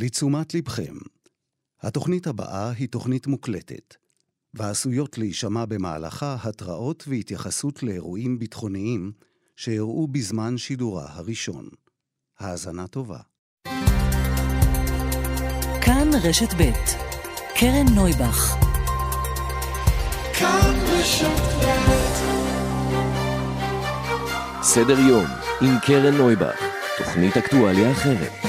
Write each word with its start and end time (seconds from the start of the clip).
לתשומת 0.00 0.54
לבכם, 0.54 0.94
התוכנית 1.82 2.26
הבאה 2.26 2.70
היא 2.70 2.88
תוכנית 2.88 3.26
מוקלטת, 3.26 3.94
ועשויות 4.54 5.18
להישמע 5.18 5.64
במהלכה 5.64 6.36
התראות 6.42 7.04
והתייחסות 7.08 7.82
לאירועים 7.82 8.38
ביטחוניים 8.38 9.12
שאירעו 9.56 10.08
בזמן 10.08 10.58
שידורה 10.58 11.06
הראשון. 11.08 11.68
האזנה 12.38 12.86
טובה. 12.86 13.18
כאן 15.80 16.10
רשת 16.22 16.54
ב' 16.58 16.72
קרן 17.54 17.86
נויבך. 17.94 18.56
סדר 24.62 24.98
יום 24.98 25.26
עם 25.60 25.74
קרן 25.86 26.14
נויבך, 26.14 26.60
תוכנית 26.98 27.36
אקטואליה 27.36 27.92
אחרת. 27.92 28.47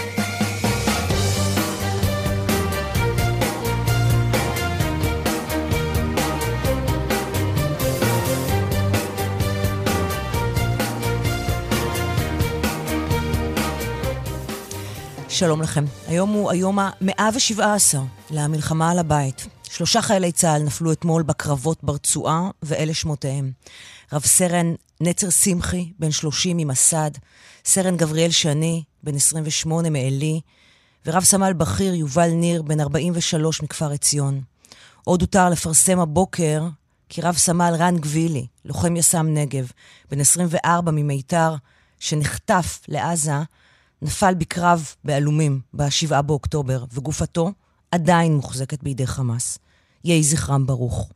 שלום 15.39 15.61
לכם. 15.61 15.85
היום 16.07 16.29
הוא 16.29 16.51
היום 16.51 16.79
ה-117 16.79 17.97
למלחמה 18.31 18.91
על 18.91 18.99
הבית. 18.99 19.47
שלושה 19.63 20.01
חיילי 20.01 20.31
צה"ל 20.31 20.63
נפלו 20.63 20.91
אתמול 20.91 21.23
בקרבות 21.23 21.83
ברצועה, 21.83 22.49
ואלה 22.63 22.93
שמותיהם. 22.93 23.51
רב 24.13 24.21
סרן 24.21 24.73
נצר 25.01 25.29
שמחי, 25.29 25.91
בן 25.99 26.11
30 26.11 26.57
ממסד, 26.57 27.11
סרן 27.65 27.97
גבריאל 27.97 28.31
שני, 28.31 28.83
בן 29.03 29.15
28 29.15 29.89
מעלי, 29.89 30.41
ורב 31.05 31.23
סמל 31.23 31.53
בכיר 31.53 31.93
יובל 31.93 32.29
ניר, 32.29 32.61
בן 32.61 32.79
43 32.79 33.61
מכפר 33.61 33.91
עציון. 33.91 34.41
עוד 35.03 35.21
הותר 35.21 35.49
לפרסם 35.49 35.99
הבוקר 35.99 36.63
כי 37.09 37.21
רב 37.21 37.37
סמל 37.37 37.73
רן 37.79 37.97
גבילי, 37.97 38.47
לוחם 38.65 38.95
יס"מ 38.95 39.33
נגב, 39.33 39.71
בן 40.11 40.19
24 40.19 40.91
ממיתר, 40.91 41.55
שנחטף 41.99 42.79
לעזה, 42.87 43.41
נפל 44.01 44.33
בקרב 44.33 44.93
בעלומים 45.03 45.61
ב-7 45.73 46.21
באוקטובר, 46.21 46.85
וגופתו 46.93 47.51
עדיין 47.91 48.35
מוחזקת 48.35 48.83
בידי 48.83 49.07
חמאס. 49.07 49.59
יהי 50.03 50.23
זכרם 50.23 50.65
ברוך. 50.65 51.09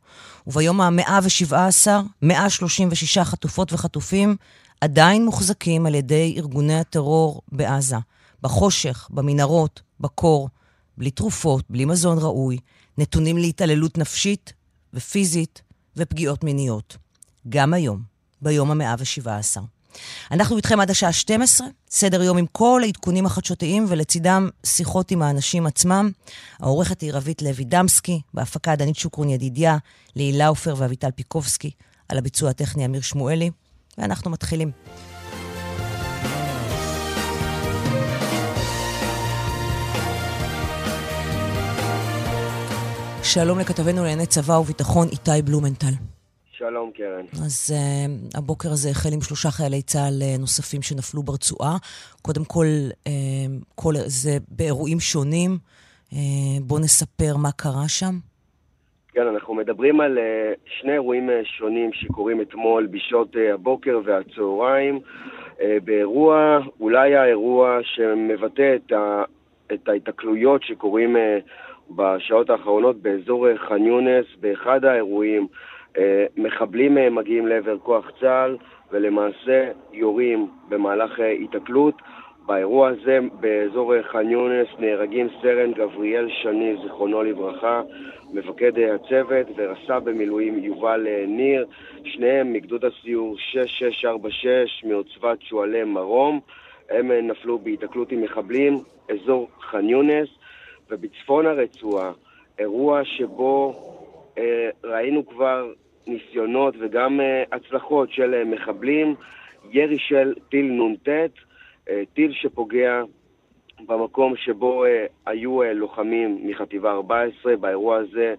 וביום 0.46 0.80
ה-117, 0.80 1.88
136 2.22 3.18
חטופות 3.18 3.72
וחטופים 3.72 4.36
עדיין 4.80 5.24
מוחזקים 5.24 5.86
על 5.86 5.94
ידי 5.94 6.34
ארגוני 6.38 6.78
הטרור 6.78 7.42
בעזה, 7.52 7.96
בחושך, 8.42 9.08
במנהרות, 9.10 9.82
בקור, 10.00 10.48
בלי 10.98 11.10
תרופות, 11.10 11.64
בלי 11.70 11.84
מזון 11.84 12.18
ראוי, 12.18 12.58
נתונים 12.98 13.38
להתעללות 13.38 13.98
נפשית 13.98 14.52
ופיזית 14.94 15.62
ופגיעות 15.96 16.44
מיניות. 16.44 16.96
גם 17.48 17.74
היום, 17.74 18.02
ביום 18.42 18.80
ה-117. 18.80 19.60
אנחנו 20.30 20.56
איתכם 20.56 20.80
עד 20.80 20.90
השעה 20.90 21.12
12, 21.12 21.66
סדר 21.90 22.22
יום 22.22 22.38
עם 22.38 22.46
כל 22.52 22.80
העדכונים 22.84 23.26
החדשותיים 23.26 23.86
ולצידם 23.88 24.48
שיחות 24.66 25.10
עם 25.10 25.22
האנשים 25.22 25.66
עצמם. 25.66 26.10
העורכת 26.60 27.00
היא 27.00 27.12
רבית 27.12 27.42
לוי 27.42 27.64
דמסקי, 27.64 28.20
בהפקה 28.34 28.76
דנית 28.76 28.96
שוקרון 28.96 29.30
ידידיה, 29.30 29.76
ליהי 30.16 30.38
לאופר 30.38 30.74
ואביטל 30.78 31.10
פיקובסקי, 31.10 31.70
על 32.08 32.18
הביצוע 32.18 32.50
הטכני 32.50 32.84
אמיר 32.84 33.00
שמואלי, 33.00 33.50
ואנחנו 33.98 34.30
מתחילים. 34.30 34.70
שלום 43.22 43.58
לכתבנו 43.58 44.02
לענייני 44.02 44.26
צבא 44.26 44.52
וביטחון 44.52 45.08
איתי 45.08 45.42
בלומנטל. 45.44 46.13
שלום, 46.58 46.90
קרן. 46.90 47.24
אז 47.44 47.74
uh, 47.74 48.38
הבוקר 48.38 48.68
הזה 48.68 48.88
החל 48.90 49.08
עם 49.14 49.20
שלושה 49.20 49.50
חיילי 49.50 49.82
צה"ל 49.82 50.22
uh, 50.22 50.40
נוספים 50.40 50.82
שנפלו 50.82 51.22
ברצועה. 51.22 51.76
קודם 52.22 52.44
כל, 52.44 52.66
uh, 52.92 53.08
כל 53.74 53.92
זה 54.06 54.30
באירועים 54.48 55.00
שונים. 55.00 55.50
Uh, 56.10 56.16
בואו 56.60 56.80
נספר 56.80 57.36
מה 57.36 57.52
קרה 57.52 57.88
שם. 57.88 58.14
כן, 59.12 59.26
אנחנו 59.26 59.54
מדברים 59.54 60.00
על 60.00 60.18
uh, 60.18 60.58
שני 60.80 60.92
אירועים 60.92 61.28
uh, 61.28 61.32
שונים 61.58 61.90
שקורים 61.92 62.40
אתמול 62.40 62.86
בשעות 62.86 63.34
uh, 63.34 63.54
הבוקר 63.54 64.00
והצהריים. 64.04 65.00
Uh, 65.58 65.60
באירוע, 65.84 66.58
אולי 66.80 67.16
האירוע 67.16 67.78
שמבטא 67.82 68.76
את, 68.76 68.92
ה, 68.92 69.22
את 69.74 69.88
ההיתקלויות 69.88 70.62
שקורים 70.62 71.16
uh, 71.16 71.20
בשעות 71.90 72.50
האחרונות 72.50 72.96
באזור 73.02 73.46
ח'אן 73.68 73.86
יונס, 73.86 74.26
באחד 74.40 74.84
האירועים. 74.84 75.46
מחבלים 76.36 76.98
אה, 76.98 77.10
מגיעים 77.10 77.46
לעבר 77.46 77.78
כוח 77.78 78.10
צה"ל 78.20 78.56
ולמעשה 78.90 79.70
יורים 79.92 80.48
במהלך 80.68 81.20
אה, 81.20 81.26
היתקלות. 81.26 81.94
באירוע 82.46 82.88
הזה, 82.88 83.18
באזור 83.40 84.02
ח'אן 84.02 84.30
יונס, 84.30 84.68
נהרגים 84.78 85.28
סרן 85.42 85.72
גבריאל 85.72 86.28
שני, 86.42 86.76
זיכרונו 86.82 87.22
לברכה, 87.22 87.82
מפקד 88.32 88.72
הצוות, 88.78 89.46
ורס"ר 89.56 90.00
במילואים 90.00 90.64
יובל 90.64 91.06
ניר, 91.26 91.66
שניהם 92.04 92.52
מגדוד 92.52 92.84
הסיור 92.84 93.38
6646 93.38 94.84
מעוצבת 94.84 95.42
שועלי 95.42 95.84
מרום. 95.84 96.40
הם 96.90 97.12
נפלו 97.12 97.58
בהיתקלות 97.58 98.12
עם 98.12 98.22
מחבלים, 98.22 98.78
אזור 99.10 99.48
ח'אן 99.60 99.88
יונס, 99.88 100.28
ובצפון 100.90 101.46
הרצועה, 101.46 102.12
אירוע 102.58 103.04
שבו 103.04 103.74
אה, 104.38 104.70
ראינו 104.84 105.26
כבר 105.26 105.72
ניסיונות 106.06 106.74
וגם 106.78 107.20
uh, 107.20 107.56
הצלחות 107.56 108.12
של 108.12 108.42
uh, 108.42 108.48
מחבלים, 108.54 109.14
ירי 109.70 109.98
של 109.98 110.34
טיל 110.48 110.66
נ"ט, 110.66 111.08
uh, 111.08 111.90
טיל 112.14 112.32
שפוגע 112.32 113.02
במקום 113.86 114.36
שבו 114.36 114.84
היו 115.26 115.62
לוחמים 115.74 116.38
מחטיבה 116.44 116.92
14. 116.92 117.56
באירוע 117.56 117.96
הזה 117.96 118.34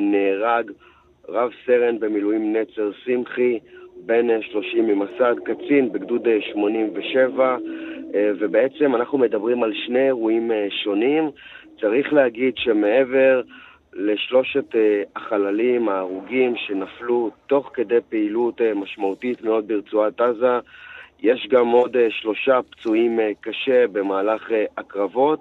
נהרג 0.00 0.70
רב 1.28 1.50
סרן 1.66 2.00
במילואים 2.00 2.56
נצר 2.56 2.90
שמחי, 3.04 3.58
בן 4.06 4.30
uh, 4.30 4.42
30 4.52 4.86
ממסד, 4.86 5.34
קצין 5.44 5.92
בגדוד 5.92 6.26
uh, 6.26 6.52
87, 6.52 7.56
uh, 7.56 8.16
ובעצם 8.38 8.94
אנחנו 8.94 9.18
מדברים 9.18 9.62
על 9.62 9.72
שני 9.86 10.06
אירועים 10.06 10.50
שונים. 10.84 11.30
צריך 11.80 12.12
להגיד 12.12 12.54
שמעבר 12.56 13.42
לשלושת 13.94 14.74
uh, 14.74 14.76
החללים 15.16 15.88
ההרוגים 15.88 16.56
שנפלו 16.56 17.30
תוך 17.46 17.70
כדי 17.74 17.98
פעילות 18.08 18.60
uh, 18.60 18.64
משמעותית 18.74 19.42
מאוד 19.42 19.68
ברצועת 19.68 20.20
עזה. 20.20 20.58
יש 21.20 21.48
גם 21.50 21.68
עוד 21.68 21.96
uh, 21.96 21.98
שלושה 22.10 22.60
פצועים 22.70 23.18
קשה 23.40 23.86
במהלך 23.86 24.48
הקרבות, 24.76 25.40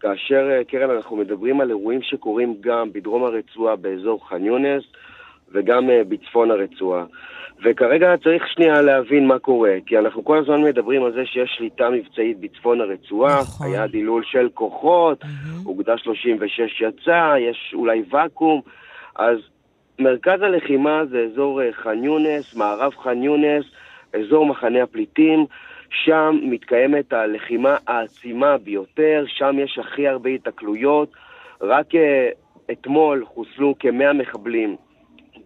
כאשר, 0.00 0.62
קרן, 0.68 0.90
אנחנו 0.90 1.16
מדברים 1.16 1.60
על 1.60 1.68
אירועים 1.68 2.02
שקורים 2.02 2.54
גם 2.60 2.92
בדרום 2.92 3.24
הרצועה 3.24 3.76
באזור 3.76 4.28
ח'אן 4.28 4.44
יונס 4.44 4.84
וגם 5.52 5.90
בצפון 6.08 6.50
הרצועה. 6.50 7.04
וכרגע 7.62 8.14
צריך 8.24 8.48
שנייה 8.48 8.82
להבין 8.82 9.26
מה 9.26 9.38
קורה, 9.38 9.74
כי 9.86 9.98
אנחנו 9.98 10.24
כל 10.24 10.38
הזמן 10.38 10.62
מדברים 10.62 11.04
על 11.04 11.12
זה 11.12 11.26
שיש 11.26 11.54
שליטה 11.58 11.90
מבצעית 11.90 12.40
בצפון 12.40 12.80
הרצועה, 12.80 13.40
נכון. 13.40 13.66
היה 13.66 13.86
דילול 13.86 14.22
של 14.24 14.48
כוחות, 14.54 15.22
mm-hmm. 15.22 15.66
אוגדה 15.66 15.98
36 15.98 16.80
יצא, 16.80 17.34
יש 17.38 17.74
אולי 17.74 18.02
ואקום, 18.10 18.60
אז 19.16 19.38
מרכז 19.98 20.42
הלחימה 20.42 21.02
זה 21.10 21.26
אזור 21.32 21.62
אה, 21.62 21.72
ח'אן 21.72 22.04
יונס, 22.04 22.54
מערב 22.54 22.92
ח'אן 22.94 23.22
יונס, 23.22 23.64
אזור 24.12 24.46
מחנה 24.46 24.82
הפליטים, 24.82 25.46
שם 25.90 26.38
מתקיימת 26.42 27.12
הלחימה 27.12 27.76
העצימה 27.86 28.58
ביותר, 28.58 29.24
שם 29.26 29.56
יש 29.58 29.78
הכי 29.78 30.08
הרבה 30.08 30.30
התקלויות, 30.30 31.12
רק 31.60 31.94
uh, 31.94 31.98
אתמול 32.72 33.24
חוסלו 33.24 33.74
כמאה 33.78 34.12
מחבלים 34.12 34.76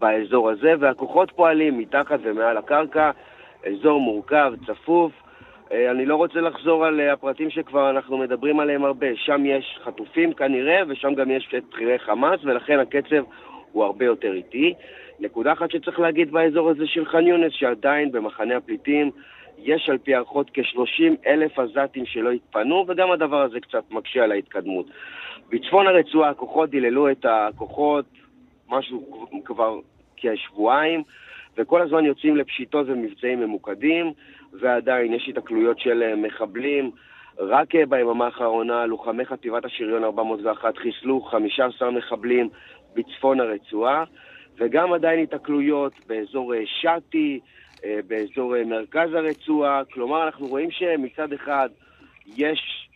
באזור 0.03 0.51
הזה, 0.51 0.75
והכוחות 0.81 1.31
פועלים 1.31 1.79
מתחת 1.79 2.19
ומעל 2.23 2.57
הקרקע, 2.57 3.11
אזור 3.67 4.01
מורכב, 4.01 4.53
צפוף. 4.67 5.13
אה, 5.73 5.91
אני 5.91 6.07
לא 6.07 6.17
רוצה 6.17 6.41
לחזור 6.41 6.85
על 6.85 7.01
אה, 7.01 7.13
הפרטים 7.13 7.51
שכבר 7.51 7.91
אנחנו 7.91 8.19
מדברים 8.19 8.61
עליהם 8.61 8.85
הרבה. 8.85 9.07
שם 9.17 9.47
יש 9.47 9.79
חטופים 9.85 10.33
כנראה, 10.33 10.83
ושם 10.89 11.15
גם 11.15 11.31
יש 11.31 11.55
את 11.59 11.65
בכירי 11.73 11.99
חמאס, 11.99 12.41
ולכן 12.45 12.79
הקצב 12.79 13.23
הוא 13.73 13.85
הרבה 13.85 14.05
יותר 14.05 14.33
איטי. 14.33 14.75
נקודה 15.21 15.53
אחת 15.53 15.71
שצריך 15.71 16.01
להגיד 16.01 16.31
באזור 16.31 16.71
הזה 16.71 16.87
של 16.87 17.05
ח'אן 17.05 17.27
יונס, 17.27 17.53
שעדיין 17.53 18.13
במחנה 18.13 18.57
הפליטים 18.57 19.11
יש 19.59 19.89
על 19.89 19.99
פי 19.99 20.15
הערכות 20.15 20.51
כ-30 20.55 21.27
אלף 21.27 21.59
עזתים 21.59 22.07
שלא 22.07 22.31
התפנו, 22.31 22.85
וגם 22.89 23.11
הדבר 23.11 23.43
הזה 23.43 23.61
קצת 23.61 23.91
מקשה 23.91 24.25
על 24.25 24.33
ההתקדמות. 24.33 24.87
בצפון 25.51 25.87
הרצועה 25.87 26.31
הכוחות 26.31 26.71
דיללו 26.71 27.11
את 27.11 27.27
הכוחות, 27.29 28.05
משהו 28.69 29.29
כבר 29.45 29.79
כשבועיים, 30.23 31.03
וכל 31.59 31.83
הזמן 31.83 32.05
יוצאים 32.05 32.37
לפשיטות 32.37 32.87
ומבצעים 32.89 33.41
ממוקדים, 33.41 34.13
ועדיין 34.61 35.15
יש 35.15 35.29
התקלויות 35.29 35.79
של 35.79 36.03
אה, 36.03 36.17
מחבלים. 36.17 36.91
רק 37.39 37.75
ביממה 37.89 38.25
האחרונה 38.25 38.87
לוחמי 38.87 39.25
חטיבת 39.25 39.65
השריון 39.65 40.05
401 40.05 40.77
חיסלו 40.77 41.21
15 41.21 41.91
מחבלים 41.91 42.49
בצפון 42.95 43.41
הרצועה, 43.41 44.05
וגם 44.59 44.93
עדיין 44.93 45.23
התקלויות 45.23 45.93
באזור 46.07 46.55
שתי, 46.67 47.41
באזור 48.07 48.55
מרכז 48.67 49.15
הרצועה. 49.15 49.83
כלומר, 49.93 50.25
אנחנו 50.27 50.47
רואים 50.47 50.71
שמצד 50.71 51.33
אחד 51.33 51.69
יש 52.37 52.61
אה, 52.61 52.92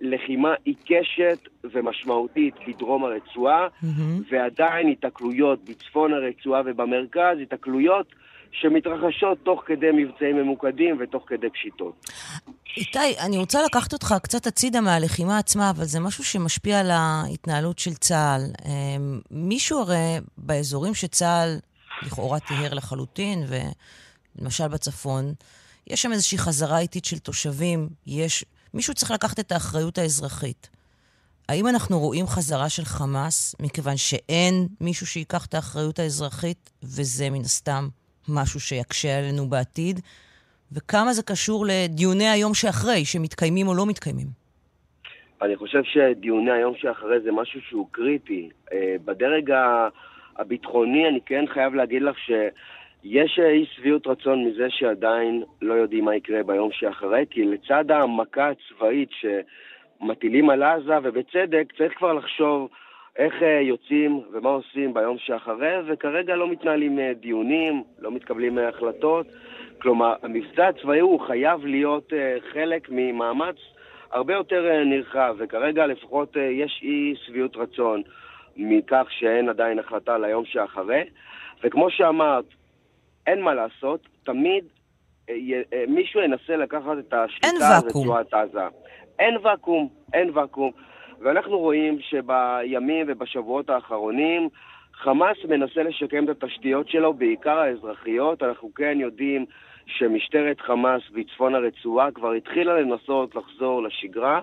לחימה 0.00 0.54
עיקשת 0.64 1.38
ומשמעותית 1.64 2.54
בדרום 2.68 3.04
הרצועה, 3.04 3.66
mm-hmm. 3.66 3.86
ועדיין 4.30 4.88
התקלויות 4.88 5.64
בצפון 5.64 6.12
הרצועה 6.12 6.62
ובמרכז, 6.66 7.36
התקלויות 7.42 8.06
שמתרחשות 8.52 9.38
תוך 9.42 9.62
כדי 9.66 9.86
מבצעים 9.92 10.36
ממוקדים 10.36 10.96
ותוך 11.00 11.24
כדי 11.26 11.50
פשיטות. 11.50 12.06
איתי, 12.76 13.18
אני 13.26 13.38
רוצה 13.38 13.62
לקחת 13.64 13.92
אותך 13.92 14.14
קצת 14.22 14.46
הצידה 14.46 14.80
מהלחימה 14.80 15.38
עצמה, 15.38 15.70
אבל 15.70 15.84
זה 15.84 16.00
משהו 16.00 16.24
שמשפיע 16.24 16.80
על 16.80 16.90
ההתנהלות 16.90 17.78
של 17.78 17.94
צה"ל. 17.94 18.40
אמ, 18.64 19.20
מישהו 19.30 19.80
הרי 19.80 20.18
באזורים 20.38 20.94
שצה"ל 20.94 21.58
לכאורה 22.06 22.40
טיהר 22.40 22.74
לחלוטין, 22.74 23.44
ולמשל 24.38 24.68
בצפון, 24.68 25.32
יש 25.86 26.02
שם 26.02 26.12
איזושהי 26.12 26.38
חזרה 26.38 26.78
איטית 26.78 27.04
של 27.04 27.18
תושבים, 27.18 27.88
יש... 28.06 28.44
מישהו 28.74 28.94
צריך 28.94 29.10
לקחת 29.10 29.40
את 29.40 29.52
האחריות 29.52 29.98
האזרחית. 29.98 30.70
האם 31.48 31.66
אנחנו 31.66 31.98
רואים 31.98 32.26
חזרה 32.26 32.68
של 32.68 32.84
חמאס, 32.84 33.56
מכיוון 33.60 33.96
שאין 33.96 34.66
מישהו 34.80 35.06
שיקח 35.06 35.46
את 35.46 35.54
האחריות 35.54 35.98
האזרחית, 35.98 36.70
וזה 36.82 37.30
מן 37.30 37.40
הסתם 37.40 37.88
משהו 38.28 38.60
שיקשה 38.60 39.18
עלינו 39.18 39.46
בעתיד? 39.46 40.00
וכמה 40.72 41.12
זה 41.12 41.22
קשור 41.22 41.66
לדיוני 41.68 42.28
היום 42.28 42.54
שאחרי, 42.54 43.04
שמתקיימים 43.04 43.68
או 43.68 43.74
לא 43.74 43.86
מתקיימים? 43.86 44.26
אני 45.42 45.56
חושב 45.56 45.82
שדיוני 45.84 46.50
היום 46.50 46.74
שאחרי 46.76 47.20
זה 47.20 47.32
משהו 47.32 47.60
שהוא 47.68 47.88
קריטי. 47.90 48.48
אה, 48.72 48.96
בדרג 49.04 49.50
הביטחוני 50.36 51.08
אני 51.08 51.20
כן 51.26 51.44
חייב 51.54 51.74
להגיד 51.74 52.02
לך 52.02 52.18
ש... 52.18 52.30
יש 53.04 53.38
אה, 53.38 53.48
אי 53.48 53.66
שביעות 53.66 54.06
רצון 54.06 54.44
מזה 54.44 54.66
שעדיין 54.70 55.42
לא 55.62 55.74
יודעים 55.74 56.04
מה 56.04 56.16
יקרה 56.16 56.42
ביום 56.42 56.68
שאחרי, 56.72 57.24
כי 57.30 57.44
לצד 57.44 57.90
המכה 57.90 58.48
הצבאית 58.50 59.08
שמטילים 59.12 60.50
על 60.50 60.62
עזה, 60.62 60.94
ובצדק, 61.02 61.72
צריך 61.78 61.98
כבר 61.98 62.12
לחשוב 62.12 62.68
איך 63.16 63.42
אה, 63.42 63.60
יוצאים 63.60 64.20
ומה 64.32 64.48
עושים 64.48 64.94
ביום 64.94 65.18
שאחרי, 65.18 65.74
וכרגע 65.86 66.36
לא 66.36 66.48
מתנהלים 66.48 66.98
אה, 66.98 67.12
דיונים, 67.20 67.82
לא 67.98 68.10
מתקבלים 68.10 68.58
החלטות. 68.58 69.26
כלומר, 69.82 70.14
המבצע 70.22 70.68
הצבאי 70.68 71.00
הוא 71.00 71.20
חייב 71.20 71.66
להיות 71.66 72.12
חלק 72.52 72.88
ממאמץ 72.90 73.56
הרבה 74.12 74.34
יותר 74.34 74.84
נרחב, 74.84 75.36
וכרגע 75.38 75.86
לפחות 75.86 76.36
יש 76.36 76.80
אי 76.82 77.14
שביעות 77.26 77.56
רצון 77.56 78.02
מכך 78.56 79.06
שאין 79.10 79.48
עדיין 79.48 79.78
החלטה 79.78 80.18
ליום 80.18 80.44
שאחרי. 80.44 81.04
וכמו 81.64 81.90
שאמרת, 81.90 82.44
אין 83.30 83.42
מה 83.42 83.54
לעשות, 83.54 84.08
תמיד 84.24 84.64
אה, 85.30 85.34
אה, 85.72 85.84
מישהו 85.88 86.20
ינסה 86.20 86.56
לקחת 86.56 86.98
את 86.98 87.14
השליטה 87.14 87.76
על 87.76 87.86
רצועת 87.86 88.34
עזה. 88.34 88.68
אין 89.18 89.36
ואקום, 89.42 89.88
אין 90.14 90.30
ואקום. 90.34 90.70
ואנחנו 91.20 91.58
רואים 91.58 91.98
שבימים 92.00 93.06
ובשבועות 93.08 93.70
האחרונים 93.70 94.48
חמאס 94.92 95.36
מנסה 95.48 95.82
לשקם 95.82 96.24
את 96.24 96.28
התשתיות 96.28 96.88
שלו, 96.88 97.14
בעיקר 97.14 97.58
האזרחיות. 97.58 98.42
אנחנו 98.42 98.74
כן 98.74 98.98
יודעים 99.00 99.46
שמשטרת 99.86 100.60
חמאס 100.60 101.02
בצפון 101.14 101.54
הרצועה 101.54 102.10
כבר 102.10 102.32
התחילה 102.32 102.80
לנסות 102.80 103.34
לחזור 103.34 103.82
לשגרה, 103.82 104.40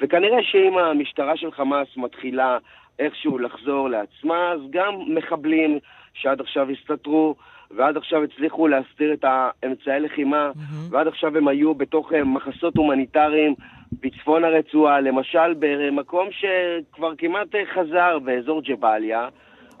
וכנראה 0.00 0.42
שאם 0.42 0.78
המשטרה 0.78 1.36
של 1.36 1.52
חמאס 1.52 1.88
מתחילה 1.96 2.58
איכשהו 2.98 3.38
לחזור 3.38 3.88
לעצמה, 3.88 4.52
אז 4.52 4.60
גם 4.70 4.94
מחבלים 5.14 5.78
שעד 6.14 6.40
עכשיו 6.40 6.70
הסתתרו 6.70 7.34
ועד 7.70 7.96
עכשיו 7.96 8.22
הצליחו 8.24 8.68
להסתיר 8.68 9.12
את 9.12 9.24
האמצעי 9.24 10.00
לחימה, 10.00 10.50
mm-hmm. 10.54 10.74
ועד 10.90 11.06
עכשיו 11.06 11.36
הם 11.36 11.48
היו 11.48 11.74
בתוך 11.74 12.12
אה, 12.12 12.24
מחסות 12.24 12.76
הומניטריים 12.76 13.54
בצפון 13.92 14.44
הרצועה, 14.44 15.00
למשל 15.00 15.54
במקום 15.58 16.28
שכבר 16.30 17.16
כמעט 17.16 17.54
אה, 17.54 17.66
חזר 17.74 18.18
באזור 18.18 18.62
ג'באליה, 18.62 19.28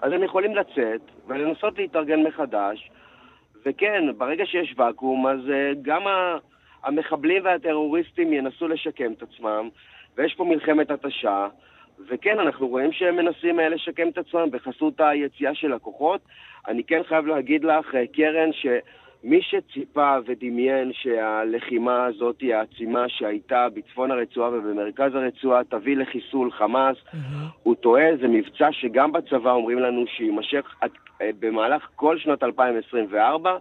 אז 0.00 0.12
הם 0.12 0.22
יכולים 0.22 0.54
לצאת 0.54 1.00
ולנסות 1.26 1.78
להתארגן 1.78 2.22
מחדש, 2.22 2.90
וכן, 3.66 4.04
ברגע 4.18 4.46
שיש 4.46 4.74
ואקום, 4.76 5.26
אז 5.26 5.40
גם 5.82 6.02
המחבלים 6.84 7.44
והטרוריסטים 7.44 8.32
ינסו 8.32 8.68
לשקם 8.68 9.12
את 9.12 9.22
עצמם, 9.22 9.68
ויש 10.16 10.34
פה 10.34 10.44
מלחמת 10.44 10.90
התשה, 10.90 11.46
וכן, 12.08 12.38
אנחנו 12.38 12.68
רואים 12.68 12.92
שהם 12.92 13.16
מנסים 13.16 13.58
לשקם 13.58 14.08
את 14.08 14.18
עצמם 14.18 14.50
בחסות 14.50 14.94
היציאה 14.98 15.54
של 15.54 15.72
הכוחות. 15.72 16.20
אני 16.68 16.84
כן 16.84 17.00
חייב 17.08 17.26
להגיד 17.26 17.64
לך, 17.64 17.94
אה, 17.94 18.06
קרן, 18.06 18.50
שמי 18.52 19.42
שציפה 19.42 20.16
ודמיין 20.26 20.92
שהלחימה 20.92 22.04
הזאת, 22.04 22.42
העצימה 22.52 23.08
שהייתה 23.08 23.66
בצפון 23.74 24.10
הרצועה 24.10 24.50
ובמרכז 24.50 25.14
הרצועה, 25.14 25.64
תביא 25.64 25.96
לחיסול 25.96 26.50
חמאס, 26.50 26.96
mm-hmm. 26.96 27.16
הוא 27.62 27.74
טועה, 27.74 28.16
זה 28.20 28.28
מבצע 28.28 28.68
שגם 28.72 29.12
בצבא 29.12 29.52
אומרים 29.52 29.78
לנו 29.78 30.04
שיימשך 30.16 30.74
אה, 30.82 31.30
במהלך 31.38 31.88
כל 31.96 32.18
שנת 32.18 32.42
2024, 32.42 33.56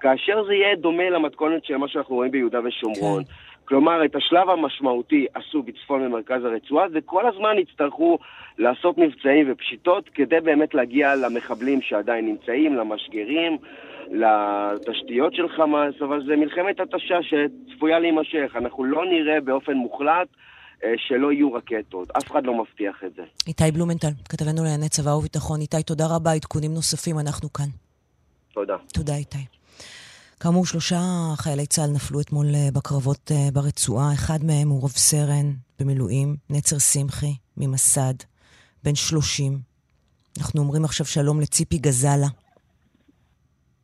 כאשר 0.00 0.44
זה 0.44 0.54
יהיה 0.54 0.76
דומה 0.76 1.10
למתכונת 1.10 1.64
של 1.64 1.76
מה 1.76 1.88
שאנחנו 1.88 2.14
רואים 2.14 2.30
ביהודה 2.30 2.60
ושומרון. 2.64 3.24
כן. 3.24 3.32
כלומר, 3.68 4.04
את 4.04 4.16
השלב 4.16 4.48
המשמעותי 4.48 5.26
עשו 5.34 5.62
בצפון 5.62 6.02
ומרכז 6.02 6.44
הרצועה, 6.44 6.86
וכל 6.94 7.28
הזמן 7.28 7.58
יצטרכו 7.58 8.18
לעשות 8.58 8.98
מבצעים 8.98 9.52
ופשיטות 9.52 10.08
כדי 10.14 10.40
באמת 10.40 10.74
להגיע 10.74 11.14
למחבלים 11.14 11.82
שעדיין 11.82 12.26
נמצאים, 12.26 12.74
למשגרים, 12.74 13.58
לתשתיות 14.10 15.34
של 15.34 15.48
חמאס, 15.48 15.94
אבל 16.02 16.26
זה 16.26 16.36
מלחמת 16.36 16.80
התשה 16.80 17.18
שצפויה 17.22 17.98
להימשך. 17.98 18.52
אנחנו 18.56 18.84
לא 18.84 19.04
נראה 19.04 19.40
באופן 19.40 19.72
מוחלט 19.72 20.28
אה, 20.84 20.92
שלא 20.96 21.32
יהיו 21.32 21.52
רקטות. 21.52 22.10
אף 22.10 22.30
אחד 22.30 22.46
לא 22.46 22.54
מבטיח 22.54 23.04
את 23.06 23.14
זה. 23.14 23.22
איתי 23.46 23.70
בלומנטל, 23.74 24.12
כתבנו 24.28 24.62
לענייני 24.64 24.88
צבא 24.88 25.10
וביטחון. 25.10 25.60
איתי, 25.60 25.82
תודה 25.82 26.04
רבה. 26.16 26.32
עדכונים 26.32 26.74
נוספים, 26.74 27.18
אנחנו 27.18 27.52
כאן. 27.52 27.68
תודה. 28.54 28.76
תודה, 28.94 29.14
איתי. 29.14 29.57
כאמור, 30.40 30.66
שלושה 30.66 31.00
חיילי 31.36 31.66
צה"ל 31.66 31.90
נפלו 31.90 32.20
אתמול 32.20 32.46
אה, 32.54 32.68
בקרבות 32.72 33.32
אה, 33.34 33.48
ברצועה. 33.52 34.14
אחד 34.14 34.44
מהם 34.44 34.68
הוא 34.68 34.84
רב 34.84 34.90
סרן 34.90 35.52
במילואים, 35.78 36.36
נצר 36.50 36.78
שמחי, 36.78 37.36
ממסד, 37.56 38.14
בן 38.84 38.94
שלושים. 38.94 39.58
אנחנו 40.38 40.60
אומרים 40.60 40.84
עכשיו 40.84 41.06
שלום 41.06 41.40
לציפי 41.40 41.78
גזלה. 41.78 42.26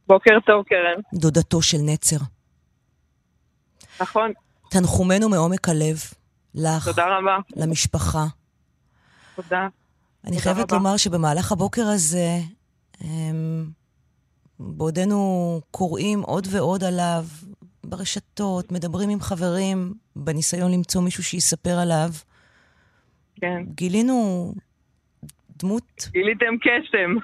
בוקר 0.06 0.40
טוב, 0.46 0.64
קרן. 0.64 1.20
דודתו 1.20 1.62
של 1.62 1.78
נצר. 1.80 2.16
נכון. 4.00 4.32
תנחומינו 4.70 5.28
מעומק 5.28 5.68
הלב 5.68 5.98
לך. 6.54 6.84
תודה 6.84 7.18
רבה. 7.18 7.38
למשפחה. 7.56 8.26
תודה. 9.36 9.68
אני 10.24 10.30
תודה 10.30 10.42
חייבת 10.42 10.72
רבה. 10.72 10.76
לומר 10.76 10.96
שבמהלך 10.96 11.52
הבוקר 11.52 11.86
הזה, 11.86 12.38
הם... 13.00 13.70
בעודנו 14.58 15.60
קוראים 15.70 16.20
עוד 16.20 16.46
ועוד 16.50 16.84
עליו 16.84 17.24
ברשתות, 17.84 18.72
מדברים 18.72 19.10
עם 19.10 19.20
חברים, 19.20 19.94
בניסיון 20.16 20.72
למצוא 20.72 21.02
מישהו 21.02 21.24
שיספר 21.24 21.78
עליו. 21.78 22.08
כן. 23.40 23.62
גילינו 23.74 24.52
דמות... 25.58 26.08
גיליתם 26.12 26.54
קסם. 26.60 27.14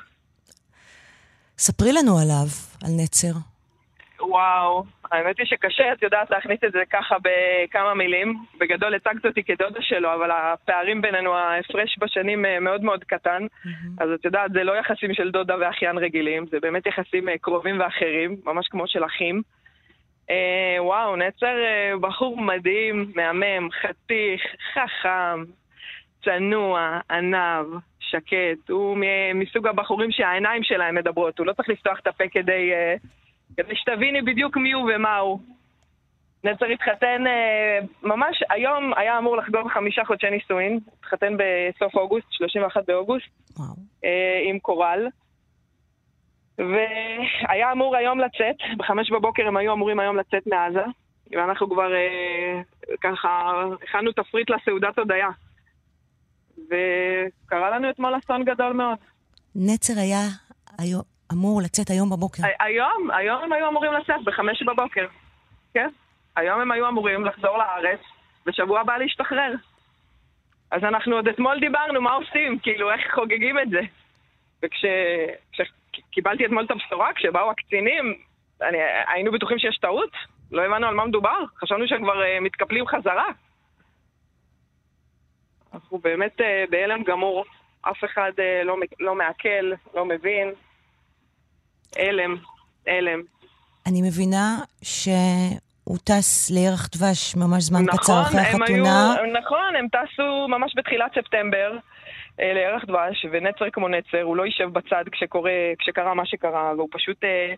ספרי 1.58 1.92
לנו 1.92 2.18
עליו, 2.18 2.46
על 2.84 2.90
נצר. 2.96 3.32
וואו, 4.20 4.84
האמת 5.12 5.38
היא 5.38 5.46
שקשה, 5.46 5.92
את 5.92 6.02
יודעת, 6.02 6.30
להכניס 6.30 6.58
את 6.64 6.72
זה 6.72 6.82
ככה 6.90 7.16
בכמה 7.22 7.94
מילים. 7.94 8.34
בגדול 8.60 8.94
הצגת 8.94 9.26
אותי 9.26 9.42
כדודה 9.42 9.82
שלו, 9.82 10.14
אבל 10.14 10.30
הפערים 10.30 11.02
בינינו, 11.02 11.34
ההפרש 11.34 11.96
בשנים 11.98 12.46
אה, 12.46 12.60
מאוד 12.60 12.82
מאוד 12.82 13.04
קטן. 13.04 13.46
Mm-hmm. 13.46 14.02
אז 14.04 14.10
את 14.10 14.24
יודעת, 14.24 14.52
זה 14.52 14.64
לא 14.64 14.72
יחסים 14.72 15.14
של 15.14 15.30
דודה 15.30 15.54
ואחיין 15.60 15.98
רגילים, 15.98 16.46
זה 16.46 16.60
באמת 16.60 16.86
יחסים 16.86 17.28
אה, 17.28 17.38
קרובים 17.38 17.80
ואחרים, 17.80 18.36
ממש 18.44 18.68
כמו 18.68 18.86
של 18.86 19.04
אחים. 19.04 19.42
אה, 20.30 20.76
וואו, 20.84 21.16
נצר 21.16 21.64
אה, 21.64 21.92
בחור 22.00 22.40
מדהים, 22.40 23.12
מהמם, 23.14 23.68
חתיך, 23.70 24.42
חכם, 24.74 25.44
צנוע, 26.24 27.00
ענב, 27.10 27.66
שקט. 28.00 28.70
הוא 28.70 28.98
מסוג 29.34 29.66
הבחורים 29.66 30.10
שהעיניים 30.10 30.62
שלהם 30.62 30.94
מדברות, 30.94 31.38
הוא 31.38 31.46
לא 31.46 31.52
צריך 31.52 31.68
לפתוח 31.68 31.98
את 31.98 32.06
הפה 32.06 32.24
כדי... 32.28 32.72
אה, 32.72 32.94
כדי 33.56 33.76
שתביני 33.76 34.22
בדיוק 34.22 34.56
מי 34.56 34.72
הוא 34.72 34.90
ומה 34.94 35.16
הוא. 35.16 35.40
נצר 36.44 36.66
התחתן 36.66 37.26
אה, 37.26 37.78
ממש, 38.02 38.42
היום 38.50 38.92
היה 38.96 39.18
אמור 39.18 39.36
לחגוג 39.36 39.70
חמישה 39.72 40.04
חודשי 40.04 40.30
נישואין, 40.30 40.78
התחתן 40.98 41.36
בסוף 41.36 41.94
אוגוסט, 41.94 42.26
31 42.30 42.80
באוגוסט, 42.86 43.26
וואו. 43.58 43.74
אה, 44.04 44.40
עם 44.48 44.58
קורל. 44.58 45.06
והיה 46.58 47.72
אמור 47.72 47.96
היום 47.96 48.20
לצאת, 48.20 48.76
בחמש 48.78 49.10
בבוקר 49.10 49.48
הם 49.48 49.56
היו 49.56 49.72
אמורים 49.72 50.00
היום 50.00 50.16
לצאת 50.16 50.46
מעזה. 50.46 50.84
ואנחנו 51.32 51.70
כבר 51.70 51.94
אה, 51.94 52.60
ככה 53.00 53.52
הכנו 53.82 54.12
תפריט 54.12 54.50
לסעודת 54.50 54.98
הודיה. 54.98 55.28
וקרה 56.66 57.70
לנו 57.70 57.90
אתמול 57.90 58.18
אסון 58.18 58.44
גדול 58.44 58.72
מאוד. 58.72 58.98
נצר 59.54 59.92
היה 60.00 60.20
היום, 60.78 61.02
אמור 61.32 61.60
לצאת 61.64 61.90
היום 61.90 62.10
בבוקר. 62.10 62.42
היום, 62.60 63.10
היום 63.10 63.42
הם 63.42 63.52
היו 63.52 63.68
אמורים 63.68 63.92
לצאת, 63.92 64.24
בחמש 64.24 64.62
בבוקר. 64.62 65.06
כן. 65.74 65.88
היום 66.36 66.60
הם 66.60 66.72
היו 66.72 66.88
אמורים 66.88 67.24
לחזור 67.24 67.58
לארץ, 67.58 68.00
ושבוע 68.46 68.80
הבא 68.80 68.96
להשתחרר. 68.96 69.54
אז 70.70 70.84
אנחנו 70.84 71.16
עוד 71.16 71.28
אתמול 71.28 71.60
דיברנו 71.60 72.00
מה 72.00 72.12
עושים, 72.12 72.58
כאילו, 72.58 72.92
איך 72.92 73.14
חוגגים 73.14 73.58
את 73.58 73.70
זה. 73.70 73.80
וכשקיבלתי 74.62 76.46
אתמול 76.46 76.64
את 76.64 76.70
הבשורה, 76.70 77.12
כשבאו 77.14 77.50
הקצינים, 77.50 78.14
אני, 78.62 78.78
היינו 79.06 79.32
בטוחים 79.32 79.58
שיש 79.58 79.78
טעות, 79.78 80.10
לא 80.52 80.62
הבנו 80.62 80.86
על 80.86 80.94
מה 80.94 81.04
מדובר, 81.04 81.44
חשבנו 81.56 81.88
שהם 81.88 82.02
כבר 82.02 82.22
uh, 82.22 82.40
מתקפלים 82.40 82.86
חזרה. 82.86 83.26
אנחנו 85.74 85.98
באמת 85.98 86.40
uh, 86.40 86.70
בהלם 86.70 87.02
גמור, 87.02 87.44
אף 87.82 88.04
אחד 88.04 88.32
uh, 88.36 88.64
לא, 88.64 88.76
לא 89.00 89.14
מעכל, 89.14 89.72
לא 89.94 90.04
מבין. 90.04 90.52
הלם, 91.96 92.36
הלם. 92.86 93.20
אני 93.86 94.02
מבינה 94.02 94.58
שהוא 94.82 95.98
טס 96.04 96.50
לירח 96.50 96.88
דבש 96.94 97.36
ממש 97.36 97.62
זמן 97.62 97.82
נכון, 97.82 97.98
קצר 97.98 98.22
אחרי 98.22 98.40
החתונה. 98.40 99.14
היו, 99.14 99.32
נכון, 99.40 99.76
הם 99.78 99.86
טסו 99.88 100.48
ממש 100.48 100.72
בתחילת 100.76 101.10
ספטמבר. 101.14 101.78
לירח 102.38 102.84
דבש, 102.84 103.26
ונצר 103.30 103.70
כמו 103.72 103.88
נצר, 103.88 104.22
הוא 104.22 104.36
לא 104.36 104.46
יישב 104.46 104.68
בצד 104.72 105.04
כשקורה, 105.12 105.52
כשקרה 105.78 106.14
מה 106.14 106.26
שקרה, 106.26 106.72
והוא 106.76 106.88
פשוט 106.92 107.24
אה, 107.24 107.54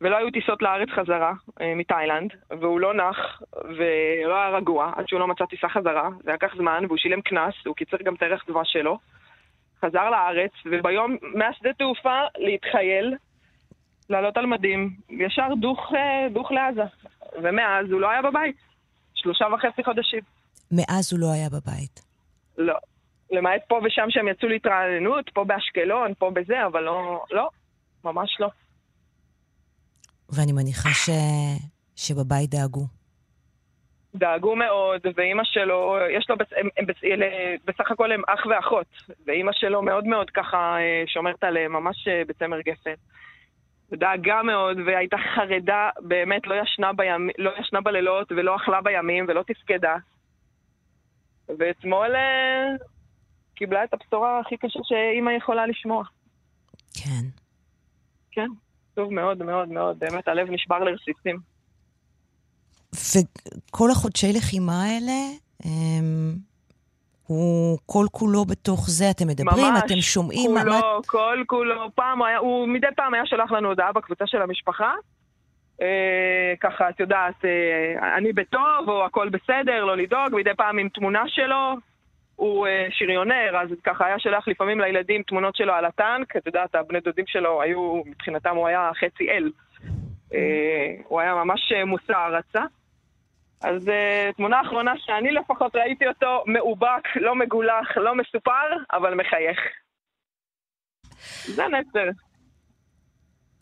ולא 0.00 0.16
היו 0.16 0.30
טיסות 0.30 0.62
לארץ 0.62 0.88
חזרה 0.88 1.32
אה, 1.60 1.74
מתאילנד, 1.74 2.30
והוא 2.50 2.80
לא 2.80 2.94
נח 2.94 3.42
ולא 3.64 4.36
היה 4.36 4.48
רגוע 4.48 4.92
עד 4.96 5.08
שהוא 5.08 5.20
לא 5.20 5.26
מצא 5.26 5.44
טיסה 5.44 5.68
חזרה. 5.68 6.08
זה 6.24 6.32
לקח 6.32 6.56
זמן, 6.56 6.84
והוא 6.86 6.98
שילם 6.98 7.20
קנס, 7.20 7.54
הוא 7.66 7.76
קיצר 7.76 7.96
גם 8.04 8.14
את 8.14 8.22
הערך 8.22 8.44
דבש 8.48 8.72
שלו. 8.72 8.98
חזר 9.84 10.10
לארץ, 10.10 10.50
וביום 10.66 11.16
מהשדה 11.34 11.72
תעופה 11.72 12.20
להתחייל, 12.38 13.16
לעלות 14.10 14.36
על 14.36 14.46
מדים, 14.46 14.90
ישר 15.10 15.48
דוך, 15.60 15.92
אה, 15.94 16.28
דוך 16.32 16.52
לעזה. 16.52 16.82
ומאז 17.42 17.90
הוא 17.90 18.00
לא 18.00 18.10
היה 18.10 18.22
בבית. 18.22 18.56
שלושה 19.14 19.44
וחצי 19.54 19.84
חודשים. 19.84 20.20
מאז 20.70 21.12
הוא 21.12 21.20
לא 21.20 21.32
היה 21.32 21.48
בבית. 21.48 22.00
לא. 22.58 22.74
למעט 23.30 23.60
פה 23.68 23.80
ושם 23.84 24.06
שהם 24.08 24.28
יצאו 24.28 24.48
להתרעננות, 24.48 25.30
פה 25.34 25.44
באשקלון, 25.44 26.12
פה 26.18 26.30
בזה, 26.30 26.66
אבל 26.66 26.80
לא, 26.80 27.24
לא, 27.30 27.48
ממש 28.04 28.36
לא. 28.40 28.48
ואני 30.28 30.52
מניחה 30.52 30.88
ש... 30.88 31.10
שבבית 31.96 32.50
דאגו. 32.50 32.86
דאגו 34.14 34.56
מאוד, 34.56 35.00
ואימא 35.16 35.42
שלו, 35.44 35.96
יש 36.18 36.30
לו, 36.30 36.36
הם, 36.56 36.68
הם, 36.76 36.86
הם, 37.02 37.56
בסך 37.64 37.90
הכל 37.90 38.12
הם 38.12 38.22
אח 38.26 38.46
ואחות, 38.46 38.86
ואימא 39.26 39.52
שלו 39.52 39.82
מאוד 39.82 40.04
מאוד 40.04 40.30
ככה 40.30 40.76
אה, 40.78 41.02
שומרת 41.06 41.44
עליהם, 41.44 41.72
ממש 41.72 42.08
אה, 42.08 42.22
בצמר 42.28 42.60
גפן. 42.60 42.94
דאגה 43.92 44.42
מאוד, 44.42 44.76
והייתה 44.86 45.16
חרדה, 45.34 45.90
באמת, 46.00 46.46
לא 46.46 46.54
ישנה, 46.62 46.92
בימ... 46.92 47.28
לא 47.38 47.50
ישנה 47.60 47.80
בלילות, 47.80 48.32
ולא 48.32 48.56
אכלה 48.56 48.80
בימים, 48.80 49.24
ולא 49.28 49.42
תפקדה. 49.42 49.96
ואתמול 51.58 52.16
אה, 52.16 52.66
קיבלה 53.54 53.84
את 53.84 53.94
הבשורה 53.94 54.40
הכי 54.40 54.56
קשה 54.56 54.78
שאימא 54.82 55.30
יכולה 55.30 55.66
לשמוע. 55.66 56.04
כן. 56.94 57.24
כן. 58.30 58.48
עצוב 58.92 59.12
מאוד 59.12 59.42
מאוד 59.42 59.68
מאוד, 59.68 59.98
באמת 59.98 60.28
הלב 60.28 60.50
נשבר 60.50 60.78
לרסיסים. 60.78 61.40
וכל 62.94 63.90
החודשי 63.90 64.32
לחימה 64.32 64.82
האלה, 64.82 65.12
הם... 65.64 66.36
הוא 67.30 67.78
כל 67.86 68.06
כולו 68.10 68.44
בתוך 68.44 68.84
זה, 68.88 69.04
אתם 69.10 69.26
מדברים, 69.26 69.72
ממש, 69.72 69.82
אתם 69.86 70.00
שומעים? 70.00 70.50
ממש, 70.50 70.62
כולו, 70.62 70.72
מה... 70.72 71.02
כל 71.06 71.42
כולו. 71.46 71.90
פעם 71.94 72.22
היה, 72.22 72.38
הוא 72.38 72.68
מדי 72.68 72.86
פעם 72.96 73.14
היה 73.14 73.26
שולח 73.26 73.52
לנו 73.52 73.68
הודעה 73.68 73.92
בקבוצה 73.92 74.26
של 74.26 74.42
המשפחה. 74.42 74.92
אה, 75.82 76.54
ככה, 76.60 76.88
את 76.88 77.00
יודעת, 77.00 77.44
אה, 77.44 78.16
אני 78.16 78.32
בטוב, 78.32 78.88
או 78.88 79.04
הכל 79.04 79.28
בסדר, 79.28 79.84
לא 79.84 79.96
לדאוג, 79.96 80.28
מדי 80.32 80.54
פעם 80.56 80.78
עם 80.78 80.88
תמונה 80.88 81.22
שלו. 81.26 81.76
הוא 82.36 82.66
אה, 82.66 82.86
שריונר, 82.90 83.56
אז 83.62 83.68
ככה 83.84 84.06
היה 84.06 84.18
שולח 84.18 84.48
לפעמים 84.48 84.80
לילדים 84.80 85.22
תמונות 85.22 85.56
שלו 85.56 85.72
על 85.72 85.84
הטנק, 85.84 86.36
את 86.36 86.46
יודעת, 86.46 86.74
הבני 86.74 87.00
דודים 87.00 87.24
שלו 87.26 87.62
היו, 87.62 88.02
מבחינתם 88.06 88.56
הוא 88.56 88.66
היה 88.66 88.90
חצי 89.00 89.30
אל. 89.30 89.50
אה, 90.34 90.94
הוא 91.04 91.20
היה 91.20 91.34
ממש 91.34 91.72
אה, 91.76 91.84
מושא 91.84 92.12
הערצה. 92.12 92.62
אז 93.62 93.90
תמונה 94.36 94.60
אחרונה 94.60 94.92
שאני 94.96 95.32
לפחות 95.32 95.76
ראיתי 95.76 96.06
אותו 96.06 96.44
מאובק, 96.46 97.16
לא 97.16 97.34
מגולח, 97.34 97.96
לא 97.96 98.14
מסופר, 98.14 98.68
אבל 98.92 99.14
מחייך. 99.14 99.58
זה 101.46 101.62
נצר. 101.68 102.08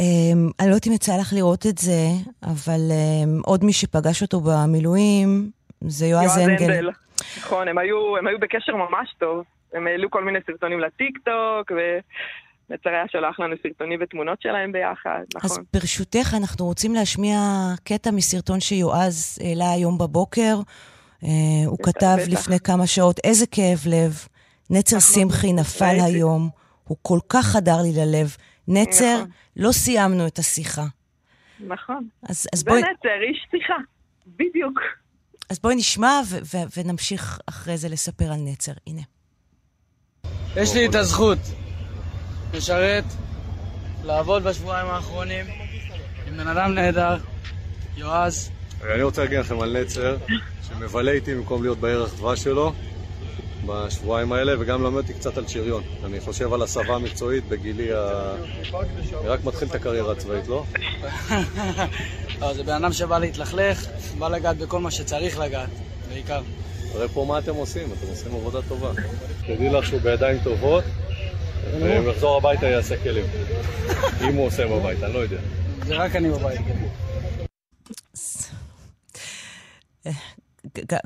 Um, 0.02 0.52
אני 0.60 0.68
לא 0.68 0.74
יודעת 0.74 0.86
אם 0.86 0.92
יצא 0.92 1.12
לך 1.20 1.32
לראות 1.32 1.66
את 1.66 1.78
זה, 1.78 2.06
אבל 2.42 2.80
um, 2.90 3.42
עוד 3.44 3.64
מי 3.64 3.72
שפגש 3.72 4.22
אותו 4.22 4.40
במילואים 4.40 5.50
זה 5.80 6.06
יועז 6.06 6.38
אנגל. 6.38 6.90
נכון, 7.38 7.68
הם 7.68 7.78
היו, 7.78 8.16
הם 8.16 8.26
היו 8.26 8.38
בקשר 8.38 8.76
ממש 8.76 9.14
טוב. 9.18 9.44
הם 9.72 9.86
העלו 9.86 10.10
כל 10.10 10.24
מיני 10.24 10.38
סרטונים 10.46 10.80
לטיקטוק, 10.80 11.72
ונצר 12.70 12.90
היה 12.90 13.04
שולח 13.12 13.40
לנו 13.40 13.56
סרטונים 13.62 13.98
ותמונות 14.02 14.42
שלהם 14.42 14.72
ביחד, 14.72 15.20
נכון. 15.34 15.50
אז 15.50 15.58
ברשותך, 15.72 16.34
אנחנו 16.36 16.66
רוצים 16.66 16.94
להשמיע 16.94 17.38
קטע 17.84 18.10
מסרטון 18.10 18.60
שיועז 18.60 19.38
העלה 19.44 19.72
היום 19.72 19.98
בבוקר. 19.98 20.56
אה, 21.24 21.28
הוא 21.66 21.78
כתב 21.82 22.16
בטח. 22.18 22.28
לפני 22.28 22.60
כמה 22.60 22.86
שעות, 22.86 23.20
איזה 23.24 23.46
כאב 23.46 23.78
לב, 23.86 24.28
נצר 24.70 24.96
נכון. 24.96 25.14
שמחי 25.14 25.52
נפל 25.52 25.96
היום, 26.06 26.48
הוא 26.84 26.96
כל 27.02 27.18
כך 27.28 27.46
חדר 27.46 27.82
לי 27.82 27.92
ללב. 27.92 28.36
נצר, 28.68 29.16
נכון. 29.16 29.30
לא 29.56 29.72
סיימנו 29.72 30.26
את 30.26 30.38
השיחה. 30.38 30.84
נכון. 31.60 32.08
אז, 32.22 32.46
אז 32.54 32.64
בואי... 32.64 32.80
זה 32.80 32.86
נצר, 32.98 33.22
איש 33.28 33.46
שיחה, 33.50 33.74
בדיוק. 34.26 34.80
אז 35.50 35.58
בואי 35.58 35.74
נשמע 35.74 36.20
ו- 36.26 36.38
ו- 36.56 36.80
ונמשיך 36.80 37.38
אחרי 37.48 37.76
זה 37.76 37.88
לספר 37.88 38.32
על 38.32 38.40
נצר. 38.44 38.72
הנה. 38.86 39.02
יש 40.56 40.74
לי 40.74 40.86
את 40.86 40.94
הזכות 40.94 41.38
לשרת, 42.54 43.04
לעבוד 44.04 44.44
בשבועיים 44.44 44.86
האחרונים 44.86 45.46
עם 46.26 46.36
בן 46.36 46.48
אדם 46.48 46.74
נהדר, 46.74 47.16
יועז. 47.96 48.50
אני 48.94 49.02
רוצה 49.02 49.22
להגיד 49.22 49.38
לכם 49.38 49.60
על 49.60 49.80
נצר, 49.80 50.16
שמבלה 50.68 51.12
איתי 51.12 51.34
במקום 51.34 51.62
להיות 51.62 51.78
בערך 51.78 52.14
דבש 52.14 52.42
שלו 52.42 52.72
בשבועיים 53.66 54.32
האלה, 54.32 54.52
וגם 54.60 54.82
לומד 54.82 54.96
אותי 54.96 55.14
קצת 55.14 55.38
על 55.38 55.48
שריון. 55.48 55.82
אני 56.04 56.20
חושב 56.20 56.52
על 56.52 56.62
הסבה 56.62 56.94
המקצועית 56.94 57.48
בגילי 57.48 57.92
ה... 57.92 58.32
אני 59.20 59.28
רק 59.28 59.44
מתחיל 59.44 59.68
את 59.68 59.74
הקריירה 59.74 60.12
הצבאית, 60.12 60.48
לא? 60.48 60.64
לא, 62.40 62.54
זה 62.54 62.62
בן 62.62 62.72
אדם 62.72 62.92
שבא 62.92 63.18
להתלכלך, 63.18 63.86
בא 64.18 64.28
לגעת 64.28 64.56
בכל 64.58 64.80
מה 64.80 64.90
שצריך 64.90 65.38
לגעת, 65.38 65.68
בעיקר. 66.08 66.42
תראה 66.92 67.08
פה 67.08 67.24
מה 67.28 67.38
אתם 67.38 67.54
עושים, 67.54 67.88
אתם 67.98 68.06
עושים 68.10 68.34
עבודה 68.34 68.58
טובה. 68.68 68.90
תדעי 69.46 69.68
לך 69.68 69.86
שהוא 69.86 70.00
בידיים 70.00 70.38
טובות, 70.44 70.84
ואם 71.80 72.08
יחזור 72.08 72.36
הביתה 72.36 72.66
יעשה 72.66 73.02
כלים. 73.02 73.24
אם 74.28 74.34
הוא 74.34 74.46
עושה 74.46 74.66
בבית, 74.66 75.02
אני 75.02 75.14
לא 75.14 75.18
יודע. 75.18 75.36
זה 75.78 75.94
רק 75.96 76.16
אני 76.16 76.28
בבית. 76.30 76.60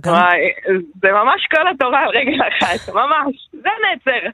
וואי, 0.06 0.40
זה 1.02 1.08
ממש 1.12 1.46
כל 1.50 1.68
התורה 1.74 2.00
על 2.02 2.08
רגל 2.08 2.40
אחת, 2.48 2.94
ממש, 2.94 3.48
זה 3.52 3.68
נצר. 3.94 4.28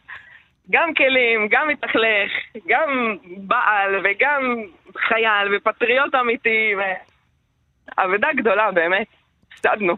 גם 0.71 0.95
כלים, 0.97 1.49
גם 1.51 1.69
מתכלך, 1.69 2.31
גם 2.69 3.17
בעל 3.37 3.91
וגם 4.05 4.43
חייל 5.09 5.57
ופטריוט 5.57 6.15
אמיתי, 6.15 6.73
אבדה 7.99 8.29
גדולה 8.37 8.71
באמת, 8.73 9.07
הפסדנו. 9.53 9.95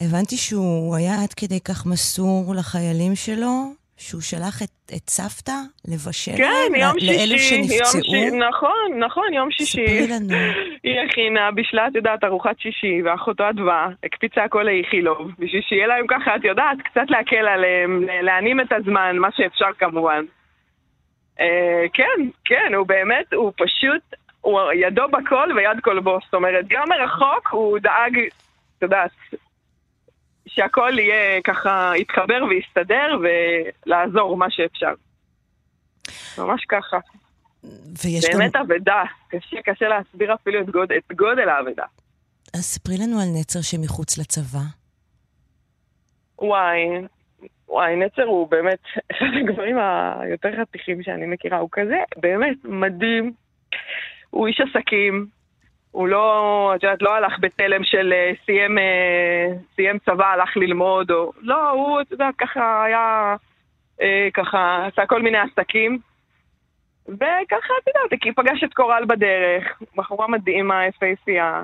הבנתי 0.00 0.36
שהוא 0.36 0.96
היה 0.96 1.14
עד 1.22 1.32
כדי 1.32 1.60
כך 1.60 1.86
מסור 1.86 2.54
לחיילים 2.58 3.14
שלו, 3.14 3.72
שהוא 3.98 4.20
שלח 4.20 4.62
את, 4.62 4.92
את 4.96 5.10
סבתא 5.10 5.58
לבשל 5.88 6.36
כן, 6.36 6.72
יום 6.76 7.00
שישי, 7.00 7.06
לאלו 7.06 7.38
שנפצעו? 7.38 8.14
יום 8.14 8.30
ש... 8.30 8.48
נכון, 8.48 8.98
נכון, 8.98 9.32
יום 9.32 9.50
שישי. 9.50 9.86
ספרי 9.86 10.06
לנו. 10.08 10.34
היא 10.84 11.00
הכינה, 11.00 11.50
בישלה, 11.50 11.86
את 11.86 11.94
יודעת, 11.94 12.24
ארוחת 12.24 12.60
שישי, 12.60 13.02
ואחותו 13.04 13.48
אדווה, 13.48 13.88
הקפיצה 14.04 14.44
הכל 14.44 14.62
לאיכילוב, 14.62 15.30
בשביל 15.38 15.62
שיהיה 15.62 15.86
להם 15.86 16.06
ככה, 16.06 16.36
את 16.36 16.44
יודעת, 16.44 16.78
קצת 16.84 17.04
להקל 17.08 17.48
עליהם, 17.48 18.02
להנים 18.22 18.60
את 18.60 18.72
הזמן, 18.72 19.16
מה 19.16 19.28
שאפשר 19.36 19.72
כמובן. 19.78 20.24
אה, 21.40 21.84
כן, 21.92 22.28
כן, 22.44 22.72
הוא 22.74 22.86
באמת, 22.86 23.32
הוא 23.32 23.52
פשוט, 23.56 24.02
הוא 24.40 24.60
ידו 24.72 25.02
בכל 25.08 25.48
ויד 25.56 25.80
כל 25.82 26.00
בו. 26.00 26.18
זאת 26.24 26.34
אומרת, 26.34 26.64
גם 26.68 26.84
מרחוק 26.88 27.48
הוא 27.50 27.78
דאג, 27.78 28.18
את 28.78 28.82
יודעת, 28.82 29.10
שהכל 30.58 30.98
יהיה 30.98 31.42
ככה, 31.42 31.92
יתחבר 31.96 32.44
ויסתדר 32.48 33.18
ולעזור 33.22 34.36
מה 34.36 34.50
שאפשר. 34.50 34.92
ממש 36.38 36.64
ככה. 36.68 36.98
ויש 38.04 38.24
באמת 38.32 38.52
גם... 38.52 38.60
אבדה. 38.62 39.02
קשה, 39.28 39.56
קשה 39.64 39.88
להסביר 39.88 40.34
אפילו 40.34 40.60
את, 40.60 40.70
גוד, 40.70 40.92
את 40.92 41.12
גודל 41.16 41.48
האבדה. 41.48 41.84
אז 42.54 42.60
ספרי 42.60 42.96
לנו 42.96 43.20
על 43.20 43.28
נצר 43.40 43.60
שמחוץ 43.62 44.18
לצבא. 44.18 44.64
וואי, 46.38 46.78
וואי, 47.68 47.96
נצר 47.96 48.22
הוא 48.22 48.48
באמת 48.50 48.82
אחד 49.12 49.26
הגברים 49.40 49.76
היותר 50.20 50.48
חתיכים 50.60 51.02
שאני 51.02 51.26
מכירה. 51.26 51.58
הוא 51.58 51.68
כזה 51.72 51.96
באמת 52.16 52.56
מדהים. 52.64 53.32
הוא 54.30 54.46
איש 54.46 54.60
עסקים, 54.60 55.26
הוא 55.90 56.08
לא, 56.08 56.72
את 56.76 56.82
יודעת, 56.82 57.02
לא 57.02 57.14
הלך 57.14 57.32
בתלם 57.40 57.84
של 57.84 58.12
אה, 58.12 58.32
סיים, 58.46 58.78
אה, 58.78 59.46
סיים 59.76 59.98
צבא, 59.98 60.26
הלך 60.26 60.56
ללמוד, 60.56 61.10
או... 61.10 61.32
לא, 61.40 61.70
הוא, 61.70 62.00
את 62.00 62.10
יודעת, 62.10 62.34
ככה 62.38 62.84
היה, 62.84 63.36
אה, 64.02 64.28
ככה, 64.34 64.86
עשה 64.86 65.06
כל 65.06 65.22
מיני 65.22 65.38
עסקים. 65.38 65.98
וככה, 67.08 67.74
את 67.82 67.86
יודעת, 67.86 68.20
כי 68.20 68.32
פגש 68.32 68.64
את 68.64 68.74
קורל 68.74 69.04
בדרך, 69.06 69.82
בחורה 69.96 70.28
מדהימה, 70.28 70.86
יפהפייה, 70.86 71.62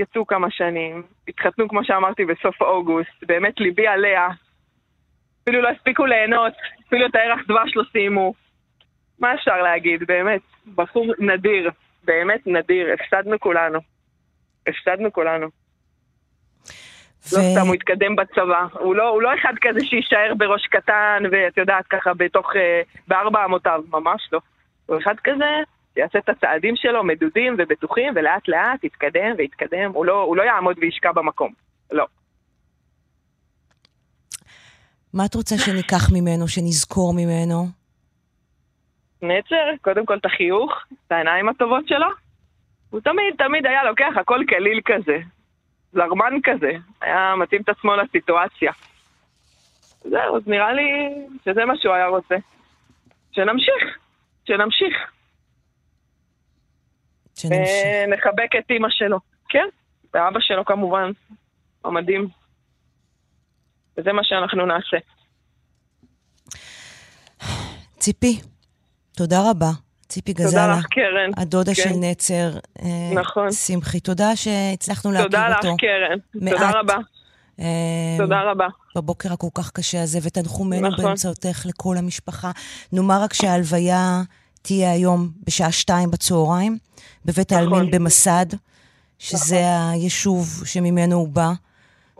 יצאו 0.00 0.26
כמה 0.26 0.50
שנים, 0.50 1.02
התחתנו, 1.28 1.68
כמו 1.68 1.84
שאמרתי, 1.84 2.24
בסוף 2.24 2.62
אוגוסט, 2.62 3.24
באמת 3.26 3.60
ליבי 3.60 3.86
עליה. 3.86 4.28
אפילו 5.42 5.62
לא 5.62 5.68
הספיקו 5.68 6.06
ליהנות, 6.06 6.52
אפילו 6.88 7.06
את 7.06 7.14
הערך 7.14 7.40
דבש 7.48 7.76
לא 7.76 7.82
סיימו. 7.92 8.34
מה 9.18 9.34
אפשר 9.34 9.62
להגיד, 9.62 10.04
באמת, 10.06 10.40
בחור 10.74 11.06
נדיר. 11.18 11.70
באמת 12.04 12.46
נדיר, 12.46 12.86
הפסדנו 12.92 13.40
כולנו. 13.40 13.78
הפסדנו 14.66 15.12
כולנו. 15.12 15.46
ו... 17.32 17.36
לא 17.36 17.42
סתם 17.52 17.66
הוא 17.66 17.74
התקדם 17.74 18.16
בצבא. 18.16 18.66
הוא 18.72 18.94
לא, 18.94 19.08
הוא 19.08 19.22
לא 19.22 19.34
אחד 19.34 19.52
כזה 19.60 19.80
שיישאר 19.86 20.34
בראש 20.38 20.66
קטן 20.66 21.22
ואת 21.32 21.56
יודעת 21.56 21.84
ככה 21.90 22.14
בתוך, 22.14 22.56
אה, 22.56 22.82
בארבע 23.08 23.44
אמותיו, 23.44 23.82
ממש 23.88 24.28
לא. 24.32 24.40
הוא 24.86 24.98
אחד 24.98 25.14
כזה 25.24 25.50
שיעשה 25.94 26.18
את 26.18 26.28
הצעדים 26.28 26.76
שלו 26.76 27.04
מדודים 27.04 27.56
ובטוחים 27.58 28.12
ולאט 28.16 28.48
לאט 28.48 28.84
יתקדם 28.84 29.34
ויתקדם. 29.38 29.90
הוא 29.94 30.06
לא, 30.06 30.22
הוא 30.22 30.36
לא 30.36 30.42
יעמוד 30.42 30.76
וישקע 30.80 31.12
במקום. 31.12 31.52
לא. 31.92 32.06
מה 35.14 35.26
את 35.26 35.34
רוצה 35.34 35.58
שניקח 35.58 36.12
ממנו, 36.12 36.48
שנזכור 36.48 37.14
ממנו? 37.14 37.81
נצר, 39.22 39.70
קודם 39.80 40.06
כל 40.06 40.16
את 40.16 40.26
החיוך, 40.26 40.72
את 41.06 41.12
העיניים 41.12 41.48
הטובות 41.48 41.88
שלו. 41.88 42.06
הוא 42.90 43.00
תמיד, 43.00 43.34
תמיד 43.38 43.66
היה 43.66 43.84
לוקח 43.84 44.12
הכל 44.20 44.40
כליל 44.48 44.80
כזה. 44.84 45.18
זרמן 45.92 46.34
כזה. 46.42 46.72
היה 47.00 47.34
מתאים 47.36 47.62
את 47.62 47.68
עצמו 47.68 47.96
לסיטואציה. 47.96 48.72
זהו, 50.04 50.36
אז 50.36 50.42
נראה 50.46 50.72
לי 50.72 50.82
שזה 51.44 51.64
מה 51.64 51.76
שהוא 51.76 51.94
היה 51.94 52.06
רוצה. 52.06 52.34
שנמשיך, 53.32 53.98
שנמשיך. 54.44 54.96
שנמשיך. 57.34 58.08
נחבק 58.08 58.56
את 58.58 58.70
אימא 58.70 58.88
שלו. 58.90 59.18
כן, 59.48 59.66
ואבא 60.14 60.40
שלו 60.40 60.64
כמובן. 60.64 61.10
המדהים. 61.84 62.28
וזה 63.96 64.12
מה 64.12 64.24
שאנחנו 64.24 64.66
נעשה. 64.66 64.96
ציפי, 67.98 68.40
תודה 69.16 69.50
רבה. 69.50 69.70
ציפי 70.08 70.32
גזלה. 70.32 70.50
תודה 70.50 70.78
לך, 70.78 70.86
קרן. 70.86 71.30
הדודה 71.36 71.74
כן. 71.74 71.82
של 71.82 71.96
נצר. 72.00 72.50
אה, 72.82 73.12
נכון. 73.14 73.52
שמחי, 73.52 74.00
תודה 74.00 74.36
שהצלחנו 74.36 75.12
להכיר 75.12 75.26
אותו. 75.26 75.36
תודה 75.36 75.48
לך, 75.48 75.58
קרן. 75.58 76.18
מעט. 76.34 76.54
תודה 76.54 76.70
רבה. 76.80 76.96
אה, 77.60 78.16
תודה 78.18 78.42
רבה. 78.50 78.66
בבוקר 78.96 79.32
הכל 79.32 79.48
כך 79.54 79.70
קשה 79.70 80.02
הזה, 80.02 80.18
ותנחומנו 80.22 80.88
נכון. 80.88 81.04
באמצעותך 81.04 81.62
לכל 81.66 81.96
המשפחה. 81.96 82.50
נאמר 82.92 83.22
רק 83.22 83.32
שההלוויה 83.32 84.22
תהיה 84.62 84.92
היום 84.92 85.28
בשעה 85.46 85.72
שתיים 85.72 86.10
בצהריים, 86.10 86.78
בבית 87.24 87.52
נכון. 87.52 87.72
העלמין 87.72 87.90
במסד, 87.90 88.46
שזה 89.18 89.54
נכון. 89.54 89.92
היישוב 89.92 90.62
שממנו 90.64 91.16
הוא 91.16 91.28
בא. 91.28 91.52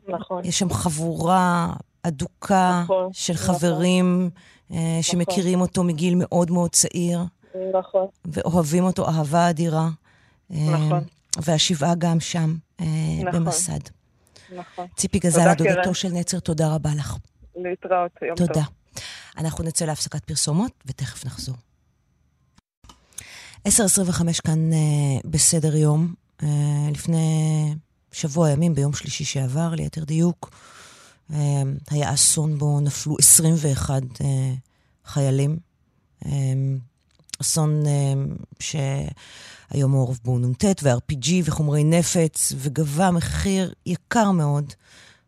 נכון. 0.09 0.45
יש 0.45 0.59
שם 0.59 0.71
חבורה 0.71 1.73
אדוקה 2.03 2.81
נכון, 2.85 3.09
של 3.13 3.33
נכון. 3.33 3.55
חברים. 3.55 4.31
נכון. 4.73 4.85
אה, 4.85 4.99
נכון. 4.99 5.03
שמכירים 5.03 5.61
אותו 5.61 5.85
מגיל 5.85 6.15
מאוד 6.17 6.51
מאוד 6.51 6.71
צעיר. 6.71 7.21
נכון. 7.79 8.07
ואוהבים 8.25 8.85
אותו 8.85 9.09
אהבה 9.09 9.51
אדירה. 9.51 9.89
אה, 10.53 10.57
נכון. 10.71 11.05
והשבעה 11.43 11.95
גם 11.95 12.21
שם, 12.21 12.57
אה, 12.81 12.87
נכון. 13.25 13.45
במסד. 13.45 13.81
נכון. 14.57 14.87
ציפי 14.97 15.19
גזלה, 15.19 15.55
דודתו 15.55 15.95
של 15.95 16.09
נצר, 16.09 16.41
תודה 16.41 16.75
רבה 16.75 16.91
לך. 16.99 17.17
להתראות, 17.57 18.11
יום 18.23 18.37
תודה. 18.37 18.53
טוב. 18.55 18.63
תודה. 18.63 18.67
אנחנו 19.39 19.65
נצא 19.65 19.85
להפסקת 19.85 20.25
פרסומות, 20.25 20.73
ותכף 20.87 21.27
נחזור. 21.27 21.57
10.25 23.69 24.41
כאן 24.45 24.71
בסדר 25.25 25.77
יום. 25.77 26.15
לפני 26.93 27.75
שבוע 28.13 28.51
ימים, 28.51 28.75
ביום 28.75 28.93
שלישי 28.93 29.25
שעבר, 29.25 29.75
ליתר 29.75 30.05
דיוק, 30.05 30.51
היה 31.91 32.15
אסון 32.15 32.59
בו 32.59 32.81
נפלו 32.81 33.17
21 33.19 34.03
אה, 34.21 34.55
חיילים. 35.05 35.59
אמ, 36.27 36.79
אסון 37.41 37.83
אמ, 37.87 38.37
שהיום 38.61 39.91
מעורב 39.91 40.19
בו 40.25 40.39
נ"ט 40.39 40.65
ו-RPG 40.83 41.29
וחומרי 41.45 41.85
נפץ, 41.85 42.53
וגבה 42.57 43.11
מחיר 43.11 43.73
יקר 43.87 44.31
מאוד. 44.31 44.73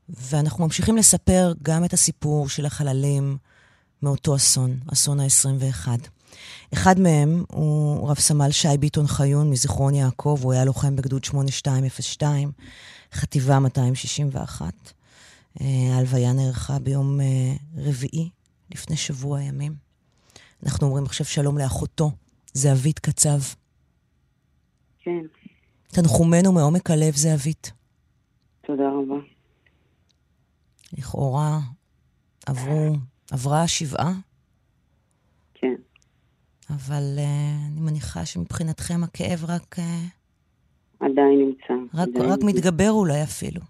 ואנחנו 0.08 0.64
ממשיכים 0.64 0.96
לספר 0.96 1.52
גם 1.62 1.84
את 1.84 1.92
הסיפור 1.92 2.48
של 2.48 2.66
החללים 2.66 3.36
מאותו 4.02 4.36
אסון, 4.36 4.78
אסון 4.92 5.20
ה-21. 5.20 5.88
אחד 6.72 7.00
מהם 7.00 7.44
הוא 7.52 8.10
רב 8.10 8.18
סמל 8.18 8.50
שי 8.50 8.76
ביטון 8.80 9.06
חיון 9.06 9.50
מזיכרון 9.50 9.94
יעקב, 9.94 10.38
הוא 10.42 10.52
היה 10.52 10.64
לוחם 10.64 10.96
בגדוד 10.96 11.24
8202, 11.24 12.52
חטיבה 13.12 13.58
261. 13.58 14.72
אה, 15.60 15.94
ההלוויה 15.94 16.32
נערכה 16.32 16.78
ביום 16.78 17.20
אה, 17.20 17.54
רביעי, 17.76 18.30
לפני 18.74 18.96
שבוע 18.96 19.42
ימים. 19.42 19.72
אנחנו 20.64 20.86
אומרים 20.86 21.04
עכשיו 21.04 21.26
שלום 21.26 21.58
לאחותו, 21.58 22.10
זהבית 22.52 22.98
קצב. 22.98 23.38
כן. 25.00 25.26
תנחומינו 25.88 26.52
מעומק 26.52 26.90
הלב, 26.90 27.14
זהבית. 27.14 27.72
תודה 28.66 28.88
רבה. 28.88 29.26
לכאורה 30.98 31.58
עברו, 32.46 32.96
עברה 33.32 33.62
השבעה? 33.62 34.12
כן. 35.54 35.74
אבל 36.70 37.16
uh, 37.16 37.20
אני 37.72 37.80
מניחה 37.80 38.26
שמבחינתכם 38.26 39.04
הכאב 39.04 39.44
רק... 39.48 39.78
Uh, 39.78 39.82
עדיין 41.00 41.38
נמצא. 41.38 41.74
רק, 41.94 42.08
עדיין 42.08 42.30
רק 42.30 42.38
נמצא. 42.42 42.58
מתגבר 42.58 42.90
אולי 42.90 43.22
אפילו. 43.22 43.60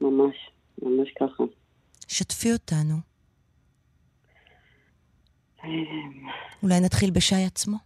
ממש. 0.00 0.36
ממש 0.82 1.12
ככה. 1.20 1.44
שתפי 2.08 2.52
אותנו. 2.52 2.94
אולי 6.62 6.80
נתחיל 6.84 7.10
בשי 7.10 7.44
עצמו? 7.46 7.76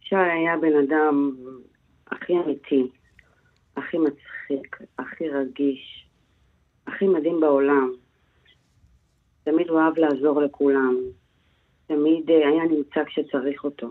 שי 0.00 0.16
היה 0.16 0.56
בן 0.56 0.72
אדם 0.84 1.36
הכי 2.06 2.32
אמיתי, 2.32 2.88
הכי 3.76 3.96
מצחיק, 3.98 4.76
הכי 4.98 5.28
רגיש, 5.28 6.06
הכי 6.86 7.06
מדהים 7.06 7.40
בעולם. 7.40 7.90
תמיד 9.42 9.68
הוא 9.68 9.80
אהב 9.80 9.98
לעזור 9.98 10.42
לכולם. 10.42 10.96
תמיד 11.86 12.30
אה, 12.30 12.48
היה 12.48 12.64
נמצא 12.64 13.04
כשצריך 13.04 13.64
אותו. 13.64 13.90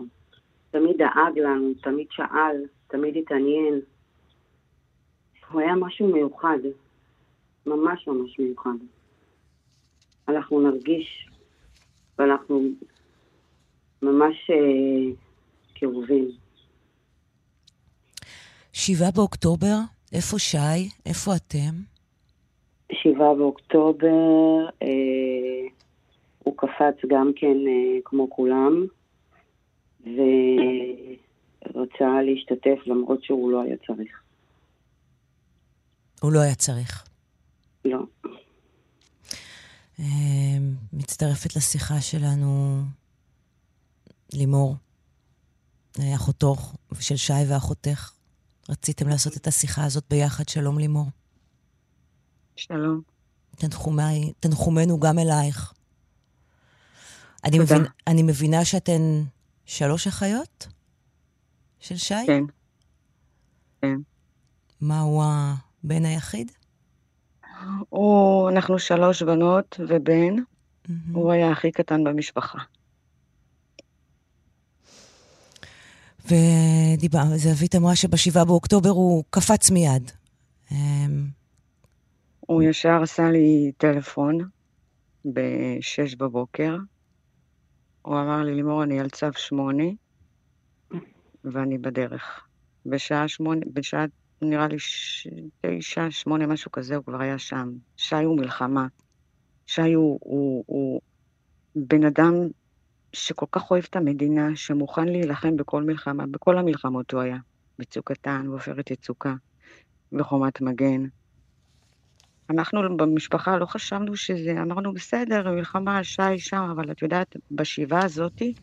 תמיד 0.70 0.96
דאג 0.96 1.38
לנו, 1.38 1.74
תמיד 1.82 2.06
שאל, 2.10 2.56
תמיד 2.86 3.16
התעניין. 3.16 3.80
הוא 5.50 5.60
היה 5.60 5.74
משהו 5.74 6.12
מיוחד. 6.12 6.58
ממש 7.66 8.08
ממש 8.08 8.38
מיוחד. 8.38 8.70
אנחנו 10.28 10.60
נרגיש, 10.60 11.28
ואנחנו 12.18 12.60
ממש 14.02 14.50
אה, 14.50 15.12
כאובים. 15.74 16.30
שבעה 18.72 19.10
באוקטובר, 19.10 19.76
איפה 20.12 20.38
שי? 20.38 20.58
איפה 21.06 21.30
אתם? 21.36 21.74
שבעה 22.92 23.34
באוקטובר, 23.34 24.68
אה, 24.82 25.68
הוא 26.38 26.54
קפץ 26.56 27.04
גם 27.08 27.32
כן 27.36 27.56
אה, 27.66 27.98
כמו 28.04 28.30
כולם, 28.30 28.86
ורצה 31.64 32.22
להשתתף 32.22 32.86
למרות 32.86 33.24
שהוא 33.24 33.52
לא 33.52 33.62
היה 33.62 33.76
צריך. 33.86 34.22
הוא 36.22 36.32
לא 36.32 36.40
היה 36.40 36.54
צריך. 36.54 37.09
לא. 37.84 37.98
אמ, 39.98 40.74
מצטרפת 40.92 41.56
לשיחה 41.56 42.00
שלנו 42.00 42.82
לימור, 44.32 44.76
אחותו 46.16 46.56
של 47.00 47.16
שי 47.16 47.32
ואחותך. 47.48 48.12
רציתם 48.68 49.08
לעשות 49.08 49.36
את 49.36 49.46
השיחה 49.46 49.84
הזאת 49.84 50.04
ביחד. 50.10 50.48
שלום 50.48 50.78
לימור. 50.78 51.06
שלום. 52.56 53.00
תנחומי, 53.56 54.32
תנחומנו 54.40 55.00
גם 55.00 55.18
אלייך. 55.18 55.72
אני, 57.44 57.58
מבין, 57.58 57.82
אני 58.06 58.22
מבינה 58.22 58.64
שאתן 58.64 59.22
שלוש 59.64 60.06
אחיות 60.06 60.66
של 61.80 61.96
שי? 61.96 62.14
כן. 62.26 62.42
כן. 63.82 63.96
מה 64.80 65.00
הוא 65.00 65.24
הבן 65.24 66.04
היחיד? 66.04 66.52
הוא, 67.88 68.50
אנחנו 68.50 68.78
שלוש 68.78 69.22
בנות 69.22 69.80
ובן. 69.88 70.36
Mm-hmm. 70.36 70.90
הוא 71.12 71.32
היה 71.32 71.50
הכי 71.50 71.72
קטן 71.72 72.04
במשפחה. 72.04 72.58
ודיבר, 76.24 77.24
זהבית 77.36 77.74
אמרה 77.74 77.96
שבשבעה 77.96 78.44
באוקטובר 78.44 78.90
הוא 78.90 79.24
קפץ 79.30 79.70
מיד. 79.70 80.10
אמ, 80.72 81.26
הוא 82.40 82.62
ישר 82.62 83.02
עשה 83.02 83.30
לי 83.30 83.72
טלפון 83.78 84.38
ב-6 85.24 86.16
בבוקר. 86.18 86.76
הוא 88.02 88.14
אמר 88.14 88.42
לי, 88.42 88.54
לימור, 88.54 88.82
אני 88.82 89.00
על 89.00 89.10
צו 89.10 89.26
8, 89.36 89.84
ואני 91.44 91.78
בדרך. 91.78 92.40
בשעה 92.86 93.28
שמונה, 93.28 93.60
בשעה 93.72 94.04
נראה 94.42 94.68
לי 94.68 94.76
תשע, 95.60 96.10
שמונה, 96.10 96.46
משהו 96.46 96.72
כזה, 96.72 96.96
הוא 96.96 97.04
כבר 97.04 97.20
היה 97.20 97.38
שם. 97.38 97.72
שי 97.96 98.14
הוא 98.24 98.36
מלחמה. 98.36 98.86
שי 99.66 99.92
הוא, 99.92 100.18
הוא, 100.22 100.64
הוא 100.66 101.00
בן 101.74 102.04
אדם 102.04 102.34
שכל 103.12 103.46
כך 103.52 103.70
אוהב 103.70 103.84
את 103.90 103.96
המדינה, 103.96 104.56
שמוכן 104.56 105.08
להילחם 105.08 105.56
בכל 105.56 105.82
מלחמה, 105.82 106.26
בכל 106.26 106.58
המלחמות 106.58 107.12
הוא 107.12 107.20
היה. 107.20 107.36
בצוק 107.78 108.10
איתן, 108.10 108.46
בעופרת 108.48 108.90
יצוקה, 108.90 109.34
בחומת 110.12 110.60
מגן. 110.60 111.04
אנחנו 112.50 112.96
במשפחה 112.96 113.58
לא 113.58 113.66
חשבנו 113.66 114.16
שזה, 114.16 114.62
אמרנו 114.62 114.94
בסדר, 114.94 115.50
מלחמה, 115.52 116.04
שי 116.04 116.38
שם, 116.38 116.68
אבל 116.72 116.90
את 116.90 117.02
יודעת, 117.02 117.36
בשבעה 117.50 118.04
הזאתי, 118.04 118.54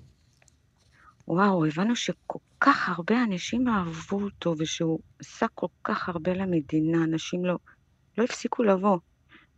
וואו, 1.27 1.65
הבנו 1.65 1.95
שכל 1.95 2.39
כך 2.59 2.89
הרבה 2.89 3.23
אנשים 3.23 3.67
אהבו 3.67 4.21
אותו, 4.23 4.55
ושהוא 4.57 4.99
עשה 5.19 5.45
כל 5.53 5.67
כך 5.83 6.09
הרבה 6.09 6.33
למדינה, 6.33 7.03
אנשים 7.03 7.45
לא, 7.45 7.57
לא 8.17 8.23
הפסיקו 8.23 8.63
לבוא, 8.63 8.97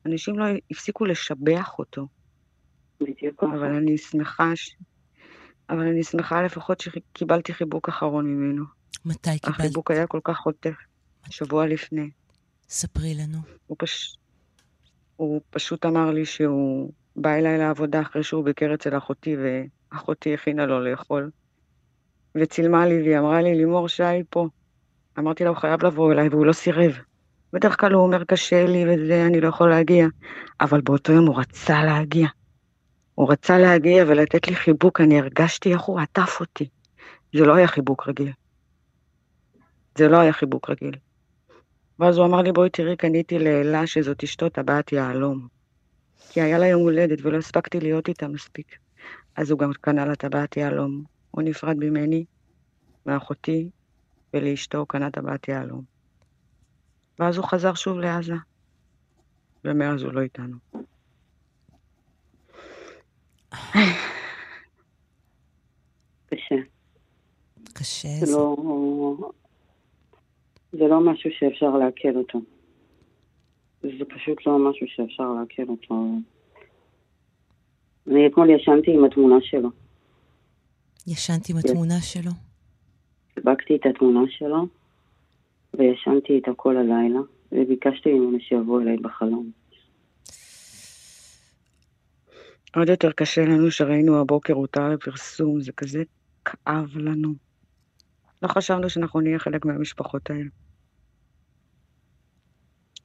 אנשים 0.06 0.40
לא 0.40 0.46
הפסיקו 0.72 1.06
לשבח 1.06 1.80
אותו. 1.80 2.08
בדיוק 3.02 3.44
אבל 3.44 3.76
אני 3.76 3.98
שמחה, 3.98 4.56
ש... 4.56 4.76
אבל 5.70 5.88
אני 5.88 6.04
שמחה 6.04 6.42
לפחות 6.42 6.80
שקיבלתי 6.80 7.54
חיבוק 7.54 7.90
אחרון 7.90 8.26
ממנו. 8.26 8.64
מתי 9.06 9.40
קיבלת? 9.40 9.60
החיבוק 9.60 9.92
היה 9.92 10.08
כל 10.08 10.20
כך 10.24 10.38
חותך, 10.38 10.76
שבוע 11.30 11.68
לפני. 11.68 12.10
ספרי 12.70 13.14
לנו. 13.16 13.38
הוא, 13.68 13.78
פש... 13.80 14.16
הוא 15.16 15.42
פשוט 15.50 15.86
אמר 15.86 16.12
לי 16.12 16.26
שהוא 16.26 16.92
בא 17.16 17.34
אליי 17.34 17.58
לעבודה 17.58 18.02
אחרי 18.02 18.24
שהוא 18.24 18.46
ביקר 18.46 18.74
אצל 18.74 18.98
אחותי, 18.98 19.36
ואחותי 19.38 20.34
הכינה 20.34 20.66
לו 20.66 20.80
לאכול. 20.80 21.32
וצילמה 22.36 22.86
לי, 22.86 23.02
והיא 23.02 23.20
אמרה 23.20 23.42
לי, 23.42 23.56
לימור 23.56 23.88
שי 23.88 24.24
פה. 24.30 24.48
אמרתי 25.20 25.44
לה, 25.44 25.50
הוא 25.50 25.58
חייב 25.58 25.86
לבוא 25.86 26.14
אליי, 26.14 26.30
והוא 26.30 26.46
לא 26.46 26.54
סירב. 26.54 26.98
בדרך 27.54 27.80
כלל 27.80 27.94
הוא 27.94 28.04
אומר, 28.04 28.24
קשה 28.24 28.66
לי 28.66 28.86
וזה, 28.88 29.26
אני 29.26 29.42
לא 29.42 29.48
יכול 29.48 29.70
להגיע. 29.70 30.08
אבל 30.62 30.82
באותו 30.82 31.14
יום 31.14 31.28
הוא 31.28 31.40
רצה 31.40 31.84
להגיע. 31.84 32.28
הוא 33.16 33.32
רצה 33.32 33.58
להגיע 33.58 34.04
ולתת 34.08 34.48
לי 34.48 34.56
חיבוק, 34.56 35.02
אני 35.02 35.20
הרגשתי 35.20 35.74
איך 35.74 35.82
הוא 35.82 36.00
עטף 36.00 36.38
אותי. 36.40 36.70
זה 37.34 37.46
לא 37.46 37.56
היה 37.56 37.68
חיבוק 37.68 38.08
רגיל. 38.08 38.32
זה 39.98 40.08
לא 40.08 40.18
היה 40.18 40.34
חיבוק 40.34 40.70
רגיל. 40.70 40.96
ואז 42.00 42.18
הוא 42.18 42.26
אמר 42.26 42.42
לי, 42.42 42.52
בואי 42.52 42.70
תראי, 42.70 42.96
קניתי 42.96 43.40
לאלה 43.40 43.88
שזאת 43.88 44.24
אשתו 44.24 44.50
טבעת 44.50 44.92
יהלום. 44.92 45.48
כי 46.30 46.42
היה 46.42 46.58
לה 46.58 46.68
יום 46.68 46.82
הולדת 46.82 47.20
ולא 47.22 47.38
הספקתי 47.38 47.80
להיות 47.80 48.08
איתה 48.08 48.28
מספיק. 48.28 48.78
אז 49.36 49.52
הוא 49.52 49.60
גם 49.60 49.72
קנה 49.82 50.06
לה 50.06 50.16
טבעת 50.16 50.58
יהלום. 50.58 51.04
הוא 51.32 51.44
נפרד 51.44 51.78
ממני, 51.78 52.26
מאחותי, 53.06 53.70
ולאשתו 54.34 54.86
קנה 54.86 55.12
טבעת 55.12 55.48
יהלום. 55.48 55.84
ואז 57.20 57.38
הוא 57.38 57.46
חזר 57.46 57.74
שוב 57.74 57.98
לעזה, 57.98 58.34
ומאז 59.66 60.04
הוא 60.04 60.14
לא 60.14 60.22
איתנו. 60.22 60.58
קשה. 66.26 66.56
קשה. 67.74 68.26
זה 68.26 68.32
לא... 68.32 68.56
זה 70.72 70.84
לא 70.88 71.00
משהו 71.12 71.30
שאפשר 71.40 71.78
לעכל 71.78 72.16
אותו. 72.16 72.42
זה 73.82 74.06
פשוט 74.10 74.46
לא 74.46 74.70
משהו 74.70 74.88
שאפשר 74.88 75.34
לעכל 75.34 75.72
אותו. 75.72 76.06
אני 78.08 78.28
אתמול 78.28 78.50
ישנתי 78.50 78.92
עם 78.94 79.06
התמונה 79.06 79.36
שלו. 79.42 79.70
ישנתי 81.08 81.52
עם 81.52 81.58
התמונה 81.58 82.02
שלו? 82.02 82.32
חיבקתי 83.34 83.76
את 83.76 83.86
התמונה 83.86 84.20
שלו, 84.30 84.68
וישנתי 85.74 86.34
איתה 86.34 86.52
כל 86.56 86.78
הלילה, 86.78 87.20
וביקשתי 87.52 88.14
ממנו 88.14 88.38
שיבוא 88.40 88.82
אליי 88.82 88.98
בחלום. 88.98 89.52
עוד 92.76 92.90
יותר 92.90 93.12
קשה 93.12 93.46
לנו 93.46 93.72
שראינו 93.72 94.22
הבוקר 94.22 94.54
הותר 94.54 94.90
לפרסום, 94.90 95.62
זה 95.62 95.72
כזה 95.72 96.04
כאב 96.46 96.98
לנו. 96.98 97.34
לא 98.42 98.48
חשבנו 98.48 98.90
שאנחנו 98.90 99.22
נהיה 99.22 99.40
חלק 99.40 99.66
מהמשפחות 99.66 100.30
האלה. 100.30 100.50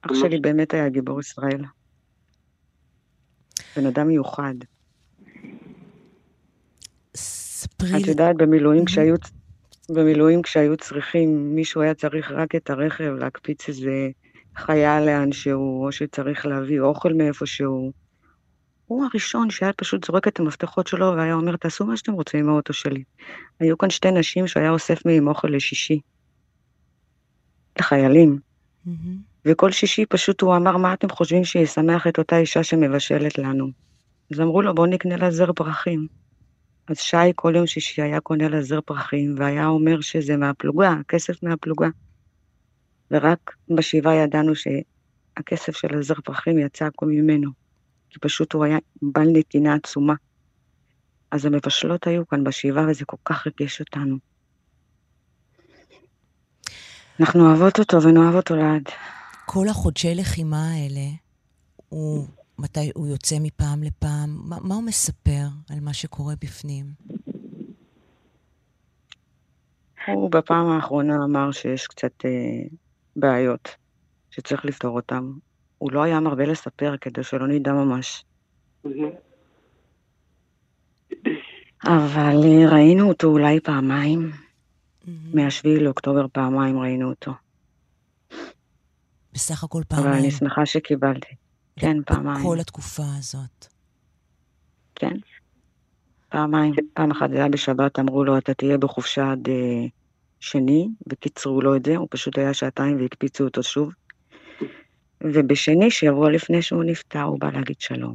אח 0.03 0.11
שלי 0.15 0.41
באמת 0.41 0.75
היה 0.75 0.89
גיבור 0.89 1.21
ישראל. 1.21 1.65
בן 3.77 3.87
אדם 3.87 4.09
מיוחד. 4.09 4.55
ספרי 7.65 8.03
את 8.03 8.07
יודעת, 8.07 8.37
במילואים 8.37 8.85
כשהיו, 8.85 9.15
במילואים 9.89 10.43
כשהיו 10.43 10.77
צריכים, 10.77 11.55
מישהו 11.55 11.81
היה 11.81 11.95
צריך 11.95 12.31
רק 12.31 12.55
את 12.55 12.71
הרכב, 12.71 13.15
להקפיץ 13.19 13.69
איזה 13.69 14.09
חייל 14.57 15.05
לאנשהו, 15.05 15.85
או 15.85 15.93
שצריך 15.93 16.47
להביא 16.47 16.81
אוכל 16.81 17.13
מאיפשהו. 17.13 17.93
הוא 18.87 19.05
הראשון 19.05 19.51
שהיה 19.51 19.73
פשוט 19.73 20.05
זורק 20.05 20.29
את 20.29 20.41
המפתחות 20.41 20.87
שלו 20.87 21.13
והיה 21.17 21.35
אומר, 21.35 21.57
תעשו 21.57 21.85
מה 21.87 21.97
שאתם 21.97 22.13
רוצים 22.13 22.41
עם 22.41 22.49
האוטו 22.49 22.73
שלי. 22.73 23.03
היו 23.61 23.79
כאן 23.79 23.91
שתי 23.91 24.11
נשים 24.11 24.47
שהוא 24.47 24.61
היה 24.61 24.71
אוסף 24.71 25.07
מהם 25.07 25.29
אוכל 25.29 25.49
לשישי. 25.49 26.01
לחיילים. 27.79 28.39
Mm-hmm. 28.87 28.91
וכל 29.45 29.73
שישי 29.73 30.07
פשוט 30.07 30.41
הוא 30.41 30.57
אמר, 30.57 30.77
מה 30.77 30.95
אתם 30.95 31.09
חושבים 31.09 31.45
שישמח 31.45 32.07
את 32.07 32.19
אותה 32.19 32.39
אישה 32.39 32.65
שמבשלת 32.65 33.39
לנו? 33.39 33.71
אז 34.33 34.41
אמרו 34.41 34.63
לו, 34.63 34.75
בואו 34.75 34.87
נקנה 34.87 35.17
לה 35.17 35.31
זר 35.31 35.53
פרחים. 35.53 36.07
אז 36.89 36.99
שי 36.99 37.17
כל 37.35 37.53
יום 37.57 37.67
שישי 37.67 38.03
היה 38.03 38.21
קונה 38.21 38.49
לה 38.49 38.63
זר 38.63 38.81
פרחים, 38.81 39.35
והיה 39.39 39.67
אומר 39.67 40.01
שזה 40.01 40.37
מהפלוגה, 40.37 40.91
הכסף 41.01 41.43
מהפלוגה. 41.43 41.89
ורק 43.11 43.57
בשבעה 43.69 44.15
ידענו 44.15 44.53
שהכסף 44.55 45.77
של 45.77 45.99
הזר 45.99 46.15
פרחים 46.25 46.59
יצא 46.59 46.85
הכל 46.85 47.07
ממנו. 47.07 47.51
כי 48.11 48.19
פשוט 48.19 48.53
הוא 48.53 48.65
היה 48.65 48.79
בעל 49.03 49.29
נתינה 49.33 49.75
עצומה. 49.75 50.15
אז 51.31 51.45
המבשלות 51.45 52.07
היו 52.07 52.29
כאן 52.29 52.45
בשבעה, 52.45 52.87
וזה 52.91 53.05
כל 53.05 53.17
כך 53.25 53.47
ריגש 53.47 53.81
אותנו. 53.81 54.17
אנחנו 57.21 57.49
אוהבות 57.49 57.79
אותו 57.79 58.03
ונאהב 58.03 58.35
אותו 58.35 58.57
לעד. 58.57 58.83
כל 59.47 59.69
החודשי 59.69 60.15
לחימה 60.15 60.73
האלה, 60.73 61.11
הוא, 61.89 62.27
מתי 62.59 62.91
הוא 62.95 63.07
יוצא 63.07 63.37
מפעם 63.41 63.83
לפעם, 63.83 64.41
מה, 64.45 64.57
מה 64.61 64.75
הוא 64.75 64.83
מספר 64.83 65.47
על 65.71 65.81
מה 65.81 65.93
שקורה 65.93 66.35
בפנים? 66.41 66.87
הוא 70.07 70.31
בפעם 70.31 70.67
האחרונה 70.67 71.25
אמר 71.25 71.53
שיש 71.53 71.87
קצת 71.87 72.25
אה, 72.25 72.31
בעיות 73.17 73.69
שצריך 74.31 74.65
לפתור 74.65 74.97
אותן. 74.97 75.25
הוא 75.79 75.93
לא 75.93 76.03
היה 76.03 76.21
מרבה 76.21 76.47
לספר 76.47 76.97
כדי 77.01 77.23
שלא 77.23 77.49
נדע 77.49 77.73
ממש. 77.73 78.25
אבל 81.85 82.37
אה, 82.45 82.71
ראינו 82.71 83.09
אותו 83.09 83.27
אולי 83.27 83.61
פעמיים. 83.61 84.31
מהשביעי 85.35 85.81
לאוקטובר 85.81 86.27
פעמיים 86.33 86.79
ראינו 86.79 87.11
אותו. 87.11 87.33
בסך 89.33 89.65
הכל 89.65 89.83
פעמיים. 89.89 90.09
אבל 90.09 90.19
אני 90.19 90.31
שמחה 90.31 90.67
שקיבלתי. 90.67 91.35
כן, 91.77 92.03
פעמיים. 92.07 92.41
בכל 92.41 92.61
התקופה 92.61 93.03
הזאת. 93.19 93.67
כן, 94.95 95.17
פעמיים. 96.29 96.75
פעם 96.95 97.11
אחת 97.11 97.31
זה 97.31 97.37
היה 97.37 97.49
בשבת, 97.49 97.99
אמרו 97.99 98.25
לו, 98.25 98.39
אתה 98.39 98.55
תהיה 98.55 98.79
בחופשה 98.79 99.33
עד 99.33 99.49
uh, 99.49 99.91
שני, 100.41 100.89
וקיצרו 101.07 101.61
לו 101.61 101.77
את 101.77 101.85
זה, 101.85 101.97
הוא 101.97 102.09
פשוט 102.11 102.39
היה 102.39 102.55
שעתיים 102.55 103.01
והקפיצו 103.01 103.45
אותו 103.45 103.63
שוב. 103.63 103.93
ובשני, 105.21 105.91
שבוע 105.91 106.31
לפני 106.31 106.63
שהוא 106.63 106.85
נפטר, 106.85 107.23
הוא 107.23 107.41
בא 107.41 107.51
להגיד 107.51 107.81
שלום. 107.81 108.15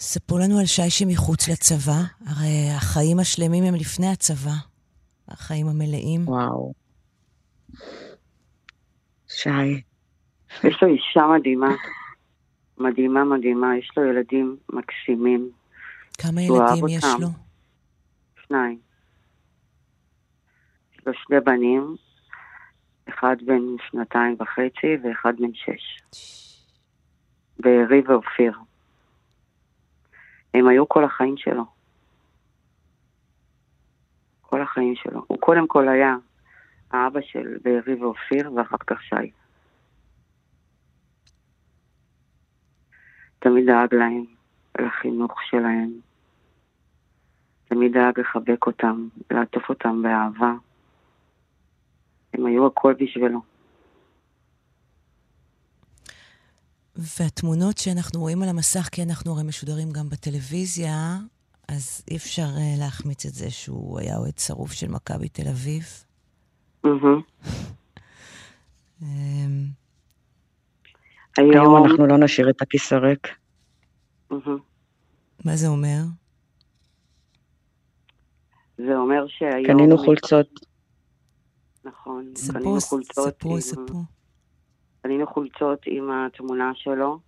ספרו 0.00 0.38
לנו 0.38 0.58
על 0.58 0.66
שי 0.66 0.90
שמחוץ 0.90 1.48
לצבא, 1.48 2.02
הרי 2.26 2.70
החיים 2.76 3.18
השלמים 3.18 3.64
הם 3.64 3.74
לפני 3.74 4.08
הצבא, 4.08 4.54
החיים 5.28 5.66
המלאים. 5.66 6.28
וואו. 6.28 6.72
שי. 9.28 9.80
יש 10.64 10.82
לו 10.82 10.88
אישה 10.88 11.26
מדהימה, 11.38 11.74
מדהימה 12.78 13.24
מדהימה, 13.24 13.76
יש 13.76 13.90
לו 13.96 14.04
ילדים 14.04 14.56
מקסימים. 14.72 15.50
כמה 16.18 16.42
ילדים 16.42 16.88
יש 16.88 17.04
לו? 17.20 17.28
שניים. 18.46 18.78
לו 21.06 21.12
שני 21.14 21.40
בנים, 21.40 21.96
אחד 23.08 23.36
בן 23.46 23.62
שנתיים 23.90 24.36
וחצי 24.40 24.96
ואחד 25.02 25.32
בן 25.38 25.54
שש. 25.54 26.02
בארי 27.58 28.00
ואופיר. 28.06 28.52
הם 30.54 30.68
היו 30.68 30.88
כל 30.88 31.04
החיים 31.04 31.36
שלו. 31.36 31.64
כל 34.40 34.62
החיים 34.62 34.94
שלו. 34.96 35.24
הוא 35.26 35.38
קודם 35.40 35.66
כל 35.66 35.88
היה 35.88 36.16
האבא 36.90 37.20
של 37.20 37.56
בארי 37.62 37.94
ואופיר, 37.94 38.52
ואחר 38.52 38.76
כך 38.86 39.02
שי. 39.02 39.30
תמיד 43.46 43.66
דאג 43.66 43.94
להם, 43.94 44.24
לחינוך 44.78 45.32
שלהם. 45.50 45.92
תמיד 47.68 47.92
דאג 47.92 48.20
לחבק 48.20 48.66
אותם, 48.66 49.08
לעטוף 49.30 49.68
אותם 49.68 50.02
באהבה. 50.02 50.52
הם 52.32 52.46
היו 52.46 52.66
הכל 52.66 52.94
בשבילו. 53.00 53.40
והתמונות 56.96 57.78
שאנחנו 57.78 58.20
רואים 58.20 58.42
על 58.42 58.48
המסך, 58.48 58.88
כי 58.92 59.02
אנחנו 59.02 59.32
הרי 59.32 59.42
משודרים 59.42 59.90
גם 59.90 60.08
בטלוויזיה, 60.08 61.16
אז 61.68 62.04
אי 62.10 62.16
אפשר 62.16 62.48
uh, 62.56 62.80
להחמיץ 62.80 63.26
את 63.26 63.34
זה 63.34 63.50
שהוא 63.50 63.98
היה 63.98 64.16
אוהד 64.16 64.38
שרוף 64.38 64.72
של 64.72 64.88
מכבי 64.88 65.28
תל 65.28 65.48
אביב. 65.48 65.84
אמ, 69.02 69.85
היום 71.38 71.84
אנחנו 71.84 72.06
לא 72.06 72.18
נשאיר 72.18 72.50
את 72.50 72.62
הכיסא 72.62 72.94
ריק. 72.94 73.28
מה 75.44 75.56
זה 75.56 75.68
אומר? 75.68 75.98
זה 78.76 78.96
אומר 78.96 79.26
שהיום... 79.28 79.66
קנינו 79.66 79.98
חולצות. 79.98 80.48
נכון, 81.84 82.32
קנינו 82.52 82.80
חולצות. 82.80 83.34
ספרו, 83.34 83.60
ספרו. 83.60 84.02
קנינו 85.02 85.26
חולצות 85.26 85.78
עם 85.86 86.10
התמונה 86.10 86.72
שלו, 86.74 87.18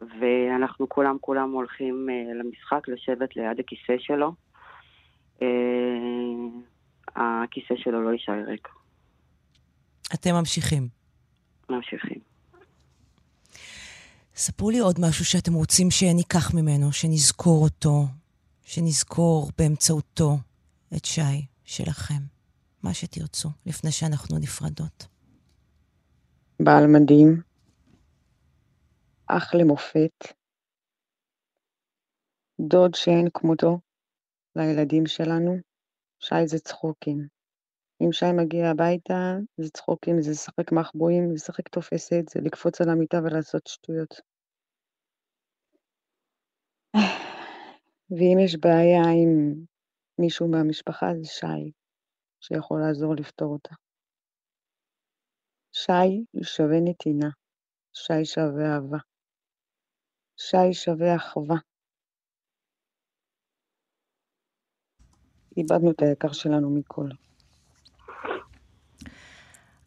ואנחנו 0.00 0.88
כולם 0.88 1.16
כולם 1.20 1.50
הולכים 1.50 2.06
uh, 2.08 2.34
למשחק 2.34 2.88
לשבת 2.88 3.36
ליד 3.36 3.60
הכיסא 3.60 3.94
שלו. 3.98 4.34
Uh, 5.38 5.42
הכיסא 7.16 7.74
שלו 7.76 8.02
לא 8.02 8.10
יישאר 8.10 8.44
ריק. 8.46 8.68
אתם 10.14 10.30
ממשיכים. 10.34 10.88
ממשיכים. 11.70 12.35
ספרו 14.36 14.70
לי 14.70 14.78
עוד 14.78 14.96
משהו 15.00 15.24
שאתם 15.24 15.54
רוצים 15.54 15.90
שניקח 15.90 16.54
ממנו, 16.54 16.92
שנזכור 16.92 17.64
אותו, 17.64 18.04
שנזכור 18.62 19.50
באמצעותו 19.58 20.36
את 20.96 21.04
שי 21.04 21.46
שלכם. 21.64 22.22
מה 22.82 22.94
שתרצו, 22.94 23.48
לפני 23.66 23.92
שאנחנו 23.92 24.38
נפרדות. 24.38 25.06
בעל 26.62 26.86
מדהים, 26.86 27.42
אח 29.26 29.54
למופת, 29.54 30.24
דוד 32.60 32.94
שאין 32.94 33.28
כמותו 33.34 33.80
לילדים 34.56 35.06
שלנו, 35.06 35.56
שי 36.20 36.46
זה 36.46 36.58
צחוקים. 36.58 37.35
אם 38.00 38.12
שי 38.12 38.32
מגיע 38.36 38.70
הביתה, 38.70 39.36
זה 39.56 39.70
צחוקים, 39.70 40.22
זה 40.22 40.30
לשחק 40.30 40.72
מחבואים, 40.72 41.28
זה 41.28 41.34
לשחק 41.34 41.68
תופסת, 41.68 42.28
זה 42.34 42.40
לקפוץ 42.40 42.80
על 42.80 42.88
המיטה 42.90 43.16
ולעשות 43.24 43.66
שטויות. 43.66 44.14
ואם 48.10 48.38
יש 48.44 48.56
בעיה 48.56 49.02
עם 49.22 49.54
מישהו 50.18 50.48
מהמשפחה, 50.48 51.06
זה 51.20 51.24
שי, 51.24 51.72
שיכול 52.40 52.80
לעזור 52.80 53.14
לפתור 53.14 53.52
אותה. 53.52 53.74
שי 55.72 56.24
שווה 56.42 56.80
נתינה, 56.84 57.30
שי 57.92 58.24
שווה 58.24 58.74
אהבה, 58.74 58.98
שי 60.36 60.72
שווה 60.72 61.16
אחווה. 61.16 61.56
איבדנו 65.56 65.90
את 65.90 66.02
היקר 66.02 66.32
שלנו 66.32 66.70
מכל. 66.70 67.08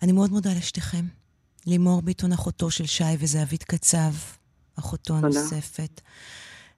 אני 0.01 0.11
מאוד 0.11 0.31
מודה 0.31 0.53
לשתיכם. 0.53 1.05
לימור 1.65 2.01
ביטון, 2.01 2.31
אחותו 2.31 2.71
של 2.71 2.85
שי, 2.85 3.03
וזהבית 3.19 3.63
קצב, 3.63 4.11
אחותו 4.79 5.15
הנוספת. 5.17 6.01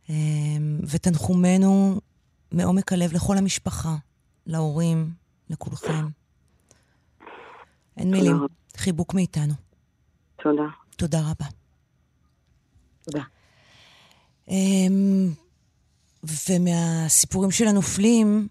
אמ, 0.10 0.80
ותנחומנו 0.88 2.02
מעומק 2.52 2.94
הלב 2.94 3.14
לכל 3.14 3.38
המשפחה, 3.38 3.96
להורים, 4.46 5.14
לכולכם. 5.50 6.08
אין 7.98 8.12
מילים. 8.12 8.36
חיבוק 8.78 9.14
מאיתנו. 9.14 9.54
תודה. 10.44 10.64
תודה 10.98 11.20
רבה. 11.22 11.46
תודה. 13.02 13.24
אמ, 14.48 15.34
ומהסיפורים 16.24 17.52
של 17.52 17.68
הנופלים 17.68 18.48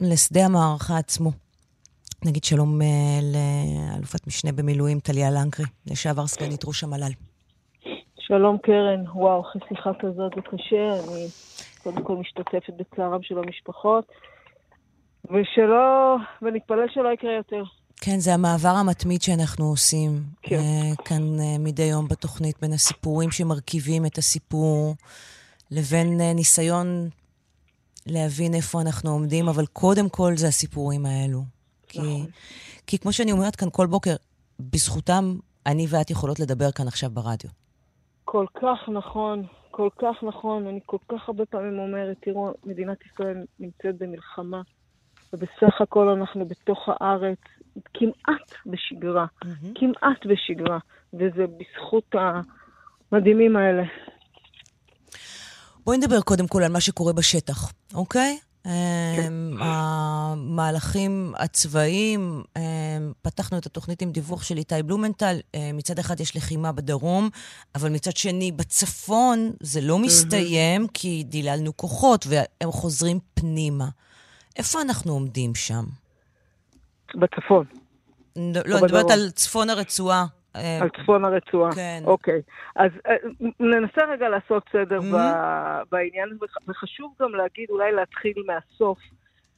לשדה 0.00 0.44
המערכה 0.44 0.98
עצמו. 0.98 1.32
נגיד 2.24 2.44
שלום 2.44 2.82
אה, 2.82 2.86
לאלופת 3.22 4.26
משנה 4.26 4.52
במילואים, 4.52 5.00
טליה 5.00 5.30
לנקרי, 5.30 5.66
לשעבר 5.86 6.26
סגנית 6.26 6.64
ראש 6.64 6.84
המל"ל. 6.84 7.12
שלום 8.18 8.58
קרן, 8.58 9.04
וואו, 9.14 9.40
אחרי 9.40 9.62
שיחה 9.68 9.90
כזאת 10.00 10.32
זה 10.36 10.40
קשה, 10.42 11.10
אני 11.10 11.26
קודם 11.82 12.02
כל 12.04 12.16
משתתפת 12.16 12.72
בצערם 12.76 13.22
של 13.22 13.38
המשפחות, 13.38 14.04
ושלא, 15.24 16.16
ונתפלל 16.42 16.86
שלא 16.88 17.08
יקרה 17.12 17.32
יותר. 17.32 17.62
כן, 18.00 18.18
זה 18.18 18.34
המעבר 18.34 18.68
המתמיד 18.68 19.22
שאנחנו 19.22 19.64
עושים 19.64 20.10
כן. 20.42 20.56
uh, 20.56 21.02
כאן 21.02 21.22
uh, 21.38 21.58
מדי 21.58 21.82
יום 21.82 22.08
בתוכנית, 22.08 22.56
בין 22.60 22.72
הסיפורים 22.72 23.30
שמרכיבים 23.30 24.06
את 24.06 24.18
הסיפור, 24.18 24.94
לבין 25.70 26.20
uh, 26.20 26.34
ניסיון 26.34 27.08
להבין 28.06 28.54
איפה 28.54 28.80
אנחנו 28.80 29.10
עומדים, 29.10 29.48
אבל 29.48 29.66
קודם 29.66 30.08
כל 30.08 30.36
זה 30.36 30.48
הסיפורים 30.48 31.06
האלו. 31.06 31.57
כי, 31.88 31.98
נכון. 31.98 32.26
כי 32.86 32.98
כמו 32.98 33.12
שאני 33.12 33.32
אומרת 33.32 33.56
כאן 33.56 33.68
כל 33.72 33.86
בוקר, 33.86 34.16
בזכותם 34.60 35.38
אני 35.66 35.86
ואת 35.88 36.10
יכולות 36.10 36.40
לדבר 36.40 36.70
כאן 36.72 36.86
עכשיו 36.88 37.10
ברדיו. 37.10 37.50
כל 38.24 38.46
כך 38.60 38.88
נכון, 38.88 39.46
כל 39.70 39.88
כך 39.98 40.22
נכון. 40.22 40.66
אני 40.66 40.80
כל 40.86 40.98
כך 41.08 41.28
הרבה 41.28 41.46
פעמים 41.46 41.78
אומרת, 41.78 42.16
תראו, 42.20 42.52
מדינת 42.64 42.98
ישראל 43.06 43.44
נמצאת 43.60 43.98
במלחמה, 43.98 44.62
ובסך 45.32 45.80
הכל 45.80 46.08
אנחנו 46.08 46.48
בתוך 46.48 46.88
הארץ 46.88 47.38
כמעט 47.94 48.54
בשגרה, 48.66 49.26
mm-hmm. 49.44 49.66
כמעט 49.74 50.26
בשגרה, 50.26 50.78
וזה 51.14 51.44
בזכות 51.58 52.14
המדהימים 53.12 53.56
האלה. 53.56 53.82
בואי 55.84 55.98
נדבר 55.98 56.20
קודם 56.20 56.46
כל 56.48 56.62
על 56.62 56.72
מה 56.72 56.80
שקורה 56.80 57.12
בשטח, 57.12 57.72
אוקיי? 57.94 58.38
כן. 59.16 59.32
המהלכים 59.58 61.34
הצבאיים, 61.36 62.42
פתחנו 63.22 63.58
את 63.58 63.66
התוכנית 63.66 64.02
עם 64.02 64.12
דיווח 64.12 64.42
של 64.42 64.58
איתי 64.58 64.82
בלומנטל. 64.82 65.40
מצד 65.74 65.98
אחד 65.98 66.20
יש 66.20 66.36
לחימה 66.36 66.72
בדרום, 66.72 67.28
אבל 67.74 67.90
מצד 67.90 68.16
שני 68.16 68.52
בצפון 68.52 69.52
זה 69.60 69.80
לא 69.80 69.98
מסתיים, 69.98 70.86
כי 70.94 71.24
דיללנו 71.26 71.76
כוחות 71.76 72.26
והם 72.28 72.72
חוזרים 72.72 73.18
פנימה. 73.34 73.88
איפה 74.56 74.82
אנחנו 74.82 75.12
עומדים 75.12 75.54
שם? 75.54 75.84
בצפון. 77.14 77.64
לא, 78.36 78.78
אני 78.78 78.82
מדברת 78.82 79.10
על 79.10 79.30
צפון 79.30 79.70
הרצועה. 79.70 80.26
אה, 80.56 80.78
על 80.82 80.88
צפון 80.88 81.24
הרצועה. 81.24 81.72
כן. 81.72 82.02
אוקיי. 82.04 82.40
אז 82.76 82.90
אה, 83.06 83.14
ננסה 83.60 84.04
רגע 84.08 84.28
לעשות 84.28 84.62
סדר 84.72 84.98
mm-hmm. 84.98 85.84
בעניין, 85.90 86.38
וחשוב 86.68 87.14
גם 87.20 87.34
להגיד, 87.34 87.70
אולי 87.70 87.92
להתחיל 87.92 88.44
מהסוף, 88.46 88.98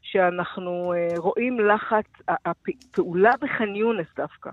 שאנחנו 0.03 0.93
אה, 0.97 1.09
רואים 1.19 1.61
לחץ, 1.61 2.07
הפעולה 2.29 3.33
בח'אן 3.41 3.75
יונס 3.75 4.07
דווקא, 4.17 4.51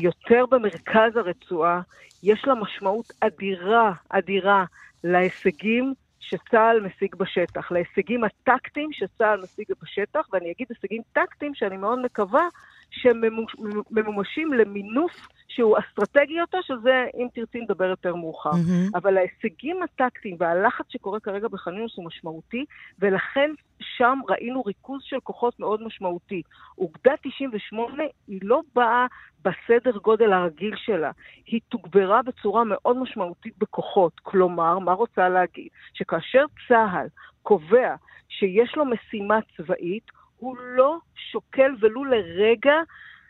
יותר 0.00 0.44
במרכז 0.50 1.16
הרצועה, 1.16 1.80
יש 2.22 2.44
לה 2.46 2.54
משמעות 2.54 3.12
אדירה, 3.20 3.92
אדירה, 4.08 4.64
להישגים 5.04 5.94
שצה"ל 6.20 6.80
משיג 6.80 7.14
בשטח, 7.14 7.72
להישגים 7.72 8.24
הטקטיים 8.24 8.92
שצה"ל 8.92 9.40
משיג 9.42 9.66
בשטח, 9.82 10.26
ואני 10.32 10.50
אגיד 10.50 10.66
הישגים 10.70 11.02
טקטיים 11.12 11.54
שאני 11.54 11.76
מאוד 11.76 11.98
מקווה 12.04 12.48
שממומשים 12.90 14.52
למינוף 14.52 15.28
שהוא 15.48 15.76
אסטרטגי 15.78 16.32
יותר, 16.32 16.58
שזה, 16.62 17.06
אם 17.16 17.26
תרצי, 17.34 17.60
נדבר 17.60 17.84
יותר 17.84 18.14
מאוחר. 18.14 18.50
Mm-hmm. 18.50 18.98
אבל 18.98 19.16
ההישגים 19.16 19.82
הטקטיים 19.82 20.36
והלחץ 20.40 20.84
שקורה 20.88 21.20
כרגע 21.20 21.48
בחניונס 21.48 21.92
הוא 21.96 22.06
משמעותי, 22.06 22.64
ולכן 22.98 23.50
שם 23.80 24.18
ראינו 24.28 24.62
ריכוז 24.62 25.02
של 25.02 25.20
כוחות 25.22 25.60
מאוד 25.60 25.82
משמעותי. 25.82 26.42
אוגדה 26.78 27.12
98 27.22 28.02
היא 28.28 28.40
לא 28.42 28.60
באה 28.74 29.06
בסדר 29.44 29.98
גודל 29.98 30.32
הרגיל 30.32 30.74
שלה, 30.76 31.10
היא 31.46 31.60
תוגברה 31.68 32.22
בצורה 32.22 32.64
מאוד 32.64 32.96
משמעותית 32.96 33.54
בכוחות. 33.58 34.12
כלומר, 34.22 34.78
מה 34.78 34.92
רוצה 34.92 35.28
להגיד? 35.28 35.68
שכאשר 35.94 36.44
צה"ל 36.68 37.06
קובע 37.42 37.94
שיש 38.28 38.76
לו 38.76 38.84
משימה 38.84 39.38
צבאית, 39.56 40.10
הוא 40.40 40.56
לא 40.58 40.98
שוקל 41.14 41.74
ולו 41.80 42.04
לרגע 42.04 42.74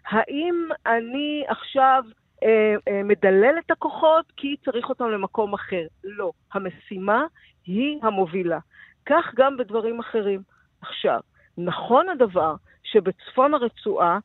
האם 0.07 0.69
אני 0.87 1.45
עכשיו 1.49 2.05
אה, 2.43 2.75
אה, 2.89 3.03
מדלל 3.03 3.55
את 3.67 3.71
הכוחות 3.71 4.33
כי 4.37 4.57
צריך 4.65 4.89
אותם 4.89 5.11
למקום 5.11 5.55
אחר. 5.55 5.87
לא. 6.05 6.33
המשימה 6.53 7.25
היא 7.67 7.99
המובילה. 8.03 8.59
כך 9.07 9.33
גם 9.35 9.57
בדברים 9.57 10.01
אחרים. 10.01 10.43
עכשיו, 10.83 11.21
נכון 11.59 12.09
הדבר 12.09 12.55
שבצפון 12.83 13.55
הרצועה, 13.55 14.19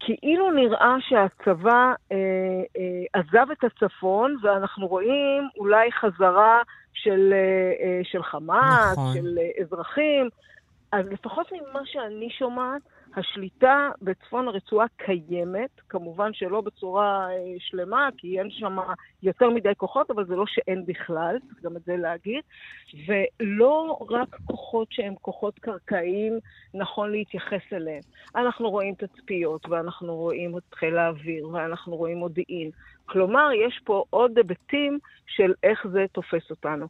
כאילו 0.00 0.50
נראה 0.50 0.96
שהצבא 1.00 1.92
אה, 2.12 2.16
אה, 2.76 3.20
עזב 3.20 3.50
את 3.50 3.64
הצפון, 3.64 4.36
ואנחנו 4.42 4.86
רואים 4.86 5.48
אולי 5.56 5.92
חזרה 5.92 6.62
של, 6.92 7.32
אה, 7.32 7.86
אה, 7.86 8.00
של 8.04 8.22
חמאס, 8.22 8.92
נכון. 8.92 9.14
של 9.14 9.38
אה, 9.38 9.62
אזרחים. 9.62 10.28
אז 10.92 11.06
לפחות 11.06 11.52
ממה 11.52 11.80
שאני 11.84 12.30
שומעת, 12.30 12.82
השליטה 13.16 13.90
בצפון 14.02 14.48
הרצועה 14.48 14.86
קיימת, 14.96 15.70
כמובן 15.88 16.32
שלא 16.32 16.60
בצורה 16.60 17.28
אה, 17.30 17.54
שלמה, 17.58 18.08
כי 18.16 18.38
אין 18.38 18.50
שם 18.50 18.76
יותר 19.22 19.50
מדי 19.50 19.72
כוחות, 19.76 20.10
אבל 20.10 20.26
זה 20.26 20.36
לא 20.36 20.44
שאין 20.46 20.86
בכלל, 20.86 21.36
צריך 21.48 21.62
גם 21.62 21.76
את 21.76 21.82
זה 21.82 21.96
להגיד. 21.96 22.40
ולא 23.06 23.98
רק 24.10 24.36
כוחות 24.46 24.88
שהם 24.90 25.14
כוחות 25.22 25.58
קרקעיים, 25.58 26.38
נכון 26.74 27.12
להתייחס 27.12 27.72
אליהם. 27.72 28.02
אנחנו 28.36 28.70
רואים 28.70 28.94
תצפיות, 28.94 29.68
ואנחנו 29.68 30.16
רואים 30.16 30.58
את 30.58 30.74
חיל 30.74 30.98
האוויר, 30.98 31.48
ואנחנו 31.48 31.96
רואים 31.96 32.18
מודיעין. 32.18 32.70
כלומר, 33.06 33.48
יש 33.66 33.80
פה 33.84 34.04
עוד 34.10 34.36
היבטים 34.36 34.98
של 35.26 35.52
איך 35.62 35.86
זה 35.92 36.04
תופס 36.12 36.50
אותנו. 36.50 36.86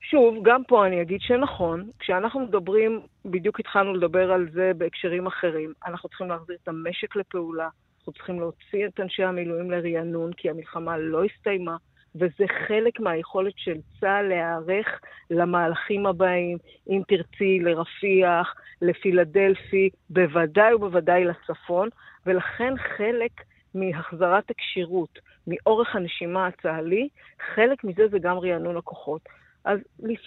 שוב, 0.00 0.36
גם 0.42 0.64
פה 0.64 0.86
אני 0.86 1.02
אגיד 1.02 1.20
שנכון, 1.20 1.90
כשאנחנו 1.98 2.40
מדברים, 2.40 3.00
בדיוק 3.24 3.60
התחלנו 3.60 3.94
לדבר 3.94 4.32
על 4.32 4.48
זה 4.52 4.72
בהקשרים 4.78 5.26
אחרים, 5.26 5.72
אנחנו 5.86 6.08
צריכים 6.08 6.28
להחזיר 6.28 6.56
את 6.62 6.68
המשק 6.68 7.16
לפעולה, 7.16 7.68
אנחנו 7.98 8.12
צריכים 8.12 8.40
להוציא 8.40 8.86
את 8.86 9.00
אנשי 9.00 9.24
המילואים 9.24 9.70
לרענון, 9.70 10.32
כי 10.32 10.50
המלחמה 10.50 10.98
לא 10.98 11.24
הסתיימה, 11.24 11.76
וזה 12.14 12.44
חלק 12.68 13.00
מהיכולת 13.00 13.52
של 13.56 13.76
צה"ל 14.00 14.28
להיערך 14.28 15.00
למהלכים 15.30 16.06
הבאים, 16.06 16.58
אם 16.88 17.02
תרצי, 17.08 17.58
לרפיח, 17.60 18.54
לפילדלפי, 18.82 19.90
בוודאי 20.10 20.74
ובוודאי 20.74 21.24
לצפון, 21.24 21.88
ולכן 22.26 22.74
חלק 22.96 23.32
מהחזרת 23.74 24.50
הכשירות, 24.50 25.18
מאורך 25.46 25.96
הנשימה 25.96 26.46
הצה"לי, 26.46 27.08
חלק 27.54 27.84
מזה 27.84 28.08
זה 28.08 28.18
גם 28.18 28.38
רענון 28.38 28.76
הכוחות. 28.76 29.39
אז 29.64 29.78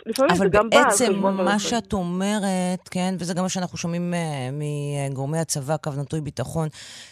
לפעמים 0.06 0.36
זה 0.36 0.46
גם 0.52 0.69
בא 0.69 0.78
על 0.78 0.91
חשבון... 0.91 1.15
אבל 1.15 1.32
בעצם 1.32 1.46
מה 1.46 1.60
שאת 1.60 1.93
אומרת, 1.93 2.89
כן, 2.91 3.15
וזה 3.19 3.34
גם 3.34 3.43
מה 3.43 3.50
שאנחנו 3.50 3.78
שומעים 3.78 4.13
אה, 4.13 4.50
מגורמי 5.12 5.39
הצבא, 5.39 5.78
קו 5.78 5.91
נטוי 5.91 6.22
ביטחון, 6.22 6.67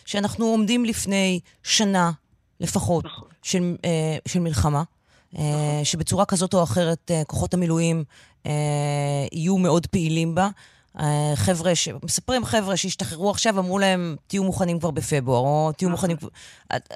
שאנחנו 0.06 0.46
עומדים 0.46 0.86
לפני 0.86 1.40
שנה 1.64 2.12
לפחות 2.60 3.06
נכון. 3.06 3.28
של, 3.44 3.76
אה, 3.86 4.18
של 4.28 4.40
מלחמה, 4.40 4.78
אה, 5.38 5.44
נכון. 5.44 5.84
שבצורה 5.84 6.26
כזאת 6.26 6.54
או 6.54 6.64
אחרת 6.64 7.12
כוחות 7.28 7.54
המילואים 7.54 8.04
יהיו 9.32 9.58
מאוד 9.58 9.88
פעילים 9.88 10.36
בה. 10.36 10.50
חבר'ה, 11.36 11.76
ש... 11.76 11.90
מספרים 12.04 12.46
חבר'ה 12.46 12.78
שהשתחררו 12.78 13.30
עכשיו, 13.30 13.60
אמרו 13.60 13.80
להם, 13.80 14.16
תהיו 14.28 14.44
מוכנים 14.44 14.80
כבר 14.80 14.92
בפברואר, 14.92 15.40
או 15.40 15.72
תהיו 15.78 15.90
נכון. 15.90 16.10
מוכנים... 16.12 16.30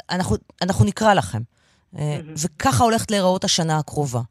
אנחנו, 0.10 0.36
אנחנו 0.62 0.86
נקרא 0.86 1.14
לכם. 1.14 1.42
וככה 2.38 2.84
הולכת 2.84 3.12
להיראות 3.12 3.44
השנה 3.44 3.78
הקרובה. 3.78 4.22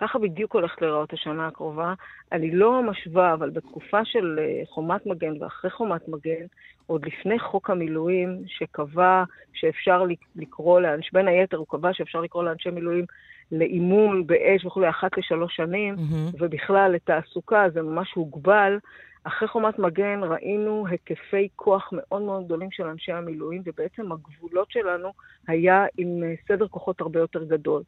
ככה 0.00 0.18
בדיוק 0.18 0.54
הולכת 0.54 0.82
להיראות 0.82 1.12
השנה 1.12 1.46
הקרובה. 1.46 1.94
אני 2.32 2.50
לא 2.50 2.82
משווה, 2.82 3.34
אבל 3.34 3.50
בתקופה 3.50 4.04
של 4.04 4.38
אה, 4.38 4.62
חומת 4.66 5.06
מגן 5.06 5.42
ואחרי 5.42 5.70
חומת 5.70 6.08
מגן, 6.08 6.46
עוד 6.86 7.06
לפני 7.06 7.38
חוק 7.38 7.70
המילואים, 7.70 8.42
שקבע 8.46 9.24
שאפשר 9.52 10.04
לקרוא 10.36 10.80
לאנשי, 10.80 11.10
בין 11.12 11.28
היתר 11.28 11.56
הוא 11.56 11.66
קבע 11.68 11.92
שאפשר 11.92 12.20
לקרוא 12.20 12.44
לאנשי 12.44 12.70
מילואים 12.70 13.04
לאימון 13.52 14.26
באש 14.26 14.64
וכולי 14.64 14.88
אחת 14.88 15.18
לשלוש 15.18 15.56
שנים, 15.56 15.94
mm-hmm. 15.94 16.36
ובכלל 16.38 16.92
לתעסוקה, 16.92 17.64
זה 17.74 17.82
ממש 17.82 18.12
הוגבל. 18.12 18.78
אחרי 19.24 19.48
חומת 19.48 19.78
מגן 19.78 20.20
ראינו 20.22 20.86
היקפי 20.86 21.48
כוח 21.56 21.88
מאוד 21.92 22.22
מאוד 22.22 22.44
גדולים 22.44 22.70
של 22.70 22.82
אנשי 22.82 23.12
המילואים, 23.12 23.62
ובעצם 23.64 24.12
הגבולות 24.12 24.70
שלנו 24.70 25.12
היה 25.48 25.86
עם 25.98 26.22
אה, 26.22 26.34
סדר 26.48 26.68
כוחות 26.68 27.00
הרבה 27.00 27.20
יותר 27.20 27.44
גדול. 27.44 27.82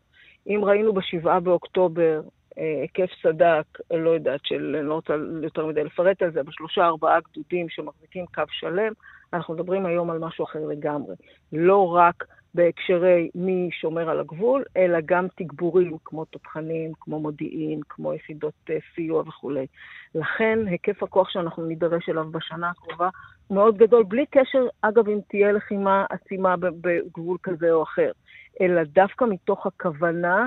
אם 0.46 0.60
ראינו 0.64 0.92
בשבעה 0.92 1.40
באוקטובר 1.40 2.20
אה, 2.58 2.80
היקף 2.80 3.10
סד"כ, 3.22 3.80
לא 3.90 4.10
יודעת, 4.10 4.40
של, 4.44 4.76
אני 4.78 4.88
לא 4.88 4.94
רוצה 4.94 5.14
יותר 5.42 5.66
מדי 5.66 5.84
לפרט 5.84 6.22
על 6.22 6.32
זה, 6.32 6.42
בשלושה 6.42 6.86
ארבעה 6.86 7.18
גדודים 7.20 7.68
שמחזיקים 7.68 8.26
קו 8.34 8.42
שלם, 8.50 8.92
אנחנו 9.32 9.54
מדברים 9.54 9.86
היום 9.86 10.10
על 10.10 10.18
משהו 10.18 10.44
אחר 10.44 10.66
לגמרי. 10.66 11.14
לא 11.52 11.94
רק 11.94 12.24
בהקשרי 12.54 13.30
מי 13.34 13.68
שומר 13.72 14.10
על 14.10 14.20
הגבול, 14.20 14.64
אלא 14.76 14.98
גם 15.04 15.26
תגבורים 15.36 15.96
כמו 16.04 16.24
תותחנים, 16.24 16.92
כמו 17.00 17.20
מודיעין, 17.20 17.80
כמו 17.88 18.14
יחידות 18.14 18.54
אה, 18.70 18.78
סיוע 18.94 19.20
וכולי. 19.20 19.66
לכן 20.14 20.58
היקף 20.66 21.02
הכוח 21.02 21.28
שאנחנו 21.30 21.66
נידרש 21.66 22.08
אליו 22.08 22.30
בשנה 22.30 22.70
הקרובה 22.70 23.08
מאוד 23.50 23.78
גדול, 23.78 24.04
בלי 24.04 24.26
קשר, 24.26 24.66
אגב, 24.82 25.08
אם 25.08 25.18
תהיה 25.28 25.52
לחימה 25.52 26.04
עצימה 26.10 26.56
בגבול 26.56 27.38
כזה 27.42 27.72
או 27.72 27.82
אחר. 27.82 28.10
אלא 28.60 28.82
דווקא 28.84 29.24
מתוך 29.24 29.66
הכוונה 29.66 30.46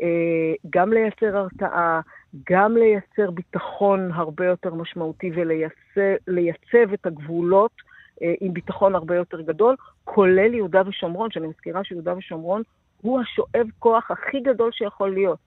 אה, 0.00 0.54
גם 0.70 0.92
לייצר 0.92 1.36
הרתעה, 1.36 2.00
גם 2.50 2.76
לייצר 2.76 3.30
ביטחון 3.30 4.10
הרבה 4.14 4.46
יותר 4.46 4.74
משמעותי 4.74 5.30
ולייצב 5.34 6.92
את 6.94 7.06
הגבולות 7.06 7.72
אה, 8.22 8.34
עם 8.40 8.52
ביטחון 8.54 8.94
הרבה 8.94 9.16
יותר 9.16 9.40
גדול, 9.40 9.76
כולל 10.04 10.54
יהודה 10.54 10.82
ושומרון, 10.86 11.30
שאני 11.30 11.46
מזכירה 11.46 11.84
שיהודה 11.84 12.16
ושומרון 12.16 12.62
הוא 13.02 13.20
השואב 13.20 13.66
כוח 13.78 14.10
הכי 14.10 14.40
גדול 14.40 14.72
שיכול 14.72 15.14
להיות. 15.14 15.38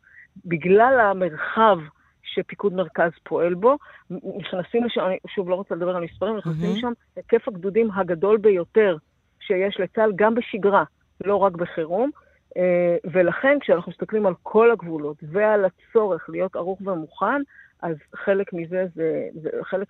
בגלל 0.45 0.99
המרחב 0.99 1.79
שפיקוד 2.23 2.73
מרכז 2.73 3.11
פועל 3.23 3.53
בו, 3.53 3.77
נכנסים 4.09 4.83
לשם, 4.83 5.01
אני 5.01 5.17
שוב 5.27 5.49
לא 5.49 5.55
רוצה 5.55 5.75
לדבר 5.75 5.95
על 5.95 6.03
מספרים, 6.03 6.37
נכנסים 6.37 6.75
mm-hmm. 6.75 6.79
שם 6.79 6.91
היקף 7.15 7.47
הגדודים 7.47 7.91
הגדול 7.91 8.37
ביותר 8.37 8.97
שיש 9.39 9.79
לצה"ל, 9.79 10.11
גם 10.15 10.35
בשגרה. 10.35 10.83
לא 11.25 11.35
רק 11.35 11.53
בחירום. 11.53 12.09
אה, 12.57 12.97
ולכן 13.11 13.57
כשאנחנו 13.61 13.91
מסתכלים 13.91 14.25
על 14.25 14.33
כל 14.43 14.71
הגבולות 14.71 15.17
ועל 15.31 15.65
הצורך 15.65 16.29
להיות 16.29 16.55
ערוך 16.55 16.79
ומוכן, 16.81 17.41
אז 17.81 17.95
חלק 18.25 18.53
מזה, 18.53 18.85
זה, 18.95 19.27
זה 19.41 19.49
חלק 19.63 19.87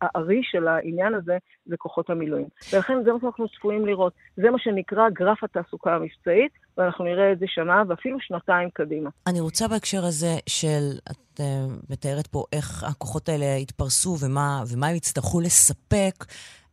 הארי 0.00 0.40
של 0.42 0.68
העניין 0.68 1.14
הזה, 1.14 1.38
זה 1.66 1.76
כוחות 1.76 2.10
המילואים. 2.10 2.46
ולכן 2.72 2.94
זה 3.04 3.12
מה 3.12 3.18
שאנחנו 3.20 3.48
צפויים 3.48 3.86
לראות. 3.86 4.12
זה 4.36 4.50
מה 4.50 4.58
שנקרא 4.58 5.08
גרף 5.10 5.44
התעסוקה 5.44 5.94
המבצעית, 5.94 6.52
ואנחנו 6.78 7.04
נראה 7.04 7.32
את 7.32 7.38
זה 7.38 7.46
שנה 7.48 7.82
ואפילו 7.88 8.20
שנתיים 8.20 8.70
קדימה. 8.70 9.10
אני 9.26 9.40
רוצה 9.40 9.68
בהקשר 9.68 10.04
הזה 10.04 10.36
של, 10.46 10.98
את 11.10 11.40
uh, 11.40 11.42
מתארת 11.90 12.26
פה 12.26 12.44
איך 12.52 12.84
הכוחות 12.84 13.28
האלה 13.28 13.44
יתפרסו 13.44 14.16
ומה, 14.20 14.62
ומה 14.72 14.86
הם 14.86 14.96
יצטרכו 14.96 15.40
לספק. 15.40 16.14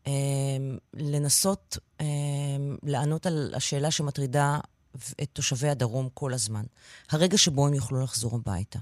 אמ, 0.07 0.77
לנסות 0.93 1.77
אמ, 2.01 2.05
לענות 2.83 3.25
על 3.25 3.53
השאלה 3.55 3.91
שמטרידה 3.91 4.59
את 5.23 5.29
תושבי 5.33 5.69
הדרום 5.69 6.09
כל 6.13 6.33
הזמן. 6.33 6.63
הרגע 7.11 7.37
שבו 7.37 7.67
הם 7.67 7.73
יוכלו 7.73 8.03
לחזור 8.03 8.35
הביתה. 8.35 8.79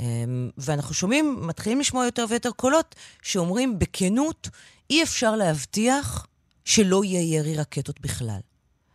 אמ, 0.00 0.50
ואנחנו 0.58 0.94
שומעים, 0.94 1.36
מתחילים 1.42 1.80
לשמוע 1.80 2.04
יותר 2.04 2.24
ויותר 2.28 2.50
קולות 2.50 2.94
שאומרים 3.22 3.78
בכנות, 3.78 4.48
אי 4.90 5.02
אפשר 5.02 5.36
להבטיח 5.36 6.26
שלא 6.64 7.04
יהיה 7.04 7.38
ירי 7.38 7.56
רקטות 7.56 8.00
בכלל. 8.00 8.40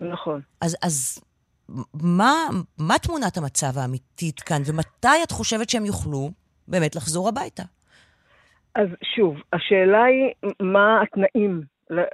נכון. 0.02 0.42
אז, 0.62 0.78
אז 0.82 1.20
מה, 2.04 2.34
מה 2.78 3.00
תמונת 3.00 3.38
המצב 3.38 3.78
האמיתית 3.78 4.40
כאן, 4.40 4.62
ומתי 4.66 5.24
את 5.24 5.32
חושבת 5.32 5.70
שהם 5.70 5.86
יוכלו 5.86 6.32
באמת 6.68 6.96
לחזור 6.96 7.30
הביתה? 7.30 7.64
אז 8.76 8.88
שוב, 9.16 9.36
השאלה 9.54 10.04
היא 10.04 10.52
מה 10.60 11.02
התנאים 11.02 11.62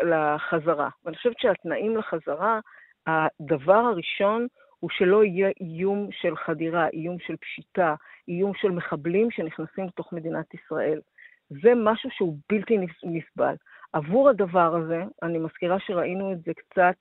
לחזרה. 0.04 0.90
ואני 1.06 1.18
חושבת 1.18 1.40
שהתנאים 1.40 1.98
לחזרה, 1.98 2.60
הדבר 3.08 3.74
הראשון 3.74 4.48
הוא 4.80 4.90
שלא 4.90 5.24
יהיה 5.24 5.50
איום 5.62 6.10
של 6.12 6.38
חדירה, 6.38 6.88
איום 6.94 7.20
של 7.20 7.36
פשיטה, 7.36 7.96
איום 8.28 8.52
של 8.56 8.72
מחבלים 8.72 9.32
שנכנסים 9.32 9.86
לתוך 9.86 10.14
מדינת 10.14 10.54
ישראל. 10.54 11.02
זה 11.50 11.74
משהו 11.76 12.10
שהוא 12.12 12.38
בלתי 12.50 12.78
נסבל. 13.04 13.56
עבור 13.94 14.30
הדבר 14.30 14.76
הזה, 14.76 15.04
אני 15.24 15.38
מזכירה 15.38 15.80
שראינו 15.80 16.34
את 16.34 16.44
זה 16.44 16.52
קצת, 16.54 16.96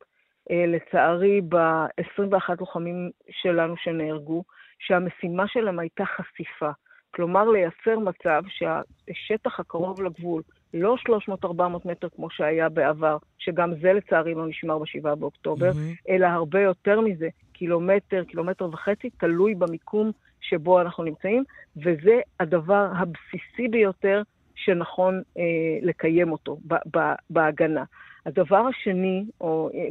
אה, 0.50 0.64
לצערי, 0.66 1.40
ב-21 1.40 2.54
לוחמים 2.60 3.10
שלנו 3.30 3.76
שנהרגו, 3.76 4.44
שהמשימה 4.78 5.48
שלהם 5.48 5.78
הייתה 5.78 6.04
חשיפה. 6.04 6.70
כלומר, 7.14 7.44
לייצר 7.44 7.98
מצב 7.98 8.42
שהשטח 8.48 9.60
הקרוב 9.60 10.02
לגבול, 10.02 10.42
לא 10.74 10.96
300-400 11.44 11.48
מטר 11.84 12.08
כמו 12.16 12.30
שהיה 12.30 12.68
בעבר, 12.68 13.16
שגם 13.38 13.72
זה 13.80 13.92
לצערי 13.92 14.34
לא 14.34 14.46
נשמר 14.46 14.78
ב-7 14.78 15.14
באוקטובר, 15.14 15.70
mm-hmm. 15.70 16.08
אלא 16.08 16.26
הרבה 16.26 16.60
יותר 16.60 17.00
מזה, 17.00 17.28
קילומטר, 17.52 18.24
קילומטר 18.24 18.68
וחצי, 18.72 19.10
תלוי 19.10 19.54
במיקום 19.54 20.10
שבו 20.40 20.80
אנחנו 20.80 21.04
נמצאים, 21.04 21.44
וזה 21.76 22.20
הדבר 22.40 22.88
הבסיסי 22.96 23.68
ביותר 23.70 24.22
שנכון 24.54 25.22
אה, 25.38 25.42
לקיים 25.82 26.32
אותו 26.32 26.58
ב- 26.66 26.96
ב- 26.96 27.14
בהגנה. 27.30 27.84
הדבר 28.26 28.66
השני, 28.66 29.24
או, 29.40 29.70
אה, 29.74 29.88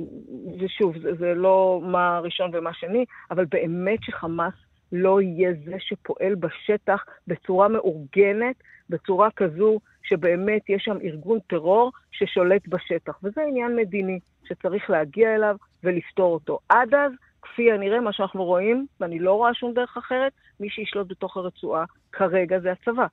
ושוב, 0.60 0.98
זה, 0.98 1.16
זה 1.16 1.34
לא 1.34 1.82
מה 1.84 2.20
ראשון 2.20 2.52
ומה 2.54 2.74
שני, 2.74 3.06
אבל 3.32 3.46
באמת 3.46 4.00
שחמאס 4.02 4.54
לא 4.92 5.22
יהיה 5.22 5.52
זה 5.66 5.76
שפועל 5.80 6.36
בשטח 6.36 7.06
בצורה 7.28 7.68
מאורגנת, 7.68 8.56
בצורה 8.90 9.32
כזו 9.32 9.80
שבאמת 10.10 10.70
יש 10.70 10.84
שם 10.86 10.98
ארגון 11.04 11.40
טרור 11.48 11.92
ששולט 12.12 12.68
בשטח. 12.68 13.20
וזה 13.24 13.42
עניין 13.50 13.76
מדיני 13.76 14.20
שצריך 14.48 14.90
להגיע 14.90 15.36
אליו 15.36 15.56
ולפתור 15.84 16.34
אותו. 16.34 16.60
עד 16.70 16.94
אז, 16.94 17.12
כפי 17.42 17.72
הנראה, 17.72 18.00
מה 18.00 18.14
שאנחנו 18.14 18.44
רואים, 18.44 18.86
ואני 19.00 19.20
לא 19.20 19.34
רואה 19.34 19.54
שום 19.54 19.74
דרך 19.74 19.98
אחרת, 19.98 20.32
מי 20.60 20.70
שישלוט 20.70 21.08
בתוך 21.10 21.38
הרצועה 21.38 21.86
כרגע 22.12 22.60
זה 22.60 22.72
הצבא. 22.72 23.06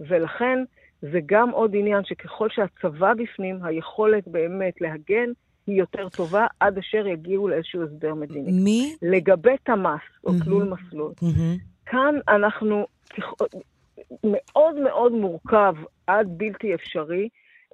ולכן, 0.00 0.58
זה 1.02 1.18
גם 1.26 1.50
עוד 1.50 1.70
עניין 1.74 2.04
שככל 2.04 2.48
שהצבא 2.50 3.14
בפנים, 3.14 3.64
היכולת 3.64 4.28
באמת 4.28 4.80
להגן 4.80 5.30
היא 5.66 5.78
יותר 5.78 6.08
טובה 6.08 6.46
עד 6.60 6.78
אשר 6.78 7.06
יגיעו 7.06 7.48
לאיזשהו 7.48 7.82
הסדר 7.82 8.14
מדיני. 8.14 8.52
מי? 8.52 8.96
לגבי 9.02 9.56
תמ"ס, 9.62 10.00
או 10.24 10.30
mm-hmm. 10.30 10.44
תלול 10.44 10.64
מסלול, 10.64 11.12
mm-hmm. 11.20 11.60
כאן 11.86 12.14
אנחנו 12.28 12.86
מאוד 14.24 14.74
מאוד 14.74 15.12
מורכב 15.12 15.74
עד 16.06 16.26
בלתי 16.30 16.74
אפשרי 16.74 17.28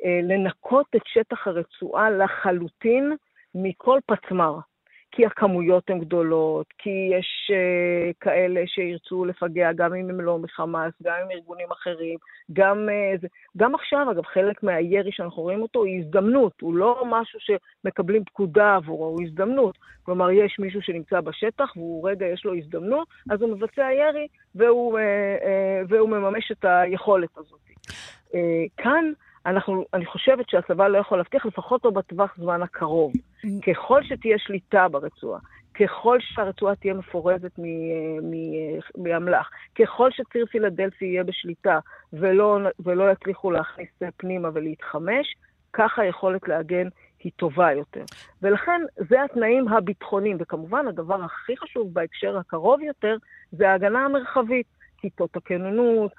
אה, 0.04 0.20
לנקות 0.22 0.86
את 0.96 1.02
שטח 1.04 1.46
הרצועה 1.46 2.10
לחלוטין 2.10 3.12
מכל 3.54 3.98
פצמ"ר. 4.06 4.58
כי 5.16 5.26
הכמויות 5.26 5.90
הן 5.90 5.98
גדולות, 5.98 6.66
כי 6.78 7.10
יש 7.18 7.50
uh, 7.50 8.14
כאלה 8.20 8.60
שירצו 8.66 9.24
לפגע 9.24 9.72
גם 9.72 9.94
אם 9.94 10.10
הם 10.10 10.20
לא 10.20 10.38
מחמאס, 10.38 10.92
גם 11.02 11.14
עם 11.22 11.30
ארגונים 11.30 11.66
אחרים, 11.72 12.18
גם, 12.52 12.88
uh, 12.88 13.20
זה, 13.20 13.28
גם 13.56 13.74
עכשיו, 13.74 14.10
אגב, 14.10 14.24
חלק 14.24 14.62
מהירי 14.62 15.12
שאנחנו 15.12 15.42
רואים 15.42 15.62
אותו 15.62 15.78
הוא 15.78 15.88
הזדמנות, 15.98 16.60
הוא 16.60 16.74
לא 16.74 17.02
משהו 17.06 17.38
שמקבלים 17.40 18.24
פקודה 18.24 18.74
עבורו, 18.74 19.06
הוא 19.06 19.22
הזדמנות. 19.22 19.78
כלומר, 20.02 20.30
יש 20.30 20.56
מישהו 20.58 20.82
שנמצא 20.82 21.20
בשטח 21.20 21.76
והוא 21.76 22.08
רגע, 22.10 22.26
יש 22.26 22.44
לו 22.44 22.54
הזדמנות, 22.54 23.08
אז 23.30 23.42
הוא 23.42 23.50
מבצע 23.50 23.88
ירי 23.92 24.26
והוא, 24.54 24.98
uh, 24.98 25.42
uh, 25.42 25.86
והוא 25.88 26.08
מממש 26.08 26.52
את 26.52 26.64
היכולת 26.64 27.38
הזאת. 27.38 27.60
Uh, 28.30 28.36
כאן, 28.76 29.12
אנחנו, 29.46 29.84
אני 29.94 30.06
חושבת 30.06 30.50
שהצבא 30.50 30.88
לא 30.88 30.98
יכול 30.98 31.18
להבטיח, 31.18 31.46
לפחות 31.46 31.84
לא 31.84 31.90
בטווח 31.90 32.34
זמן 32.38 32.62
הקרוב. 32.62 33.12
ככל 33.66 34.02
שתהיה 34.02 34.38
שליטה 34.38 34.88
ברצועה, 34.88 35.40
ככל 35.74 36.18
שהרצועה 36.20 36.74
תהיה 36.74 36.94
מפורזת 36.94 37.58
מאמל"ח, 38.98 39.50
ככל 39.74 40.10
שציר 40.10 40.46
פילדלפי 40.46 41.04
יהיה 41.04 41.24
בשליטה 41.24 41.78
ולא, 42.12 42.58
ולא 42.80 43.10
יצליחו 43.12 43.50
להכניס 43.50 43.88
פנימה 44.16 44.48
ולהתחמש, 44.54 45.34
ככה 45.72 46.02
היכולת 46.02 46.48
להגן 46.48 46.88
היא 47.24 47.32
טובה 47.36 47.72
יותר. 47.72 48.04
ולכן 48.42 48.80
זה 49.08 49.22
התנאים 49.22 49.68
הביטחוניים, 49.68 50.36
וכמובן 50.40 50.88
הדבר 50.88 51.22
הכי 51.22 51.56
חשוב 51.56 51.94
בהקשר 51.94 52.38
הקרוב 52.38 52.80
יותר 52.80 53.16
זה 53.52 53.70
ההגנה 53.70 54.04
המרחבית. 54.04 54.66
כיתות 54.98 55.36
הכוננות, 55.36 56.12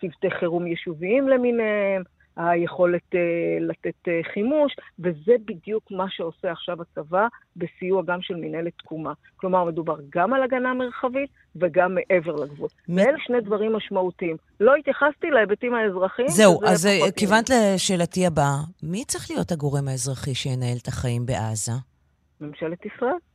צוותי 0.00 0.30
חירום 0.30 0.66
יישוביים 0.66 1.28
למיניהם, 1.28 2.02
היכולת 2.36 3.14
uh, 3.14 3.16
לתת 3.60 4.08
uh, 4.08 4.32
חימוש, 4.34 4.76
וזה 4.98 5.32
בדיוק 5.44 5.84
מה 5.90 6.06
שעושה 6.08 6.52
עכשיו 6.52 6.76
הצבא 6.82 7.26
בסיוע 7.56 8.02
גם 8.06 8.22
של 8.22 8.34
מנהלת 8.34 8.72
תקומה. 8.78 9.12
כלומר, 9.36 9.64
מדובר 9.64 9.96
גם 10.10 10.32
על 10.32 10.42
הגנה 10.42 10.74
מרחבית 10.74 11.30
וגם 11.56 11.94
מעבר 11.94 12.34
לגבול. 12.36 12.68
מ... 12.88 12.96
ואלה 12.96 13.18
שני 13.18 13.40
דברים 13.40 13.72
משמעותיים. 13.72 14.36
לא 14.60 14.74
התייחסתי 14.74 15.30
להיבטים 15.30 15.74
האזרחיים. 15.74 16.28
זהו, 16.28 16.60
אז 16.66 16.86
אה, 16.86 17.12
כיוונת 17.16 17.50
לשאלתי 17.50 18.26
הבאה. 18.26 18.56
מי 18.82 19.04
צריך 19.04 19.30
להיות 19.30 19.52
הגורם 19.52 19.88
האזרחי 19.88 20.34
שינהל 20.34 20.76
את 20.82 20.88
החיים 20.88 21.26
בעזה? 21.26 21.72
ממשלת 22.40 22.86
ישראל. 22.86 23.29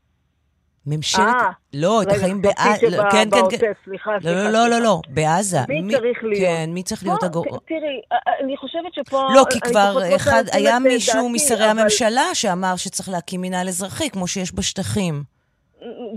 ממשלת... 0.88 1.22
אה, 1.22 1.50
לא, 1.74 2.02
את 2.02 2.08
החיים 2.08 2.42
בעזה. 2.42 2.98
לא, 2.98 3.04
כן, 3.12 3.30
כן, 3.32 3.42
כן. 3.52 3.72
סליחה, 3.86 4.12
לא, 4.16 4.20
סליחה. 4.20 4.44
לא, 4.44 4.50
לא, 4.50 4.70
לא, 4.70 4.80
לא, 4.80 5.02
בעזה. 5.10 5.58
מי 5.68 5.94
צריך 5.94 6.24
להיות? 6.24 6.42
כן, 6.42 6.70
מי 6.74 6.84
צריך 6.84 7.04
להיות 7.04 7.24
הגורם? 7.24 7.58
תראי, 7.68 8.02
אני 8.44 8.58
חושבת 8.58 8.94
שפה... 8.94 9.28
לא, 9.36 9.44
כי 9.52 9.60
כבר 9.60 9.98
אחד, 10.16 10.44
היה 10.52 10.80
מישהו 10.80 11.30
משרי 11.30 11.66
הממשלה 11.66 12.26
שאמר 12.34 12.76
שצריך 12.76 13.10
להקים 13.10 13.42
מינהל 13.42 13.68
אזרחי, 13.68 14.10
כמו 14.10 14.28
שיש 14.28 14.56
בשטחים. 14.56 15.24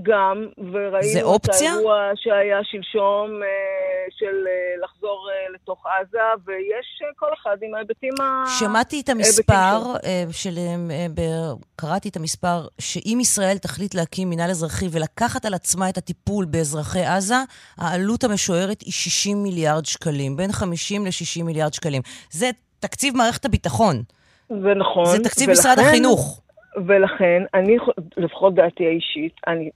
גם, 0.02 0.46
וראינו 0.72 1.36
את 1.36 1.48
האירוע 1.48 2.10
שהיה 2.14 2.58
שלשום 2.62 3.42
אה, 3.42 3.48
של 4.10 4.36
אה, 5.08 5.14
לחזור 5.14 5.30
אה, 5.30 5.54
לתוך 5.54 5.86
עזה, 5.86 6.18
ויש 6.46 7.02
כל 7.16 7.26
אחד 7.42 7.56
עם 7.62 7.74
ההיבטים 7.74 8.12
ה... 8.20 8.44
שמעתי 8.58 9.00
את 9.00 9.08
המספר, 9.08 9.78
של, 10.30 10.58
קראתי 11.76 12.08
את 12.08 12.16
המספר, 12.16 12.66
שאם 12.78 13.18
ישראל 13.20 13.58
תחליט 13.58 13.94
להקים 13.94 14.30
מינהל 14.30 14.50
אזרחי 14.50 14.86
ולקחת 14.92 15.44
על 15.44 15.54
עצמה 15.54 15.88
את 15.88 15.98
הטיפול 15.98 16.44
באזרחי 16.44 17.04
עזה, 17.04 17.42
העלות 17.78 18.24
המשוערת 18.24 18.80
היא 18.80 18.92
60 18.92 19.42
מיליארד 19.42 19.84
שקלים, 19.86 20.36
בין 20.36 20.52
50 20.52 21.06
ל-60 21.06 21.44
מיליארד 21.44 21.72
שקלים. 21.72 22.02
זה 22.30 22.50
תקציב 22.80 23.16
מערכת 23.16 23.44
הביטחון. 23.44 24.02
זה 24.48 24.74
נכון. 24.74 25.06
זה 25.06 25.18
תקציב 25.24 25.48
ולכן... 25.48 25.60
משרד 25.60 25.78
החינוך. 25.78 26.42
ולכן, 26.86 27.42
אני, 27.54 27.76
לפחות 28.16 28.54
דעתי 28.54 28.86
האישית, 28.86 29.32
אני, 29.46 29.70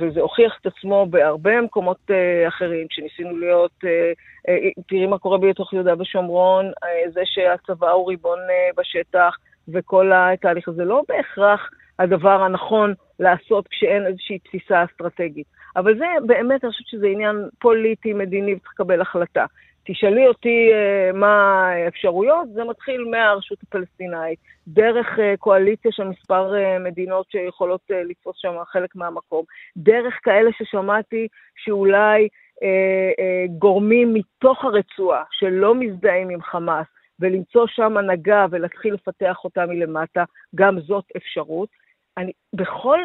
וזה 0.00 0.20
הוכיח 0.20 0.58
את 0.60 0.66
עצמו 0.66 1.06
בהרבה 1.10 1.60
מקומות 1.60 1.96
uh, 2.10 2.48
אחרים, 2.48 2.86
כשניסינו 2.88 3.36
להיות, 3.36 3.70
uh, 3.84 4.48
uh, 4.50 4.82
תראי 4.88 5.06
מה 5.06 5.18
קורה 5.18 5.38
בתוך 5.38 5.72
יהודה 5.72 5.94
ושומרון, 5.98 6.70
uh, 6.70 7.10
זה 7.12 7.20
שהצבא 7.24 7.90
הוא 7.90 8.08
ריבון 8.08 8.38
uh, 8.38 8.76
בשטח, 8.76 9.36
וכל 9.68 10.12
התהליך 10.14 10.68
הזה 10.68 10.84
לא 10.84 11.02
בהכרח 11.08 11.70
הדבר 11.98 12.42
הנכון 12.42 12.94
לעשות 13.20 13.68
כשאין 13.68 14.06
איזושהי 14.06 14.38
תפיסה 14.38 14.84
אסטרטגית. 14.84 15.46
אבל 15.76 15.98
זה 15.98 16.04
באמת, 16.26 16.64
אני 16.64 16.72
חושבת 16.72 16.86
שזה 16.86 17.06
עניין 17.06 17.48
פוליטי, 17.58 18.12
מדיני, 18.12 18.54
וצריך 18.54 18.72
לקבל 18.74 19.00
החלטה. 19.00 19.44
תשאלי 19.84 20.26
אותי 20.26 20.70
uh, 20.70 21.16
מה 21.16 21.68
האפשרויות, 21.68 22.48
זה 22.52 22.64
מתחיל 22.64 23.04
מהרשות 23.10 23.58
הפלסטינאית, 23.62 24.38
דרך 24.68 25.06
uh, 25.18 25.36
קואליציה 25.38 25.92
של 25.92 26.04
מספר 26.04 26.52
uh, 26.52 26.78
מדינות 26.78 27.30
שיכולות 27.30 27.80
לתפוס 27.90 28.36
שם 28.38 28.54
חלק 28.66 28.96
מהמקום, 28.96 29.44
דרך 29.76 30.14
כאלה 30.22 30.50
ששמעתי 30.58 31.28
שאולי 31.56 32.28
uh, 32.28 32.58
uh, 32.58 33.52
גורמים 33.58 34.14
מתוך 34.14 34.64
הרצועה 34.64 35.22
שלא 35.30 35.74
מזדהים 35.74 36.28
עם 36.28 36.42
חמאס, 36.42 36.86
ולמצוא 37.20 37.66
שם 37.66 37.96
הנהגה 37.96 38.46
ולהתחיל 38.50 38.94
לפתח 38.94 39.44
אותה 39.44 39.66
מלמטה, 39.66 40.24
גם 40.54 40.80
זאת 40.80 41.04
אפשרות. 41.16 41.68
אני, 42.16 42.32
בכל, 42.54 42.98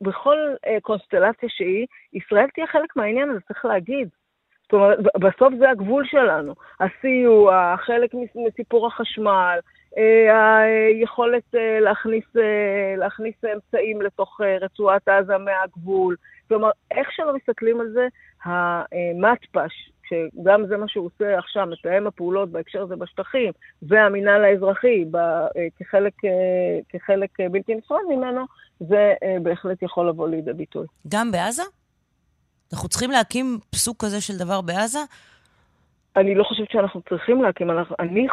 בכל 0.00 0.36
uh, 0.66 0.80
קונסטלציה 0.80 1.48
שהיא, 1.48 1.86
ישראל 2.12 2.46
תהיה 2.54 2.66
חלק 2.66 2.96
מהעניין 2.96 3.30
הזה, 3.30 3.40
צריך 3.40 3.64
להגיד. 3.64 4.08
זאת 4.72 4.80
אומרת, 4.80 4.98
בסוף 5.18 5.54
זה 5.58 5.70
הגבול 5.70 6.04
שלנו. 6.06 6.54
הסיוע, 6.80 7.74
חלק 7.78 8.10
מסיפור 8.46 8.86
החשמל, 8.86 9.58
אה, 9.98 10.58
היכולת 10.58 11.54
אה, 11.54 11.80
להכניס, 11.80 12.24
אה, 12.36 12.96
להכניס 12.96 13.34
אמצעים 13.54 14.02
לתוך 14.02 14.40
רצועת 14.60 15.08
עזה 15.08 15.38
מהגבול. 15.38 16.16
כלומר, 16.48 16.70
איך 16.90 17.08
שלא 17.12 17.34
מסתכלים 17.36 17.80
על 17.80 17.88
זה, 17.92 18.06
המטפ"ש, 18.44 19.90
שגם 20.08 20.66
זה 20.66 20.76
מה 20.76 20.88
שהוא 20.88 21.06
עושה 21.06 21.38
עכשיו, 21.38 21.66
מתאם 21.66 22.06
הפעולות 22.06 22.48
בהקשר 22.50 22.82
הזה 22.82 22.96
בשטחים, 22.96 23.52
והמינהל 23.82 24.44
האזרחי 24.44 25.04
כחלק, 25.78 26.12
כחלק 26.88 27.30
בלתי 27.50 27.74
נפרד 27.74 28.00
ממנו, 28.08 28.44
זה 28.80 29.14
בהחלט 29.42 29.82
יכול 29.82 30.08
לבוא 30.08 30.28
לידי 30.28 30.52
ביטוי. 30.52 30.86
גם 31.08 31.30
בעזה? 31.30 31.62
אנחנו 32.72 32.88
צריכים 32.88 33.10
להקים 33.10 33.58
סוג 33.74 33.96
כזה 33.98 34.20
של 34.20 34.38
דבר 34.38 34.60
בעזה? 34.60 34.98
אני 36.16 36.34
לא 36.34 36.44
חושבת 36.44 36.70
שאנחנו 36.70 37.00
צריכים 37.08 37.42
להקים. 37.42 37.70
אנחנו, 37.70 37.96
אני, 38.00 38.26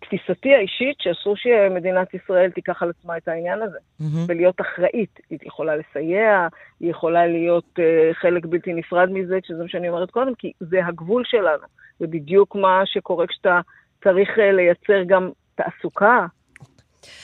תפיסתי 0.00 0.54
האישית, 0.54 0.96
שאסור 1.00 1.36
שמדינת 1.36 2.14
ישראל 2.14 2.50
תיקח 2.50 2.82
על 2.82 2.90
עצמה 2.90 3.16
את 3.16 3.28
העניין 3.28 3.62
הזה, 3.62 3.78
mm-hmm. 3.78 4.04
ולהיות 4.28 4.60
אחראית. 4.60 5.20
היא 5.30 5.38
יכולה 5.42 5.76
לסייע, 5.76 6.48
היא 6.80 6.90
יכולה 6.90 7.26
להיות 7.26 7.78
uh, 7.78 8.14
חלק 8.14 8.46
בלתי 8.46 8.72
נפרד 8.72 9.08
מזה, 9.10 9.38
שזה 9.44 9.62
מה 9.62 9.68
שאני 9.68 9.88
אומרת 9.88 10.10
קודם, 10.10 10.34
כי 10.34 10.52
זה 10.60 10.86
הגבול 10.86 11.22
שלנו. 11.26 11.66
זה 11.98 12.06
בדיוק 12.06 12.54
מה 12.56 12.82
שקורה 12.84 13.26
כשאתה 13.26 13.60
צריך 14.04 14.28
uh, 14.28 14.40
לייצר 14.40 15.02
גם 15.06 15.30
תעסוקה. 15.54 16.26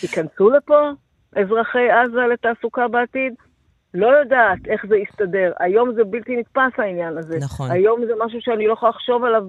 ייכנסו 0.02 0.50
לפה 0.50 0.90
אזרחי 1.36 1.90
עזה 1.90 2.20
לתעסוקה 2.32 2.88
בעתיד? 2.88 3.34
לא 3.94 4.06
יודעת 4.06 4.58
איך 4.66 4.86
זה 4.86 4.96
יסתדר. 4.96 5.52
היום 5.58 5.92
זה 5.94 6.04
בלתי 6.04 6.36
נתפס 6.36 6.78
העניין 6.78 7.18
הזה. 7.18 7.38
נכון. 7.40 7.70
היום 7.70 8.06
זה 8.06 8.12
משהו 8.24 8.40
שאני 8.40 8.66
לא 8.66 8.72
יכולה 8.72 8.90
לחשוב 8.90 9.24
עליו 9.24 9.42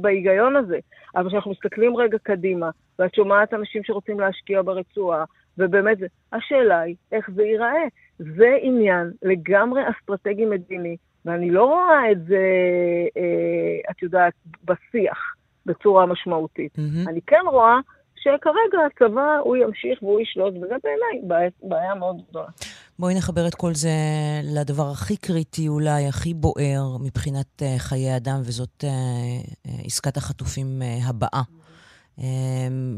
בהיגיון 0.00 0.56
הזה. 0.56 0.78
אבל 1.16 1.28
כשאנחנו 1.28 1.50
מסתכלים 1.50 1.96
רגע 1.96 2.18
קדימה, 2.22 2.70
ואת 2.98 3.14
שומעת 3.14 3.54
אנשים 3.54 3.84
שרוצים 3.84 4.20
להשקיע 4.20 4.62
ברצועה, 4.62 5.24
ובאמת, 5.58 5.98
השאלה 6.32 6.80
היא 6.80 6.94
איך 7.12 7.30
זה 7.34 7.42
ייראה. 7.42 7.84
זה 8.18 8.56
עניין 8.62 9.10
לגמרי 9.22 9.82
אסטרטגי 9.90 10.44
מדיני, 10.44 10.96
ואני 11.24 11.50
לא 11.50 11.64
רואה 11.64 12.12
את 12.12 12.24
זה, 12.24 12.42
אה, 13.16 13.90
את 13.90 14.02
יודעת, 14.02 14.32
בשיח. 14.64 15.34
בצורה 15.68 16.06
משמעותית. 16.06 16.72
Mm-hmm. 16.76 17.10
אני 17.10 17.20
כן 17.26 17.42
רואה 17.46 17.78
שכרגע 18.36 18.78
הצבא, 18.86 19.38
הוא 19.44 19.56
ימשיך 19.56 20.02
והוא 20.02 20.20
ישלוט, 20.20 20.54
וזה 20.54 20.74
בעיניי 20.84 21.44
בעיה, 21.62 21.94
מאוד 21.94 22.16
גדולה. 22.30 22.48
בואי 22.98 23.14
נחבר 23.14 23.46
את 23.46 23.54
כל 23.54 23.74
זה 23.74 23.90
לדבר 24.44 24.90
הכי 24.90 25.16
קריטי 25.16 25.68
אולי, 25.68 26.06
הכי 26.06 26.34
בוער 26.34 26.96
מבחינת 27.00 27.62
uh, 27.62 27.78
חיי 27.78 28.16
אדם, 28.16 28.40
וזאת 28.44 28.84
uh, 28.84 28.86
uh, 29.66 29.86
עסקת 29.86 30.16
החטופים 30.16 30.82
הבאה. 31.04 31.42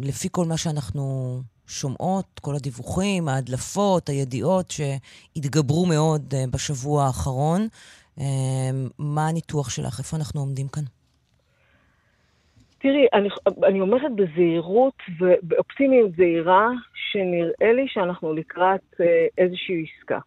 לפי 0.03 0.29
כל 0.31 0.45
מה 0.45 0.57
שאנחנו 0.57 1.37
שומעות, 1.67 2.41
כל 2.43 2.55
הדיווחים, 2.55 3.29
ההדלפות, 3.29 4.09
הידיעות 4.09 4.71
שהתגברו 4.71 5.87
מאוד 5.87 6.35
בשבוע 6.51 7.05
האחרון, 7.05 7.69
מה 8.99 9.29
הניתוח 9.29 9.71
שלך? 9.71 9.99
איפה 9.99 10.17
אנחנו 10.17 10.41
עומדים 10.41 10.69
כאן? 10.69 10.83
תראי, 12.83 13.07
אני, 13.13 13.29
אני 13.65 13.81
אומרת 13.81 14.13
בזהירות 14.15 14.95
ובאופטימיות 15.21 16.11
זהירה, 16.17 16.69
שנראה 16.95 17.73
לי 17.73 17.89
שאנחנו 17.89 18.33
לקראת 18.35 18.81
אה, 19.01 19.27
איזושהי 19.39 19.85
עסקה. 19.85 20.19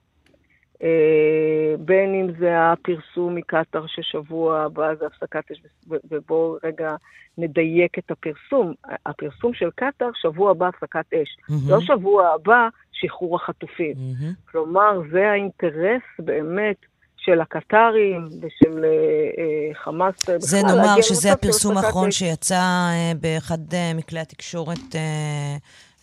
אה, 0.84 1.76
בין 1.80 2.14
אם 2.14 2.28
זה 2.40 2.72
הפרסום 2.72 3.36
מקטאר 3.36 3.86
ששבוע 3.88 4.62
הבא 4.62 4.96
זה 4.96 5.06
הפסקת 5.06 5.52
אש, 5.52 5.62
ובואו 5.88 6.58
רגע 6.64 6.96
נדייק 7.38 8.00
את 8.00 8.12
הפרסום. 8.12 8.74
הפרסום 9.06 9.54
של 9.54 9.70
קטאר, 9.76 10.10
שבוע 10.14 10.52
הבא 10.52 10.68
הפסקת 10.68 11.14
אש. 11.14 11.38
Mm-hmm. 11.42 11.72
לא 11.72 11.82
שבוע 11.82 12.28
הבא 12.28 12.68
שחרור 12.92 13.36
החטופים. 13.36 13.94
Mm-hmm. 13.94 14.52
כלומר, 14.52 15.02
זה 15.12 15.32
האינטרס 15.32 16.02
באמת 16.20 16.78
של 17.26 17.42
הקטרים 17.42 18.26
ושל 18.26 18.86
אה, 18.86 18.90
אה 18.90 19.76
חמאס. 19.84 20.16
זה 20.40 20.62
נאמר 20.64 21.02
שזה 21.02 21.32
הפרסום 21.32 21.78
האחרון 21.78 22.12
שיצא 22.12 22.56
אה, 22.56 23.12
באחד 23.22 23.74
אה, 23.74 23.92
מכלי 23.96 24.20
התקשורת, 24.20 24.96
אה, 24.96 25.58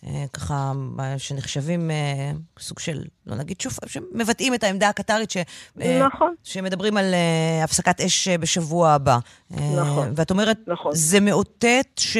אה, 0.07 0.25
ככה, 0.33 0.71
שנחשבים 1.17 1.91
אה, 1.91 2.31
סוג 2.59 2.79
של, 2.79 2.97
לא 3.27 3.35
נגיד 3.35 3.61
שוב, 3.61 3.73
שמבטאים 3.87 4.53
את 4.53 4.63
העמדה 4.63 4.89
הקטרית, 4.89 5.31
ש, 5.31 5.37
אה, 5.81 5.99
נכון. 6.05 6.33
שמדברים 6.43 6.97
על 6.97 7.13
אה, 7.13 7.63
הפסקת 7.63 8.01
אש 8.01 8.27
בשבוע 8.27 8.89
הבא. 8.89 9.17
אה, 9.53 9.81
נכון. 9.81 10.07
ואת 10.15 10.31
אומרת, 10.31 10.57
נכון. 10.67 10.91
זה 10.95 11.19
מאותת 11.19 11.87
ש, 11.99 12.17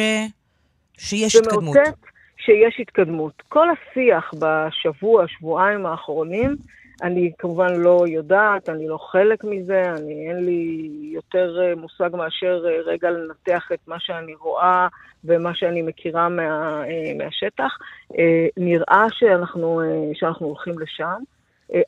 שיש 0.98 1.36
התקדמות. 1.36 1.74
זה 1.74 1.80
מאותת 1.80 1.98
שיש 2.38 2.80
התקדמות. 2.80 3.44
כל 3.50 3.68
השיח 3.70 4.32
בשבוע, 4.40 5.26
שבועיים 5.28 5.86
האחרונים, 5.86 6.56
אני 7.02 7.32
כמובן 7.38 7.76
לא 7.76 8.06
יודעת, 8.08 8.70
אני 8.70 8.88
לא 8.88 8.98
חלק 8.98 9.44
מזה, 9.44 9.94
אני, 9.98 10.30
אין 10.30 10.46
לי 10.46 10.90
יותר 11.14 11.58
אה, 11.62 11.76
מושג 11.76 12.10
מאשר 12.14 12.64
אה, 12.68 12.82
רגע 12.86 13.12
לנתח 13.12 13.72
את 13.74 13.80
מה 13.88 14.00
שאני 14.00 14.36
רואה 14.36 14.88
ומה 15.24 15.56
שאני 15.56 15.82
מכירה 15.82 16.30
מה, 16.30 16.84
אה, 16.84 17.14
מהשטח. 17.18 17.78
נראה 18.58 19.06
שאנחנו, 19.12 19.82
שאנחנו 20.14 20.48
הולכים 20.48 20.80
לשם. 20.80 21.18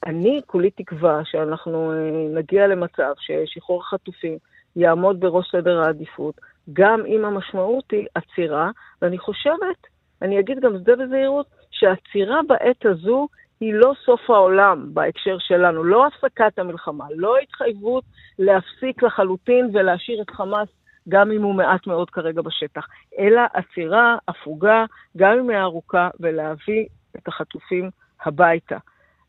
אני 0.06 0.42
כולי 0.46 0.72
תקווה 0.72 1.22
שאנחנו 1.26 1.92
נגיע 2.34 2.68
למצב 2.68 3.14
ששחרור 3.20 3.82
החטופים 3.82 4.38
יעמוד 4.76 5.20
בראש 5.20 5.52
סדר 5.52 5.82
העדיפות, 5.82 6.42
גם 6.74 7.06
אם 7.06 7.26
המשמעות 7.26 7.92
היא 7.92 8.08
עצירה, 8.16 8.72
ואני 9.02 9.18
חושבת, 9.18 9.88
אני 10.22 10.40
אגיד 10.40 10.60
גם 10.60 10.78
זה 10.78 10.96
בזהירות, 10.96 11.46
שעצירה 11.72 12.40
בעת 12.48 12.86
הזו 12.86 13.28
היא 13.64 13.74
לא 13.74 13.94
סוף 14.06 14.30
העולם 14.30 14.94
בהקשר 14.94 15.38
שלנו, 15.40 15.84
לא 15.84 16.08
הפסקת 16.08 16.60
המלחמה, 16.60 17.06
לא 17.16 17.38
התחייבות 17.38 18.04
להפסיק 18.40 19.04
לחלוטין 19.04 19.70
ולהשאיר 19.74 20.22
את 20.22 20.30
חמאס 20.30 20.68
גם 21.10 21.32
אם 21.32 21.44
הוא 21.44 21.56
מעט 21.56 21.88
מאוד 21.88 22.10
כרגע 22.10 22.42
בשטח, 22.42 22.88
אלא 23.20 23.42
עצירה, 23.54 24.16
הפוגה, 24.28 24.86
גם 25.18 25.40
אם 25.40 25.50
היא 25.50 25.60
ארוכה, 25.60 26.10
ולהביא 26.20 26.86
את 27.16 27.28
החטופים 27.28 27.90
הביתה. 28.26 28.78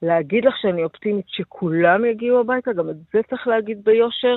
להגיד 0.03 0.45
לך 0.45 0.55
שאני 0.57 0.85
אופטימית 0.85 1.27
שכולם 1.29 2.05
יגיעו 2.05 2.41
הביתה, 2.41 2.73
גם 2.73 2.91
את 2.91 2.97
זה 3.13 3.21
צריך 3.31 3.47
להגיד 3.47 3.85
ביושר, 3.85 4.37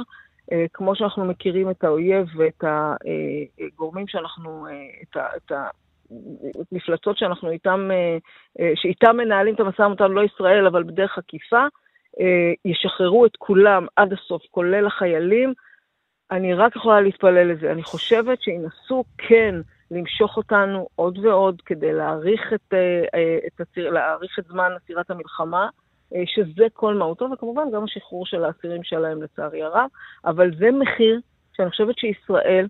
אה, 0.51 0.65
כמו 0.73 0.95
שאנחנו 0.95 1.25
מכירים 1.25 1.69
את 1.69 1.83
האויב 1.83 2.27
ואת 2.35 2.63
הגורמים 2.63 4.05
אה, 4.05 4.11
שאנחנו, 4.11 4.67
אה, 4.67 4.73
את, 5.03 5.17
ה, 5.17 5.27
את 5.37 5.51
מפלצות 6.71 7.17
שאנחנו 7.17 7.49
איתם, 7.51 7.89
אה, 7.91 8.17
אה, 8.59 8.71
שאיתם 8.75 9.17
מנהלים 9.17 9.55
את 9.55 9.59
המשא 9.59 9.81
ומתן, 9.81 10.11
לא 10.11 10.21
ישראל, 10.23 10.67
אבל 10.67 10.83
בדרך 10.83 11.17
עקיפה, 11.17 11.65
אה, 12.19 12.53
ישחררו 12.65 13.25
את 13.25 13.35
כולם 13.37 13.85
עד 13.95 14.13
הסוף, 14.13 14.41
כולל 14.51 14.87
החיילים. 14.87 15.53
אני 16.31 16.53
רק 16.53 16.75
יכולה 16.75 17.01
להתפלל 17.01 17.51
לזה. 17.51 17.71
אני 17.71 17.83
חושבת 17.83 18.41
שינסו 18.41 19.03
כן 19.17 19.55
למשוך 19.91 20.37
אותנו 20.37 20.87
עוד 20.95 21.17
ועוד 21.17 21.61
כדי 21.61 21.93
להאריך 21.93 22.53
את, 22.53 22.73
את, 23.47 23.61
הציר, 23.61 23.89
להאריך 23.89 24.39
את 24.39 24.45
זמן 24.45 24.71
עצירת 24.75 25.11
המלחמה, 25.11 25.69
שזה 26.25 26.65
כל 26.73 26.93
מהותו, 26.93 27.29
וכמובן 27.33 27.71
גם 27.73 27.83
השחרור 27.83 28.25
של 28.25 28.43
האסירים 28.43 28.83
שלהם 28.83 29.23
לצערי 29.23 29.63
הרב, 29.63 29.89
אבל 30.25 30.51
זה 30.57 30.71
מחיר 30.71 31.19
שאני 31.53 31.69
חושבת 31.69 31.97
שישראל 31.97 32.67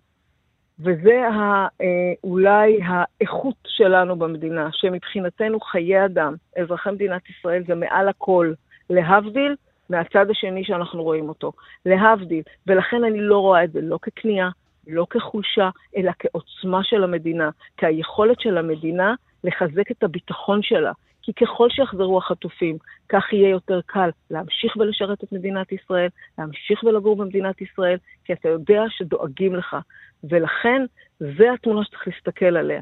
וזה 0.80 1.28
ה, 1.28 1.68
אה, 1.82 2.14
אולי 2.24 2.80
האיכות 2.86 3.56
שלנו 3.68 4.16
במדינה, 4.16 4.70
שמבחינתנו 4.72 5.60
חיי 5.60 6.06
אדם, 6.06 6.36
אזרחי 6.58 6.92
מדינת 6.92 7.30
ישראל, 7.30 7.64
זה 7.68 7.76
מעל 7.76 8.10
הכל, 8.10 8.54
להבדיל 8.90 9.56
מהצד 9.90 10.30
השני 10.30 10.64
שאנחנו 10.64 11.04
רואים 11.04 11.30
אותו, 11.30 11.52
להבדיל. 11.86 12.42
ולכן 12.68 13.04
אני 13.04 13.20
לא 13.20 13.40
רואה 13.40 13.64
את 13.64 13.72
זה 13.72 13.82
לא 13.82 14.00
ככניעה, 14.02 14.50
לא 14.88 15.08
כחולשה, 15.10 15.70
אלא 15.98 16.12
כעוצמה 16.20 16.84
של 16.84 17.04
המדינה, 17.04 17.50
כהיכולת 17.78 18.40
של 18.40 18.58
המדינה 18.58 19.14
לחזק 19.44 19.92
את 19.92 20.04
הביטחון 20.04 20.62
שלה. 20.62 20.92
כי 21.28 21.34
ככל 21.34 21.70
שיחזרו 21.70 22.18
החטופים, 22.18 22.78
כך 23.10 23.34
יהיה 23.34 23.50
יותר 23.50 23.80
קל 23.86 24.10
להמשיך 24.32 24.78
ולשרת 24.78 25.24
את 25.24 25.32
מדינת 25.32 25.72
ישראל, 25.72 26.10
להמשיך 26.38 26.84
ולגור 26.84 27.16
במדינת 27.16 27.62
ישראל, 27.62 27.98
כי 28.26 28.34
אתה 28.34 28.50
יודע 28.50 28.84
שדואגים 28.90 29.56
לך. 29.56 29.78
ולכן, 30.24 30.82
זה 31.20 31.54
התמונה 31.54 31.86
שצריך 31.86 32.08
להסתכל 32.08 32.58
עליה. 32.58 32.82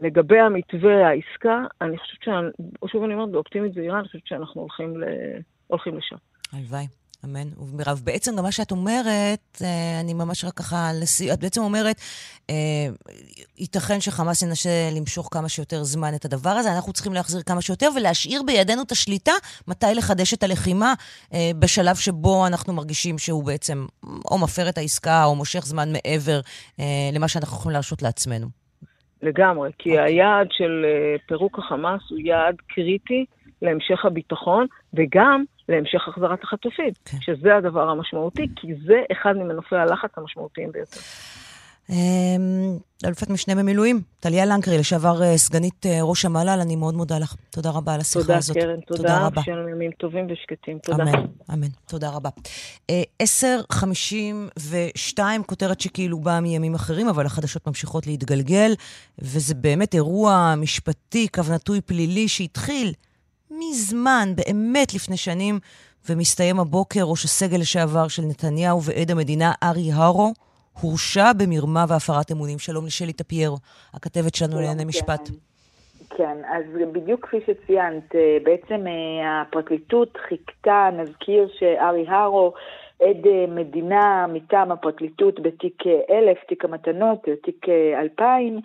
לגבי 0.00 0.38
המתווה, 0.40 1.08
העסקה, 1.08 1.64
אני 1.80 1.98
חושבת, 1.98 2.22
שאני, 2.22 2.46
שוב 2.86 3.04
אני 3.04 3.14
אומרת, 3.14 3.30
באופטימית 3.30 3.74
זהירה, 3.74 3.98
אני 3.98 4.06
חושבת 4.06 4.26
שאנחנו 4.26 4.60
הולכים, 4.60 5.00
ל... 5.00 5.04
הולכים 5.66 5.96
לשם. 5.98 6.16
הלוואי. 6.52 7.01
אמן 7.24 7.48
ומירב. 7.58 8.00
בעצם 8.04 8.36
גם 8.36 8.42
מה 8.42 8.52
שאת 8.52 8.70
אומרת, 8.70 9.62
אה, 9.62 10.00
אני 10.00 10.14
ממש 10.14 10.44
רק 10.44 10.54
ככה 10.54 10.90
לסיום, 11.02 11.32
את 11.34 11.40
בעצם 11.40 11.60
אומרת, 11.60 11.96
אה, 12.50 12.54
ייתכן 13.58 14.00
שחמאס 14.00 14.42
ינסה 14.42 14.70
למשוך 14.96 15.28
כמה 15.32 15.48
שיותר 15.48 15.82
זמן 15.82 16.14
את 16.14 16.24
הדבר 16.24 16.50
הזה, 16.50 16.72
אנחנו 16.72 16.92
צריכים 16.92 17.12
להחזיר 17.12 17.42
כמה 17.42 17.60
שיותר 17.60 17.88
ולהשאיר 17.96 18.42
בידינו 18.42 18.82
את 18.82 18.92
השליטה 18.92 19.32
מתי 19.68 19.86
לחדש 19.96 20.34
את 20.34 20.42
הלחימה 20.42 20.94
אה, 21.34 21.50
בשלב 21.58 21.96
שבו 21.96 22.46
אנחנו 22.46 22.72
מרגישים 22.72 23.18
שהוא 23.18 23.44
בעצם 23.44 23.86
או 24.30 24.38
מפר 24.38 24.68
את 24.68 24.78
העסקה 24.78 25.24
או 25.24 25.34
מושך 25.34 25.66
זמן 25.66 25.92
מעבר 25.92 26.40
למה 27.12 27.28
שאנחנו 27.28 27.56
יכולים 27.56 27.72
להרשות 27.72 28.02
לעצמנו. 28.02 28.46
לגמרי, 29.22 29.70
כי 29.78 29.90
okay. 29.90 29.92
אוקיי. 29.92 30.14
היעד 30.14 30.46
של 30.50 30.84
פירוק 31.28 31.58
החמאס 31.58 32.00
הוא 32.10 32.18
יעד 32.18 32.56
קריטי 32.68 33.24
להמשך 33.62 34.04
הביטחון, 34.04 34.66
וגם 34.94 35.44
להמשך 35.74 36.08
החזרת 36.08 36.44
החטופים, 36.44 36.90
כן. 37.04 37.16
שזה 37.20 37.56
הדבר 37.56 37.88
המשמעותי, 37.88 38.48
כי 38.56 38.74
זה 38.86 39.02
אחד 39.12 39.36
ממנופי 39.36 39.76
הלחץ 39.76 40.10
המשמעותיים 40.16 40.72
ביותר. 40.72 41.00
אמ, 41.90 42.78
אלופת 43.06 43.30
משנה 43.30 43.54
במילואים, 43.54 44.00
טליה 44.20 44.44
לנקרי, 44.44 44.78
לשעבר 44.78 45.22
אה, 45.22 45.38
סגנית 45.38 45.86
אה, 45.86 45.98
ראש 46.02 46.24
המל"ל, 46.24 46.58
אני 46.62 46.76
מאוד 46.76 46.94
מודה 46.94 47.18
לך. 47.18 47.34
תודה 47.50 47.70
רבה 47.70 47.94
על 47.94 48.00
השיחה 48.00 48.20
תודה, 48.20 48.38
הזאת. 48.38 48.56
תודה, 48.56 48.66
קרן, 48.66 48.80
תודה. 48.80 49.02
תודה 49.02 49.26
רבה. 49.26 49.42
שיהיה 49.42 49.56
לנו 49.56 49.68
ימים 49.68 49.90
טובים 49.90 50.26
ושקטים. 50.30 50.78
תודה. 50.78 51.02
אמן, 51.02 51.26
אמן. 51.52 51.66
תודה 51.88 52.10
רבה. 52.10 52.30
10.52, 53.22 55.18
אה, 55.18 55.36
כותרת 55.46 55.80
שכאילו 55.80 56.20
באה 56.20 56.40
מימים 56.40 56.74
אחרים, 56.74 57.08
אבל 57.08 57.26
החדשות 57.26 57.66
ממשיכות 57.66 58.06
להתגלגל, 58.06 58.72
וזה 59.18 59.54
באמת 59.54 59.94
אירוע 59.94 60.54
משפטי, 60.56 61.28
קו 61.28 61.42
נטוי 61.54 61.80
פלילי, 61.80 62.28
שהתחיל 62.28 62.92
מזמן, 63.58 64.28
באמת 64.36 64.94
לפני 64.94 65.16
שנים, 65.16 65.58
ומסתיים 66.10 66.60
הבוקר, 66.60 67.00
ראש 67.02 67.24
הסגל 67.24 67.56
לשעבר 67.60 68.08
של 68.08 68.22
נתניהו 68.22 68.82
ועד 68.82 69.10
המדינה 69.10 69.52
ארי 69.62 69.92
הרו, 69.92 70.32
הורשע 70.80 71.32
במרמה 71.32 71.84
והפרת 71.88 72.32
אמונים. 72.32 72.58
שלום 72.58 72.86
לשלי 72.86 73.12
טפיירו, 73.12 73.56
הכתבת 73.94 74.34
שלנו 74.34 74.56
לענייני 74.56 74.84
משפט. 74.84 75.28
כן, 76.16 76.36
אז 76.52 76.64
בדיוק 76.92 77.26
כפי 77.26 77.36
שציינת, 77.46 78.14
אה, 78.14 78.38
בעצם 78.42 78.86
אה, 78.86 79.42
הפרקליטות 79.42 80.16
חיכתה, 80.28 80.90
נזכיר 80.92 81.48
שארי 81.58 82.04
הרו, 82.08 82.52
עד 83.02 83.26
אה, 83.26 83.44
מדינה 83.48 84.26
מטעם 84.32 84.72
הפרקליטות 84.72 85.40
בתיק 85.40 85.82
1000, 86.10 86.38
תיק 86.48 86.64
המתנות, 86.64 87.28
תיק 87.42 87.66
2000, 88.00 88.60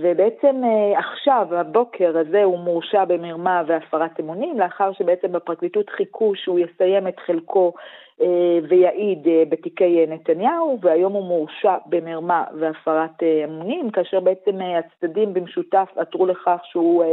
ובעצם 0.00 0.60
אה, 0.64 0.98
עכשיו, 0.98 1.46
הבוקר 1.50 2.18
הזה, 2.18 2.44
הוא 2.44 2.58
מורשע 2.58 3.04
במרמה 3.04 3.62
והפרת 3.66 4.20
אמונים, 4.20 4.60
לאחר 4.60 4.92
שבעצם 4.92 5.32
בפרקליטות 5.32 5.90
חיכו 5.90 6.32
שהוא 6.36 6.58
יסיים 6.58 7.08
את 7.08 7.18
חלקו 7.26 7.72
אה, 8.20 8.58
ויעיד 8.68 9.28
אה, 9.28 9.42
בתיקי 9.48 10.06
נתניהו, 10.08 10.78
והיום 10.82 11.12
הוא 11.12 11.24
מורשע 11.24 11.74
במרמה 11.86 12.44
והפרת 12.60 13.22
אמונים, 13.44 13.90
כאשר 13.90 14.20
בעצם 14.20 14.58
הצדדים 14.60 15.34
במשותף 15.34 15.88
עתרו 15.96 16.26
לכך 16.26 16.60
שהוא... 16.64 17.04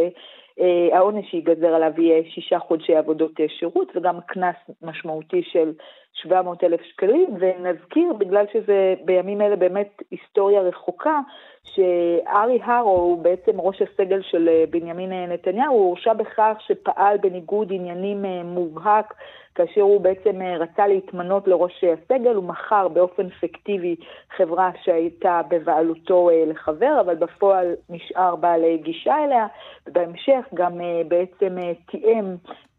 העונש 0.91 1.32
שיגזר 1.32 1.68
עליו 1.68 1.91
יהיה 1.97 2.24
שישה 2.30 2.60
חודשי 2.60 2.95
עבודות 2.95 3.32
שירות 3.60 3.91
וגם 3.95 4.20
קנס 4.28 4.56
משמעותי 4.82 5.43
של 5.43 5.74
700 6.14 6.64
אלף 6.64 6.82
שקלים, 6.82 7.30
ונזכיר, 7.39 8.14
בגלל 8.14 8.45
שזה 8.53 8.93
בימים 9.06 9.41
אלה 9.41 9.56
באמת 9.56 10.01
היסטוריה 10.12 10.62
רחוקה, 10.62 11.20
שארי 11.64 12.60
הרו 12.64 12.91
הוא 12.91 13.24
בעצם 13.24 13.60
ראש 13.60 13.82
הסגל 13.82 14.22
של 14.22 14.49
אה, 14.49 14.64
בנימין 14.70 15.12
אה, 15.12 15.26
נתניהו, 15.26 15.74
הוא 15.74 15.86
הורשע 15.86 16.14
בכך 16.14 16.58
שפעל 16.60 17.18
בניגוד 17.18 17.68
עניינים 17.72 18.26
אה, 18.26 18.43
מובהק, 18.43 19.14
כאשר 19.56 19.82
הוא 19.82 20.01
בעצם 20.01 20.41
רצה 20.60 20.88
להתמנות 20.88 21.47
לראש 21.47 21.84
הסגל, 21.84 22.36
הוא 22.36 22.43
מכר 22.43 22.88
באופן 22.88 23.30
פיקטיבי 23.30 23.95
חברה 24.38 24.72
שהייתה 24.84 25.41
בבעלותו 25.49 26.30
לחבר, 26.47 26.97
אבל 27.01 27.16
בפועל 27.16 27.76
נשאר 27.89 28.36
בעל 28.36 28.62
גישה 28.76 29.24
אליה, 29.24 29.47
ובהמשך 29.88 30.45
גם 30.53 30.72
בעצם 31.08 31.58
תיאם 31.91 32.36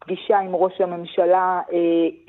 פגישה 0.07 0.39
עם 0.39 0.55
ראש 0.55 0.81
הממשלה 0.81 1.61
אה, 1.73 1.77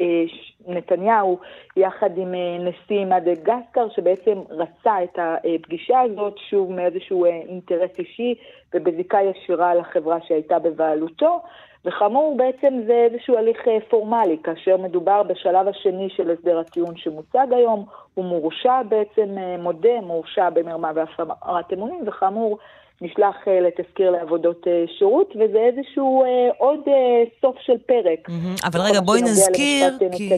אה, 0.00 0.24
נתניהו, 0.66 1.38
יחד 1.76 2.18
עם 2.18 2.34
אה, 2.34 2.58
נשיא 2.58 3.04
מדגסקר, 3.04 3.88
שבעצם 3.96 4.38
רצה 4.50 5.04
את 5.04 5.18
הפגישה 5.18 6.00
הזאת, 6.00 6.34
שוב 6.50 6.72
מאיזשהו 6.72 7.24
אינטרס 7.24 7.90
אישי 7.98 8.34
ובזיקה 8.74 9.18
ישירה 9.22 9.74
לחברה 9.74 10.18
שהייתה 10.26 10.58
בבעלותו. 10.58 11.40
וכאמור, 11.88 12.36
בעצם 12.36 12.80
זה 12.86 13.06
איזשהו 13.10 13.36
הליך 13.36 13.58
פורמלי, 13.90 14.36
כאשר 14.42 14.76
מדובר 14.76 15.22
בשלב 15.22 15.68
השני 15.68 16.08
של 16.16 16.30
הסדר 16.30 16.58
הטיעון 16.58 16.96
שמוצג 16.96 17.46
היום, 17.50 17.84
הוא 18.14 18.24
מורשע 18.24 18.82
בעצם, 18.88 19.36
מודה, 19.58 20.00
מורשע 20.02 20.50
במרמה 20.50 20.90
והפרת 20.94 21.72
אמונים, 21.72 22.04
וכאמור, 22.06 22.58
נשלח 23.00 23.36
אה, 23.48 23.60
לתזכיר 23.60 24.10
לעבודות 24.10 24.66
אה, 24.66 24.84
שירות, 24.98 25.30
וזה 25.36 25.58
איזשהו 25.58 26.22
אה, 26.22 26.28
עוד 26.58 26.80
סוף 27.40 27.56
של 27.60 27.78
פרק. 27.86 28.28
אבל 28.64 28.80
רגע, 28.80 29.00
בואי 29.00 29.22
נזכיר, 29.22 29.98
כי... 30.16 30.30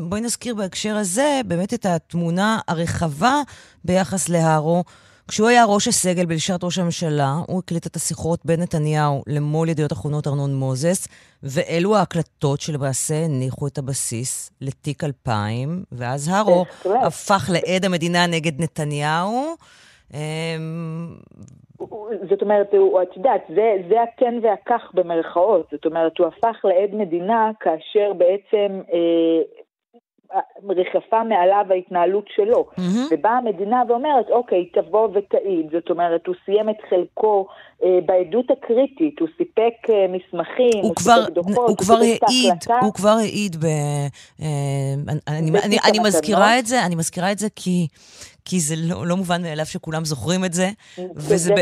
בואי 0.00 0.20
נזכיר 0.20 0.54
בהקשר 0.54 0.96
הזה 0.96 1.40
באמת 1.44 1.74
את 1.74 1.86
התמונה 1.86 2.58
הרחבה 2.68 3.40
ביחס 3.84 4.28
להרו. 4.28 4.82
כשהוא 5.28 5.48
היה 5.48 5.64
ראש 5.64 5.88
הסגל 5.88 6.26
בלשכת 6.26 6.64
ראש 6.64 6.78
הממשלה, 6.78 7.32
הוא 7.46 7.58
הקליט 7.58 7.86
את 7.86 7.96
השיחות 7.96 8.40
בין 8.44 8.60
נתניהו 8.60 9.22
למו"ל 9.26 9.68
ידיעות 9.68 9.92
אחרונות 9.92 10.26
ארנון 10.26 10.54
מוזס, 10.54 11.08
ואלו 11.42 11.96
ההקלטות 11.96 12.60
שלמעשה 12.60 13.14
הניחו 13.14 13.66
את 13.66 13.78
הבסיס 13.78 14.50
לתיק 14.60 15.04
2000, 15.04 15.84
ואז 15.92 16.28
הרו 16.28 16.64
הפך 16.84 17.50
לעד 17.52 17.84
המדינה 17.84 18.26
נגד 18.26 18.62
נתניהו. 18.62 19.54
אמ, 20.14 20.18
זאת 22.30 22.42
אומרת, 22.42 22.74
את 23.02 23.16
יודעת, 23.16 23.44
זה, 23.48 23.74
זה 23.88 24.02
הכן 24.02 24.34
והכך 24.42 24.90
במרכאות. 24.94 25.66
זאת 25.72 25.86
אומרת, 25.86 26.18
הוא 26.18 26.26
הפך 26.26 26.64
לעד 26.64 26.94
מדינה 26.94 27.50
כאשר 27.60 28.12
בעצם 28.12 28.80
אה, 28.92 29.42
ריחפה 30.68 31.24
מעליו 31.24 31.64
ההתנהלות 31.70 32.24
שלו. 32.36 32.66
Mm-hmm. 32.70 32.80
ובאה 33.10 33.38
המדינה 33.38 33.82
ואומרת, 33.88 34.30
אוקיי, 34.30 34.66
תבוא 34.66 35.08
ותעיד. 35.14 35.66
זאת 35.72 35.90
אומרת, 35.90 36.26
הוא 36.26 36.34
סיים 36.44 36.70
את 36.70 36.76
חלקו 36.90 37.46
אה, 37.84 37.98
בעדות 38.06 38.50
הקריטית, 38.50 39.20
הוא 39.20 39.28
סיפק 39.36 39.90
אה, 39.90 40.06
מסמכים, 40.08 40.82
הוא, 40.82 40.82
הוא 40.82 40.94
סיפק 40.98 41.34
דוחות, 41.34 41.56
הוא, 41.56 41.66
הוא 41.68 41.76
כבר 41.76 41.94
העיד, 41.94 42.54
הוא 42.82 42.92
כבר 42.94 43.16
העיד 43.18 43.56
ב... 43.56 43.64
אה, 44.42 44.48
אני, 45.28 45.50
אני, 45.64 45.76
אני 45.88 45.98
מזכירה 45.98 46.58
את 46.58 46.66
זה, 46.66 46.86
אני 46.86 46.94
מזכירה 46.94 47.32
את 47.32 47.38
זה 47.38 47.48
כי... 47.56 47.86
כי 48.44 48.60
זה 48.60 48.76
לא, 48.76 49.06
לא 49.06 49.16
מובן 49.16 49.42
מאליו 49.42 49.66
שכולם 49.66 50.04
זוכרים 50.04 50.44
את 50.44 50.54
זה. 50.54 50.70
וזה, 51.16 51.54
ב, 51.54 51.58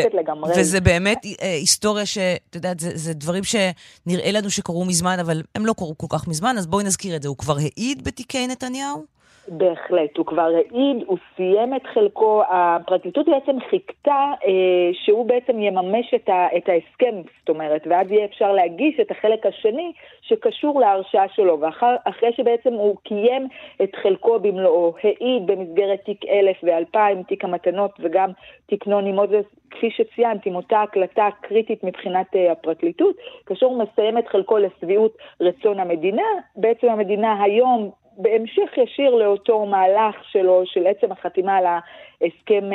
וזה 0.57 0.81
באמת 0.81 1.19
אה, 1.43 1.55
היסטוריה 1.55 2.07
שאת 2.07 2.55
יודעת, 2.55 2.81
זה, 2.81 2.91
זה 2.95 3.15
דברים 3.15 3.43
שנראה 3.45 4.33
לנו 4.33 4.51
שקרו 4.51 4.85
מזמן, 4.85 5.19
אבל 5.19 5.43
הם 5.55 5.67
לא 5.67 5.73
קרו 5.73 5.99
כל 5.99 6.07
כך 6.11 6.29
מזמן, 6.29 6.59
אז 6.59 6.67
בואי 6.67 6.85
נזכיר 6.85 7.17
את 7.17 7.23
זה. 7.23 7.29
הוא 7.29 7.37
כבר 7.37 7.57
העיד 7.57 8.05
בתיקי 8.05 8.47
נתניהו? 8.47 9.05
בהחלט, 9.49 10.17
הוא 10.17 10.27
כבר 10.27 10.51
העיד, 10.55 11.05
הוא 11.07 11.19
סיים 11.37 11.75
את 11.75 11.87
חלקו, 11.87 12.43
הפרקליטות 12.49 13.27
בעצם 13.27 13.57
חיכתה 13.71 14.33
אה, 14.47 14.91
שהוא 14.93 15.27
בעצם 15.27 15.61
יממש 15.61 16.15
את, 16.15 16.29
ה, 16.29 16.47
את 16.57 16.69
ההסכם, 16.69 17.23
זאת 17.41 17.49
אומרת, 17.49 17.87
ואז 17.87 18.11
יהיה 18.11 18.25
אפשר 18.25 18.53
להגיש 18.53 19.01
את 19.01 19.11
החלק 19.11 19.47
השני 19.47 19.93
שקשור 20.23 20.81
להרשעה 20.81 21.29
שלו, 21.29 21.61
ואחרי 21.61 22.33
שבעצם 22.33 22.73
הוא 22.73 22.97
קיים 23.03 23.49
את 23.83 23.97
חלקו 24.03 24.39
במלואו, 24.39 24.95
העיד 25.03 25.47
במסגרת 25.47 26.01
תיק 26.05 26.25
1000 26.25 26.57
ו-2000, 26.63 27.23
תיק 27.29 27.45
המתנות 27.45 27.91
וגם 28.01 28.31
תיק 28.67 28.87
נוני 28.87 29.13
מוזס, 29.13 29.45
כפי 29.71 29.91
שציינת, 29.91 30.47
עם 30.47 30.55
אותה 30.55 30.83
הקלטה 30.83 31.29
קריטית 31.41 31.85
מבחינת 31.85 32.37
אה, 32.37 32.53
הפרקליטות, 32.53 33.17
כאשר 33.47 33.67
הוא 33.67 33.83
מסיים 33.85 34.19
את 34.19 34.29
חלקו 34.29 34.59
לשביעות 34.59 35.17
רצון 35.41 35.81
המדינה, 35.81 36.23
בעצם 36.57 36.87
המדינה 36.89 37.43
היום 37.43 38.02
בהמשך 38.17 38.79
ישיר 38.79 39.15
לאותו 39.15 39.67
מהלך 39.67 40.25
שלו, 40.25 40.63
של 40.67 40.87
עצם 40.87 41.13
החתימה 41.13 41.57
על 41.57 41.65
ההסכם 41.67 42.73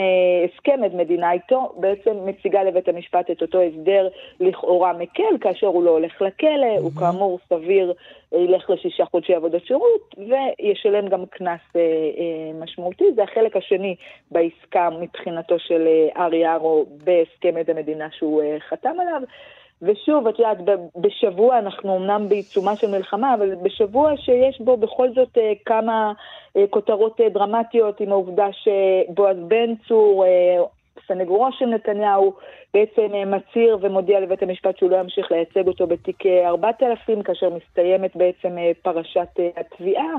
אה, 0.67 0.85
עד 0.85 0.95
מדינה 0.95 1.31
איתו, 1.31 1.73
בעצם 1.77 2.11
מציגה 2.25 2.63
לבית 2.63 2.89
המשפט 2.89 3.31
את 3.31 3.41
אותו 3.41 3.61
הסדר 3.61 4.07
לכאורה 4.39 4.93
מקל, 4.93 5.37
כאשר 5.41 5.67
הוא 5.67 5.83
לא 5.83 5.91
הולך 5.91 6.21
לכלא, 6.21 6.49
mm-hmm. 6.49 6.79
הוא 6.79 6.91
כאמור 6.99 7.39
סביר 7.49 7.93
אה, 8.33 8.39
ילך 8.39 8.69
לשישה 8.69 9.05
חודשי 9.05 9.33
עבודת 9.33 9.65
שירות, 9.65 10.15
וישלם 10.17 11.07
גם 11.07 11.25
קנס 11.25 11.61
אה, 11.75 11.81
משמעותי. 12.59 13.05
זה 13.15 13.23
החלק 13.23 13.55
השני 13.55 13.95
בעסקה 14.31 14.89
מבחינתו 14.89 15.59
של 15.59 15.87
ארי 16.17 16.47
ארו 16.47 16.85
בהסכם 17.03 17.57
עד 17.59 17.69
המדינה 17.69 18.07
שהוא 18.11 18.43
חתם 18.69 18.95
עליו. 18.99 19.21
ושוב, 19.81 20.27
את 20.27 20.39
יודעת, 20.39 20.57
בשבוע, 20.95 21.59
אנחנו 21.59 21.97
אמנם 21.97 22.29
בעיצומה 22.29 22.75
של 22.75 22.91
מלחמה, 22.91 23.33
אבל 23.33 23.55
בשבוע 23.55 24.17
שיש 24.17 24.61
בו 24.61 24.77
בכל 24.77 25.09
זאת 25.13 25.37
אה, 25.37 25.53
כמה 25.65 26.13
אה, 26.57 26.65
כותרות 26.69 27.21
אה, 27.21 27.29
דרמטיות 27.29 27.99
עם 27.99 28.11
העובדה 28.11 28.47
שבועז 28.51 29.37
בן 29.47 29.75
צור, 29.87 30.25
סנגורו 31.07 31.51
של 31.51 31.65
נתניהו, 31.65 32.33
בעצם 32.73 33.07
מצהיר 33.25 33.77
ומודיע 33.81 34.19
לבית 34.19 34.43
המשפט 34.43 34.77
שהוא 34.77 34.91
לא 34.91 34.97
ימשיך 34.97 35.31
לייצג 35.31 35.67
אותו 35.67 35.87
בתיק 35.87 36.25
4000, 36.25 37.23
כאשר 37.23 37.49
מסתיימת 37.49 38.15
בעצם 38.15 38.55
פרשת 38.81 39.39
התביעה. 39.57 40.13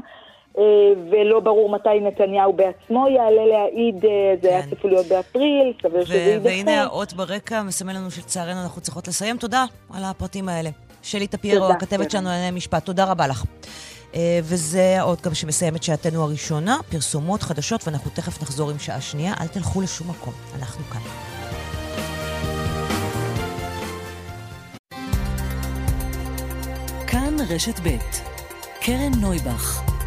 אה, 0.58 0.64
ולא 1.10 1.40
ברור 1.40 1.70
מתי 1.70 2.00
נתניהו 2.00 2.52
בעצמו 2.52 3.08
יעלה 3.08 3.46
להעיד, 3.46 4.04
אה, 4.04 4.34
זה 4.42 4.48
היה 4.48 4.62
כן. 4.62 4.70
צפוי 4.70 4.90
להיות 4.90 5.06
באפריל, 5.06 5.72
סביר 5.82 6.04
שזה 6.04 6.16
יידחה. 6.16 6.48
והנה 6.48 6.82
האות 6.82 7.12
ברקע 7.12 7.62
מסמל 7.62 7.92
לנו 7.92 8.10
שלצערנו 8.10 8.62
אנחנו 8.62 8.80
צריכות 8.80 9.08
לסיים. 9.08 9.36
תודה 9.36 9.64
על 9.94 10.04
הפרטים 10.04 10.48
האלה. 10.48 10.70
שלי 11.02 11.26
טפיירו, 11.26 11.66
הכתבת 11.66 12.10
שלנו 12.10 12.28
לענייני 12.28 12.56
משפט, 12.56 12.84
תודה 12.84 13.04
רבה 13.04 13.26
לך. 13.26 13.44
אה, 14.14 14.40
וזה 14.42 15.00
האות 15.00 15.20
גם 15.22 15.34
שמסיים 15.34 15.76
את 15.76 15.82
שעתנו 15.82 16.22
הראשונה, 16.22 16.76
פרסומות 16.90 17.42
חדשות, 17.42 17.80
ואנחנו 17.86 18.10
תכף 18.10 18.42
נחזור 18.42 18.70
עם 18.70 18.78
שעה 18.78 19.00
שנייה. 19.00 19.34
אל 19.40 19.46
תלכו 19.46 19.80
לשום 19.80 20.10
מקום, 20.10 20.32
אנחנו 20.58 20.84
כאן. 20.84 21.00
כאן 27.06 27.36
רשת 27.50 27.80
ב' 27.80 27.88
קרן 28.80 29.12
נויבך 29.20 29.97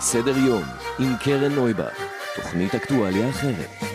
סדר 0.00 0.36
יום 0.38 0.62
עם 0.98 1.16
קרן 1.24 1.52
נויבך, 1.52 1.98
תוכנית 2.36 2.74
אקטואליה 2.74 3.28
אחרת. 3.28 3.87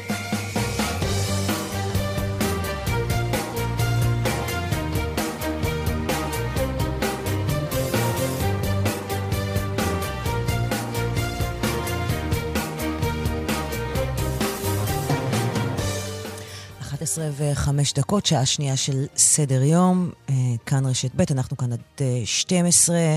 11 17.14 17.30
ו-5 17.32 17.70
דקות, 17.96 18.26
שעה 18.26 18.46
שנייה 18.46 18.78
של 18.78 19.06
סדר 19.18 19.64
יום, 19.64 20.12
אה, 20.30 20.36
כאן 20.66 20.86
רשת 20.86 21.12
ב', 21.16 21.24
אנחנו 21.32 21.58
כאן 21.58 21.74
עד 21.74 22.02
12. 22.26 22.96
אה, 22.96 23.16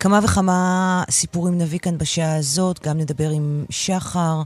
כמה 0.00 0.20
וכמה 0.24 1.02
סיפורים 1.10 1.58
נביא 1.58 1.78
כאן 1.78 1.98
בשעה 1.98 2.36
הזאת, 2.36 2.86
גם 2.86 2.98
נדבר 2.98 3.30
עם 3.30 3.64
שחר, 3.70 4.42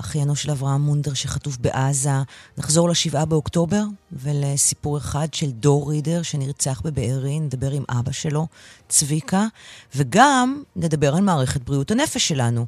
אחיינו 0.00 0.36
של 0.36 0.50
אברהם 0.50 0.80
מונדר 0.80 1.14
שחטוף 1.14 1.56
בעזה. 1.56 2.10
נחזור 2.58 2.88
לשבעה 2.88 3.24
באוקטובר 3.24 3.82
ולסיפור 4.12 4.98
אחד 4.98 5.34
של 5.34 5.50
דור 5.50 5.90
רידר 5.90 6.22
שנרצח 6.22 6.80
בבארי, 6.84 7.40
נדבר 7.40 7.70
עם 7.70 7.84
אבא 7.88 8.12
שלו, 8.12 8.46
צביקה, 8.88 9.46
וגם 9.94 10.62
נדבר 10.76 11.14
על 11.14 11.20
מערכת 11.20 11.60
בריאות 11.62 11.90
הנפש 11.90 12.28
שלנו. 12.28 12.66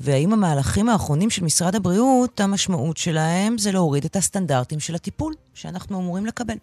והאם 0.00 0.32
המהלכים 0.32 0.88
האחרונים 0.88 1.30
של 1.30 1.44
משרד 1.44 1.74
הבריאות, 1.74 2.40
המשמעות 2.40 2.96
שלהם 2.96 3.58
זה 3.58 3.72
להוריד 3.72 4.04
את 4.04 4.16
הסטנדרטים 4.16 4.80
של 4.80 4.94
הטיפול 4.94 5.34
שאנחנו 5.54 6.00
אמורים 6.00 6.26
לקבל. 6.26 6.54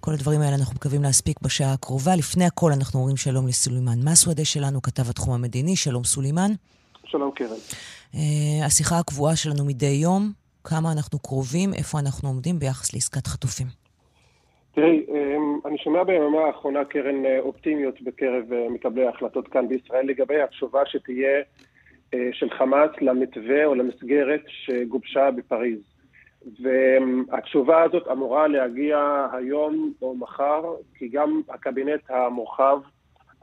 כל 0.00 0.12
הדברים 0.12 0.40
האלה 0.40 0.54
אנחנו 0.54 0.74
מקווים 0.74 1.02
להספיק 1.02 1.36
בשעה 1.42 1.72
הקרובה. 1.72 2.16
לפני 2.16 2.44
הכל 2.44 2.70
אנחנו 2.72 3.00
אומרים 3.00 3.16
שלום 3.16 3.46
לסולימאן 3.46 3.98
מסוודה 4.04 4.44
שלנו, 4.44 4.82
כתב 4.82 5.10
התחום 5.10 5.34
המדיני. 5.34 5.76
שלום 5.76 6.04
סולימאן. 6.04 6.50
שלום 7.04 7.30
קרן. 7.34 7.56
Uh, 8.12 8.18
השיחה 8.66 8.98
הקבועה 8.98 9.36
שלנו 9.36 9.64
מדי 9.64 9.86
יום, 9.86 10.32
כמה 10.64 10.92
אנחנו 10.92 11.18
קרובים, 11.18 11.74
איפה 11.74 11.98
אנחנו 11.98 12.28
עומדים 12.28 12.58
ביחס 12.58 12.94
לעסקת 12.94 13.26
חטופים. 13.26 13.66
תראי, 14.74 15.06
אמ, 15.08 15.60
אני 15.66 15.78
שומע 15.78 16.04
ביממה 16.04 16.40
האחרונה 16.40 16.84
קרן 16.84 17.26
אה, 17.26 17.40
אופטימיות 17.40 18.02
בקרב 18.02 18.52
אה, 18.52 18.66
מקבלי 18.70 19.06
ההחלטות 19.06 19.48
כאן 19.48 19.68
בישראל 19.68 20.06
לגבי 20.06 20.42
התשובה 20.42 20.80
שתהיה 20.86 21.42
של 22.32 22.50
חמאס 22.50 22.90
למתווה 23.00 23.64
או 23.64 23.74
למסגרת 23.74 24.42
שגובשה 24.46 25.30
בפריז. 25.30 25.78
והתשובה 26.62 27.82
הזאת 27.82 28.08
אמורה 28.12 28.48
להגיע 28.48 29.26
היום 29.32 29.92
או 30.02 30.14
מחר, 30.14 30.62
כי 30.94 31.08
גם 31.08 31.40
הקבינט 31.48 32.10
המורחב 32.10 32.78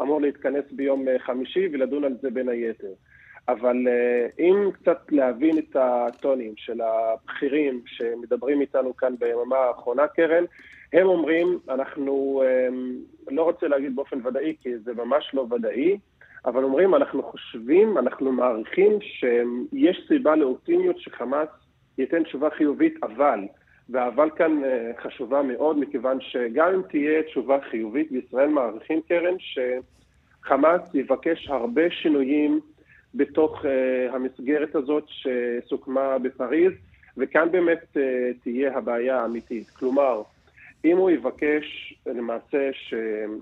אמור 0.02 0.22
להתכנס 0.22 0.66
ביום 0.72 1.06
חמישי 1.18 1.68
ולדון 1.72 2.04
על 2.04 2.14
זה 2.22 2.30
בין 2.30 2.50
היתר. 2.50 2.94
אבל 3.48 3.88
אה, 3.88 4.28
אם 4.40 4.72
קצת 4.72 5.00
להבין 5.12 5.58
את 5.58 5.76
הטונים 5.76 6.54
של 6.58 6.82
הבכירים 6.82 7.82
שמדברים 7.86 8.62
איתנו 8.62 8.98
כאן 8.98 9.16
ביממה 9.20 9.58
האחרונה, 9.58 10.08
קרן, 10.08 10.44
הם 10.94 11.08
אומרים, 11.08 11.60
אנחנו, 11.70 12.44
לא 13.32 13.44
רוצה 13.44 13.68
להגיד 13.68 13.96
באופן 13.96 14.28
ודאי, 14.28 14.56
כי 14.62 14.78
זה 14.78 14.94
ממש 14.94 15.32
לא 15.34 15.46
ודאי, 15.52 15.98
אבל 16.46 16.64
אומרים, 16.64 16.96
אנחנו 16.96 17.24
חושבים, 17.24 17.98
אנחנו 17.98 18.32
מעריכים 18.32 19.02
שיש 19.02 20.06
סיבה 20.08 20.36
לאופטימיות 20.36 21.00
שחמאס 21.00 21.50
ייתן 21.98 22.24
תשובה 22.24 22.50
חיובית, 22.50 23.04
אבל, 23.04 23.40
והאבל 23.90 24.30
כאן 24.36 24.64
אה, 24.64 24.92
חשובה 25.04 25.42
מאוד, 25.42 25.80
מכיוון 25.80 26.22
שגם 26.22 26.74
אם 26.74 26.82
תהיה 26.82 27.24
תשובה 27.24 27.58
חיובית, 27.70 28.12
בישראל 28.12 28.50
מעריכים, 28.50 29.02
קרן, 29.08 29.36
שחמאס 29.40 30.96
יבקש 30.96 31.48
הרבה 31.50 31.90
שינויים 31.90 32.60
בתוך 33.16 33.66
uh, 33.66 34.16
המסגרת 34.16 34.76
הזאת 34.76 35.04
שסוכמה 35.08 36.20
בפריז, 36.20 36.72
וכאן 37.18 37.52
באמת 37.52 37.84
uh, 37.94 38.00
תהיה 38.44 38.78
הבעיה 38.78 39.22
האמיתית. 39.22 39.70
כלומר, 39.70 40.22
אם 40.86 40.98
הוא 40.98 41.12
יבקש 41.12 41.94
למעשה, 42.06 42.70
ש... 42.74 42.94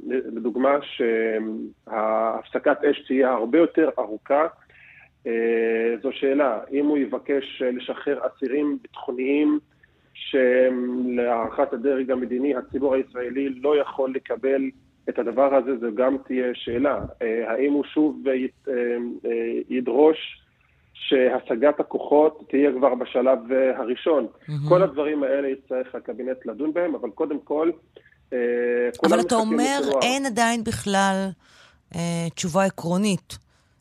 לדוגמה, 0.07 0.77
שהפסקת 0.81 2.83
אש 2.83 3.05
תהיה 3.07 3.31
הרבה 3.31 3.57
יותר 3.57 3.89
ארוכה, 3.99 4.47
uh, 5.25 5.29
זו 6.01 6.11
שאלה. 6.11 6.59
אם 6.71 6.85
הוא 6.85 6.97
יבקש 6.97 7.61
לשחרר 7.61 8.19
אסירים 8.27 8.77
ביטחוניים 8.81 9.59
שלהערכת 10.13 11.73
הדרג 11.73 12.11
המדיני 12.11 12.55
הציבור 12.55 12.93
הישראלי 12.93 13.49
לא 13.49 13.77
יכול 13.77 14.13
לקבל 14.15 14.69
את 15.09 15.19
הדבר 15.19 15.55
הזה, 15.55 15.77
זו 15.77 15.95
גם 15.95 16.17
תהיה 16.27 16.51
שאלה. 16.53 16.99
אה, 17.21 17.51
האם 17.51 17.73
הוא 17.73 17.83
שוב 17.83 18.27
אה, 18.27 18.33
אה, 19.25 19.59
ידרוש 19.69 20.40
שהשגת 21.07 21.79
הכוחות 21.79 22.43
תהיה 22.49 22.69
כבר 22.77 22.95
בשלב 22.95 23.39
הראשון? 23.77 24.27
Mm-hmm. 24.27 24.69
כל 24.69 24.83
הדברים 24.83 25.23
האלה 25.23 25.47
יצטרך 25.47 25.95
הקבינט 25.95 26.45
לדון 26.45 26.73
בהם, 26.73 26.95
אבל 26.95 27.09
קודם 27.09 27.39
כל... 27.39 27.71
אבל 29.05 29.19
אתה 29.19 29.35
אומר, 29.35 29.79
לתנוע. 29.81 30.01
אין 30.01 30.25
עדיין 30.25 30.63
בכלל 30.63 31.29
אה, 31.95 32.27
תשובה 32.35 32.65
עקרונית. 32.65 33.37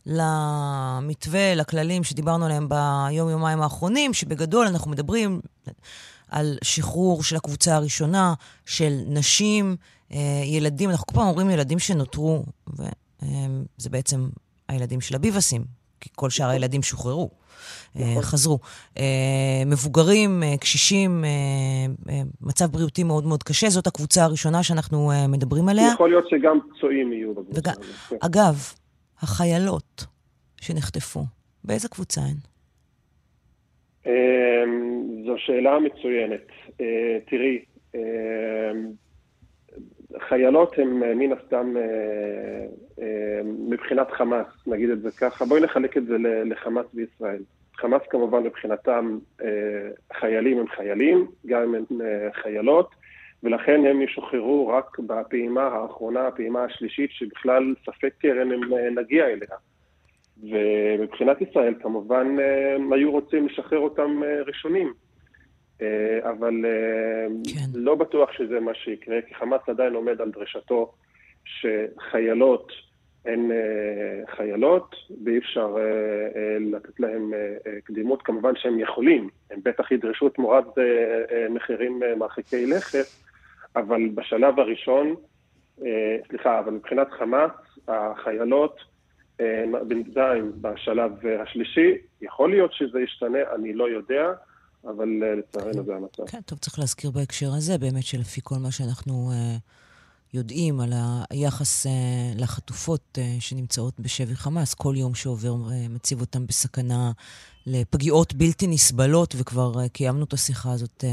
למתווה, 0.06 1.54
לכללים 1.54 2.04
שדיברנו 2.04 2.44
עליהם 2.44 2.68
ביום-יומיים 2.68 3.62
האחרונים, 3.62 4.12
שבגדול 4.12 4.66
אנחנו 4.66 4.90
מדברים 4.90 5.40
על 6.30 6.58
שחרור 6.62 7.22
של 7.22 7.36
הקבוצה 7.36 7.74
הראשונה, 7.76 8.34
של 8.66 8.92
נשים, 9.06 9.76
אה, 10.12 10.42
ילדים, 10.44 10.90
אנחנו 10.90 11.06
כל 11.06 11.14
פעם 11.14 11.26
אומרים 11.26 11.50
ילדים 11.50 11.78
שנותרו, 11.78 12.44
וזה 12.68 13.90
בעצם 13.90 14.28
הילדים 14.68 15.00
של 15.00 15.16
הביבסים, 15.16 15.64
כי 16.01 16.09
כל 16.16 16.30
שאר 16.30 16.48
הילדים 16.48 16.82
שוחררו. 16.82 17.30
אה, 17.96 18.11
נכון. 18.11 18.22
חזרו. 18.22 18.59
אה, 18.98 19.62
מבוגרים, 19.66 20.42
קשישים, 20.61 21.24
מצב 22.40 22.64
בריאותי 22.66 23.05
מאוד 23.05 23.26
מאוד 23.26 23.42
קשה, 23.42 23.68
זאת 23.68 23.86
הקבוצה 23.86 24.24
הראשונה 24.24 24.62
שאנחנו 24.62 25.11
מדברים 25.28 25.68
עליה. 25.68 25.90
יכול 25.94 26.11
להיות 26.11 26.24
שגם 26.30 26.59
פצועים 26.70 27.12
יהיו 27.12 27.34
בקבוצה 27.34 27.70
הזאת. 27.70 27.84
כן. 28.09 28.16
אגב, 28.20 28.55
החיילות 29.20 30.07
שנחטפו, 30.61 31.24
באיזה 31.64 31.88
קבוצה 31.88 32.20
הן? 32.20 32.36
זו 35.26 35.34
שאלה 35.38 35.78
מצוינת. 35.78 36.46
תראי, 37.30 37.59
חיילות 40.18 40.78
הן 40.78 41.02
אה, 41.02 41.14
מן 41.14 41.32
הסתם 41.32 41.74
אה, 41.76 41.82
אה, 43.02 43.40
מבחינת 43.44 44.11
חמאס, 44.11 44.46
נגיד 44.66 44.90
את 44.90 45.02
זה 45.02 45.11
ככה. 45.20 45.44
בואי 45.44 45.61
נחלק 45.61 45.96
את 45.96 46.06
זה 46.06 46.16
לחמאס 46.44 46.86
בישראל. 46.92 47.42
חמאס 47.76 48.02
כמובן 48.11 48.42
מבחינתם 48.42 49.18
חיילים 50.12 50.58
הם 50.58 50.68
חיילים, 50.68 51.26
גם 51.46 51.62
אם 51.62 51.74
הם 51.74 51.84
חיילות, 52.42 52.90
ולכן 53.42 53.86
הם 53.86 54.02
ישוחררו 54.02 54.68
רק 54.68 54.98
בפעימה 54.98 55.62
האחרונה, 55.62 56.26
הפעימה 56.26 56.64
השלישית, 56.64 57.11
שבכלל 57.11 57.74
ספק 57.86 58.12
קרן 58.18 58.52
הם 58.52 58.61
נגיע 58.98 59.26
אליה. 59.26 59.56
ומבחינת 60.50 61.40
ישראל 61.40 61.74
כמובן 61.82 62.36
הם 62.76 62.92
היו 62.92 63.11
רוצים 63.11 63.46
לשחרר 63.46 63.78
אותם 63.78 64.20
ראשונים. 64.46 64.92
אה, 65.82 66.30
אבל 66.30 66.64
אה, 66.64 67.26
כן. 67.54 67.78
לא 67.78 67.94
בטוח 67.94 68.32
שזה 68.32 68.60
מה 68.60 68.74
שיקרה, 68.74 69.22
כי 69.28 69.34
חמאס 69.34 69.60
עדיין 69.68 69.94
עומד 69.94 70.20
על 70.20 70.30
דרישתו 70.30 70.92
שחיילות 71.44 72.72
הן 73.24 73.50
אה, 73.52 74.36
חיילות, 74.36 74.94
ואי 75.24 75.38
אפשר 75.38 75.76
לתת 76.60 77.00
להן 77.00 77.30
קדימות. 77.84 78.22
כמובן 78.22 78.52
שהם 78.56 78.80
יכולים, 78.80 79.28
הם 79.50 79.60
בטח 79.64 79.92
ידרשו 79.92 80.28
תמורת 80.28 80.64
מחירים 81.50 82.02
מרחיקי 82.16 82.66
לכת, 82.66 83.04
אבל 83.76 84.08
בשלב 84.14 84.60
הראשון, 84.60 85.14
סליחה, 86.28 86.58
אבל 86.58 86.72
מבחינת 86.72 87.10
חמאס, 87.10 87.50
החיילות 87.88 88.80
בינתיים 89.88 90.52
בשלב 90.60 91.12
השלישי, 91.26 91.94
יכול 92.22 92.50
להיות 92.50 92.72
שזה 92.72 93.00
ישתנה, 93.00 93.38
אני 93.54 93.72
לא 93.72 93.88
יודע. 93.88 94.32
אבל 94.84 95.08
אה, 95.22 95.34
לצערנו 95.34 95.84
זה 95.84 95.94
המצב. 95.94 96.26
כן, 96.26 96.40
טוב, 96.40 96.58
צריך 96.58 96.78
להזכיר 96.78 97.10
בהקשר 97.10 97.48
הזה, 97.56 97.78
באמת 97.78 98.04
שלפי 98.04 98.40
כל 98.44 98.54
מה 98.62 98.70
שאנחנו 98.70 99.30
uh, 99.30 99.34
יודעים 100.34 100.80
על 100.80 100.90
היחס 101.30 101.86
uh, 101.86 101.90
לחטופות 102.42 103.18
uh, 103.18 103.20
שנמצאות 103.40 104.00
בשבי 104.00 104.34
חמאס, 104.34 104.74
כל 104.74 104.94
יום 104.96 105.14
שעובר 105.14 105.52
uh, 105.52 105.94
מציב 105.94 106.20
אותם 106.20 106.46
בסכנה 106.46 107.10
לפגיעות 107.66 108.34
בלתי 108.34 108.66
נסבלות, 108.66 109.34
וכבר 109.38 109.72
uh, 109.74 109.88
קיימנו 109.88 110.24
את 110.24 110.32
השיחה 110.32 110.72
הזאת 110.72 111.04
uh, 111.04 111.06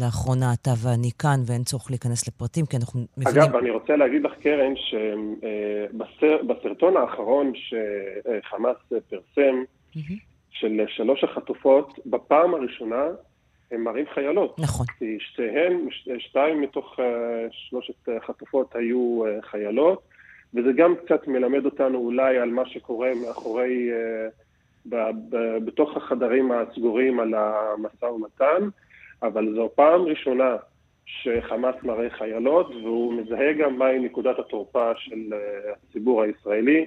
לאחרונה, 0.00 0.52
אתה 0.52 0.70
ואני 0.82 1.10
כאן, 1.18 1.40
ואין 1.46 1.64
צורך 1.64 1.90
להיכנס 1.90 2.28
לפרטים, 2.28 2.66
כי 2.66 2.76
אנחנו 2.76 3.00
מבינים... 3.16 3.42
אגב, 3.42 3.56
אני 3.56 3.70
רוצה 3.70 3.96
להגיד 3.96 4.22
לך, 4.22 4.32
קרן, 4.42 4.74
שבסרטון 4.76 6.96
האחרון 6.96 7.52
שחמאס 7.54 8.76
פרסם, 8.88 9.62
mm-hmm. 9.94 10.33
של 10.54 10.80
שלוש 10.88 11.24
החטופות, 11.24 11.98
בפעם 12.06 12.54
הראשונה 12.54 13.04
הם 13.70 13.84
מראים 13.84 14.06
חיילות. 14.14 14.58
נכון. 14.58 14.86
כי 14.98 15.16
שתיהן, 15.20 15.88
שתיים 16.18 16.60
מתוך 16.60 16.98
uh, 16.98 17.02
שלושת 17.50 18.08
החטופות 18.22 18.76
היו 18.76 19.22
uh, 19.24 19.46
חיילות, 19.46 20.02
וזה 20.54 20.72
גם 20.72 20.94
קצת 20.96 21.28
מלמד 21.28 21.64
אותנו 21.64 21.98
אולי 21.98 22.38
על 22.38 22.50
מה 22.50 22.66
שקורה 22.66 23.10
מאחורי, 23.26 23.90
ב, 24.86 24.96
ב, 25.30 25.58
בתוך 25.64 25.96
החדרים 25.96 26.52
הסגורים 26.52 27.20
על 27.20 27.34
המשא 27.34 28.04
ומתן, 28.04 28.68
אבל 29.22 29.54
זו 29.54 29.70
פעם 29.74 30.02
ראשונה 30.02 30.56
שחמאס 31.06 31.74
מראה 31.82 32.10
חיילות, 32.10 32.70
והוא 32.70 33.14
מזהה 33.14 33.52
גם 33.52 33.78
מהי 33.78 33.98
נקודת 33.98 34.38
התורפה 34.38 34.92
של 34.96 35.34
הציבור 35.72 36.22
הישראלי. 36.22 36.86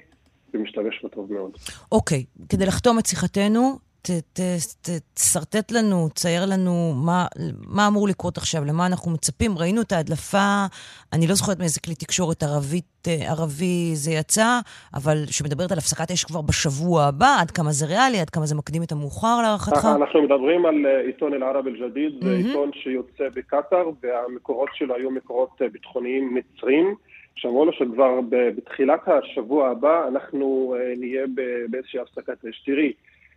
ומשתמש 0.54 1.02
בה 1.02 1.08
טוב 1.08 1.32
מאוד. 1.32 1.50
אוקיי, 1.92 2.24
כדי 2.48 2.66
לחתום 2.66 2.98
את 2.98 3.06
שיחתנו, 3.06 3.78
תשרטט 5.14 5.72
לנו, 5.72 6.08
צייר 6.14 6.46
לנו 6.46 6.92
מה, 7.04 7.26
מה 7.68 7.86
אמור 7.86 8.08
לקרות 8.08 8.36
עכשיו, 8.36 8.64
למה 8.64 8.86
אנחנו 8.86 9.10
מצפים. 9.10 9.58
ראינו 9.58 9.80
את 9.80 9.92
ההדלפה, 9.92 10.64
אני 11.12 11.26
לא 11.26 11.34
זוכרת 11.34 11.58
מאיזה 11.58 11.80
כלי 11.80 11.94
תקשורת 11.94 12.42
ערבית, 12.42 12.84
אה, 13.08 13.30
ערבי 13.30 13.90
זה 13.94 14.10
יצא, 14.10 14.60
אבל 14.94 15.16
שמדברת 15.26 15.72
על 15.72 15.78
הפסקת 15.78 16.10
אש 16.10 16.24
כבר 16.24 16.42
בשבוע 16.42 17.04
הבא, 17.04 17.36
עד 17.40 17.50
כמה 17.50 17.72
זה 17.72 17.86
ריאלי, 17.86 18.20
עד 18.20 18.30
כמה 18.30 18.46
זה 18.46 18.54
מקדים 18.54 18.82
את 18.82 18.92
המאוחר 18.92 19.42
להערכתך? 19.42 19.88
אנחנו 19.96 20.22
מדברים 20.22 20.66
על 20.66 20.86
אה, 20.86 21.00
עיתון 21.00 21.34
אל-ערב 21.34 21.66
אל-ג'דיד, 21.66 22.12
זה. 22.24 22.30
עיתון 22.30 22.70
שיוצא 22.74 23.24
בקטאר, 23.34 23.84
והמקורות 24.02 24.68
שלו 24.74 24.94
היו 24.94 25.10
מקורות 25.10 25.62
אה, 25.62 25.68
ביטחוניים 25.68 26.34
מצרים. 26.34 26.94
שאמרו 27.38 27.64
לו 27.64 27.72
שכבר 27.72 28.20
בתחילת 28.28 29.00
השבוע 29.08 29.68
הבא 29.68 30.08
אנחנו 30.08 30.74
נהיה 30.96 31.26
באיזושהי 31.70 32.00
הפסקת 32.00 32.44
אש. 32.44 32.62
תראי, 32.66 32.92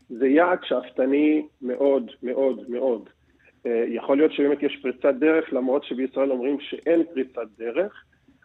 זה 0.10 0.28
יעד 0.28 0.60
שאפתני 0.64 1.46
מאוד 1.62 2.12
מאוד 2.24 2.70
מאוד. 2.70 3.10
יכול 3.66 4.18
להיות 4.18 4.32
שבאמת 4.34 4.64
יש 4.64 4.80
פריצת 4.82 5.14
דרך, 5.20 5.54
למרות 5.54 5.84
שבישראל 5.84 6.32
אומרים 6.32 6.58
שאין 6.60 7.04
פריצת 7.14 7.48
דרך, 7.58 8.04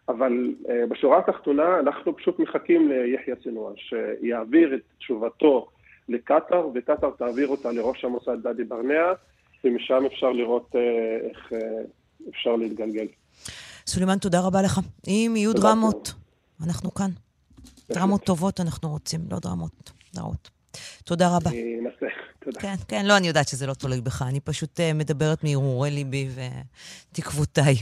אבל 0.09 0.53
בשורה 0.89 1.19
התחתונה 1.19 1.79
אנחנו 1.79 2.17
פשוט 2.17 2.39
מחכים 2.39 2.91
ליחיא 2.91 3.33
סנואר, 3.43 3.73
שיעביר 3.75 4.75
את 4.75 4.81
תשובתו 4.97 5.67
לקטאר, 6.09 6.67
וקטאר 6.73 7.09
תעביר 7.17 7.47
אותה 7.47 7.71
לראש 7.71 8.05
המוסד 8.05 8.47
דדי 8.47 8.63
ברנע, 8.63 9.13
ומשם 9.63 10.03
אפשר 10.05 10.31
לראות 10.31 10.75
איך 11.29 11.53
אפשר 12.29 12.55
להתגלגל. 12.55 13.07
סולימאן, 13.87 14.17
תודה 14.17 14.41
רבה 14.41 14.61
לך. 14.61 14.79
אם 15.07 15.33
יהיו 15.35 15.53
דרמות, 15.53 16.13
אנחנו 16.63 16.93
כאן. 16.93 17.11
דרמות 17.91 18.23
טובות 18.23 18.59
אנחנו 18.59 18.89
רוצים, 18.89 19.21
לא 19.31 19.39
דרמות 19.39 19.91
רעות. 20.17 20.49
תודה 21.03 21.35
רבה. 21.35 21.49
אני 21.49 21.79
אנסה, 21.79 22.05
תודה. 22.39 22.61
כן, 22.61 22.75
כן, 22.87 23.05
לא, 23.05 23.17
אני 23.17 23.27
יודעת 23.27 23.47
שזה 23.47 23.67
לא 23.67 23.73
תלוי 23.73 24.01
בך. 24.01 24.21
אני 24.21 24.39
פשוט 24.39 24.79
uh, 24.79 24.93
מדברת 24.93 25.43
מהרהורי 25.43 25.91
ליבי 25.91 26.29
ותקוותיי. 27.11 27.75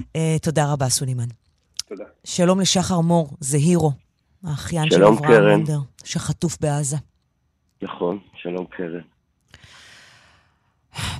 Uh, 0.00 0.04
תודה 0.42 0.72
רבה, 0.72 0.88
סולימאן. 0.88 1.28
תודה. 1.88 2.04
שלום 2.24 2.60
לשחר 2.60 3.00
מור, 3.00 3.30
זה 3.40 3.56
הירו, 3.56 3.92
האחיין 4.44 4.90
של 4.90 5.04
אברהם 5.04 5.50
מונדר, 5.50 5.78
שחטוף 6.04 6.56
בעזה. 6.60 6.96
נכון, 7.82 8.18
שלום 8.42 8.66
קרן. 8.66 9.02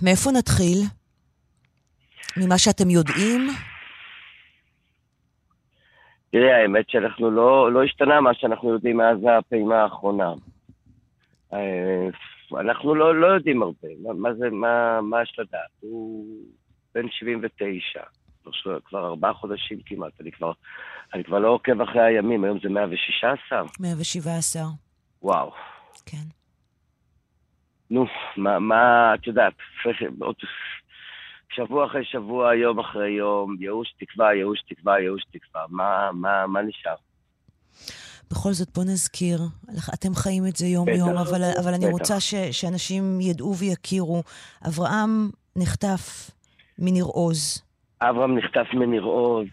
מאיפה 0.03 0.31
נתחיל? 0.31 0.83
ממה 2.37 2.59
שאתם 2.59 2.91
יודעים? 2.91 3.51
תראה, 6.33 6.63
האמת 6.63 6.91
שאנחנו 6.91 7.31
לא, 7.31 7.73
לא 7.73 7.85
השתנה 7.85 8.21
מה 8.21 8.35
שאנחנו 8.35 8.71
יודעים 8.71 8.97
מאז 8.97 9.19
הפעימה 9.39 9.83
האחרונה. 9.83 10.33
אה, 11.53 12.09
אנחנו 12.61 12.95
לא, 12.95 13.21
לא 13.21 13.27
יודעים 13.27 13.63
הרבה, 13.63 13.89
מה, 14.03 14.13
מה 14.13 14.35
זה, 14.35 14.51
מה, 14.51 15.01
מה 15.01 15.23
יש 15.23 15.39
לדעת? 15.39 15.71
הוא 15.81 16.27
בן 16.95 17.11
79, 17.11 18.03
כבר 18.85 19.07
ארבעה 19.07 19.35
חודשים 19.35 19.79
כמעט, 19.87 20.21
אני 20.21 20.33
כבר, 20.33 20.53
אני 21.15 21.25
כבר 21.25 21.39
לא 21.39 21.49
עוקב 21.49 21.81
אחרי 21.81 22.03
הימים, 22.03 22.45
היום 22.45 22.59
זה 22.63 22.69
116? 22.69 23.63
117. 23.81 24.63
וואו. 25.23 25.53
כן. 26.07 26.27
נו, 27.91 28.07
מה, 28.37 28.59
מה 28.59 29.15
את 29.15 29.27
יודעת, 29.27 29.55
שבוע 31.55 31.87
אחרי 31.87 32.05
שבוע, 32.05 32.55
יום 32.55 32.79
אחרי 32.79 33.11
יום, 33.11 33.57
ייאוש 33.61 33.95
תקווה, 33.99 34.35
ייאוש 34.35 34.63
תקווה, 34.69 35.01
ייאוש 35.01 35.23
תקווה. 35.33 35.65
מה, 35.69 36.11
מה, 36.13 36.47
מה 36.47 36.63
נשאר? 36.63 36.95
בכל 38.31 38.53
זאת, 38.53 38.69
בוא 38.75 38.85
נזכיר, 38.85 39.39
אתם 39.95 40.15
חיים 40.15 40.47
את 40.47 40.57
זה 40.57 40.67
יום-יום, 40.67 41.17
אבל, 41.17 41.43
אבל 41.63 41.75
אני 41.75 41.87
רוצה 41.87 42.21
ש, 42.21 42.35
שאנשים 42.35 43.21
ידעו 43.21 43.55
ויכירו. 43.57 44.23
אברהם 44.69 45.31
נחטף 45.57 46.31
מניר 46.79 47.05
עוז. 47.05 47.63
אברהם 48.01 48.39
נחטף 48.39 48.67
מניר 48.75 49.03
עוז, 49.03 49.47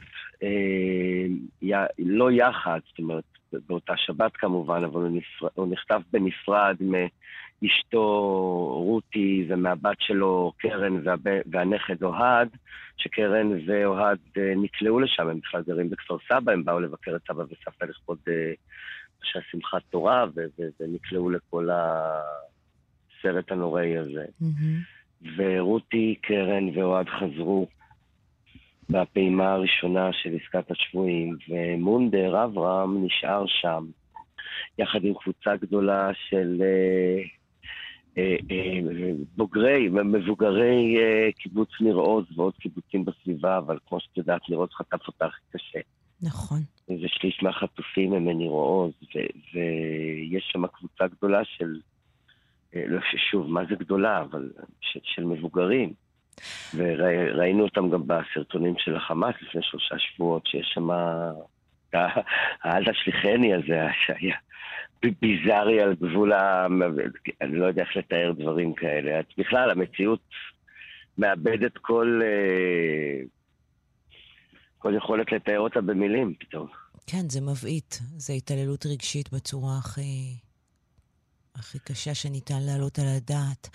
אה, 0.44 1.78
לא 2.00 2.32
יחד, 2.32 2.80
זאת 2.90 3.00
אומרת, 3.00 3.24
באותה 3.68 3.94
שבת 3.98 4.38
כמובן, 4.38 4.84
אבל 4.84 5.02
הוא, 5.02 5.10
נפר, 5.10 5.48
הוא 5.54 5.68
נחטף 5.72 6.02
בנפרד 6.12 6.76
מאשתו 6.82 8.04
רותי 8.86 9.46
ומהבת 9.50 9.98
שלו 10.00 10.54
קרן 10.58 11.08
והב, 11.08 11.20
והנכד 11.52 12.04
אוהד, 12.04 12.50
שקרן 12.98 13.52
ואוהד 13.68 14.20
אה, 14.38 14.54
נקלעו 14.56 15.00
לשם, 15.00 15.30
הם 15.30 15.40
בכלל 15.40 15.64
גרים 15.68 15.90
בכפר 15.90 16.18
סבא, 16.28 16.52
הם 16.52 16.64
באו 16.64 16.80
לבקר 16.80 17.16
את 17.16 17.22
סבא 17.28 17.44
וסבתא 17.44 17.86
לכבוד 17.86 18.18
אה, 18.28 18.54
שמחת 19.52 19.82
תורה, 19.90 20.26
ונקלעו 20.80 21.30
לכל 21.30 21.70
הסרט 21.72 23.52
הנוראי 23.52 23.98
הזה. 23.98 24.26
Mm-hmm. 24.42 25.28
ורותי, 25.38 26.16
קרן 26.22 26.78
ואוהד 26.78 27.10
חזרו 27.10 27.68
בפעימה 28.90 29.52
הראשונה 29.52 30.10
של 30.14 30.36
עסקת 30.36 30.72
השבויים, 30.72 31.38
ומונדר, 31.50 32.44
אברהם, 32.44 33.06
נשאר 33.06 33.44
שם, 33.48 33.86
יחד 34.78 35.04
עם 35.04 35.14
קבוצה 35.14 35.56
גדולה 35.56 36.12
של 36.30 36.62
אה, 36.62 37.24
אה, 38.18 38.36
אה, 38.52 38.80
בוגרי, 39.38 39.90
מבוגרי 39.90 40.98
אה, 40.98 41.32
קיבוץ 41.32 41.70
ניר 41.82 41.96
עוז 41.96 42.26
ועוד 42.36 42.54
קיבוצים 42.54 43.06
בסביבה, 43.06 43.58
אבל 43.58 43.78
כמו 43.88 44.00
שאת 44.00 44.18
יודעת, 44.18 44.42
ניר 44.50 44.58
עוז 44.58 44.70
חטף 44.70 45.08
אותה 45.08 45.26
הכי 45.26 45.42
קשה. 45.52 45.80
נכון. 46.22 46.60
ושליש 46.90 47.44
מהחטופים 47.44 48.14
הם 48.14 48.26
מניר 48.26 48.52
עוז, 48.52 48.94
ויש 49.54 50.50
שם 50.54 50.68
קבוצה 50.68 51.08
גדולה 51.08 51.46
של, 51.46 51.80
אה, 52.76 52.84
לא 52.88 53.00
שוב, 53.32 53.52
מה 53.52 53.62
זה 53.70 53.76
גדולה, 53.76 54.22
אבל 54.22 54.52
של, 54.82 55.00
של 55.04 55.26
מבוגרים. 55.26 55.94
וראינו 56.76 57.64
אותם 57.64 57.90
גם 57.90 58.02
בסרטונים 58.08 58.76
של 58.78 58.96
החמאס 58.96 59.36
לפני 59.42 59.62
שלושה 59.64 59.96
שבועות, 60.00 60.48
שיש 60.48 60.72
שם... 60.74 60.90
האל 62.64 62.84
תשליכני 62.92 63.54
הזה, 63.54 63.80
שהיה 64.06 64.36
ביזארי 65.22 65.82
על 65.82 65.96
גבול 65.96 66.34
ה... 66.34 66.68
אני 67.42 67.56
לא 67.56 67.66
יודע 67.66 67.82
איך 67.82 67.98
לתאר 67.98 68.32
דברים 68.38 68.74
כאלה. 68.74 69.22
בכלל, 69.38 69.72
המציאות 69.72 70.22
מאבדת 71.18 71.78
כל... 71.78 72.22
אה, 72.24 73.24
כל 74.78 74.94
יכולת 74.98 75.32
לתאר 75.32 75.60
אותה 75.60 75.82
במילים 75.82 76.34
פתאום. 76.40 76.68
כן, 77.08 77.30
זה 77.30 77.42
מבעית. 77.42 78.00
זה 78.18 78.34
התעללות 78.34 78.86
רגשית 78.86 79.34
בצורה 79.34 79.78
הכי... 79.78 80.36
הכי 81.56 81.80
קשה 81.80 82.16
שניתן 82.16 82.60
להעלות 82.66 83.00
על 83.00 83.06
הדעת. 83.18 83.70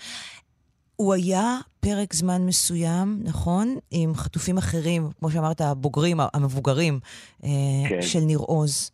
הוא 0.95 1.13
היה 1.13 1.57
פרק 1.79 2.13
זמן 2.13 2.41
מסוים, 2.45 3.19
נכון? 3.23 3.67
עם 3.91 4.13
חטופים 4.13 4.57
אחרים, 4.57 5.01
כמו 5.19 5.29
שאמרת, 5.29 5.61
הבוגרים, 5.61 6.17
המבוגרים 6.33 6.99
אה, 7.43 7.49
כן. 7.89 8.01
של 8.01 8.19
ניר 8.19 8.39
עוז. 8.39 8.91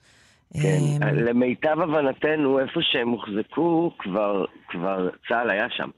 כן, 0.53 0.79
אה, 1.03 1.11
למיטב 1.11 1.79
הבנתנו, 1.79 2.59
איפה 2.59 2.79
שהם 2.81 3.09
הוחזקו, 3.09 3.91
כבר, 3.99 4.45
כבר 4.67 5.09
צה"ל 5.27 5.49
היה 5.49 5.67
שם, 5.69 5.89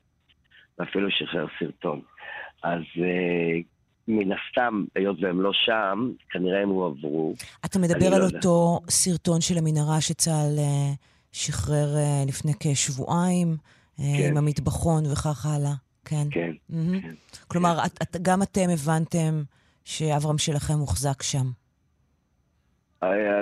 ואפילו 0.79 1.11
שחרר 1.11 1.45
סרטון. 1.59 2.01
אז 2.63 2.81
אה, 2.97 3.59
מן 4.07 4.31
הסתם, 4.31 4.83
היות 4.95 5.17
והם 5.21 5.41
לא 5.41 5.51
שם, 5.53 6.11
כנראה 6.29 6.61
הם 6.61 6.69
הועברו. 6.69 7.33
אתה 7.65 7.79
מדבר 7.79 8.13
על 8.13 8.21
לא 8.21 8.25
אותו 8.25 8.77
יודע. 8.81 8.91
סרטון 8.91 9.41
של 9.41 9.57
המנהרה 9.57 10.01
שצה"ל 10.01 10.59
שחרר 11.31 11.87
לפני 12.27 12.51
כשבועיים, 12.59 13.57
כן. 13.97 14.03
עם 14.29 14.37
המטבחון 14.37 15.03
וכך 15.11 15.45
הלאה. 15.45 15.73
כן. 16.13 16.27
כן. 16.31 16.51
Mm-hmm. 16.71 17.01
כן. 17.01 17.13
כלומר, 17.47 17.75
כן. 17.79 17.85
את, 17.85 18.01
את, 18.01 18.21
גם 18.21 18.41
אתם 18.41 18.69
הבנתם 18.73 19.43
שאברהם 19.85 20.37
שלכם 20.37 20.73
מוחזק 20.73 21.21
שם. 21.21 21.45
אה, 23.03 23.41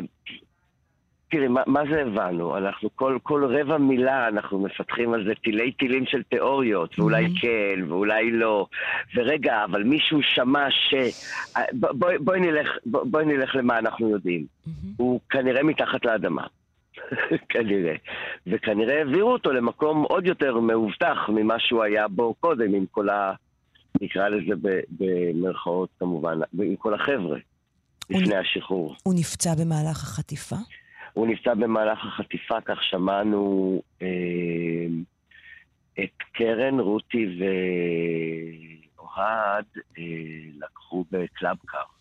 תראי, 1.32 1.48
מה, 1.48 1.62
מה 1.68 1.82
זה 1.92 2.02
הבנו? 2.02 2.58
אנחנו 2.58 2.90
כל, 2.96 3.18
כל 3.24 3.56
רבע 3.60 3.78
מילה 3.78 4.28
אנחנו 4.28 4.60
מפתחים 4.60 5.14
על 5.14 5.26
זה 5.28 5.34
תילי 5.44 5.72
תילים 5.72 6.06
של 6.06 6.24
תיאוריות, 6.24 7.00
ואולי 7.00 7.26
mm-hmm. 7.26 7.42
כן, 7.42 7.92
ואולי 7.92 8.32
לא. 8.32 8.66
ורגע, 9.16 9.64
אבל 9.64 9.84
מישהו 9.84 10.20
שמע 10.22 10.68
ש... 10.70 10.94
אה, 11.58 11.62
בואי 11.74 12.18
בוא 12.18 12.36
נלך, 12.36 12.68
בוא, 12.86 13.04
בוא 13.04 13.22
נלך 13.22 13.56
למה 13.56 13.80
אנחנו 13.80 14.10
יודעים. 14.10 14.46
Mm-hmm. 14.46 14.88
הוא 14.98 15.20
כנראה 15.30 15.64
מתחת 15.64 16.06
לאדמה. 16.06 16.48
כנראה. 17.50 17.96
וכנראה 18.48 18.98
העבירו 18.98 19.32
אותו 19.32 19.52
למקום 19.52 20.04
עוד 20.04 20.26
יותר 20.26 20.60
מאובטח 20.60 21.18
ממה 21.30 21.60
שהוא 21.60 21.84
היה 21.84 22.08
בו 22.08 22.34
קודם, 22.34 22.74
עם 22.74 22.86
כל 22.92 23.10
ה... 23.10 23.34
נקרא 24.02 24.30
לזה 24.30 24.54
במרכאות 24.90 25.90
כמובן, 26.00 26.40
עם 26.64 26.76
כל 26.76 26.94
החבר'ה, 26.94 27.40
לפני 28.10 28.36
השחרור. 28.36 28.96
הוא 29.04 29.14
נפצע 29.14 29.56
במהלך 29.56 30.04
החטיפה? 30.04 30.56
הוא 31.14 31.28
נפצע 31.28 31.54
במהלך 31.54 32.06
החטיפה, 32.06 32.62
כך 32.62 32.84
שמענו 32.84 33.82
אה, 34.02 34.08
את 36.00 36.24
קרן, 36.32 36.80
רותי 36.80 37.40
ואוהד 38.98 39.66
אה, 39.98 40.04
לקחו 40.62 41.06
בקלאבקאר. 41.12 42.01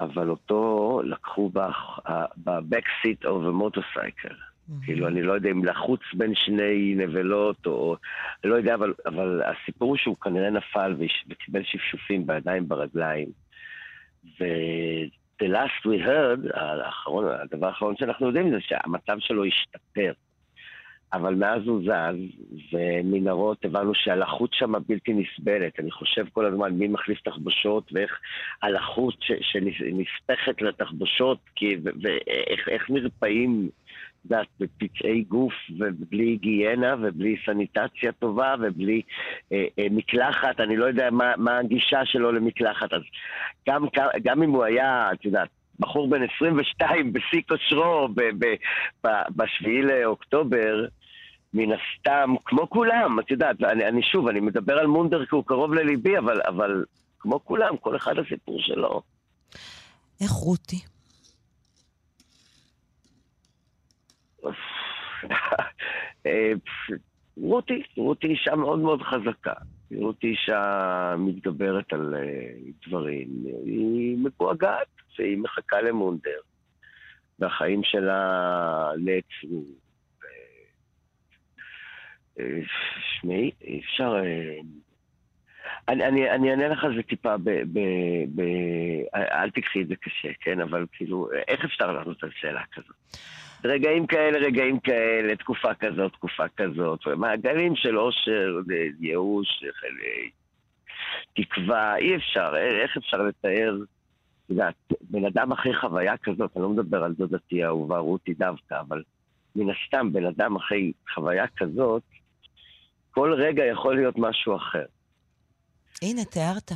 אבל 0.00 0.30
אותו 0.30 1.00
לקחו 1.04 1.50
ב-backseat 1.50 3.24
of 3.24 3.44
a 3.46 3.62
motorcycle. 3.62 4.34
כאילו, 4.84 5.08
אני 5.08 5.22
לא 5.22 5.32
יודע 5.32 5.50
אם 5.50 5.64
לחוץ 5.64 6.00
בין 6.14 6.34
שני 6.34 6.94
נבלות, 6.96 7.66
או... 7.66 7.96
לא 8.44 8.54
יודע, 8.54 8.74
אבל, 8.74 8.94
אבל 9.06 9.42
הסיפור 9.42 9.88
הוא 9.88 9.96
שהוא 9.96 10.16
כנראה 10.16 10.50
נפל 10.50 10.96
וקיבל 11.28 11.62
שפשופים 11.64 12.26
בידיים, 12.26 12.68
ברגליים. 12.68 13.28
ו-the 14.40 15.44
last 15.44 15.86
we 15.86 16.06
heard, 16.06 16.58
האחרון, 16.60 17.24
הדבר 17.42 17.66
האחרון 17.66 17.96
שאנחנו 17.96 18.26
יודעים 18.26 18.50
זה 18.50 18.60
שהמצב 18.60 19.16
שלו 19.18 19.44
השתפר. 19.44 20.12
אבל 21.12 21.34
מאז 21.34 21.62
הוא 21.66 21.82
זז, 21.82 22.16
ומנהרות, 22.72 23.64
הבנו 23.64 23.94
שהלחות 23.94 24.50
שם 24.54 24.72
בלתי 24.88 25.12
נסבלת. 25.12 25.80
אני 25.80 25.90
חושב 25.90 26.24
כל 26.32 26.46
הזמן 26.46 26.72
מי 26.72 26.88
מחליף 26.88 27.20
תחבושות 27.20 27.90
ואיך 27.92 28.20
הלחות 28.62 29.14
שנספחת 29.20 30.62
לתחבושות, 30.62 31.38
ואיך 32.02 32.90
נרפאים, 32.90 33.68
את 33.68 34.24
יודעת, 34.24 34.46
בפצעי 34.60 35.22
גוף 35.22 35.54
ובלי 35.78 36.24
היגיינה 36.24 36.94
ובלי 37.02 37.36
סניטציה 37.46 38.12
טובה 38.12 38.54
ובלי 38.60 39.02
אה, 39.52 39.64
אה, 39.78 39.86
מקלחת. 39.90 40.60
אני 40.60 40.76
לא 40.76 40.84
יודע 40.84 41.10
מה, 41.10 41.32
מה 41.36 41.58
הגישה 41.58 42.04
שלו 42.04 42.32
למקלחת. 42.32 42.92
אז 42.92 43.02
גם, 43.68 43.86
גם 44.22 44.42
אם 44.42 44.50
הוא 44.50 44.64
היה, 44.64 45.08
את 45.12 45.24
יודעת, 45.24 45.48
בחור 45.80 46.08
בן 46.10 46.22
22 46.36 47.12
בשיא 47.12 47.42
כושרו 47.48 48.08
ב-7 49.02 49.68
לאוקטובר, 49.68 50.84
מן 51.54 51.68
הסתם, 51.72 52.34
כמו 52.44 52.70
כולם, 52.70 53.20
את 53.20 53.30
יודעת, 53.30 53.62
אני, 53.62 53.86
אני 53.88 54.02
שוב, 54.02 54.28
אני 54.28 54.40
מדבר 54.40 54.78
על 54.78 54.86
מונדר 54.86 55.26
כי 55.26 55.34
הוא 55.34 55.44
קרוב 55.44 55.74
לליבי, 55.74 56.18
אבל, 56.18 56.40
אבל 56.48 56.84
כמו 57.18 57.44
כולם, 57.44 57.76
כל 57.76 57.96
אחד 57.96 58.18
הסיפור 58.18 58.56
שלו. 58.60 59.02
איך 60.20 60.30
רותי? 60.30 60.80
אה, 66.26 66.52
רותי, 67.36 67.82
רותי 67.96 68.26
אישה 68.26 68.56
מאוד 68.56 68.78
מאוד 68.78 69.02
חזקה. 69.02 69.52
רותי 69.96 70.26
אישה 70.26 71.14
מתגברת 71.18 71.92
על 71.92 72.14
uh, 72.14 72.88
דברים. 72.88 73.28
היא 73.64 74.18
מגועגעת, 74.18 74.86
והיא 75.18 75.38
מחכה 75.38 75.80
למונדר. 75.80 76.40
והחיים 77.38 77.80
שלה 77.84 78.92
נעצרו. 78.98 79.64
שמעי, 83.20 83.50
אפשר... 83.78 84.14
אה, 84.24 84.58
אני, 85.88 86.08
אני, 86.08 86.30
אני 86.30 86.50
אענה 86.50 86.68
לך 86.68 86.84
על 86.84 86.96
זה 86.96 87.02
טיפה 87.02 87.36
ב, 87.36 87.50
ב, 87.50 87.78
ב... 88.34 88.40
אל 89.14 89.50
תקחי 89.50 89.82
את 89.82 89.88
זה 89.88 89.96
קשה, 89.96 90.28
כן? 90.40 90.60
אבל 90.60 90.86
כאילו, 90.92 91.28
איך 91.48 91.64
אפשר 91.64 91.92
לענות 91.92 92.22
על 92.22 92.30
שאלה 92.40 92.62
כזאת? 92.72 93.16
רגעים 93.64 94.06
כאלה, 94.06 94.38
רגעים 94.38 94.80
כאלה, 94.80 95.36
תקופה 95.36 95.74
כזאת, 95.74 96.12
תקופה 96.12 96.48
כזאת, 96.56 97.06
מעגלים 97.06 97.76
של 97.76 97.98
אושר, 97.98 98.60
ייאוש, 99.00 99.64
תקווה, 101.36 101.96
אי 101.96 102.16
אפשר, 102.16 102.56
איך 102.56 102.96
אפשר 102.96 103.16
לתאר, 103.16 103.76
יודעת, 104.50 104.74
בן 105.10 105.24
אדם 105.24 105.52
אחרי 105.52 105.76
חוויה 105.80 106.16
כזאת, 106.16 106.50
אני 106.56 106.62
לא 106.62 106.68
מדבר 106.68 107.04
על 107.04 107.12
דודתי 107.12 107.64
האהובה 107.64 107.98
רותי 107.98 108.34
דווקא, 108.34 108.80
אבל 108.80 109.02
מן 109.56 109.66
הסתם, 109.70 110.12
בן 110.12 110.26
אדם 110.26 110.56
אחרי 110.56 110.92
חוויה 111.14 111.46
כזאת, 111.56 112.02
כל 113.10 113.34
רגע 113.34 113.62
יכול 113.64 113.96
להיות 113.96 114.14
משהו 114.18 114.56
אחר. 114.56 114.84
הנה, 116.02 116.24
תיארת. 116.24 116.72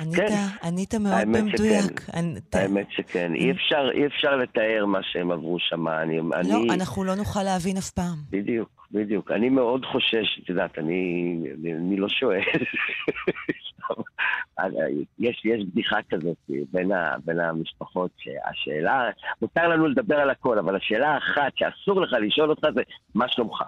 ענית, 0.00 0.16
כן. 0.16 0.46
ענית 0.62 0.94
מאוד 0.94 1.20
במדויק. 1.22 2.00
שכן. 2.00 2.18
ענית... 2.18 2.54
האמת 2.54 2.86
שכן. 2.90 3.34
אי 3.34 3.50
אפשר, 3.50 3.90
אי 3.94 4.06
אפשר 4.06 4.36
לתאר 4.36 4.84
מה 4.86 4.98
שהם 5.02 5.30
עברו 5.30 5.56
שם. 5.58 5.88
אני, 5.88 6.16
לא, 6.16 6.22
אני... 6.34 6.70
אנחנו 6.70 7.04
לא 7.04 7.14
נוכל 7.14 7.42
להבין 7.42 7.76
אף 7.76 7.90
פעם. 7.90 8.16
בדיוק, 8.30 8.86
בדיוק. 8.90 9.30
אני 9.30 9.48
מאוד 9.48 9.84
חושש, 9.84 10.40
את 10.44 10.48
יודעת, 10.48 10.78
אני, 10.78 11.34
אני, 11.58 11.74
אני 11.74 11.96
לא 11.96 12.08
שואל. 12.08 12.40
יש, 15.18 15.42
יש 15.44 15.64
בדיחה 15.72 15.96
כזאת 16.10 16.36
בין, 16.72 16.92
ה, 16.92 17.16
בין 17.24 17.40
המשפחות, 17.40 18.10
שהשאלה, 18.18 19.10
מותר 19.42 19.68
לנו 19.68 19.86
לדבר 19.86 20.16
על 20.16 20.30
הכל, 20.30 20.58
אבל 20.58 20.76
השאלה 20.76 21.08
האחת 21.08 21.52
שאסור 21.56 22.00
לך 22.00 22.12
לשאול 22.20 22.50
אותך 22.50 22.66
זה, 22.74 22.80
מה 23.14 23.28
שלומך? 23.28 23.62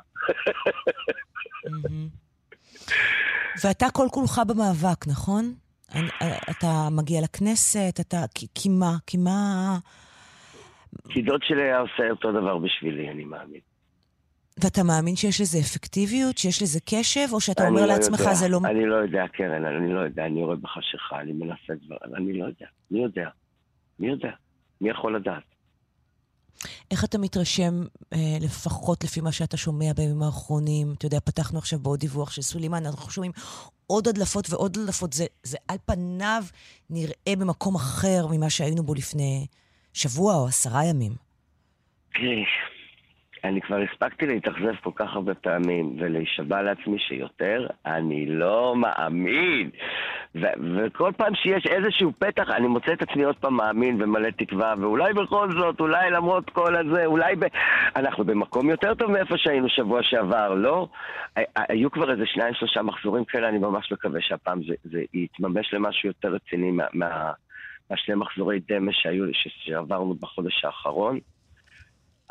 ואתה 3.64 3.86
כל 3.92 4.06
כולך 4.10 4.40
במאבק, 4.48 5.06
נכון? 5.06 5.54
אתה 6.51 6.88
מגיע 6.90 7.20
לכנסת, 7.22 8.01
אתה... 8.01 8.16
כי 8.55 8.68
מה? 8.68 8.97
כי 9.07 9.16
מה... 9.16 9.78
כי 11.09 11.22
דוד 11.22 11.40
שלי 11.43 11.62
היה 11.62 11.78
עושה 11.78 12.11
אותו 12.11 12.32
דבר 12.32 12.59
בשבילי, 12.59 13.11
אני 13.11 13.24
מאמין. 13.24 13.61
ואתה 14.64 14.82
מאמין 14.82 15.16
שיש 15.16 15.40
לזה 15.40 15.59
אפקטיביות, 15.59 16.38
שיש 16.38 16.62
לזה 16.62 16.80
קשב, 16.80 17.32
או 17.32 17.40
שאתה 17.40 17.68
אומר 17.68 17.80
לא 17.80 17.86
לעצמך 17.86 18.20
יודע, 18.20 18.34
זה 18.34 18.49
לא... 18.49 18.61
אני 18.64 18.86
לא 18.86 18.97
יודע, 18.97 19.24
קרן, 19.32 19.64
אני 19.64 19.93
לא 19.93 20.01
יודע, 20.01 20.26
אני 20.26 20.40
יורד 20.40 20.62
בחשיכה, 20.62 21.20
אני 21.20 21.32
מנסה 21.32 21.74
דבר, 21.86 21.97
אני 22.16 22.32
לא 22.32 22.45
יודע. 22.45 22.66
מי 22.90 23.03
יודע? 23.03 23.28
מי 23.99 24.09
יודע? 24.09 24.30
מי 24.80 24.90
יכול 24.90 25.16
לדעת? 25.16 25.51
איך 26.90 27.05
אתה 27.05 27.18
מתרשם, 27.18 27.84
אה, 28.12 28.18
לפחות 28.40 29.05
לפי 29.05 29.20
מה 29.20 29.32
שאתה 29.32 29.57
שומע 29.57 29.92
בימים 29.96 30.22
האחרונים? 30.22 30.94
אתה 30.98 31.07
יודע, 31.07 31.20
פתחנו 31.20 31.59
עכשיו 31.59 31.78
בעוד 31.78 32.00
דיווח 32.00 32.30
של 32.30 32.42
סולימן, 32.42 32.86
אנחנו 32.86 33.11
שומעים 33.11 33.32
עוד 33.86 34.09
הדלפות 34.09 34.50
ועוד 34.50 34.76
הדלפות. 34.76 35.12
זה, 35.12 35.26
זה 35.42 35.57
על 35.68 35.76
פניו 35.84 36.44
נראה 36.90 37.36
במקום 37.38 37.74
אחר 37.74 38.26
ממה 38.30 38.50
שהיינו 38.50 38.82
בו 38.82 38.94
לפני 38.94 39.46
שבוע 39.92 40.34
או 40.34 40.46
עשרה 40.46 40.84
ימים. 40.84 41.12
אני 43.45 43.61
כבר 43.61 43.76
הספקתי 43.76 44.26
להתאכזב 44.26 44.74
כל 44.82 44.90
כך 44.95 45.14
הרבה 45.14 45.34
פעמים 45.34 45.97
ולהישבע 45.99 46.62
לעצמי 46.62 46.99
שיותר, 46.99 47.66
אני 47.86 48.26
לא 48.26 48.74
מאמין. 48.76 49.70
ו- 50.34 50.76
וכל 50.76 51.12
פעם 51.16 51.34
שיש 51.34 51.66
איזשהו 51.66 52.12
פתח, 52.18 52.51
אני 52.51 52.66
מוצא 52.66 52.93
את 52.93 53.03
עצמי 53.03 53.24
עוד 53.24 53.36
פעם 53.36 53.57
מאמין 53.57 54.03
ומלא 54.03 54.30
תקווה, 54.30 54.74
ואולי 54.80 55.12
בכל 55.12 55.49
זאת, 55.51 55.80
אולי 55.80 56.11
למרות 56.11 56.51
כל 56.51 56.76
הזה, 56.76 57.07
אולי 57.07 57.36
ב... 57.36 57.45
אנחנו 57.97 58.24
במקום 58.24 58.70
יותר 58.70 58.95
טוב 58.95 59.11
מאיפה 59.11 59.38
שהיינו 59.38 59.68
שבוע 59.68 60.03
שעבר, 60.03 60.55
לא? 60.55 60.88
היו 61.57 61.90
כבר 61.90 62.11
איזה 62.11 62.26
שניים, 62.26 62.55
שלושה 62.55 62.82
מחזורים 62.82 63.24
כאלה, 63.24 63.49
אני 63.49 63.59
ממש 63.59 63.93
מקווה 63.93 64.20
שהפעם 64.20 64.62
זה, 64.62 64.74
זה 64.84 65.03
יתממש 65.14 65.74
למשהו 65.74 66.09
יותר 66.09 66.28
רציני 66.28 66.70
מה... 66.70 66.84
מה... 66.93 67.32
מהשני 67.90 68.14
מחזורי 68.14 68.61
דמה 68.68 68.93
שהיו, 68.93 69.24
שעברנו 69.32 70.14
בחודש 70.14 70.64
האחרון. 70.64 71.18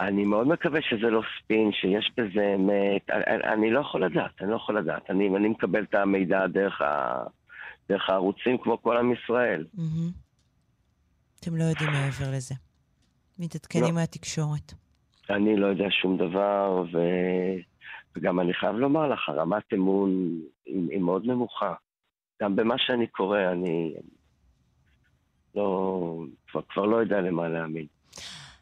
אני 0.01 0.25
מאוד 0.25 0.47
מקווה 0.47 0.79
שזה 0.81 1.09
לא 1.09 1.21
ספין, 1.37 1.71
שיש 1.71 2.11
בזה 2.17 2.55
אמת. 2.55 3.09
אני, 3.09 3.53
אני 3.53 3.71
לא 3.71 3.79
יכול 3.79 4.05
לדעת, 4.05 4.41
אני 4.41 4.51
לא 4.51 4.55
יכול 4.55 4.77
לדעת. 4.77 5.09
אני, 5.09 5.29
אני 5.37 5.47
מקבל 5.47 5.83
את 5.83 5.95
המידע 5.95 6.47
דרך, 6.47 6.81
ה, 6.81 7.23
דרך 7.89 8.09
הערוצים 8.09 8.57
כמו 8.57 8.81
כל 8.81 8.97
עם 8.97 9.13
ישראל. 9.13 9.65
Mm-hmm. 9.75 10.11
אתם 11.39 11.55
לא 11.55 11.63
יודעים 11.63 11.89
מעבר 11.91 12.31
לזה. 12.35 12.55
מתעדכנים 13.39 13.83
לא. 13.83 13.91
מהתקשורת. 13.91 14.73
אני 15.29 15.57
לא 15.57 15.67
יודע 15.67 15.85
שום 15.89 16.17
דבר, 16.17 16.83
ו... 16.93 16.97
וגם 18.15 18.39
אני 18.39 18.53
חייב 18.53 18.75
לומר 18.75 19.07
לך, 19.07 19.29
רמת 19.29 19.73
אמון 19.73 20.39
היא, 20.65 20.89
היא 20.89 20.99
מאוד 20.99 21.25
נמוכה. 21.25 21.73
גם 22.41 22.55
במה 22.55 22.75
שאני 22.77 23.07
קורא, 23.07 23.39
אני 23.51 23.93
לא, 25.55 26.23
כבר, 26.47 26.61
כבר 26.69 26.85
לא 26.85 26.97
יודע 26.97 27.21
למה 27.21 27.47
להאמין. 27.47 27.85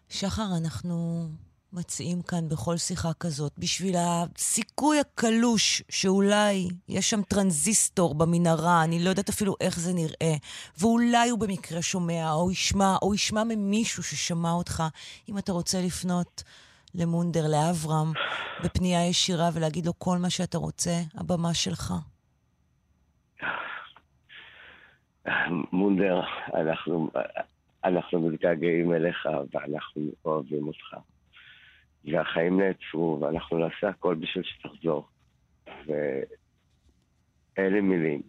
שחר, 0.10 0.48
אנחנו 0.62 1.28
מציעים 1.74 2.22
כאן 2.22 2.50
בכל 2.50 2.78
שיחה 2.78 3.14
כזאת, 3.20 3.52
בשביל 3.58 3.96
הסיכוי 3.98 5.00
הקלוש 5.00 5.84
שאולי 5.90 6.68
יש 6.88 7.10
שם 7.10 7.22
טרנזיסטור 7.22 8.16
במנהרה, 8.16 8.84
אני 8.84 9.04
לא 9.04 9.10
יודעת 9.10 9.30
אפילו 9.30 9.56
איך 9.62 9.80
זה 9.80 9.94
נראה, 9.94 10.36
ואולי 10.78 11.30
הוא 11.30 11.40
במקרה 11.40 11.82
שומע, 11.82 12.32
או 12.32 12.52
ישמע, 12.52 12.96
או 13.02 13.14
ישמע 13.14 13.44
ממישהו 13.44 14.04
ששמע 14.04 14.52
אותך, 14.52 14.84
אם 15.30 15.38
אתה 15.38 15.52
רוצה 15.52 15.82
לפנות 15.82 16.44
למונדר, 16.96 17.48
לאברהם, 17.48 18.14
בפנייה 18.64 19.08
ישירה 19.08 19.50
ולהגיד 19.54 19.86
לו 19.86 19.94
כל 19.98 20.18
מה 20.18 20.30
שאתה 20.30 20.58
רוצה, 20.58 21.02
הבמה 21.16 21.54
שלך. 21.54 21.94
מונדר, 25.72 26.22
אנחנו, 26.54 27.10
אנחנו 27.84 28.30
מתגעגעים 28.30 28.94
אליך 28.94 29.28
ואנחנו 29.54 30.12
אוהבים 30.26 30.68
אותך. 30.68 30.98
והחיים 32.06 32.62
נעצרו, 32.62 33.20
ואנחנו 33.22 33.58
נעשה 33.58 33.90
הכל 33.90 34.16
בשביל 34.16 34.44
שתחזור. 34.44 35.08
ואלה 35.86 37.82
מילים. 37.82 38.22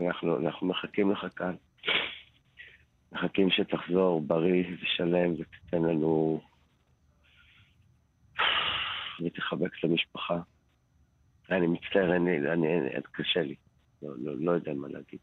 אנחנו, 0.00 0.36
אנחנו 0.36 0.66
מחכים 0.66 1.10
לך 1.10 1.26
כאן. 1.36 1.54
מחכים 3.12 3.50
שתחזור 3.50 4.20
בריא 4.20 4.64
ושלם 4.82 5.32
ותיתן 5.32 5.82
לנו... 5.82 6.40
ותחבק 9.24 9.70
את 9.78 9.84
המשפחה. 9.84 10.40
אני 11.50 11.66
מצטער, 11.66 12.16
אני, 12.16 12.38
אני, 12.38 12.78
אני, 12.78 12.90
קשה 13.12 13.42
לי. 13.42 13.54
לא, 14.02 14.10
לא, 14.18 14.32
לא 14.38 14.52
יודע 14.52 14.74
מה 14.74 14.88
להגיד. 14.88 15.18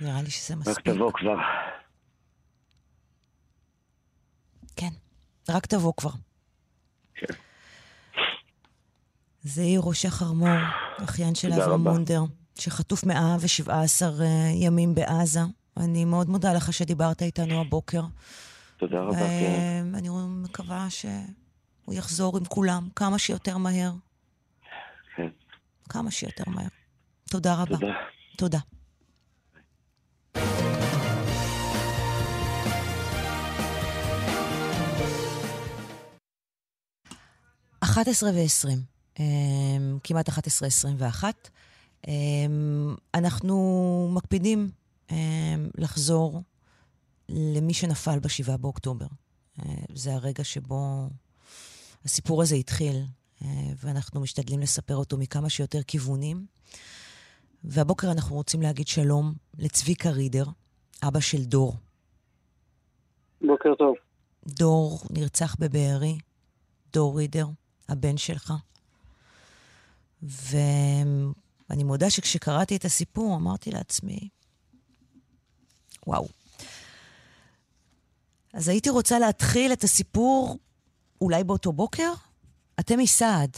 נראה 0.00 0.22
לי 0.22 0.30
שזה 0.30 0.56
מספיק. 0.56 0.88
רק 0.88 0.94
תבוא 0.94 1.12
כבר. 1.12 1.36
כן, 4.76 4.90
רק 5.48 5.66
תבוא 5.66 5.92
כבר. 5.96 6.10
כן. 7.14 7.34
זה 9.42 9.62
עירו 9.62 9.94
שחר 9.94 10.32
מור, 10.32 10.58
אחיין 11.04 11.34
של 11.34 11.52
אברהם 11.52 11.80
מונדר, 11.80 12.22
שחטוף 12.58 13.04
117 13.04 14.08
אה, 14.08 14.50
ימים 14.54 14.94
בעזה. 14.94 15.40
אני 15.76 16.04
מאוד 16.04 16.28
מודה 16.28 16.52
לך 16.52 16.72
שדיברת 16.72 17.22
איתנו 17.22 17.60
הבוקר. 17.60 18.02
תודה 18.76 19.00
רבה, 19.00 19.16
כן. 19.16 19.86
אני 19.94 20.08
מקווה 20.42 20.90
ש... 20.90 21.06
הוא 21.84 21.94
יחזור 21.94 22.36
עם 22.36 22.44
כולם 22.44 22.88
כמה 22.96 23.18
שיותר 23.18 23.58
מהר. 23.58 23.92
כן. 25.16 25.28
כמה 25.88 26.10
שיותר 26.10 26.44
מהר. 26.46 26.68
תודה 27.30 27.54
רבה. 27.54 27.76
תודה. 27.76 27.92
תודה. 28.36 28.58
11 37.80 38.30
ו-20, 38.34 38.68
אמ, 39.18 39.98
כמעט 40.04 40.28
11-21. 40.28 40.32
אמ, 42.08 42.94
אנחנו 43.14 44.10
מקפידים 44.12 44.70
אמ, 45.10 45.16
לחזור 45.78 46.42
למי 47.28 47.74
שנפל 47.74 48.18
ב-7 48.18 48.56
באוקטובר. 48.56 49.06
זה 49.94 50.14
הרגע 50.14 50.44
שבו 50.44 51.08
הסיפור 52.04 52.42
הזה 52.42 52.54
התחיל, 52.54 53.02
ואנחנו 53.84 54.20
משתדלים 54.20 54.60
לספר 54.60 54.96
אותו 54.96 55.18
מכמה 55.18 55.50
שיותר 55.50 55.82
כיוונים. 55.82 56.46
והבוקר 57.64 58.12
אנחנו 58.12 58.36
רוצים 58.36 58.62
להגיד 58.62 58.88
שלום 58.88 59.34
לצביקה 59.58 60.10
רידר, 60.10 60.44
אבא 61.02 61.20
של 61.20 61.44
דור. 61.44 61.76
בוקר 63.40 63.74
טוב. 63.78 63.94
דור 64.46 65.00
נרצח 65.10 65.56
בבארי, 65.58 66.18
דור 66.92 67.18
רידר. 67.18 67.46
הבן 67.88 68.16
שלך. 68.16 68.52
ואני 70.22 71.84
מודה 71.84 72.10
שכשקראתי 72.10 72.76
את 72.76 72.84
הסיפור, 72.84 73.36
אמרתי 73.36 73.70
לעצמי, 73.70 74.28
וואו. 76.06 76.26
אז 78.54 78.68
הייתי 78.68 78.90
רוצה 78.90 79.18
להתחיל 79.18 79.72
את 79.72 79.82
הסיפור 79.82 80.58
אולי 81.20 81.44
באותו 81.44 81.72
בוקר? 81.72 82.12
אתם 82.80 82.98
מסעד, 82.98 83.50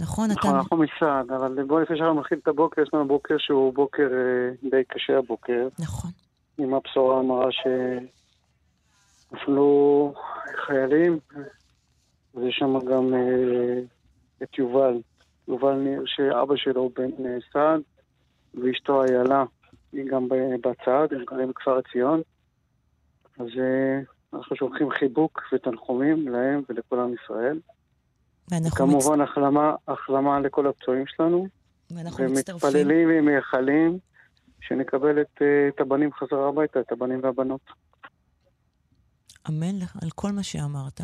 נכון? 0.00 0.30
נכון, 0.30 0.50
אתה... 0.50 0.58
אנחנו 0.58 0.76
מסעד, 0.76 1.30
אבל 1.30 1.64
בואו 1.64 1.80
לפני 1.80 1.96
שאנחנו 1.98 2.14
מתחילים 2.14 2.40
את 2.42 2.48
הבוקר, 2.48 2.82
יש 2.82 2.88
לנו 2.92 3.08
בוקר 3.08 3.34
שהוא 3.38 3.74
בוקר 3.74 4.02
אה, 4.02 4.70
די 4.70 4.84
קשה 4.88 5.18
הבוקר. 5.18 5.68
נכון. 5.78 6.10
עם 6.58 6.74
הבשורה 6.74 7.18
המרה 7.18 7.48
שנפלו 9.30 10.14
חיילים, 10.66 11.18
ויש 12.36 12.56
שם 12.58 12.78
גם 12.78 13.14
אה, 13.14 13.80
את 14.42 14.58
יובל, 14.58 15.00
יובל 15.48 15.74
ניר, 15.74 16.02
שאבא 16.06 16.56
שלו 16.56 16.90
בן 16.96 17.26
אה, 17.26 17.36
סעד, 17.52 17.80
ואשתו 18.54 19.04
איילה, 19.04 19.44
היא 19.92 20.04
גם 20.10 20.28
בצד, 20.60 21.08
הם 21.10 21.24
גרים 21.24 21.48
בכפר 21.48 21.78
עציון. 21.78 22.20
אז 23.38 23.46
אה, 23.58 24.00
אנחנו 24.32 24.56
שולחים 24.56 24.90
חיבוק 24.90 25.40
ותנחומים 25.52 26.28
להם 26.28 26.62
ולכל 26.68 27.00
עם 27.00 27.14
ישראל. 27.14 27.60
כמובן 28.76 29.22
מצ... 29.22 29.28
החלמה, 29.28 29.74
החלמה 29.88 30.40
לכל 30.40 30.66
הפצועים 30.66 31.04
שלנו. 31.06 31.46
ואנחנו 31.90 32.24
מצטרפים. 32.24 32.68
ומתפללים 32.68 33.08
ומייחלים 33.12 33.98
שנקבל 34.60 35.20
את, 35.20 35.42
את 35.68 35.80
הבנים 35.80 36.12
חזרה 36.12 36.48
הביתה, 36.48 36.80
את 36.80 36.92
הבנים 36.92 37.20
והבנות. 37.22 37.60
אמן 39.48 39.78
על 40.02 40.10
כל 40.14 40.32
מה 40.32 40.42
שאמרת. 40.42 41.00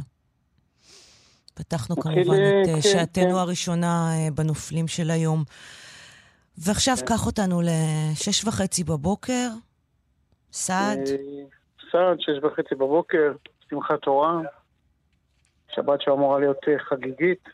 פתחנו 1.54 1.96
כמובן 1.96 2.20
את 2.20 2.68
אה, 2.68 2.74
כן, 2.74 2.80
שעתנו 2.80 3.24
כן. 3.24 3.34
הראשונה 3.34 4.10
אה, 4.12 4.30
בנופלים 4.34 4.88
של 4.88 5.10
היום. 5.10 5.44
ועכשיו 6.58 6.96
כן. 6.96 7.06
קח 7.06 7.26
אותנו 7.26 7.60
לשש 7.62 8.44
וחצי 8.44 8.84
בבוקר, 8.84 9.48
סעד. 10.52 10.98
אה, 10.98 11.44
סעד, 11.92 12.20
שש 12.20 12.44
וחצי 12.44 12.74
בבוקר, 12.74 13.32
שמחת 13.70 14.02
תורה, 14.02 14.40
שבת 15.74 16.00
שאמורה 16.00 16.38
להיות 16.38 16.58
חגיגית. 16.88 17.48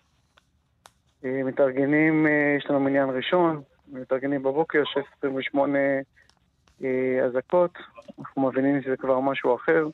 מתארגנים, 1.23 2.27
יש 2.59 2.67
לנו 2.71 2.81
מניין 2.81 3.11
ראשון, 3.11 3.63
מתארגנים 3.89 4.43
בבוקר, 4.43 4.83
6.28 5.23 6.85
אזעקות, 7.27 7.71
אנחנו 8.19 8.49
מבינים 8.49 8.83
שזה 8.83 8.97
כבר 8.97 9.21
משהו 9.21 9.57
אחר, 9.57 9.87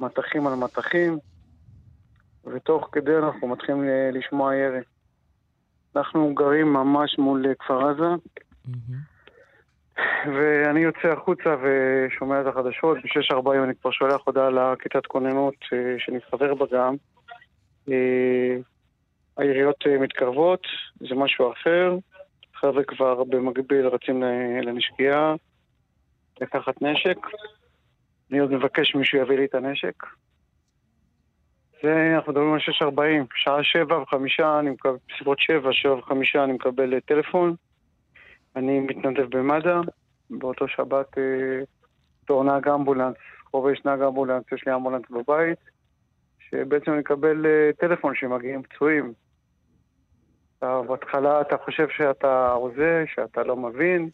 מטחים 0.00 0.46
על 0.46 0.54
מטחים. 0.54 1.18
ותוך 2.44 2.88
כדי 2.92 3.16
אנחנו 3.16 3.48
מתחילים 3.48 3.84
לשמוע 4.12 4.54
ירי. 4.54 4.80
אנחנו 5.96 6.34
גרים 6.34 6.72
ממש 6.72 7.18
מול 7.18 7.46
כפר 7.58 7.88
עזה, 7.88 8.14
ואני 10.26 10.80
יוצא 10.80 11.08
החוצה 11.08 11.56
ושומע 11.62 12.40
את 12.40 12.46
החדשות. 12.46 12.98
ב-6.40 12.98 13.64
אני 13.64 13.74
כבר 13.74 13.90
שולח 13.90 14.20
הודעה 14.24 14.50
לכיתת 14.50 15.06
כוננות 15.06 15.54
אה, 15.72 15.94
שאני 15.98 16.18
חבר 16.30 16.54
בה 16.54 16.66
גם. 16.72 16.96
אה, 17.88 18.56
היריות 19.36 19.86
אה, 19.86 19.98
מתקרבות, 19.98 20.62
זה 21.00 21.14
משהו 21.14 21.52
אחר. 21.52 21.96
חבר'ה 22.54 22.84
כבר 22.84 23.24
במקביל 23.24 23.86
רצים 23.86 24.22
לנשקייה, 24.62 25.34
לקחת 26.40 26.82
נשק. 26.82 27.18
אני 28.30 28.38
עוד 28.38 28.52
מבקש 28.52 28.90
שמישהו 28.90 29.18
יביא 29.18 29.36
לי 29.36 29.44
את 29.44 29.54
הנשק. 29.54 30.02
זה, 31.82 32.12
אנחנו 32.16 32.32
מדברים 32.32 32.52
על 32.52 32.58
6.40, 32.58 33.26
שעה 33.34 33.64
7 33.64 34.02
וחמישה, 34.02 34.58
אני 34.58 34.70
מקבל, 34.70 34.96
בסביבות 35.08 35.38
7, 35.38 35.72
7 35.72 35.94
וחמישה 35.94 36.44
אני 36.44 36.52
מקבל 36.52 36.94
אה, 36.94 37.00
טלפון. 37.00 37.54
אני 38.56 38.80
מתנדב 38.80 39.36
במד"א, 39.36 39.80
באותו 40.30 40.68
שבת 40.68 41.18
אה, 41.18 41.22
בתור 42.22 42.44
נהג 42.44 42.68
אמבולנס, 42.68 43.14
חובש 43.50 43.84
נהג 43.84 44.02
אמבולנס, 44.02 44.44
יש 44.52 44.66
לי 44.66 44.74
אמבולנס 44.74 45.02
בבית, 45.10 45.58
שבעצם 46.50 46.92
אני 46.92 47.00
מקבל 47.00 47.46
אה, 47.46 47.70
טלפון 47.78 48.14
שמגיעים 48.14 48.62
פצועים. 48.62 49.12
בהתחלה 50.62 51.40
אתה 51.40 51.56
חושב 51.56 51.88
שאתה 51.88 52.52
הוזה, 52.52 53.04
שאתה 53.14 53.42
לא 53.42 53.56
מבין, 53.56 54.10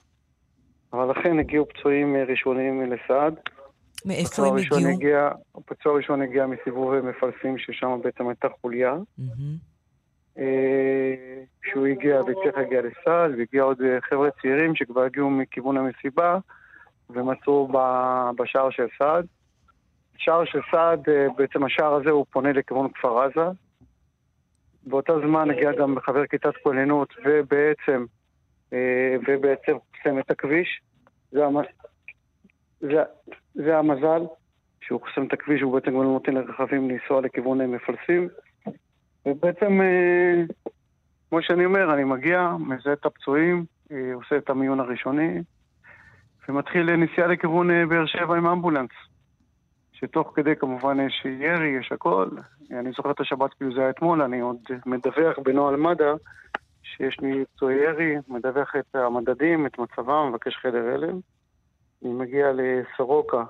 אבל 0.93 1.11
לכן 1.11 1.39
הגיעו 1.39 1.69
פצועים 1.69 2.17
ראשונים 2.17 2.93
לסעד. 2.93 3.35
מאיפה 4.05 4.47
הם 4.47 4.57
הגיעו? 4.57 4.91
הגיע, 4.91 5.31
הפצוע 5.55 5.93
הראשון 5.93 6.23
הגיע 6.23 6.47
מסיבוב 6.47 7.01
מפלסים, 7.01 7.59
ששם 7.59 7.99
בעצם 8.03 8.29
הייתה 8.29 8.49
חוליה. 8.61 8.95
אה, 10.39 11.43
כשהוא 11.63 11.87
הגיע 11.87 12.21
והצליח 12.21 12.57
להגיע 12.57 12.81
לסל, 12.83 13.35
והגיע 13.39 13.63
עוד 13.63 13.83
אה, 13.83 14.01
חבר'ה 14.01 14.29
צעירים 14.43 14.75
שכבר 14.75 15.03
הגיעו 15.03 15.31
מכיוון 15.31 15.77
המסיבה, 15.77 16.39
ומצאו 17.11 17.69
בשער 18.39 18.71
של 18.71 18.87
סעד. 18.99 19.27
שער 20.19 20.45
של 20.45 20.61
סעד, 20.71 21.09
אה, 21.09 21.27
בעצם 21.37 21.65
השער 21.65 21.95
הזה 21.95 22.11
הוא 22.11 22.27
פונה 22.31 22.53
לכיוון 22.53 22.89
כפר 22.93 23.23
עזה. 23.23 23.51
באותו 24.87 25.21
זמן 25.21 25.51
הגיע 25.51 25.73
גם 25.73 26.01
חבר 26.01 26.27
כיתת 26.27 26.57
כוננות, 26.63 27.15
ובעצם, 27.25 28.05
ובעצם 29.29 29.77
חוסם 29.97 30.19
את 30.19 30.31
הכביש. 30.31 30.81
זה, 31.31 31.41
זה, 32.81 33.03
זה 33.65 33.79
המזל, 33.79 34.23
שהוא 34.81 35.01
חוסם 35.01 35.27
את 35.27 35.33
הכביש, 35.33 35.63
הוא 35.63 35.73
בעצם 35.73 35.91
לא 35.91 36.05
נותן 36.05 36.35
לרכבים 36.35 36.91
לנסוע 36.91 37.21
לכיוון 37.21 37.61
מפלסים. 37.61 38.29
ובעצם, 39.27 39.81
אה, 39.81 40.43
כמו 41.29 41.43
שאני 41.43 41.65
אומר, 41.65 41.95
אני 41.95 42.05
מגיע, 42.05 42.51
מזהה 42.59 42.93
את 42.93 43.07
הפצועים, 43.07 43.65
אה, 43.93 44.15
עושה 44.15 44.37
את 44.37 44.51
המיון 44.51 44.81
הראשוני, 44.81 45.43
ומתחיל 46.49 46.97
נסיעה 46.97 47.27
לכיוון 47.27 47.71
אה, 47.71 47.87
באר 47.87 48.07
שבע 48.07 48.37
עם 48.37 48.47
אמבולנס. 48.47 48.91
שתוך 49.93 50.33
כדי 50.35 50.57
כמובן 50.57 51.01
יש 51.01 51.25
ירי, 51.25 51.69
יש 51.69 51.93
הכל. 51.93 52.29
אני 52.71 52.91
זוכר 52.97 53.11
את 53.11 53.21
השבת 53.21 53.55
כאילו 53.55 53.75
זה 53.75 53.81
היה 53.81 53.91
אתמול, 53.91 54.23
אני 54.23 54.41
עוד 54.41 54.57
מדווח 54.87 55.39
בנוהל 55.45 55.77
מד"א 55.77 56.15
שיש 56.83 57.21
לי 57.21 57.45
פצועי 57.45 57.77
ירי, 57.77 58.17
מדווח 58.29 58.77
את 58.77 58.97
המדדים, 58.97 59.67
את 59.67 59.79
מצבם, 59.79 60.29
מבקש 60.29 60.57
חדר 60.57 60.95
הלם. 60.95 61.21
אני 62.07 62.15
מגיע 62.15 62.47
לסורוקה, 62.55 63.45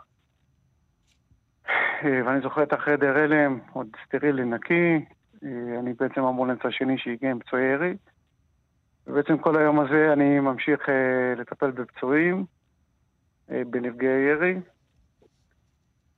אה, 2.04 2.26
ואני 2.26 2.40
זוכר 2.40 2.62
את 2.62 2.72
החדר 2.72 3.16
הלם, 3.16 3.58
עוד 3.72 3.86
סטרילי 4.06 4.44
נקי, 4.44 5.04
אה, 5.44 5.78
אני 5.78 5.92
בעצם 5.92 6.20
אמבולנס 6.20 6.58
השני 6.64 6.98
שהגיע 6.98 7.30
עם 7.30 7.38
פצועי 7.38 7.64
ירי. 7.64 7.96
ובעצם 9.06 9.38
כל 9.38 9.58
היום 9.58 9.80
הזה 9.80 10.12
אני 10.12 10.40
ממשיך 10.40 10.88
אה, 10.88 11.34
לטפל 11.40 11.70
בפצועים, 11.70 12.44
בנפגעי 13.48 14.30
ירי, 14.30 14.54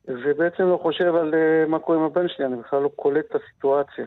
ובעצם 0.09 0.63
לא 0.63 0.79
חושב 0.83 1.15
על 1.15 1.35
מה 1.69 1.79
קורה 1.79 1.99
עם 1.99 2.05
הבן 2.05 2.29
שלי, 2.29 2.47
אני 2.47 2.57
בכלל 2.57 2.83
לא 2.83 2.91
קולט 2.97 3.25
את 3.31 3.35
הסיטואציה. 3.35 4.07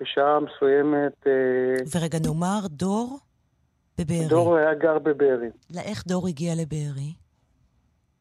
בשעה 0.00 0.40
מסוימת... 0.40 1.26
ורגע, 1.94 2.18
נאמר, 2.26 2.60
דור? 2.66 3.18
בבארי. 3.98 4.28
דור 4.28 4.56
היה 4.56 4.74
גר 4.74 4.98
בבארי. 4.98 5.50
לאיך 5.74 6.06
דור 6.06 6.28
הגיע 6.28 6.52
לבארי? 6.54 7.12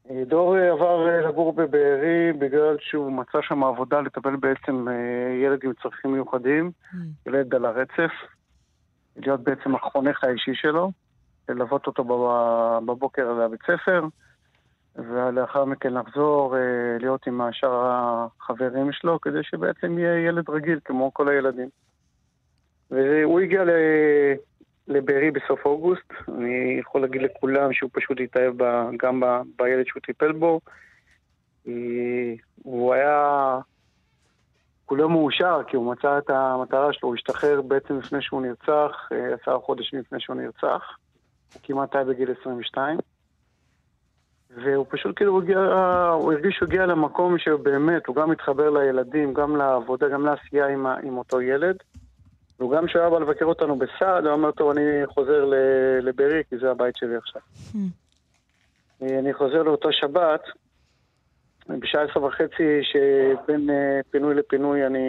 אה, 0.09 0.23
דור 0.27 0.57
אה, 0.57 0.71
עבר 0.71 1.07
אה, 1.09 1.29
לגור 1.29 1.53
בבארי 1.53 2.33
בגלל 2.39 2.77
שהוא 2.79 3.11
מצא 3.11 3.37
שם 3.41 3.63
עבודה 3.63 4.01
לטפל 4.01 4.35
בעצם 4.35 4.87
ילד 5.43 5.59
עם 5.63 5.71
צרכים 5.83 6.13
מיוחדים, 6.13 6.71
mm. 6.93 6.97
ילד 7.27 7.55
על 7.55 7.65
הרצף, 7.65 8.11
להיות 9.17 9.43
בעצם 9.43 9.75
החונך 9.75 10.23
האישי 10.23 10.51
שלו, 10.53 10.91
ללוות 11.49 11.87
אותו 11.87 12.03
בבוקר 12.85 13.33
לבית 13.33 13.61
ספר, 13.61 14.07
ולאחר 14.95 15.65
מכן 15.65 15.93
לחזור, 15.93 16.55
להיות 16.99 17.27
עם 17.27 17.41
שאר 17.51 17.91
החברים 17.91 18.91
שלו, 18.91 19.21
כדי 19.21 19.43
שבעצם 19.43 19.97
יהיה 19.99 20.27
ילד 20.27 20.49
רגיל 20.49 20.79
כמו 20.85 21.13
כל 21.13 21.29
הילדים. 21.29 21.69
והוא 22.91 23.39
הגיע 23.39 23.63
לבארי 24.87 25.31
בסוף 25.31 25.65
אוגוסט. 25.65 26.13
אני 26.37 26.77
יכול 26.79 27.01
להגיד 27.01 27.21
לכולם 27.21 27.73
שהוא 27.73 27.89
פשוט 27.93 28.17
התאהב 28.23 28.53
גם 28.97 29.21
בילד 29.57 29.85
שהוא 29.87 30.01
טיפל 30.01 30.31
בו. 30.31 30.59
הוא 32.63 32.93
היה 32.93 33.59
כולו 34.85 35.09
מאושר, 35.09 35.61
כי 35.67 35.75
הוא 35.75 35.91
מצא 35.91 36.17
את 36.17 36.29
המטרה 36.29 36.93
שלו, 36.93 37.09
הוא 37.09 37.15
השתחרר 37.15 37.61
בעצם 37.61 37.97
לפני 37.97 38.21
שהוא 38.21 38.41
נרצח, 38.41 39.09
אה, 39.11 39.33
עשרה 39.41 39.59
חודשים 39.59 39.99
לפני 39.99 40.19
שהוא 40.19 40.35
נרצח. 40.35 40.97
הוא 41.53 41.61
כמעט 41.63 41.95
היה 41.95 42.03
בגיל 42.03 42.29
22. 42.41 42.97
והוא 44.49 44.85
פשוט 44.89 45.15
כאילו 45.15 45.41
הגיע, 45.41 45.59
הוא 46.13 46.33
הרגיש 46.33 46.55
שהוא 46.55 46.67
הגיע 46.67 46.85
למקום 46.85 47.37
שבאמת, 47.37 48.07
הוא 48.07 48.15
גם 48.15 48.29
מתחבר 48.29 48.69
לילדים, 48.69 49.33
גם 49.33 49.55
לעבודה, 49.55 50.09
גם 50.09 50.25
לעשייה 50.25 50.67
עם, 50.67 50.85
עם 50.85 51.17
אותו 51.17 51.41
ילד. 51.41 51.75
והוא 52.59 52.71
גם 52.71 52.87
כשהוא 52.87 53.01
היה 53.01 53.09
בא 53.09 53.19
לבקר 53.19 53.45
אותנו 53.45 53.79
בסעד, 53.79 54.25
הוא 54.25 54.33
אמר, 54.33 54.51
טוב, 54.51 54.69
אני 54.69 54.81
חוזר 55.07 55.45
לבארי, 56.01 56.43
כי 56.49 56.57
זה 56.57 56.71
הבית 56.71 56.95
שלי 56.95 57.15
עכשיו. 57.15 57.41
Hmm. 57.71 57.77
אני 59.01 59.33
חוזר 59.33 59.63
לאותה 59.63 59.87
שבת, 59.91 60.41
בשעה 61.69 62.03
עשר 62.03 62.23
וחצי, 62.23 62.79
שבין 62.83 63.69
אה, 63.69 63.99
פינוי 64.11 64.35
לפינוי 64.35 64.85
אני 64.85 65.07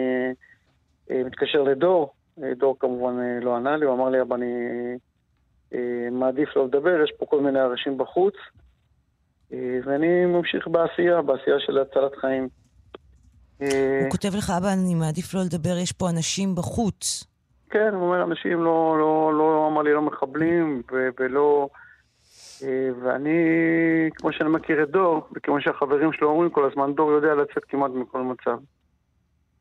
אה, 1.11 1.23
מתקשר 1.25 1.61
לדור. 1.61 2.13
אה, 2.43 2.53
דור 2.57 2.79
כמובן 2.79 3.13
לא 3.41 3.55
ענה 3.55 3.77
לי, 3.77 3.85
הוא 3.85 3.93
אמר 3.93 4.09
לי, 4.09 4.21
אבל 4.21 4.35
אני 4.35 4.53
מעדיף 6.11 6.55
לא 6.55 6.65
לדבר, 6.65 7.03
יש 7.03 7.11
פה 7.17 7.25
כל 7.25 7.41
מיני 7.41 7.65
אנשים 7.65 7.97
בחוץ. 7.97 8.33
ואני 9.51 10.25
ממשיך 10.25 10.67
בעשייה, 10.67 11.21
בעשייה 11.21 11.55
של 11.59 11.77
הצלת 11.77 12.15
חיים. 12.15 12.47
הוא 13.59 14.09
כותב 14.09 14.35
לך, 14.37 14.49
אבא, 14.57 14.73
אני 14.73 14.95
מעדיף 14.95 15.33
לא 15.33 15.41
לדבר, 15.41 15.77
יש 15.77 15.91
פה 15.91 16.09
אנשים 16.09 16.55
בחוץ. 16.55 17.23
כן, 17.69 17.93
הוא 17.93 18.03
אומר, 18.03 18.23
אנשים 18.23 18.63
לא, 18.63 18.95
לא, 18.99 19.31
לא 19.37 19.67
אמר 19.71 19.81
לי, 19.81 19.93
לא 19.93 20.01
מחבלים, 20.01 20.81
ו- 20.91 21.09
ולא... 21.19 21.69
אה, 22.63 22.89
ואני, 23.01 23.39
כמו 24.15 24.31
שאני 24.31 24.49
מכיר 24.49 24.83
את 24.83 24.89
דור, 24.89 25.27
וכמו 25.35 25.61
שהחברים 25.61 26.13
שלו 26.13 26.29
אומרים 26.29 26.49
כל 26.49 26.69
הזמן, 26.71 26.93
דור 26.93 27.11
יודע 27.11 27.35
לצאת 27.35 27.65
כמעט 27.65 27.91
מכל 27.91 28.21
מצב. 28.21 28.57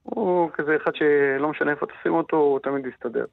הוא 0.03 0.51
כזה 0.53 0.77
אחד 0.77 0.95
שלא 0.95 1.49
משנה 1.49 1.71
איפה 1.71 1.87
תשים 1.87 2.15
אותו, 2.15 2.37
הוא 2.37 2.59
תמיד 2.59 2.87
יסתדר. 2.87 3.25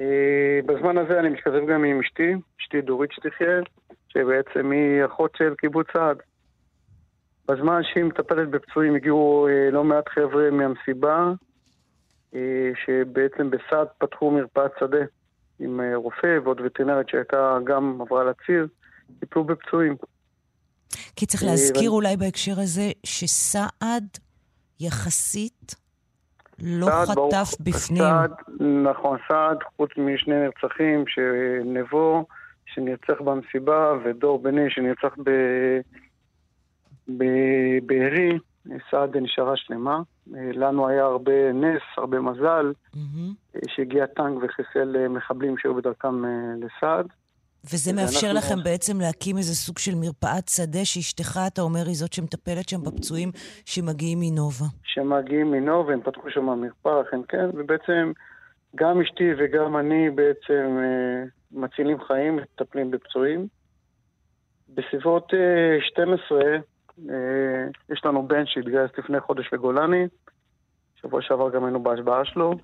אה, 0.00 0.60
בזמן 0.66 0.98
הזה 0.98 1.20
אני 1.20 1.28
מתכתב 1.28 1.66
גם 1.68 1.84
עם 1.84 2.00
אשתי, 2.00 2.34
אשתי 2.60 2.80
דורית 2.80 3.12
שתחיה, 3.12 3.60
שבעצם 4.08 4.70
היא 4.70 5.04
אחות 5.04 5.36
של 5.36 5.54
קיבוץ 5.54 5.86
סעד. 5.92 6.16
בזמן 7.48 7.80
שהיא 7.82 8.04
מטפלת 8.04 8.48
בפצועים 8.48 8.94
הגיעו 8.94 9.48
אה, 9.48 9.70
לא 9.70 9.84
מעט 9.84 10.08
חבר'ה 10.08 10.50
מהמסיבה, 10.50 11.32
שבעצם 12.84 13.50
בסעד 13.50 13.86
פתחו 13.98 14.30
מרפאת 14.30 14.70
שדה. 14.80 15.04
עם 15.58 15.80
אה, 15.80 15.96
רופא 15.96 16.38
ועוד 16.44 16.60
וטרינרית 16.64 17.08
שהייתה 17.08 17.58
גם 17.64 17.98
עברה 18.00 18.24
לציר, 18.24 18.66
טיפלו 19.20 19.44
בפצועים. 19.44 19.96
כי 21.16 21.26
צריך 21.26 21.42
להזכיר 21.42 21.90
אה, 21.90 21.94
אולי 21.94 22.16
בהקשר 22.16 22.60
הזה 22.60 22.90
שסעד 23.04 24.04
יחסית 24.80 25.74
לא 26.62 26.86
סעד 26.86 27.08
חטף 27.08 27.16
ברוך, 27.16 27.54
בפנים. 27.60 28.02
סעד, 28.02 28.32
נכון, 28.84 29.18
סעד, 29.28 29.58
חוץ 29.76 29.90
משני 29.96 30.34
נרצחים, 30.34 31.04
שנבו, 31.06 32.26
שנרצח 32.66 33.20
במסיבה, 33.24 33.92
ודור 34.04 34.42
בני, 34.42 34.70
שנרצח 34.70 35.16
בבארי, 37.08 38.38
סעד 38.90 39.16
נשארה 39.16 39.56
שלמה. 39.56 40.00
לנו 40.54 40.88
היה 40.88 41.04
הרבה 41.04 41.52
נס, 41.52 41.82
הרבה 41.96 42.20
מזל, 42.20 42.72
mm-hmm. 42.94 43.58
שהגיע 43.68 44.06
טנק 44.06 44.42
וחיסל 44.42 44.96
אה, 44.96 45.08
מחבלים 45.08 45.58
שהיו 45.58 45.74
בדרכם 45.74 46.24
אה, 46.24 46.30
לסעד. 46.60 47.06
וזה 47.64 47.92
מאפשר 47.92 48.32
לכם 48.32 48.62
בעצם 48.64 49.00
להקים 49.00 49.38
איזה 49.38 49.54
סוג 49.54 49.78
של 49.78 49.94
מרפאת 49.94 50.48
שדה 50.48 50.84
שאשתך, 50.84 51.40
אתה 51.46 51.62
אומר, 51.62 51.86
היא 51.86 51.94
זאת 51.94 52.12
שמטפלת 52.12 52.68
שם 52.68 52.82
בפצועים 52.82 53.30
שמגיעים 53.64 54.18
מנובה. 54.20 54.66
שמגיעים 54.84 55.50
מנובה, 55.50 55.92
הם 55.92 56.00
פתחו 56.00 56.30
שם 56.30 56.44
מרפאה, 56.44 57.00
אכן 57.00 57.20
כן, 57.28 57.48
ובעצם 57.54 58.12
גם 58.76 59.00
אשתי 59.00 59.24
וגם 59.38 59.76
אני 59.76 60.10
בעצם 60.10 60.78
אה, 60.78 61.24
מצילים 61.52 62.00
חיים, 62.00 62.36
מטפלים 62.36 62.90
בפצועים. 62.90 63.46
בסביבות 64.74 65.32
12 65.80 66.38
אה, 66.40 66.58
יש 67.88 68.04
לנו 68.04 68.28
בן 68.28 68.46
שהתגייס 68.46 68.90
לפני 68.98 69.20
חודש 69.20 69.50
לגולני, 69.52 70.06
שבוע 71.00 71.22
שעבר 71.22 71.50
גם 71.50 71.64
היינו 71.64 71.82
בהשבעה 71.82 72.24
שלו, 72.24 72.54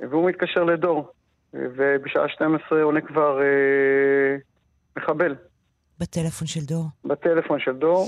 והוא 0.00 0.28
מתקשר 0.28 0.64
לדור, 0.64 1.12
ובשעה 1.52 2.28
12 2.28 2.82
עונה 2.82 3.00
כבר 3.00 3.40
אה, 3.40 4.36
מחבל. 4.96 5.34
בטלפון 6.00 6.46
של 6.46 6.60
דור. 6.60 6.84
בטלפון 7.04 7.60
של 7.60 7.72
דור. 7.72 8.06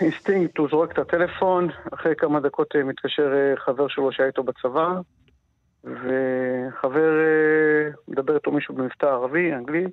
אינסטינקט, 0.00 0.58
הוא 0.58 0.68
זורק 0.70 0.92
את 0.92 0.98
הטלפון, 0.98 1.68
אחרי 1.94 2.14
כמה 2.16 2.40
דקות 2.40 2.76
אה, 2.76 2.84
מתקשר 2.84 3.32
אה, 3.34 3.56
חבר 3.56 3.88
שלו 3.88 4.12
שהיה 4.12 4.26
איתו 4.26 4.42
בצבא, 4.42 4.88
וחבר 5.84 7.10
מדבר 8.08 8.34
איתו 8.34 8.52
מישהו 8.52 8.74
במבטא 8.74 9.06
ערבי, 9.06 9.52
אנגלי, 9.52 9.84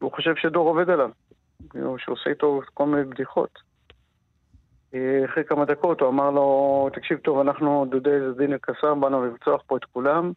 והוא 0.00 0.12
חושב 0.12 0.36
שדור 0.36 0.68
עובד 0.68 0.90
עליו. 0.90 1.10
שעושה 1.98 2.30
איתו 2.30 2.60
כל 2.74 2.86
מיני 2.86 3.04
בדיחות. 3.04 3.58
אה, 4.94 5.24
אחרי 5.24 5.44
כמה 5.44 5.64
דקות 5.64 6.00
הוא 6.00 6.08
אמר 6.08 6.30
לו, 6.30 6.88
תקשיב 6.92 7.18
טוב, 7.18 7.38
אנחנו 7.38 7.86
דודי 7.90 8.30
זדין 8.34 8.52
אל-קסאם, 8.52 9.00
באנו 9.00 9.26
לרצוח 9.26 9.62
פה 9.66 9.76
את 9.76 9.84
כולם. 9.84 10.32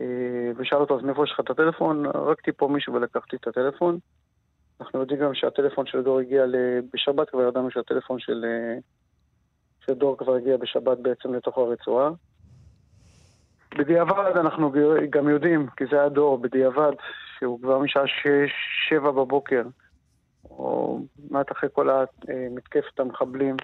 אה, 0.00 0.50
ושאל 0.56 0.78
אותו, 0.78 0.98
אז 0.98 1.04
מאיפה 1.04 1.24
יש 1.24 1.30
לך 1.32 1.40
את 1.40 1.50
הטלפון? 1.50 2.06
הרגתי 2.06 2.52
פה 2.52 2.68
מישהו 2.68 2.94
ולקחתי 2.94 3.36
את 3.36 3.46
הטלפון. 3.46 3.98
אנחנו 4.80 5.00
יודעים 5.00 5.20
גם 5.20 5.34
שהטלפון 5.34 5.86
של 5.86 6.02
דור 6.02 6.18
הגיע 6.18 6.44
בשבת, 6.94 7.30
כבר 7.30 7.48
ידענו 7.48 7.70
שהטלפון 7.70 8.18
של, 8.18 8.44
אה, 8.44 8.78
של 9.86 9.94
דור 9.94 10.16
כבר 10.16 10.34
הגיע 10.34 10.56
בשבת 10.56 10.98
בעצם 10.98 11.34
לתוך 11.34 11.58
הרצועה. 11.58 12.10
בדיעבד 13.78 14.36
אנחנו 14.36 14.72
גם 15.10 15.28
יודעים, 15.28 15.66
כי 15.76 15.84
זה 15.90 16.00
היה 16.00 16.08
דור, 16.08 16.38
בדיעבד, 16.38 16.92
שהוא 17.38 17.60
כבר 17.60 17.78
משעה 17.78 18.06
שש, 18.06 18.52
שבע 18.88 19.10
בבוקר 19.10 19.62
או 20.50 21.00
מעט 21.30 21.52
אחרי 21.52 21.68
כל 21.72 21.88
המתקפת 21.90 23.00
המחבלים, 23.00 23.56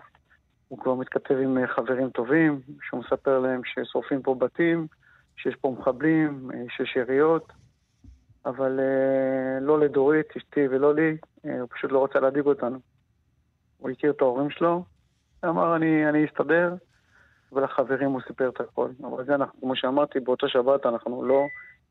הוא 0.69 0.79
כבר 0.79 0.95
מתכתב 0.95 1.35
עם 1.35 1.59
אה, 1.59 1.67
חברים 1.67 2.11
טובים, 2.11 2.61
שהוא 2.83 3.01
מספר 3.01 3.39
להם 3.39 3.61
ששורפים 3.65 4.23
פה 4.23 4.35
בתים, 4.35 4.87
שיש 5.37 5.57
פה 5.57 5.77
מחבלים, 5.79 6.51
אה, 6.55 6.65
שיש 6.69 6.97
יריות, 6.97 7.53
אבל 8.47 8.81
אה, 8.81 9.61
לא 9.61 9.81
לדורית, 9.81 10.27
אשתי 10.37 10.69
ולא 10.69 10.95
לי, 10.95 11.17
הוא 11.43 11.69
פשוט 11.71 11.93
לא 11.93 11.99
רוצה 11.99 12.21
להדאיג 12.21 12.47
אותנו. 12.47 12.79
הוא 13.79 13.91
הכיר 13.91 14.11
את 14.11 14.21
ההורים 14.21 14.51
שלו, 14.51 14.85
אמר 15.45 15.77
אני, 15.77 16.09
אני 16.09 16.25
אסתדר, 16.25 16.75
ולחברים 17.53 18.11
הוא 18.11 18.21
סיפר 18.27 18.49
את 18.49 18.61
הכל. 18.61 18.91
אבל 19.01 19.25
זה 19.25 19.35
אנחנו, 19.35 19.61
כמו 19.61 19.77
שאמרתי, 19.77 20.21
באותה 20.21 20.49
שבת 20.49 20.87
אנחנו 20.87 21.25
לא 21.25 21.45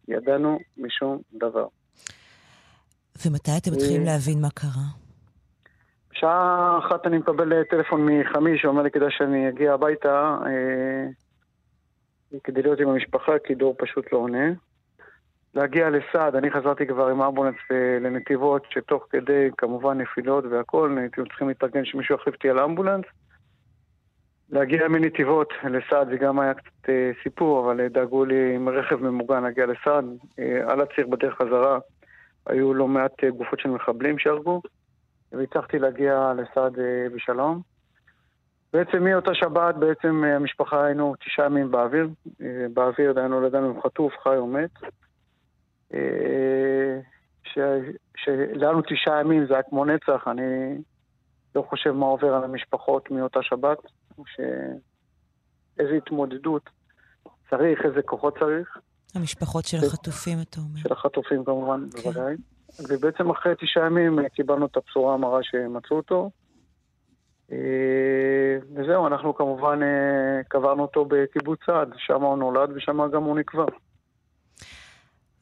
ידענו 0.08 0.60
משום 0.78 1.22
דבר. 1.34 1.68
ומתי 3.26 3.52
אתם 3.58 3.72
מתחילים 3.72 4.02
אה, 4.02 4.06
להבין 4.06 4.42
מה 4.42 4.50
קרה? 4.50 4.88
בשעה 6.12 6.80
אחת 6.80 7.08
אני 7.08 7.18
מקבל 7.18 7.64
טלפון 7.64 8.06
מחמי 8.06 8.58
שאומר 8.58 8.82
לי 8.82 8.92
כדאי 8.92 9.12
שאני 9.12 9.50
אגיע 9.50 9.74
הביתה 9.74 10.38
אה, 10.46 11.08
כדי 12.44 12.62
להיות 12.62 12.80
עם 12.80 12.90
המשפחה, 12.90 13.32
כי 13.44 13.56
דור 13.56 13.76
פשוט 13.78 14.14
לא 14.14 14.18
עונה. 14.18 14.48
להגיע 15.54 15.90
לסעד, 15.90 16.36
אני 16.36 16.52
חזרתי 16.52 16.88
כבר 16.88 17.08
עם 17.08 17.22
אמבולנס 17.22 17.56
אה, 17.72 18.00
לנתיבות, 18.02 18.64
שתוך 18.70 19.08
כדי 19.10 19.50
כמובן 19.58 19.98
נפילות 19.98 20.46
והכל, 20.46 20.98
הייתם 20.98 21.26
צריכים 21.26 21.48
להתארגן 21.48 21.86
שמישהו 21.86 22.16
יחליף 22.16 22.36
אותי 22.36 22.50
על 22.50 22.60
האמבולנס. 22.60 23.06
להגיע 24.50 24.88
מנתיבות 24.88 25.54
לסעד 25.64 26.10
זה 26.10 26.18
גם 26.18 26.40
היה 26.40 26.54
קצת 26.54 26.90
אה, 26.90 27.12
סיפור, 27.24 27.60
אבל 27.60 27.82
אה, 27.82 27.90
דאגו 27.90 28.26
לי 28.26 28.56
עם 28.56 28.70
רכב 28.70 28.96
ממוגן 28.96 29.44
להגיע 29.44 29.66
לסעד. 29.66 30.06
אה, 30.40 30.72
על 30.72 30.82
הציר 30.82 31.08
בדרך 31.08 31.38
חזרה 31.42 31.80
היו 32.46 32.74
לא 32.74 32.88
מעט 32.88 33.24
אה, 33.24 33.30
גופות 33.30 33.60
של 33.60 33.70
מחבלים 33.70 34.20
שהרגו, 34.20 34.62
והצלחתי 35.32 35.80
להגיע 35.80 36.34
לסעד 36.38 36.80
אה, 36.80 37.08
בשלום. 37.16 37.62
בעצם 38.74 39.04
מאותה 39.04 39.32
שבת, 39.34 39.76
בעצם 39.76 40.24
אה, 40.26 40.36
המשפחה 40.36 40.86
היינו 40.86 41.16
תשעה 41.16 41.46
ימים 41.46 41.72
באוויר. 41.72 42.10
באוויר 42.74 43.14
דיינו 43.14 43.42
לא 43.42 43.48
ידענו 43.48 43.72
אם 43.72 43.82
חטוף, 43.82 44.14
חי 44.24 44.38
או 44.38 44.48
מת. 44.48 44.72
שלנו 48.16 48.82
תשעה 48.82 49.20
ימים 49.22 49.46
זה 49.46 49.54
היה 49.54 49.64
כמו 49.64 49.86
נצח, 49.86 50.28
אני 50.28 50.78
לא 51.56 51.62
חושב 51.70 51.92
מה 51.92 52.06
עובר 52.06 52.34
על 52.34 52.44
המשפחות 52.44 53.12
מאותה 53.12 53.40
שבת, 53.44 53.78
ש... 54.26 54.40
איזה 55.80 55.94
התמודדות 55.94 56.70
צריך, 57.50 57.86
איזה 57.86 58.02
כוחות 58.02 58.38
צריך. 58.40 58.78
המשפחות 59.16 59.66
של 59.66 59.78
החטופים, 59.78 60.42
אתה 60.42 60.60
אומר. 60.60 60.80
של 60.80 60.94
החטופים 60.94 61.46
כמובן, 61.46 61.90
בוודאי. 61.90 62.36
ובעצם 62.90 63.30
אחרי 63.30 63.54
תשעה 63.62 63.86
ימים 63.86 64.20
קיבלנו 64.36 64.66
את 64.66 64.78
הבשורה 64.78 65.14
המרה 65.14 65.40
שמצאו 65.44 65.98
אותו. 65.98 66.32
וזהו, 68.76 69.08
אנחנו 69.08 69.36
כמובן 69.36 69.80
קברנו 70.48 70.82
אותו 70.82 71.06
בקיבוץ 71.06 71.60
סעד, 71.66 71.90
שם 71.98 72.22
הוא 72.22 72.38
נולד 72.38 72.70
ושם 72.76 73.00
גם 73.14 73.24
הוא 73.24 73.40
נקבר. 73.40 73.66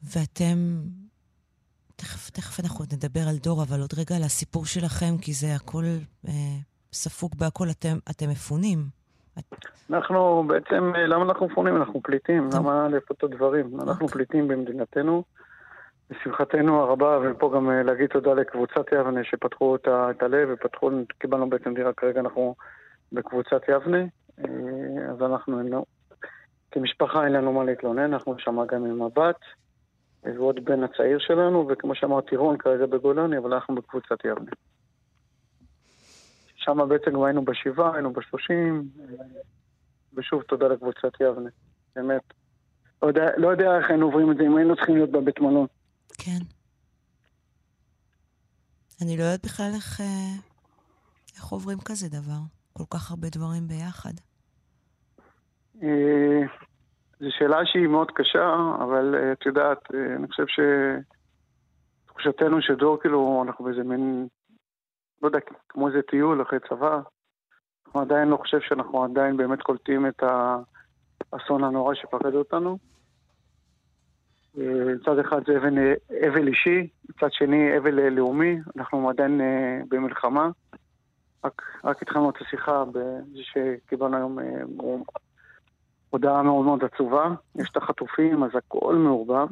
ואתם 0.02 0.56
תכף, 1.96 2.30
תכף 2.30 2.60
אנחנו 2.60 2.84
נדבר 2.92 3.28
על 3.28 3.36
דור, 3.36 3.62
אבל 3.62 3.80
עוד 3.80 3.90
רגע 3.98 4.16
על 4.16 4.22
הסיפור 4.22 4.66
שלכם, 4.66 5.18
כי 5.20 5.32
זה 5.32 5.54
הכל 5.54 5.84
אה, 6.28 6.32
ספוג 6.92 7.34
בהכל. 7.36 7.70
אתם, 7.70 7.98
אתם 8.10 8.30
מפונים. 8.30 9.03
אנחנו 9.90 10.44
בעצם, 10.46 10.92
אה, 10.96 11.06
למה 11.06 11.24
אנחנו 11.24 11.46
מפונים? 11.46 11.76
אנחנו 11.76 12.00
פליטים. 12.02 12.48
למה 12.54 12.88
לאיפה 12.88 13.14
את 13.18 13.24
הדברים? 13.24 13.80
אנחנו. 13.80 14.08
פליטים 14.08 14.48
במדינתנו. 14.48 15.24
לשמחתנו 16.10 16.80
הרבה, 16.80 17.18
ופה 17.22 17.52
גם 17.54 17.70
אה, 17.70 17.82
להגיד 17.82 18.10
תודה 18.10 18.34
לקבוצת 18.34 18.92
יבנה 18.92 19.24
שפתחו 19.24 19.76
את 19.76 20.22
הלב 20.22 20.48
ופתחו, 20.52 20.90
קיבלנו 21.18 21.50
בעצם 21.50 21.74
דירה, 21.74 21.92
כרגע 21.92 22.20
אנחנו 22.20 22.54
בקבוצת 23.12 23.62
יבנה. 23.68 24.02
אה, 24.38 25.10
אז 25.10 25.22
אנחנו, 25.22 25.84
כמשפחה 26.70 27.24
אין 27.24 27.32
לנו 27.32 27.52
מה 27.52 27.64
להתלונן, 27.64 28.12
אנחנו 28.12 28.34
שם 28.38 28.58
גם 28.68 28.84
עם 28.84 29.02
הבת. 29.02 29.40
ועוד 30.24 30.64
בן 30.64 30.84
הצעיר 30.84 31.18
שלנו, 31.18 31.66
וכמו 31.68 31.94
שאמרתי, 31.94 32.36
רון 32.36 32.56
כרגע 32.56 32.86
בגולני, 32.86 33.38
אבל 33.38 33.54
אנחנו 33.54 33.74
בקבוצת 33.74 34.24
יבנה. 34.24 34.50
שם 36.64 36.88
בעצם 36.88 37.22
היינו 37.22 37.44
בשבעה, 37.44 37.94
היינו 37.94 38.12
בשלושים, 38.12 38.88
ושוב 40.14 40.42
תודה 40.42 40.68
לקבוצת 40.68 41.20
יבנה, 41.20 41.50
באמת. 41.96 42.22
לא 43.02 43.08
יודע, 43.08 43.26
לא 43.36 43.48
יודע 43.48 43.78
איך 43.78 43.90
היינו 43.90 44.06
עוברים 44.06 44.32
את 44.32 44.36
זה, 44.36 44.42
אם 44.42 44.56
היינו 44.56 44.76
צריכים 44.76 44.94
להיות 44.94 45.10
בבית 45.10 45.40
מלון. 45.40 45.66
כן. 46.18 46.38
אני 49.02 49.16
לא 49.16 49.22
יודעת 49.22 49.44
בכלל 49.44 49.70
איך, 49.74 50.00
אה, 50.00 50.34
איך 51.36 51.44
עוברים 51.44 51.78
כזה 51.84 52.08
דבר, 52.08 52.40
כל 52.72 52.84
כך 52.90 53.10
הרבה 53.10 53.28
דברים 53.28 53.68
ביחד. 53.68 54.12
אה, 55.82 56.40
זו 57.20 57.26
שאלה 57.38 57.58
שהיא 57.64 57.86
מאוד 57.86 58.10
קשה, 58.10 58.54
אבל 58.84 59.14
uh, 59.14 59.32
את 59.32 59.46
יודעת, 59.46 59.78
אני 60.16 60.26
חושב 60.28 60.44
שתחושתנו 62.06 62.62
שדור, 62.62 63.00
כאילו, 63.00 63.44
אנחנו 63.46 63.64
באיזה 63.64 63.82
מין, 63.82 64.28
לא 65.24 65.28
יודע, 65.28 65.38
כמו 65.68 65.88
איזה 65.88 66.02
טיול 66.02 66.42
אחרי 66.42 66.58
צבא. 66.68 67.00
אנחנו 67.86 68.00
עדיין 68.00 68.28
לא 68.28 68.36
חושב 68.36 68.60
שאנחנו 68.60 69.04
עדיין 69.04 69.36
באמת 69.36 69.62
קולטים 69.62 70.06
את 70.06 70.22
האסון 71.32 71.64
הנורא 71.64 71.94
שפקד 71.94 72.34
אותנו. 72.34 72.78
אה, 74.58 74.94
מצד 74.94 75.18
אחד 75.18 75.40
זה 75.46 75.56
אבל, 75.58 75.78
אבל 76.28 76.48
אישי, 76.48 76.88
מצד 77.08 77.32
שני 77.32 77.78
אבל 77.78 77.94
לאומי, 77.94 78.58
אנחנו 78.76 79.10
עדיין 79.10 79.40
במלחמה. 79.88 80.48
רק, 81.44 81.62
רק 81.84 82.02
התחלנו 82.02 82.30
את 82.30 82.36
השיחה 82.40 82.84
בזה 82.84 83.42
שקיבלנו 83.42 84.16
היום 84.16 84.38
הודעה 86.10 86.42
מאוד 86.42 86.64
מאוד 86.64 86.84
עצובה, 86.84 87.34
יש 87.54 87.70
את 87.70 87.76
החטופים, 87.76 88.42
אז 88.42 88.50
הכל 88.54 88.94
מעורבב. 88.94 89.48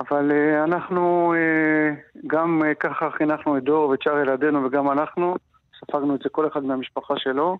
אבל 0.00 0.30
uh, 0.30 0.64
אנחנו 0.64 1.34
uh, 1.34 2.18
גם 2.26 2.62
uh, 2.62 2.74
ככה 2.74 3.10
חינכנו 3.10 3.56
את 3.58 3.62
דור 3.62 3.88
ואת 3.88 4.02
שאר 4.02 4.18
ילדינו 4.18 4.64
וגם 4.64 4.90
אנחנו, 4.90 5.36
ספגנו 5.80 6.14
את 6.14 6.20
זה 6.22 6.28
כל 6.28 6.48
אחד 6.48 6.64
מהמשפחה 6.64 7.14
שלו, 7.16 7.58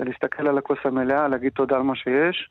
ולהסתכל 0.00 0.48
על 0.48 0.58
הכוס 0.58 0.78
המלאה, 0.84 1.28
להגיד 1.28 1.52
תודה 1.52 1.76
על 1.76 1.82
מה 1.82 1.96
שיש. 1.96 2.50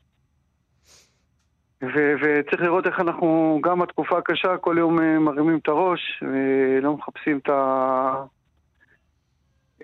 ו- 1.82 2.14
וצריך 2.22 2.62
לראות 2.62 2.86
איך 2.86 3.00
אנחנו, 3.00 3.60
גם 3.62 3.78
בתקופה 3.78 4.18
הקשה, 4.18 4.56
כל 4.56 4.76
יום 4.78 4.98
מרימים 5.24 5.58
את 5.58 5.68
הראש 5.68 6.22
ולא 6.22 6.92
מחפשים 6.92 7.38
את 7.38 7.48
ה... 7.48 8.24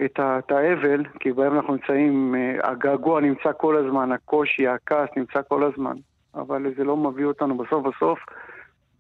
את, 0.05 0.19
ה, 0.19 0.39
את 0.39 0.51
האבל, 0.51 1.05
כי 1.21 1.33
בהם 1.33 1.57
אנחנו 1.57 1.75
נמצאים, 1.75 2.35
אה, 2.35 2.71
הגעגוע 2.71 3.21
נמצא 3.21 3.51
כל 3.57 3.77
הזמן, 3.77 4.13
הקושי, 4.13 4.69
הכעס 4.69 5.09
נמצא 5.17 5.41
כל 5.49 5.65
הזמן, 5.65 5.97
אבל 6.35 6.67
זה 6.77 6.85
לא 6.85 6.97
מביא 6.97 7.25
אותנו 7.25 7.57
בסוף 7.57 7.87
בסוף 7.87 8.19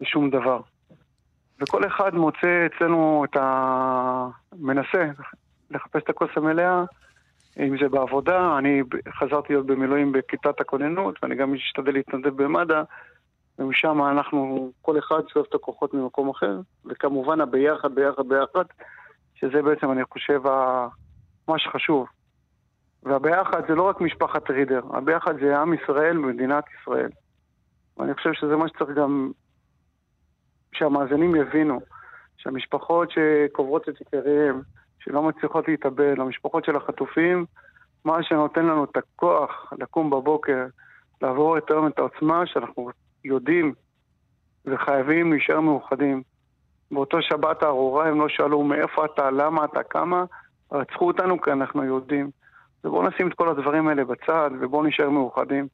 לשום 0.00 0.30
דבר. 0.30 0.60
וכל 1.60 1.86
אחד 1.86 2.14
מוצא 2.14 2.66
אצלנו 2.66 3.24
את 3.24 3.36
ה... 3.36 4.28
מנסה 4.58 5.10
לחפש 5.70 6.02
את 6.02 6.08
הכוס 6.08 6.30
המלאה, 6.36 6.84
אם 7.58 7.76
זה 7.82 7.88
בעבודה, 7.88 8.58
אני 8.58 8.82
חזרתי 9.08 9.52
להיות 9.52 9.66
במילואים 9.66 10.12
בכיתת 10.12 10.60
הכוננות, 10.60 11.14
ואני 11.22 11.34
גם 11.34 11.52
משתדל 11.52 11.92
להתנדב 11.92 12.42
במד"א, 12.42 12.82
ומשם 13.58 14.02
אנחנו, 14.02 14.72
כל 14.82 14.98
אחד 14.98 15.28
שואב 15.32 15.44
את 15.48 15.54
הכוחות 15.54 15.94
ממקום 15.94 16.28
אחר, 16.30 16.60
וכמובן 16.84 17.40
הביחד, 17.40 17.94
ביחד, 17.94 18.28
ביחד, 18.28 18.64
שזה 19.34 19.62
בעצם, 19.62 19.92
אני 19.92 20.04
חושב, 20.04 20.42
מה 21.48 21.58
שחשוב. 21.58 22.06
והביחד 23.02 23.62
זה 23.68 23.74
לא 23.74 23.82
רק 23.82 24.00
משפחת 24.00 24.50
רידר, 24.50 24.80
הביחד 24.90 25.34
זה 25.40 25.58
עם 25.58 25.74
ישראל 25.74 26.18
ומדינת 26.18 26.64
ישראל. 26.80 27.10
ואני 27.96 28.14
חושב 28.14 28.32
שזה 28.32 28.56
מה 28.56 28.68
שצריך 28.68 28.90
גם 28.90 29.30
שהמאזינים 30.72 31.36
יבינו, 31.36 31.80
שהמשפחות 32.36 33.10
שקוברות 33.10 33.88
את 33.88 34.00
יקיריהם, 34.00 34.60
שלא 34.98 35.22
מצליחות 35.22 35.68
להתאבל, 35.68 36.20
המשפחות 36.20 36.64
של 36.64 36.76
החטופים, 36.76 37.44
מה 38.04 38.22
שנותן 38.22 38.66
לנו 38.66 38.84
את 38.84 38.96
הכוח 38.96 39.72
לקום 39.78 40.10
בבוקר, 40.10 40.66
לעבור 41.22 41.58
את 41.58 41.70
היום 41.70 41.86
את 41.86 41.98
העוצמה 41.98 42.46
שאנחנו 42.46 42.90
יודעים 43.24 43.74
וחייבים 44.66 45.32
להישאר 45.32 45.60
מאוחדים. 45.60 46.22
באותו 46.90 47.22
שבת 47.22 47.62
הארורה 47.62 48.08
הם 48.08 48.20
לא 48.20 48.28
שאלו 48.28 48.62
מאיפה 48.62 49.04
אתה, 49.04 49.30
למה 49.30 49.64
אתה, 49.64 49.82
כמה, 49.82 50.24
רצחו 50.72 51.06
אותנו 51.06 51.40
כי 51.40 51.52
אנחנו 51.52 51.84
יהודים. 51.84 52.30
ובואו 52.84 53.08
נשים 53.08 53.28
את 53.28 53.34
כל 53.34 53.48
הדברים 53.48 53.88
האלה 53.88 54.04
בצד 54.04 54.50
ובואו 54.60 54.82
נשאר 54.82 55.10
מאוחדים. 55.10 55.68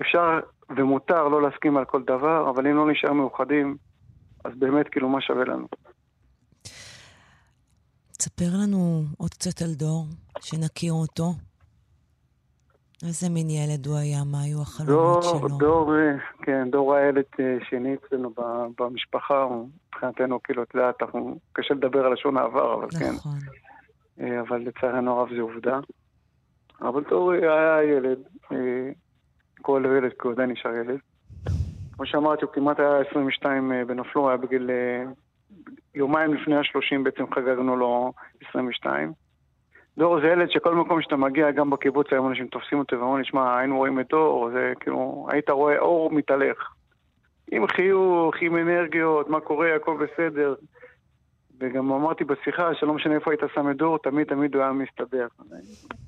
אפשר 0.00 0.40
ומותר 0.76 1.28
לא 1.28 1.42
להסכים 1.42 1.76
על 1.76 1.84
כל 1.84 2.02
דבר, 2.02 2.50
אבל 2.50 2.66
אם 2.66 2.76
לא 2.76 2.90
נשאר 2.90 3.12
מאוחדים, 3.12 3.76
אז 4.44 4.52
באמת 4.58 4.88
כאילו 4.88 5.08
מה 5.08 5.20
שווה 5.20 5.44
לנו. 5.44 5.66
תספר 8.18 8.50
לנו 8.62 9.02
עוד 9.18 9.30
קצת 9.30 9.62
על 9.62 9.74
דור, 9.74 10.04
שנכיר 10.40 10.92
אותו. 10.92 11.32
איזה 13.06 13.28
מין 13.30 13.50
ילד 13.50 13.86
הוא 13.86 13.96
היה? 13.96 14.24
מה 14.24 14.42
היו 14.42 14.62
החלומות 14.62 15.24
דור, 15.24 15.38
שלו? 15.38 15.58
דור, 15.58 15.92
כן, 16.42 16.70
דור 16.70 16.94
הילד 16.94 17.24
אה, 17.40 17.56
שני 17.70 17.94
אצלנו 17.94 18.30
במשפחה, 18.78 19.46
מבחינתנו, 19.88 20.42
כאילו, 20.42 20.62
את 20.62 20.74
יודעת, 20.74 20.94
קשה 21.52 21.74
לדבר 21.74 22.06
על 22.06 22.12
לשון 22.12 22.36
העבר, 22.36 22.74
אבל 22.74 22.86
נכון. 22.86 23.00
כן. 23.00 23.14
נכון. 23.14 23.38
אבל 24.40 24.58
לצערנו 24.60 25.20
הרב 25.20 25.28
זה 25.36 25.40
עובדה. 25.40 25.78
אבל 26.80 27.02
דור 27.10 27.32
היה 27.32 27.82
ילד, 27.82 28.18
אה, 28.52 28.90
כל 29.64 29.82
ילד, 29.98 30.10
כי 30.12 30.18
הוא 30.22 30.32
עדיין 30.32 30.50
נשאר 30.50 30.74
ילד. 30.74 30.98
כמו 31.96 32.06
שאמרתי, 32.06 32.44
הוא 32.44 32.52
כמעט 32.52 32.80
היה 32.80 33.00
22 33.10 33.72
בנופלו, 33.86 34.22
הוא 34.22 34.28
היה 34.28 34.36
בגיל... 34.36 34.70
יומיים 35.94 36.34
לפני 36.34 36.56
ה-30 36.56 37.02
בעצם 37.02 37.24
חגגנו 37.34 37.76
לו 37.76 38.12
22. 38.48 39.12
דור 39.98 40.20
זה 40.20 40.26
ילד 40.26 40.50
שכל 40.50 40.74
מקום 40.74 41.02
שאתה 41.02 41.16
מגיע, 41.16 41.50
גם 41.50 41.70
בקיבוץ 41.70 42.06
היום 42.10 42.28
אנשים 42.28 42.46
תופסים 42.46 42.78
אותו 42.78 42.96
ואומרים 42.96 43.18
לי, 43.18 43.24
שמע, 43.24 43.58
היינו 43.58 43.76
רואים 43.76 44.00
את 44.00 44.08
דור, 44.08 44.50
זה 44.52 44.72
כאילו, 44.80 45.26
היית 45.30 45.50
רואה 45.50 45.78
אור 45.78 46.10
מתהלך. 46.10 46.72
עם 47.52 47.66
חיוך, 47.66 48.34
עם 48.40 48.56
אנרגיות, 48.56 49.28
מה 49.28 49.40
קורה, 49.40 49.74
הכל 49.76 49.96
בסדר. 50.06 50.54
וגם 51.60 51.92
אמרתי 51.92 52.24
בשיחה 52.24 52.74
שלא 52.74 52.94
משנה 52.94 53.14
איפה 53.14 53.30
היית 53.30 53.40
שם 53.54 53.70
את 53.70 53.76
דור, 53.76 53.98
תמיד 53.98 54.26
תמיד 54.26 54.54
הוא 54.54 54.62
היה 54.62 54.72
מסתדר. 54.72 55.26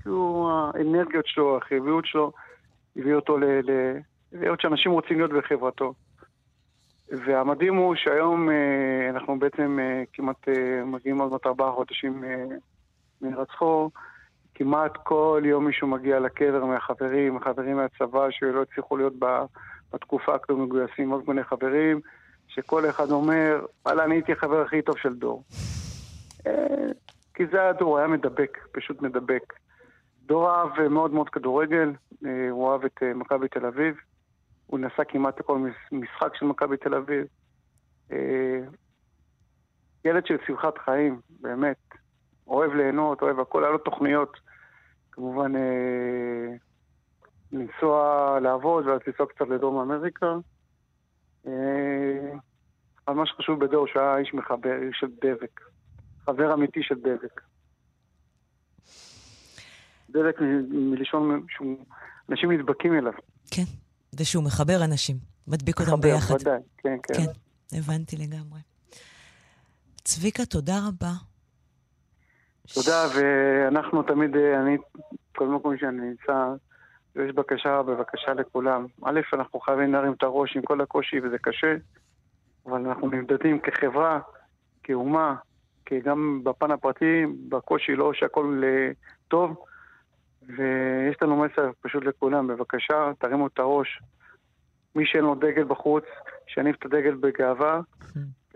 כאילו 0.02 0.50
האנרגיות 0.74 1.26
שלו, 1.26 1.56
החיוביות 1.56 2.06
שלו, 2.06 2.32
הביא 2.96 3.14
אותו 3.14 3.38
ל... 3.38 3.44
להיות 4.32 4.60
שאנשים 4.60 4.92
רוצים 4.92 5.18
להיות 5.18 5.32
בחברתו. 5.32 5.94
והמדהים 7.08 7.74
הוא 7.74 7.94
שהיום 7.94 8.50
אה, 8.50 9.10
אנחנו 9.10 9.38
בעצם 9.38 9.78
אה, 9.80 10.02
כמעט 10.12 10.48
אה, 10.48 10.84
מגיעים 10.84 11.20
עוד 11.20 11.32
מעט 11.32 11.46
ארבעה 11.46 11.72
חודשים 11.72 12.24
מרצחו. 13.22 13.90
כמעט 14.54 14.92
כל 15.02 15.42
יום 15.44 15.66
מישהו 15.66 15.88
מגיע 15.88 16.20
לקבר 16.20 16.64
מהחברים, 16.64 17.40
חברים 17.40 17.76
מהצבא 17.76 18.26
שלא 18.30 18.62
הצליחו 18.62 18.96
להיות 18.96 19.12
בתקופה 19.92 20.34
הכלום 20.34 20.62
מגויסים, 20.62 21.10
עוד 21.10 21.24
מיני 21.28 21.44
חברים. 21.44 22.00
שכל 22.48 22.88
אחד 22.90 23.10
אומר, 23.10 23.66
וואלה, 23.86 24.04
אני 24.04 24.14
הייתי 24.14 24.32
החבר 24.32 24.62
הכי 24.62 24.82
טוב 24.82 24.98
של 24.98 25.14
דור. 25.14 25.42
אה, 26.46 26.86
כי 27.34 27.46
זה 27.46 27.60
היה 27.60 27.72
דור, 27.72 27.88
הוא 27.88 27.98
היה 27.98 28.06
מדבק, 28.06 28.58
פשוט 28.72 29.02
מדבק. 29.02 29.52
דור 30.26 30.50
אהב 30.50 30.88
מאוד 30.88 31.12
מאוד 31.12 31.28
כדורגל, 31.28 31.92
אה, 32.26 32.50
הוא 32.50 32.72
אהב 32.72 32.84
את 32.84 33.02
אה, 33.02 33.14
מכבי 33.14 33.48
תל 33.48 33.66
אביב, 33.66 33.96
הוא 34.66 34.78
נסע 34.78 35.04
כמעט 35.08 35.40
לכל 35.40 35.58
משחק 35.92 36.34
של 36.34 36.46
מכבי 36.46 36.76
תל 36.76 36.94
אביב. 36.94 37.26
ילד 40.04 40.26
של 40.26 40.36
שמחת 40.46 40.78
חיים, 40.78 41.20
באמת. 41.40 41.76
אוהב 42.46 42.72
ליהנות, 42.72 43.22
אוהב 43.22 43.40
הכל, 43.40 43.64
היה 43.64 43.72
לו 43.72 43.78
תוכניות. 43.78 44.36
כמובן, 45.12 45.52
לנסוע 47.52 48.38
לעבוד 48.42 48.86
ואז 48.86 49.00
לנסוע 49.06 49.26
קצת 49.26 49.48
לדרום 49.48 49.80
אמריקה. 49.80 50.36
אבל 53.08 53.14
מה 53.14 53.26
שחשוב 53.26 53.64
בדור 53.64 53.86
שהיה 53.86 54.16
איש 54.16 54.34
מחבר, 54.34 54.82
איש 54.82 54.96
של 55.00 55.06
דבק. 55.22 55.60
חבר 56.24 56.54
אמיתי 56.54 56.82
של 56.82 56.94
דבק. 56.94 57.40
דבק 60.10 60.36
מלשון 60.68 61.46
שאנשים 61.48 62.52
נדבקים 62.52 62.94
אליו. 62.94 63.12
כן, 63.50 63.62
ושהוא 64.18 64.44
מחבר 64.44 64.84
אנשים, 64.84 65.16
מדביק 65.48 65.80
אותם 65.80 66.00
ביחד. 66.00 66.34
מחבר, 66.34 66.50
ודאי, 66.50 66.60
כן, 66.78 66.96
כן. 67.02 67.14
כן, 67.14 67.78
הבנתי 67.78 68.16
לגמרי. 68.16 68.60
צביקה, 70.04 70.44
תודה 70.44 70.78
רבה. 70.88 71.12
תודה, 72.74 73.06
ואנחנו 73.14 74.02
תמיד, 74.02 74.36
אה, 74.36 74.60
אני, 74.60 74.76
כל 75.36 75.48
מקום 75.48 75.78
שאני 75.78 76.00
נמצא, 76.00 76.54
יש 77.16 77.34
בקשה, 77.34 77.82
בבקשה 77.82 78.34
לכולם. 78.34 78.86
א', 79.04 79.20
אנחנו 79.32 79.60
חייבים 79.60 79.92
להרים 79.92 80.12
את 80.12 80.22
הראש 80.22 80.56
עם 80.56 80.62
כל 80.62 80.80
הקושי, 80.80 81.20
וזה 81.20 81.38
קשה, 81.38 81.76
אבל 82.66 82.86
אנחנו 82.86 83.10
נמדדים 83.10 83.58
כחברה, 83.58 84.20
כאומה, 84.82 85.34
כי 85.86 86.00
גם 86.00 86.40
בפן 86.44 86.70
הפרטי, 86.70 87.22
בקושי 87.48 87.96
לא 87.96 88.12
שהכל 88.14 88.62
אה, 88.64 88.92
טוב, 89.28 89.56
ויש 90.48 91.16
לנו 91.22 91.36
מסר 91.36 91.70
פשוט 91.80 92.04
לכולם, 92.04 92.46
בבקשה, 92.46 93.10
תרימו 93.18 93.46
את 93.46 93.58
הראש. 93.58 94.00
מי 94.94 95.06
שאין 95.06 95.24
לו 95.24 95.34
דגל 95.34 95.64
בחוץ, 95.64 96.04
שיניף 96.46 96.76
את 96.76 96.84
הדגל 96.84 97.14
בגאווה, 97.14 97.80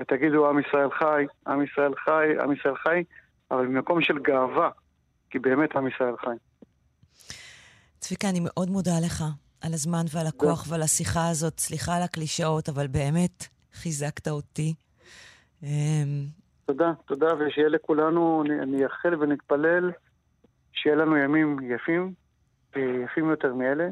ותגידו, 0.00 0.48
עם 0.48 0.58
ישראל 0.58 0.90
חי, 0.90 1.26
עם 1.46 1.62
ישראל 1.62 1.94
חי, 2.04 2.42
עם 2.42 2.52
ישראל 2.52 2.76
חי, 2.76 3.04
אבל 3.50 3.66
במקום 3.66 4.02
של 4.02 4.18
גאווה, 4.18 4.70
כי 5.30 5.38
באמת 5.38 5.76
עם 5.76 5.86
ישראל 5.88 6.16
חי. 6.16 6.36
צביקה, 7.98 8.28
אני 8.28 8.40
מאוד 8.42 8.70
מודה 8.70 9.00
לך 9.06 9.24
על 9.60 9.72
הזמן 9.72 10.04
ועל 10.14 10.26
הכוח 10.26 10.66
ועל 10.68 10.82
השיחה 10.82 11.28
הזאת. 11.28 11.60
סליחה 11.60 11.96
על 11.96 12.02
הקלישאות, 12.02 12.68
אבל 12.68 12.86
באמת 12.86 13.46
חיזקת 13.72 14.28
אותי. 14.28 14.74
אמ, 15.62 15.68
תודה, 16.66 16.92
תודה, 17.06 17.26
ושיהיה 17.38 17.68
לכולנו, 17.68 18.44
אני 18.62 18.84
אאחל 18.84 19.14
ונתפלל 19.14 19.90
שיהיה 20.72 20.96
לנו 20.96 21.16
ימים 21.16 21.58
יפים, 21.62 22.14
יפים 22.76 23.30
יותר 23.30 23.54
מאלה, 23.54 23.88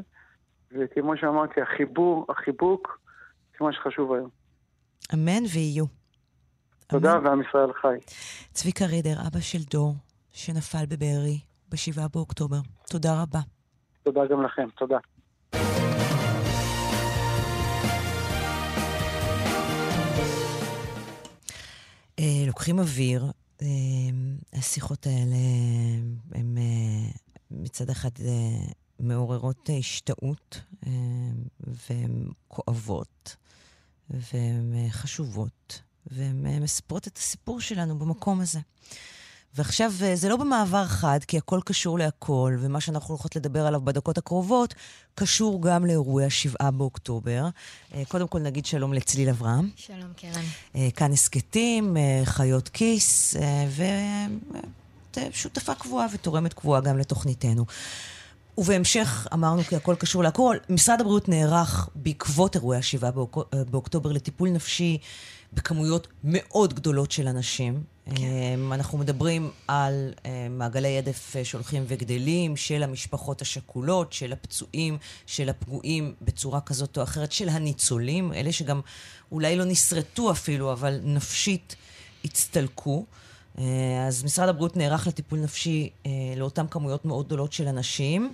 וכמו 0.71 1.17
שאמרתי, 1.17 1.61
החיבור, 1.61 2.25
החיבוק, 2.29 2.99
זה 3.51 3.65
מה 3.65 3.73
שחשוב 3.73 4.13
היום. 4.13 4.29
אמן 5.13 5.43
ויהיו. 5.53 5.85
תודה, 6.87 7.19
ועם 7.23 7.41
ישראל 7.41 7.73
חי. 7.73 7.97
צביקה 8.51 8.85
רידר, 8.85 9.15
אבא 9.27 9.39
של 9.39 9.63
דור, 9.71 9.93
שנפל 10.31 10.85
בבארי 10.89 11.39
ב-7 11.69 12.07
באוקטובר. 12.13 12.57
תודה 12.89 13.21
רבה. 13.21 13.39
תודה 14.03 14.21
גם 14.25 14.43
לכם, 14.43 14.69
תודה. 14.77 14.97
אה, 22.19 22.43
לוקחים 22.47 22.79
אוויר, 22.79 23.23
אה, 23.23 23.29
השיחות 24.53 25.07
האלה 25.07 25.35
הן 26.31 26.57
אה, 26.57 27.11
מצד 27.51 27.89
אחד 27.89 28.09
מעוררות 28.99 29.69
השתאות 29.79 30.61
והן 31.59 32.27
כואבות 32.47 33.35
והן 34.09 34.89
חשובות 34.89 35.81
והן 36.05 36.63
מספרות 36.63 37.07
את 37.07 37.17
הסיפור 37.17 37.61
שלנו 37.61 37.99
במקום 37.99 38.41
הזה. 38.41 38.59
ועכשיו, 39.55 39.91
אה, 40.01 40.15
זה 40.15 40.29
לא 40.29 40.35
במעבר 40.35 40.85
חד, 40.85 41.19
כי 41.27 41.37
הכל 41.37 41.59
קשור 41.65 41.99
להכל, 41.99 42.57
ומה 42.59 42.81
שאנחנו 42.81 43.13
הולכות 43.13 43.35
לדבר 43.35 43.65
עליו 43.65 43.81
בדקות 43.81 44.17
הקרובות, 44.17 44.73
קשור 45.15 45.61
גם 45.61 45.85
לאירועי 45.85 46.25
ה-7 46.25 46.71
באוקטובר. 46.71 47.47
אה, 47.95 48.03
קודם 48.07 48.27
כל 48.27 48.39
נגיד 48.39 48.65
שלום 48.65 48.93
לצליל 48.93 49.29
אברהם. 49.29 49.69
שלום, 49.75 50.13
קרן. 50.17 50.43
אה, 50.75 50.87
כאן 50.95 51.11
הסכתים, 51.11 51.97
חיות 52.25 52.69
כיס, 52.69 53.35
ושותפה 55.17 55.75
קבועה 55.75 56.07
ותורמת 56.13 56.53
קבועה 56.53 56.81
גם 56.81 56.97
לתוכניתנו. 56.97 57.65
ובהמשך, 58.57 59.27
אמרנו 59.33 59.63
כי 59.63 59.75
הכל 59.75 59.95
קשור 59.99 60.23
להכל, 60.23 60.57
משרד 60.69 61.01
הבריאות 61.01 61.29
נערך 61.29 61.89
בעקבות 61.95 62.55
אירועי 62.55 62.77
ה-7 62.77 63.11
באוקטובר 63.71 64.11
לטיפול 64.11 64.49
נפשי 64.49 64.97
בכמויות 65.53 66.07
מאוד 66.23 66.73
גדולות 66.73 67.11
של 67.11 67.27
אנשים. 67.27 67.83
כן. 68.15 68.23
אמ, 68.23 68.73
אנחנו 68.73 68.97
מדברים 68.97 69.51
על 69.67 70.13
אמ, 70.25 70.57
מעגלי 70.57 70.97
הדף 70.97 71.35
אה, 71.35 71.45
שהולכים 71.45 71.83
וגדלים, 71.87 72.55
של 72.55 72.83
המשפחות 72.83 73.41
השכולות, 73.41 74.13
של 74.13 74.33
הפצועים, 74.33 74.97
של 75.25 75.49
הפגועים 75.49 76.13
בצורה 76.21 76.61
כזאת 76.61 76.97
או 76.97 77.03
אחרת, 77.03 77.31
של 77.31 77.49
הניצולים, 77.49 78.33
אלה 78.33 78.51
שגם 78.51 78.81
אולי 79.31 79.55
לא 79.55 79.65
נסרטו 79.65 80.31
אפילו, 80.31 80.71
אבל 80.71 80.99
נפשית 81.03 81.75
הצטלקו. 82.25 83.05
אה, 83.57 83.63
אז 84.07 84.23
משרד 84.23 84.49
הבריאות 84.49 84.77
נערך 84.77 85.07
לטיפול 85.07 85.39
נפשי 85.39 85.89
אה, 86.05 86.11
לאותן 86.37 86.65
כמויות 86.71 87.05
מאוד 87.05 87.25
גדולות 87.25 87.53
של 87.53 87.67
אנשים, 87.67 88.33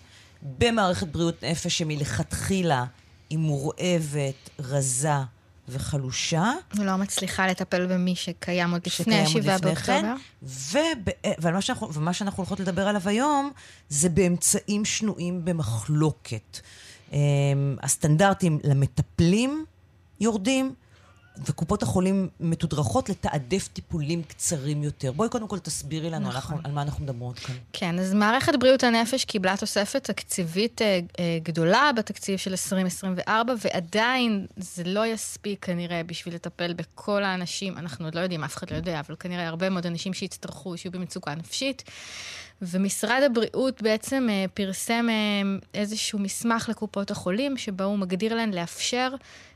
במערכת 0.58 1.08
בריאות 1.08 1.44
נפש 1.44 1.78
שמלכתחילה 1.78 2.86
היא 3.30 3.38
מורעבת, 3.38 4.50
רזה, 4.60 5.14
וחלושה. 5.70 6.52
ולא 6.76 6.96
מצליחה 6.96 7.48
לטפל 7.48 7.86
במי 7.86 8.16
שקיים 8.16 8.72
עוד 8.72 8.82
לפני 8.88 9.22
השבעה 9.22 9.58
באוקטובר. 9.58 10.02
כן, 10.02 10.06
ומה 11.42 11.62
שאנחנו, 11.62 11.94
ומה 11.94 12.14
שאנחנו 12.14 12.42
הולכות 12.42 12.60
לדבר 12.60 12.88
עליו 12.88 13.02
היום, 13.06 13.52
זה 13.90 14.10
באמצעים 14.10 14.86
שנויים 14.86 15.46
במחלוקת. 15.46 16.60
אמ, 17.14 17.18
הסטנדרטים 17.84 18.60
למטפלים 18.64 19.66
יורדים, 20.20 20.74
וקופות 21.46 21.84
החולים 21.84 22.30
מתודרכות 22.40 23.10
לתעדף 23.10 23.68
טיפולים 23.68 24.24
קצרים 24.24 24.84
יותר. 24.84 25.12
בואי 25.12 25.30
קודם 25.30 25.48
כל 25.48 25.60
תסבירי 25.60 26.10
לנו 26.10 26.28
נכון. 26.28 26.36
אנחנו, 26.36 26.58
על 26.64 26.72
מה 26.72 26.82
אנחנו 26.82 27.04
מדברות 27.04 27.40
כאן. 27.40 27.56
כן, 27.74 28.00
אז 28.00 28.14
מערכת 28.14 28.54
בריאות 28.60 28.84
הנפש 28.84 29.26
קיבלה 29.26 29.58
תוספת 29.58 30.04
תקציבית 30.04 30.82
אה, 30.82 31.00
אה, 31.20 31.40
גדולה 31.44 31.92
בתקציב 31.98 32.38
של 32.38 32.52
2024, 32.52 33.54
ועדיין 33.62 34.46
זה 34.58 34.84
לא 34.84 35.06
יספיק 35.06 35.66
כנראה 35.66 36.04
בשביל 36.04 36.36
לטפל 36.36 36.74
בכל 36.74 37.24
האנשים, 37.24 37.78
אנחנו 37.78 38.06
עוד 38.06 38.16
לא 38.16 38.20
יודעים, 38.20 38.44
אף 38.44 38.56
אחד 38.56 38.72
לא 38.72 38.76
יודע, 38.76 39.00
אבל 39.00 39.16
כנראה 39.16 39.48
הרבה 39.48 39.70
מאוד 39.70 39.86
אנשים 39.86 40.14
שיצטרכו, 40.14 40.78
שיהיו 40.78 40.92
במצוקה 40.92 41.36
נפשית. 41.36 41.84
ומשרד 42.62 43.22
הבריאות 43.26 43.82
בעצם 43.82 44.28
אה, 44.30 44.46
פרסם 44.54 45.08
אה, 45.10 45.70
איזשהו 45.74 46.20
מסמך 46.20 46.70
לקופות 46.70 47.12
החולים, 47.12 47.58
שבו 47.58 47.84
הוא 47.84 47.98
מגדיר 47.98 48.36
להן 48.36 48.54
לאפשר 48.54 49.10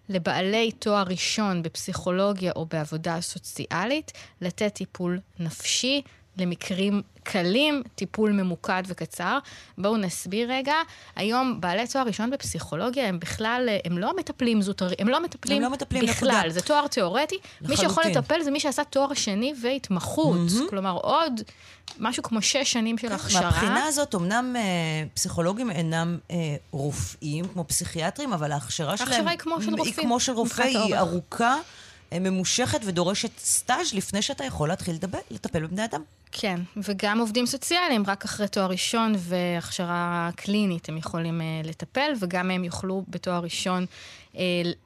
לבעלי 0.10 0.72
תואר 0.72 1.04
ראשון 1.08 1.64
בפסיכולוגיה 1.64 2.52
או 2.56 2.66
בעבודה 2.66 3.22
סוציאלית 3.22 4.12
לתת 4.42 4.74
טיפול 4.74 5.20
נפשי 5.40 6.02
למקרים 6.40 7.02
קלים, 7.24 7.84
טיפול 7.96 8.32
ממוקד 8.32 8.84
וקצר. 8.88 9.38
בואו 9.78 9.98
נסביר 9.98 10.52
רגע. 10.52 10.74
היום 11.16 11.62
בעלי 11.62 11.88
תואר 11.88 12.04
ראשון 12.04 12.30
בפסיכולוגיה 12.30 13.08
הם 13.08 13.20
בכלל, 13.20 13.70
הם 13.86 13.98
לא 13.98 14.16
מטפלים 14.18 14.62
זוטרים, 14.62 14.96
הם 15.00 15.08
לא 15.08 15.24
מטפלים, 15.24 15.58
הם 15.58 15.64
לא 15.64 15.70
מטפלים 15.70 16.06
בכלל. 16.06 16.30
נקודה. 16.30 16.50
זה 16.50 16.62
תואר 16.62 16.88
תיאורטי. 16.88 17.36
לחלוטין. 17.62 17.70
מי 17.70 17.78
שיכול 17.78 18.04
לטפל 18.06 18.44
זה 18.44 18.52
מי 18.52 18.60
שעשה 18.60 18.84
תואר 18.84 19.14
שני 19.14 19.54
והתמחות. 19.62 20.38
Mm-hmm. 20.38 20.70
כלומר, 20.70 20.98
עוד 21.02 21.42
משהו 22.00 22.24
כמו 22.24 22.42
שש 22.42 22.72
שנים 22.72 22.98
של 22.98 23.12
הכשרה. 23.12 23.42
מהבחינה 23.42 23.86
הזאת, 23.86 24.16
אמנם 24.16 24.56
אה, 24.56 24.62
פסיכולוגים 25.14 25.72
אינם 25.72 26.18
אה, 26.32 26.56
רופאים, 26.72 27.48
כמו 27.48 27.68
פסיכיאטרים, 27.68 28.34
אבל 28.34 28.52
ההכשרה 28.52 28.98
שלהם... 28.98 29.12
ההכשרה 29.12 29.32
היא 29.32 29.40
כמו 29.40 29.62
של 29.62 29.70
רופאים. 29.70 29.94
היא 29.98 30.06
כמו 30.06 30.20
של 30.20 30.32
רופא, 30.32 30.62
היא 30.62 30.96
ארוכה. 30.96 31.56
ממושכת 32.12 32.80
ודורשת 32.86 33.40
סטאז' 33.40 33.94
לפני 33.94 34.22
שאתה 34.22 34.44
יכול 34.46 34.70
להתחיל 34.70 34.96
לדבר, 34.96 35.20
לטפל 35.32 35.66
בבני 35.66 35.86
אדם. 35.86 36.02
כן, 36.32 36.60
וגם 36.78 37.20
עובדים 37.20 37.46
סוציאליים, 37.46 38.04
רק 38.08 38.26
אחרי 38.26 38.48
תואר 38.48 38.66
ראשון 38.66 39.14
והכשרה 39.18 40.30
קלינית 40.36 40.90
הם 40.90 40.98
יכולים 40.98 41.42
uh, 41.42 41.68
לטפל, 41.68 42.12
וגם 42.20 42.52
הם 42.52 42.64
יוכלו 42.64 43.04
בתואר 43.08 43.40
ראשון 43.40 43.86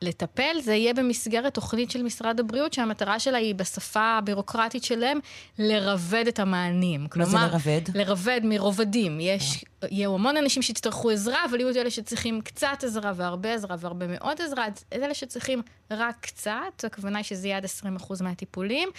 לטפל. 0.02 0.62
זה 0.62 0.74
יהיה 0.74 0.94
במסגרת 0.94 1.54
תוכנית 1.54 1.92
של 1.92 2.04
משרד 2.04 2.40
הבריאות, 2.40 2.74
שהמטרה 2.74 3.20
שלה 3.20 3.38
היא 3.38 3.56
בשפה 3.56 4.18
הבירוקרטית 4.18 4.84
שלהם, 4.84 5.20
לרבד 5.60 6.26
את 6.28 6.40
המענים. 6.40 7.08
מה 7.16 7.26
זה 7.26 7.38
לרבד? 7.38 7.82
לרבד 7.96 8.42
מרובדים. 8.44 9.20
יש, 9.20 9.66
יהיו 9.92 10.14
המון 10.16 10.38
אנשים 10.38 10.62
שיצטרכו 10.62 11.10
עזרה, 11.10 11.46
אבל 11.50 11.60
יהיו 11.60 11.70
את 11.70 11.76
אלה 11.76 11.90
שצריכים 11.90 12.42
קצת 12.42 12.84
עזרה 12.84 13.12
והרבה 13.16 13.54
עזרה 13.54 13.76
והרבה 13.80 14.06
מאוד 14.08 14.42
עזרה. 14.42 14.68
את 14.68 14.84
אלה 14.94 15.14
שצריכים 15.14 15.62
רק 15.92 16.16
קצת, 16.22 16.84
הכוונה 16.84 17.18
היא 17.18 17.26
שזה 17.26 17.48
יהיה 17.48 17.58
עד 17.58 17.66
20% 18.00 18.24
מהטיפולים, 18.24 18.90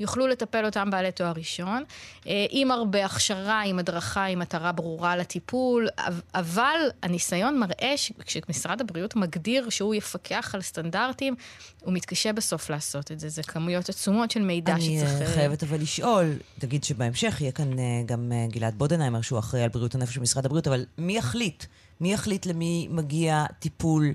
יוכלו 0.00 0.26
לטפל 0.26 0.64
אותם 0.64 0.90
בעלי 0.90 1.12
תואר 1.12 1.32
ראשון. 1.36 1.84
אה, 2.26 2.46
עם 2.50 2.70
הרבה 2.70 3.04
הכשרה, 3.04 3.62
עם 3.62 3.78
הדרכה, 3.78 4.24
עם 4.24 4.38
מטרה 4.38 4.72
ברורה 4.72 5.16
לטיפול, 5.16 5.88
אבל 6.34 6.78
הניסיון 7.02 7.58
מראה 7.58 7.96
שכשמשרד 7.96 8.80
הבריאות 8.80 9.16
מגדיר 9.16 9.70
שהוא 9.70 9.94
יפקח 10.04 10.54
על 10.54 10.62
סטנדרטים, 10.62 11.34
הוא 11.80 11.92
מתקשה 11.94 12.32
בסוף 12.32 12.70
לעשות 12.70 13.12
את 13.12 13.20
זה. 13.20 13.28
זה 13.28 13.42
כמויות 13.42 13.88
עצומות 13.88 14.30
של 14.30 14.42
מידע 14.42 14.72
אני 14.72 14.98
שצריך... 14.98 15.20
אני 15.20 15.26
חייבת 15.26 15.62
אבל 15.62 15.80
לשאול, 15.80 16.36
תגיד 16.58 16.84
שבהמשך 16.84 17.40
יהיה 17.40 17.52
כאן 17.52 17.78
אה, 17.78 17.84
גם 18.06 18.32
אה, 18.32 18.46
גלעד 18.50 18.74
בודנהיימר, 18.78 19.20
שהוא 19.20 19.38
אחראי 19.38 19.62
על 19.62 19.68
בריאות 19.68 19.94
הנפש 19.94 20.18
במשרד 20.18 20.46
הבריאות, 20.46 20.66
אבל 20.66 20.84
מי 20.98 21.16
יחליט? 21.16 21.64
מי 22.00 22.12
יחליט 22.12 22.46
למי 22.46 22.88
מגיע 22.90 23.44
טיפול 23.58 24.14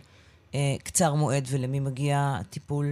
אה, 0.56 0.76
קצר 0.84 1.14
מועד 1.14 1.48
ולמי 1.50 1.80
מגיע 1.80 2.38
טיפול 2.50 2.86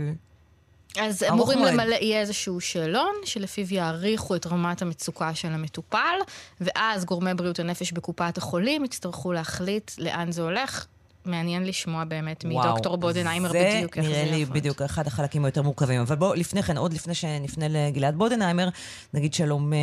אז 1.00 1.24
אמורים 1.24 1.60
למלא, 1.60 1.96
יהיה 1.96 2.20
איזשהו 2.22 2.62
שאלון, 2.62 3.14
שלפיו 3.26 3.74
יעריכו 3.74 4.36
את 4.36 4.48
רמת 4.48 4.82
המצוקה 4.82 5.36
של 5.36 5.48
המטופל, 5.48 6.18
ואז 6.62 7.06
גורמי 7.06 7.34
בריאות 7.34 7.60
הנפש 7.60 7.92
בקופת 7.92 8.38
החולים 8.38 8.86
יצטרכו 8.86 9.34
להחליט 9.34 9.92
לאן 9.98 10.32
זה 10.32 10.42
הולך. 10.42 10.86
מעניין 11.28 11.66
לשמוע 11.66 12.04
באמת 12.04 12.46
מדוקטור 12.46 12.98
בודנהיימר 12.98 13.50
בדיוק 13.50 13.98
איך 13.98 14.06
זה 14.06 14.12
יעבוד. 14.12 14.26
זה 14.26 14.32
נראה 14.32 14.38
לי 14.38 14.46
בדיוק 14.46 14.82
אחד 14.82 15.08
החלקים 15.08 15.46
היותר 15.46 15.62
מורכבים. 15.62 16.02
אבל 16.02 16.16
בואו, 16.16 16.34
לפני 16.34 16.64
כן, 16.64 16.78
עוד 16.78 16.94
לפני 16.94 17.14
שנפנה 17.14 17.66
לגלעד 17.70 18.16
בודנהיימר, 18.18 18.70
נגיד 19.14 19.34
שלום 19.34 19.74
אה, 19.74 19.78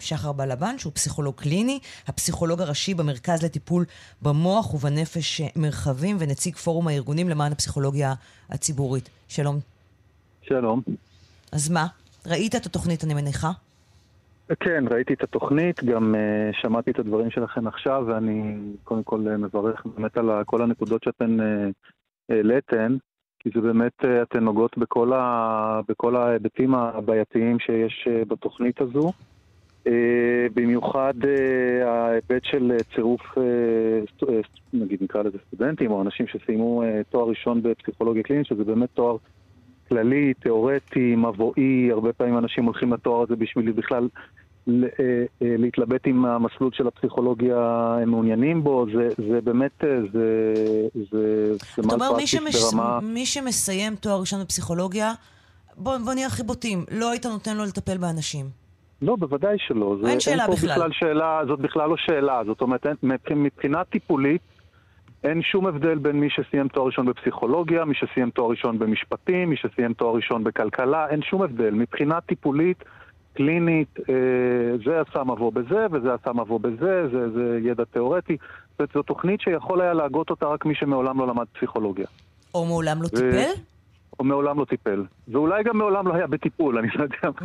לשחר 0.00 0.32
בלבן, 0.32 0.78
שהוא 0.78 0.92
פסיכולוג 0.92 1.34
קליני, 1.34 1.78
הפסיכולוג 2.06 2.60
הראשי 2.60 2.94
במרכז 2.94 3.42
לטיפול 3.42 3.84
במוח 4.22 4.74
ובנפש 4.74 5.40
מרחבים, 5.56 6.16
ונציג 6.20 6.56
פורום 6.56 6.88
הארגונים 6.88 7.28
למען 7.28 7.52
הפסיכולוגיה 7.52 8.14
הציבורית. 8.50 9.08
שלום. 9.28 9.60
שלום. 10.42 10.82
אז 11.52 11.68
מה? 11.68 11.86
ראית 12.26 12.54
את 12.56 12.66
התוכנית, 12.66 13.04
אני 13.04 13.14
מניחה? 13.14 13.50
כן, 14.60 14.84
ראיתי 14.90 15.14
את 15.14 15.22
התוכנית, 15.22 15.84
גם 15.84 16.14
uh, 16.14 16.56
שמעתי 16.60 16.90
את 16.90 16.98
הדברים 16.98 17.30
שלכם 17.30 17.66
עכשיו, 17.66 18.04
ואני 18.06 18.56
קודם 18.84 19.02
כל 19.02 19.20
uh, 19.26 19.36
מברך 19.36 19.86
באמת 19.86 20.16
על 20.16 20.44
כל 20.44 20.62
הנקודות 20.62 21.02
שאתן 21.02 21.40
uh, 21.40 21.44
העליתן, 22.28 22.96
כי 23.38 23.50
זה 23.54 23.60
באמת, 23.60 23.92
uh, 24.02 24.06
אתן 24.22 24.44
נוגעות 24.44 24.78
בכל, 24.78 25.12
ה, 25.12 25.80
בכל 25.88 26.16
ההיבטים 26.16 26.74
הבעייתיים 26.74 27.58
שיש 27.58 28.08
uh, 28.08 28.28
בתוכנית 28.28 28.80
הזו. 28.80 29.12
Uh, 29.84 29.90
במיוחד 30.54 31.14
uh, 31.22 31.84
ההיבט 31.84 32.44
של 32.44 32.72
צירוף, 32.94 33.38
uh, 33.38 34.26
נגיד 34.72 35.02
נקרא 35.02 35.22
לזה 35.22 35.38
סטודנטים, 35.46 35.90
או 35.90 36.02
אנשים 36.02 36.26
שסיימו 36.26 36.82
uh, 36.82 36.86
תואר 37.10 37.28
ראשון 37.28 37.62
בפסיכולוגיה 37.62 38.22
קלינית, 38.22 38.46
שזה 38.46 38.64
באמת 38.64 38.88
תואר 38.94 39.16
כללי, 39.88 40.34
תיאורטי, 40.34 41.14
מבואי, 41.16 41.88
הרבה 41.92 42.12
פעמים 42.12 42.38
אנשים 42.38 42.64
הולכים 42.64 42.92
לתואר 42.92 43.22
הזה 43.22 43.36
בשביל 43.36 43.72
בכלל 43.72 44.08
אה, 44.68 44.72
אה, 45.42 45.54
להתלבט 45.58 46.06
עם 46.06 46.24
המסלול 46.24 46.70
של 46.72 46.86
הפסיכולוגיה 46.86 47.58
הם 48.02 48.10
מעוניינים 48.10 48.64
בו, 48.64 48.86
זה, 48.94 49.08
זה 49.30 49.40
באמת, 49.40 49.84
אה, 49.84 50.00
זה, 50.12 50.54
זה, 51.10 51.54
זה 51.76 51.82
מה 51.82 51.98
פרקטיס 51.98 52.72
ברמה... 52.72 53.00
מי 53.02 53.26
שמסיים 53.26 53.96
תואר 53.96 54.20
ראשון 54.20 54.40
בפסיכולוגיה, 54.42 55.12
בוא, 55.76 55.98
בוא 56.04 56.14
נהיה 56.14 56.26
הכי 56.26 56.42
בוטים, 56.42 56.84
לא 56.90 57.10
היית 57.10 57.26
נותן 57.26 57.56
לו 57.56 57.64
לטפל 57.64 57.98
באנשים. 57.98 58.46
לא, 59.02 59.16
בוודאי 59.16 59.56
שלא. 59.58 59.96
אין 60.06 60.14
זה, 60.14 60.20
שאלה 60.20 60.44
אין 60.44 60.52
בכלל. 60.52 60.70
בכלל 60.70 60.90
שאלה. 60.92 61.40
זאת 61.46 61.60
בכלל 61.60 61.88
לא 61.88 61.96
שאלה. 61.96 62.42
זאת 62.46 62.60
אומרת, 62.60 62.86
מבחינה 63.30 63.84
טיפולית, 63.84 64.40
אין 65.24 65.42
שום 65.42 65.66
הבדל 65.66 65.98
בין 65.98 66.20
מי 66.20 66.30
שסיים 66.30 66.68
תואר 66.68 66.86
ראשון 66.86 67.06
בפסיכולוגיה, 67.06 67.84
מי 67.84 67.94
שסיים 67.94 68.30
תואר 68.30 68.50
ראשון 68.50 68.78
במשפטים, 68.78 69.50
מי 69.50 69.56
שסיים 69.56 69.92
תואר 69.92 70.14
ראשון 70.14 70.44
בכלכלה, 70.44 71.08
אין 71.08 71.22
שום 71.22 71.42
הבדל. 71.42 71.70
מבחינה 71.70 72.20
טיפולית, 72.20 72.84
קלינית, 73.34 73.98
אה, 74.08 74.14
זה 74.84 75.00
עשה 75.00 75.24
מבוא 75.24 75.52
בזה 75.52 75.86
וזה 75.92 76.14
עשה 76.14 76.32
מבוא 76.32 76.60
בזה, 76.60 77.08
זה, 77.12 77.30
זה 77.30 77.58
ידע 77.62 77.84
תיאורטי. 77.84 78.36
זאת 78.78 78.90
זו 78.94 79.02
תוכנית 79.02 79.40
שיכול 79.40 79.80
היה 79.80 79.94
להגות 79.94 80.30
אותה 80.30 80.46
רק 80.46 80.66
מי 80.66 80.74
שמעולם 80.74 81.18
לא 81.18 81.26
למד 81.26 81.46
פסיכולוגיה. 81.52 82.06
או 82.54 82.64
מעולם 82.66 83.02
לא 83.02 83.06
ו... 83.06 83.10
טיפל? 83.10 83.77
או 84.18 84.24
מעולם 84.24 84.58
לא 84.58 84.64
טיפל. 84.64 85.04
ואולי 85.28 85.62
גם 85.64 85.78
מעולם 85.78 86.08
לא 86.08 86.14
היה 86.14 86.26
בטיפול, 86.26 86.78
אני 86.78 86.88
לא 86.94 87.02
יודע. 87.02 87.40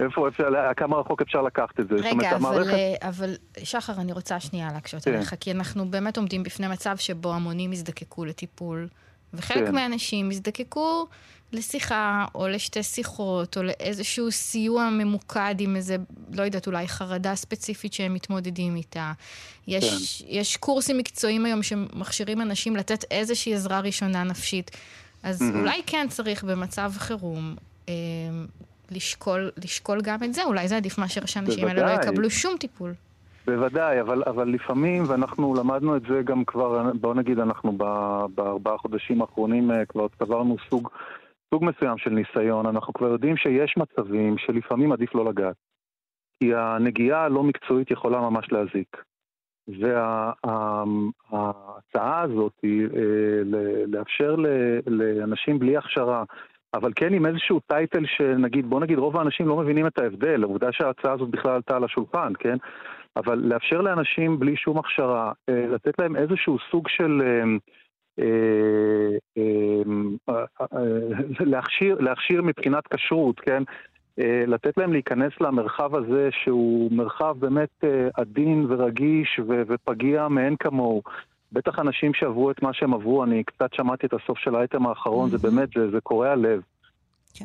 איפה 0.00 0.28
אפשר, 0.28 0.48
כמה 0.76 0.96
רחוק 0.96 1.22
אפשר 1.22 1.42
לקחת 1.42 1.80
את 1.80 1.88
זה. 1.88 1.94
רגע, 1.94 2.36
אבל. 2.36 2.70
אה, 2.70 2.94
אבל 3.08 3.34
שחר, 3.62 3.92
אני 4.00 4.12
רוצה 4.12 4.40
שנייה 4.40 4.68
להקשות 4.72 5.04
כן. 5.04 5.14
עליך, 5.14 5.34
כי 5.40 5.50
אנחנו 5.50 5.90
באמת 5.90 6.16
עומדים 6.16 6.42
בפני 6.42 6.68
מצב 6.68 6.96
שבו 6.96 7.32
המונים 7.34 7.72
יזדקקו 7.72 8.24
לטיפול, 8.24 8.88
וחלק 9.34 9.66
כן. 9.66 9.74
מהאנשים 9.74 10.30
יזדקקו 10.30 11.06
לשיחה, 11.52 12.24
או 12.34 12.48
לשתי 12.48 12.82
שיחות, 12.82 13.56
או 13.56 13.62
לאיזשהו 13.62 14.30
סיוע 14.30 14.90
ממוקד 14.90 15.54
עם 15.58 15.76
איזה, 15.76 15.96
לא 16.32 16.42
יודעת, 16.42 16.66
אולי 16.66 16.88
חרדה 16.88 17.34
ספציפית 17.34 17.92
שהם 17.92 18.14
מתמודדים 18.14 18.76
איתה. 18.76 19.12
יש, 19.66 20.22
כן. 20.22 20.28
יש 20.28 20.56
קורסים 20.56 20.98
מקצועיים 20.98 21.46
היום 21.46 21.62
שמכשירים 21.62 22.40
אנשים 22.40 22.76
לתת 22.76 23.04
איזושהי 23.10 23.54
עזרה 23.54 23.80
ראשונה 23.80 24.24
נפשית. 24.24 24.70
אז 25.24 25.42
mm-hmm. 25.42 25.58
אולי 25.58 25.82
כן 25.86 26.06
צריך 26.08 26.44
במצב 26.44 26.90
חירום 26.98 27.54
אה, 27.88 27.94
לשקול, 28.90 29.50
לשקול 29.64 30.00
גם 30.02 30.18
את 30.24 30.34
זה, 30.34 30.44
אולי 30.44 30.68
זה 30.68 30.76
עדיף 30.76 30.98
מאשר 30.98 31.26
שהאנשים 31.26 31.68
האלה 31.68 31.86
לא 31.86 32.02
יקבלו 32.02 32.30
שום 32.30 32.56
טיפול. 32.56 32.92
בוודאי, 33.46 34.00
אבל, 34.00 34.22
אבל 34.26 34.48
לפעמים, 34.48 35.04
ואנחנו 35.06 35.54
למדנו 35.54 35.96
את 35.96 36.02
זה 36.02 36.22
גם 36.24 36.44
כבר, 36.44 36.92
בוא 37.00 37.14
נגיד, 37.14 37.38
אנחנו 37.38 37.72
בארבעה 38.34 38.78
חודשים 38.78 39.22
האחרונים 39.22 39.70
אה, 39.70 39.84
כבר 39.86 40.06
צברנו 40.18 40.56
סוג, 40.70 40.88
סוג 41.54 41.64
מסוים 41.64 41.98
של 41.98 42.10
ניסיון, 42.10 42.66
אנחנו 42.66 42.92
כבר 42.92 43.06
יודעים 43.06 43.36
שיש 43.36 43.74
מצבים 43.76 44.38
שלפעמים 44.38 44.92
עדיף 44.92 45.14
לא 45.14 45.24
לגעת. 45.24 45.56
כי 46.40 46.54
הנגיעה 46.54 47.24
הלא 47.24 47.42
מקצועית 47.42 47.90
יכולה 47.90 48.20
ממש 48.20 48.52
להזיק. 48.52 48.96
וההצעה 51.32 52.20
הזאת 52.20 52.52
היא 52.62 52.86
אה, 52.96 53.42
לאפשר 53.86 54.36
לאנשים 54.86 55.58
בלי 55.58 55.76
הכשרה, 55.76 56.24
אבל 56.74 56.92
כן 56.96 57.14
עם 57.14 57.26
איזשהו 57.26 57.60
טייטל 57.60 58.06
שנגיד, 58.06 58.66
בוא 58.66 58.80
נגיד 58.80 58.98
רוב 58.98 59.16
האנשים 59.16 59.48
לא 59.48 59.56
מבינים 59.56 59.86
את 59.86 59.98
ההבדל, 59.98 60.42
העובדה 60.42 60.72
שההצעה 60.72 61.12
הזאת 61.12 61.30
בכלל 61.30 61.52
עלתה 61.52 61.76
על 61.76 61.84
השולחן, 61.84 62.32
כן? 62.38 62.56
אבל 63.16 63.38
לאפשר 63.38 63.80
לאנשים 63.80 64.38
בלי 64.38 64.56
שום 64.56 64.78
הכשרה, 64.78 65.32
אה, 65.48 65.66
לתת 65.66 65.98
להם 65.98 66.16
איזשהו 66.16 66.58
סוג 66.70 66.88
של... 66.88 67.22
אה, 68.18 68.24
להכשיר, 71.40 71.96
להכשיר 72.00 72.42
מבחינת 72.42 72.86
כשרות, 72.86 73.40
כן? 73.40 73.62
אה, 74.18 74.44
לתת 74.46 74.76
להם 74.76 74.92
להיכנס 74.92 75.32
למרחב 75.40 75.96
הזה 75.96 76.28
שהוא 76.30 76.92
מרחב 76.92 77.36
באמת 77.38 77.84
אה, 77.84 78.08
עדין 78.14 78.66
ורגיש 78.68 79.40
ופגיע 79.46 80.28
מאין 80.28 80.56
כמוהו. 80.56 81.02
בטח 81.52 81.78
אנשים 81.78 82.14
שעברו 82.14 82.50
את 82.50 82.62
מה 82.62 82.72
שהם 82.72 82.94
עברו, 82.94 83.24
אני 83.24 83.44
קצת 83.44 83.74
שמעתי 83.74 84.06
את 84.06 84.12
הסוף 84.12 84.38
של 84.38 84.54
האייטם 84.54 84.86
האחרון, 84.86 85.28
mm-hmm. 85.28 85.36
זה 85.36 85.48
באמת, 85.48 85.68
זה, 85.74 85.90
זה 85.90 86.00
קורע 86.00 86.34
לב. 86.34 86.60
כן. 87.34 87.44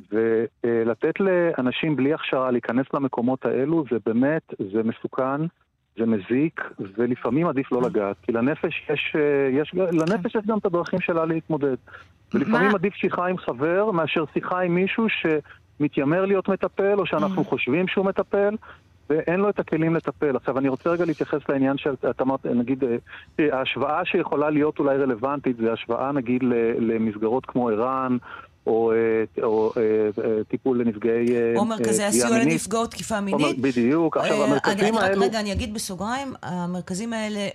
ולתת 0.64 1.14
לאנשים 1.20 1.96
בלי 1.96 2.14
הכשרה 2.14 2.52
להיכנס 2.52 2.86
למקומות 2.94 3.46
האלו, 3.46 3.84
זה 3.91 3.98
באמת, 4.06 4.54
זה 4.74 4.84
מסוכן, 4.84 5.41
זה 5.98 6.06
מזיק, 6.06 6.72
ולפעמים 6.98 7.48
עדיף 7.48 7.72
לא 7.72 7.82
לגעת. 7.82 8.16
כי 8.22 8.32
לנפש 8.32 8.90
יש, 8.90 9.16
אה, 9.16 9.50
יש, 9.52 9.74
לנפש 9.74 10.36
יש 10.36 10.46
גם 10.48 10.58
את 10.58 10.66
הדרכים 10.66 11.02
שלה 11.02 11.26
להתמודד. 11.26 11.76
ולפעמים 12.34 12.68
מה? 12.68 12.74
עדיף 12.74 12.94
שיחה 12.94 13.28
עם 13.28 13.38
חבר 13.38 13.91
מאשר 13.91 14.24
שיחה 14.34 14.60
עם 14.60 14.76
מישהו 14.76 15.10
ש... 15.10 15.26
מתיימר 15.80 16.26
להיות 16.26 16.50
מטפל, 16.50 17.00
או 17.00 17.06
שאנחנו 17.06 17.42
mm. 17.42 17.46
חושבים 17.46 17.88
שהוא 17.88 18.06
מטפל, 18.06 18.56
ואין 19.10 19.40
לו 19.40 19.50
את 19.50 19.60
הכלים 19.60 19.96
לטפל. 19.96 20.36
עכשיו, 20.36 20.58
אני 20.58 20.70
רוצה 20.70 20.90
רגע 20.90 21.06
להתייחס 21.06 21.40
לעניין 21.50 21.78
שאת 21.78 22.22
אמרת, 22.22 22.46
נגיד, 22.46 22.84
אה, 22.84 23.58
ההשוואה 23.58 24.06
שיכולה 24.06 24.50
להיות 24.50 24.80
אולי 24.80 24.98
רלוונטית, 24.98 25.58
זה 25.58 25.74
השוואה, 25.74 26.12
נגיד, 26.12 26.44
למסגרות 26.80 27.46
כמו 27.46 27.70
ער"ן, 27.70 28.18
או, 28.68 28.92
אה, 28.92 29.44
או, 29.44 29.48
או 29.48 29.72
אה, 29.78 30.44
טיפול 30.48 30.82
לנפגעי 30.82 31.26
פגיעה 31.26 31.42
מינית. 31.42 31.58
או 31.58 31.66
מרכזי 31.66 32.04
הסיוע 32.04 32.40
לנפגעות 32.40 32.92
תקיפה 32.92 33.22
מינית. 33.22 33.60
בדיוק. 33.60 34.18
עכשיו, 34.18 34.44
המרכזים 34.44 34.98
אני, 34.98 35.06
האלו... 35.06 35.22
רגע, 35.22 35.40
אני 35.40 35.52
אגיד 35.52 35.74
בסוגריים, 35.74 36.34
המרכזים 36.44 37.14
האלה, 37.14 37.48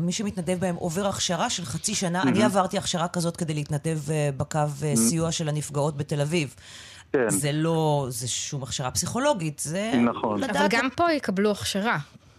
מי 0.00 0.12
שמתנדב 0.12 0.58
בהם 0.60 0.74
עובר 0.74 1.06
הכשרה 1.06 1.50
של 1.50 1.64
חצי 1.64 1.94
שנה. 1.94 2.22
אני 2.22 2.44
עברתי 2.44 2.78
הכשרה 2.78 3.08
כזאת 3.08 3.36
כדי 3.36 3.54
להתנדב 3.54 3.98
בקו 4.36 4.58
סיוע 4.94 5.32
של 5.32 5.48
הנפגעות 5.48 5.96
בתל 5.96 6.20
אביב. 6.20 6.54
כן. 7.12 7.30
זה 7.30 7.52
לא, 7.52 8.06
זה 8.08 8.28
שום 8.28 8.62
הכשרה 8.62 8.90
פסיכולוגית, 8.90 9.58
זה... 9.58 9.92
נכון. 10.04 10.40
לדעת... 10.40 10.56
אבל 10.56 10.66
גם 10.70 10.88
פה 10.96 11.12
יקבלו 11.12 11.50
הכשרה. 11.50 11.98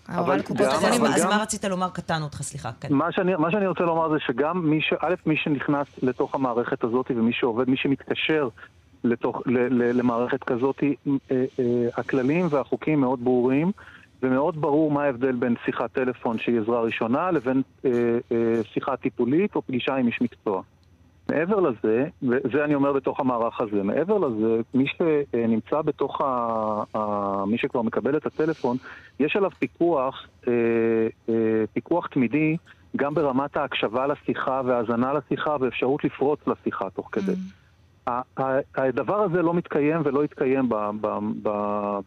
אבל 0.10 0.36
לקופות 0.40 0.68
החולים, 0.68 1.06
אז 1.06 1.26
מה 1.26 1.38
רצית 1.42 1.66
לומר? 1.66 1.90
קטענו 1.90 2.26
אותך, 2.26 2.42
סליחה. 2.42 2.72
כן. 2.80 2.94
מה 2.94 3.12
שאני, 3.12 3.36
מה 3.36 3.52
שאני 3.52 3.68
רוצה 3.68 3.84
לומר 3.84 4.10
זה 4.10 4.16
שגם 4.28 4.70
מי 4.70 4.82
ש... 4.82 4.94
א', 5.00 5.14
מי 5.26 5.36
שנכנס 5.38 5.88
לתוך 6.02 6.36
המערכת 6.36 6.84
הזאת 6.84 7.12
ומי 7.16 7.34
שעובד, 7.34 7.70
מי 7.70 7.78
שמתקשר 7.78 8.50
לתוך, 9.04 9.42
ל, 9.46 9.58
ל, 9.58 9.98
למערכת 9.98 10.44
כזאת, 10.44 10.84
אה, 10.84 11.14
אה, 11.32 11.88
הכללים 11.98 12.48
והחוקים 12.50 13.02
מאוד 13.02 13.24
ברורים. 13.24 13.72
ומאוד 14.24 14.62
ברור 14.62 14.92
מה 14.92 15.04
ההבדל 15.04 15.36
בין 15.36 15.56
שיחת 15.66 15.92
טלפון 15.92 16.40
שהיא 16.40 16.60
עזרה 16.60 16.82
ראשונה 16.82 17.32
לבין 17.32 17.62
אה, 17.86 17.92
אה, 18.32 18.62
שיחה 18.74 18.98
טיפולית 18.98 19.56
או 19.56 19.62
פגישה 19.62 19.96
עם 19.96 20.08
איש 20.08 20.22
מקצוע. 20.22 20.62
מעבר 21.34 21.60
לזה, 21.60 22.06
וזה 22.24 22.64
אני 22.64 22.76
אומר 22.76 22.94
בתוך 22.94 23.20
המערך 23.20 23.62
הזה, 23.62 23.84
מעבר 23.84 24.18
לזה, 24.18 24.62
מי 24.74 24.86
שנמצא 24.88 25.82
בתוך 25.82 26.22
ה... 26.22 26.28
ה... 26.96 27.46
מי 27.46 27.58
שכבר 27.58 27.82
מקבל 27.82 28.18
את 28.18 28.26
הטלפון, 28.26 28.78
יש 29.20 29.36
עליו 29.36 29.50
פיקוח, 29.60 30.28
אה, 30.48 30.54
אה, 31.30 31.64
פיקוח 31.74 32.08
תמידי, 32.08 32.58
גם 32.96 33.14
ברמת 33.14 33.58
ההקשבה 33.58 34.08
לשיחה 34.08 34.62
והאזנה 34.66 35.14
לשיחה 35.14 35.56
ואפשרות 35.60 36.04
לפרוץ 36.04 36.40
לשיחה 36.48 36.90
תוך 36.90 37.10
כדי. 37.12 37.34
Mm. 37.34 37.64
הדבר 38.76 39.22
הזה 39.22 39.42
לא 39.42 39.54
מתקיים 39.54 40.02
ולא 40.04 40.24
יתקיים 40.24 40.70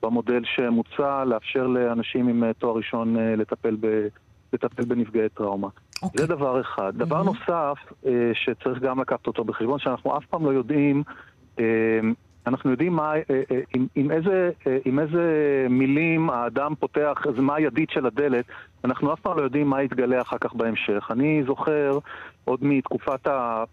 במודל 0.03 0.43
שמוצע 0.45 1.25
לאפשר 1.25 1.67
לאנשים 1.67 2.29
עם 2.29 2.53
תואר 2.53 2.77
ראשון 2.77 3.17
אה, 3.17 3.37
לטפל, 3.37 3.77
ב, 3.81 4.07
לטפל 4.57 4.85
בנפגעי 4.85 5.29
טראומה. 5.29 5.69
Okay. 5.69 6.01
זה 6.01 6.23
אוקיי. 6.23 6.27
דבר 6.27 6.61
אחד. 6.61 6.93
Mm-hmm. 6.95 6.99
דבר 6.99 7.23
נוסף 7.23 7.79
אה, 8.07 8.31
שצריך 8.35 8.79
גם 8.79 9.01
לקחת 9.01 9.27
אותו 9.27 9.45
בחשבון, 9.45 9.79
שאנחנו 9.79 10.17
אף 10.17 10.27
פעם 10.27 10.45
לא 10.45 10.51
יודעים, 10.51 11.03
אה, 11.59 11.65
אנחנו 12.47 12.71
יודעים 12.71 12.93
מה, 12.93 13.15
אה, 13.15 13.23
עם, 13.75 13.87
עם, 13.95 14.11
איזה, 14.11 14.51
עם 14.85 14.99
איזה 14.99 15.23
מילים 15.71 16.31
האדם 16.31 16.75
פותח, 16.75 17.23
מה 17.37 17.55
הידית 17.55 17.91
של 17.91 18.07
הדלת, 18.07 18.45
אנחנו 18.85 19.13
אף 19.13 19.21
פעם 19.21 19.39
לא 19.39 19.43
יודעים 19.43 19.67
מה 19.69 19.83
יתגלה 19.83 20.21
אחר 20.21 20.39
כך 20.41 20.55
בהמשך. 20.55 21.09
אני 21.11 21.43
זוכר 21.47 21.99
עוד 22.45 22.59
מתקופת 22.63 23.29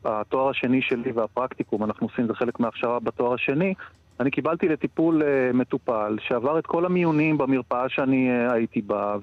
התואר 0.05 0.49
השני 0.49 0.81
שלי 0.81 1.11
והפרקטיקום, 1.11 1.83
אנחנו 1.83 2.07
עושים, 2.07 2.27
זה 2.27 2.33
חלק 2.33 2.59
מההכשרה 2.59 2.99
בתואר 2.99 3.33
השני, 3.33 3.73
אני 4.23 4.31
קיבלתי 4.31 4.67
לטיפול 4.67 5.21
uh, 5.21 5.55
מטופל 5.55 6.17
שעבר 6.27 6.59
את 6.59 6.65
כל 6.65 6.85
המיונים 6.85 7.37
במרפאה 7.37 7.89
שאני 7.89 8.29
uh, 8.29 8.53
הייתי 8.53 8.81
בה, 8.81 9.17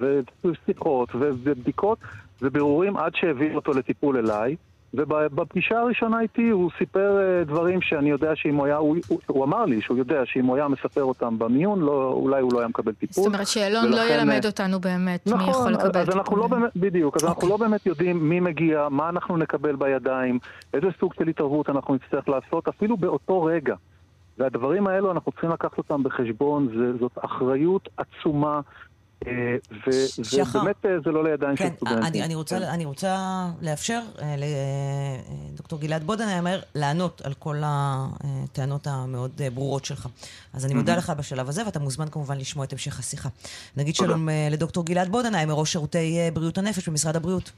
ושיחות 0.45 1.09
ובדיקות 1.15 1.99
ובירורים 2.43 2.97
עד 2.97 3.13
שהעביר 3.15 3.55
אותו 3.55 3.73
לטיפול 3.73 4.17
אליי. 4.17 4.57
ובפגישה 4.95 5.79
הראשונה 5.79 6.21
איתי 6.21 6.49
הוא 6.49 6.71
סיפר 6.79 7.19
uh, 7.19 7.49
דברים 7.49 7.81
שאני 7.83 8.11
יודע 8.11 8.37
שאם 8.37 8.55
הוא 8.55 8.67
היה, 8.67 8.77
הוא, 8.77 8.97
הוא, 9.09 9.21
הוא 9.27 9.45
אמר 9.45 9.65
לי 9.65 9.81
שהוא 9.81 9.99
יודע 9.99 10.23
שאם 10.25 10.45
הוא 10.45 10.57
היה 10.57 10.69
מספר 10.69 11.03
אותם 11.03 11.39
במיון, 11.39 11.81
לא, 11.81 12.13
אולי 12.13 12.41
הוא 12.41 12.53
לא 12.53 12.59
היה 12.59 12.69
מקבל 12.69 12.93
טיפול. 12.93 13.25
זאת 13.25 13.35
אומרת 13.35 13.47
שאלון 13.47 13.85
לא 13.85 13.97
ולכן, 13.97 14.09
לא 14.09 14.15
ילמד 14.15 14.47
אותנו 14.47 14.81
באמת 14.81 15.27
נכון, 15.27 15.39
מי 15.39 15.51
יכול 15.51 15.73
לקבל 15.73 16.01
אז 16.01 16.07
טיפול. 16.07 16.21
אנחנו 16.21 16.37
לא 16.37 16.47
באמת, 16.47 16.71
בדיוק, 16.77 17.17
אז 17.17 17.23
okay. 17.23 17.27
אנחנו 17.27 17.43
אוקיי. 17.43 17.49
לא 17.49 17.57
באמת 17.57 17.87
יודעים 17.87 18.29
מי 18.29 18.41
מגיע, 18.41 18.89
מה 18.91 19.09
אנחנו 19.09 19.37
נקבל 19.37 19.77
בידיים, 19.77 20.39
איזה 20.75 20.87
סוג 21.01 21.15
של 21.15 21.29
התערבות 21.29 21.71
אנחנו 21.71 21.95
נצטרך 21.95 22.29
לעשות, 22.29 22.69
אפילו 22.69 22.97
באותו 22.97 23.43
רגע. 23.43 23.75
והדברים 24.41 24.87
האלו, 24.87 25.13
אנחנו 25.13 25.33
צריכים 25.33 25.51
לקחת 25.51 25.79
אותם 25.79 26.03
בחשבון, 26.03 26.69
זה, 26.79 26.99
זאת 27.01 27.19
אחריות 27.25 27.89
עצומה. 27.97 28.61
אה, 29.27 29.57
ובאמת 29.87 30.87
אה, 30.87 30.91
זה 31.05 31.11
לא 31.11 31.25
לידיים 31.25 31.57
כן, 31.57 31.69
של 31.69 31.77
סטודנטים. 31.77 32.05
אני, 32.05 32.23
אני, 32.23 32.35
רוצה, 32.35 32.59
כן. 32.59 32.63
אני 32.65 32.85
רוצה 32.85 33.17
לאפשר 33.63 34.01
אה, 34.23 34.35
לדוקטור 35.53 35.81
גלעד 35.81 36.05
בודנהיימר 36.05 36.61
לענות 36.75 37.23
על 37.25 37.35
כל 37.35 37.57
הטענות 37.65 38.87
המאוד 38.87 39.41
ברורות 39.55 39.85
שלך. 39.85 40.09
אז 40.55 40.67
אני 40.67 40.75
מודה 40.75 40.97
לך 40.97 41.13
בשלב 41.19 41.49
הזה, 41.49 41.67
ואתה 41.67 41.79
מוזמן 41.79 42.09
כמובן 42.09 42.39
לשמוע 42.39 42.65
את 42.65 42.73
המשך 42.73 42.99
השיחה. 42.99 43.29
נגיד 43.77 43.95
שלום 43.95 44.29
לדוקטור 44.51 44.85
גלעד 44.85 45.09
בודנהיימר, 45.09 45.55
ראש 45.55 45.73
שירותי 45.73 46.19
בריאות 46.35 46.59
הנפש 46.59 46.89
במשרד 46.89 47.17
הבריאות. 47.17 47.53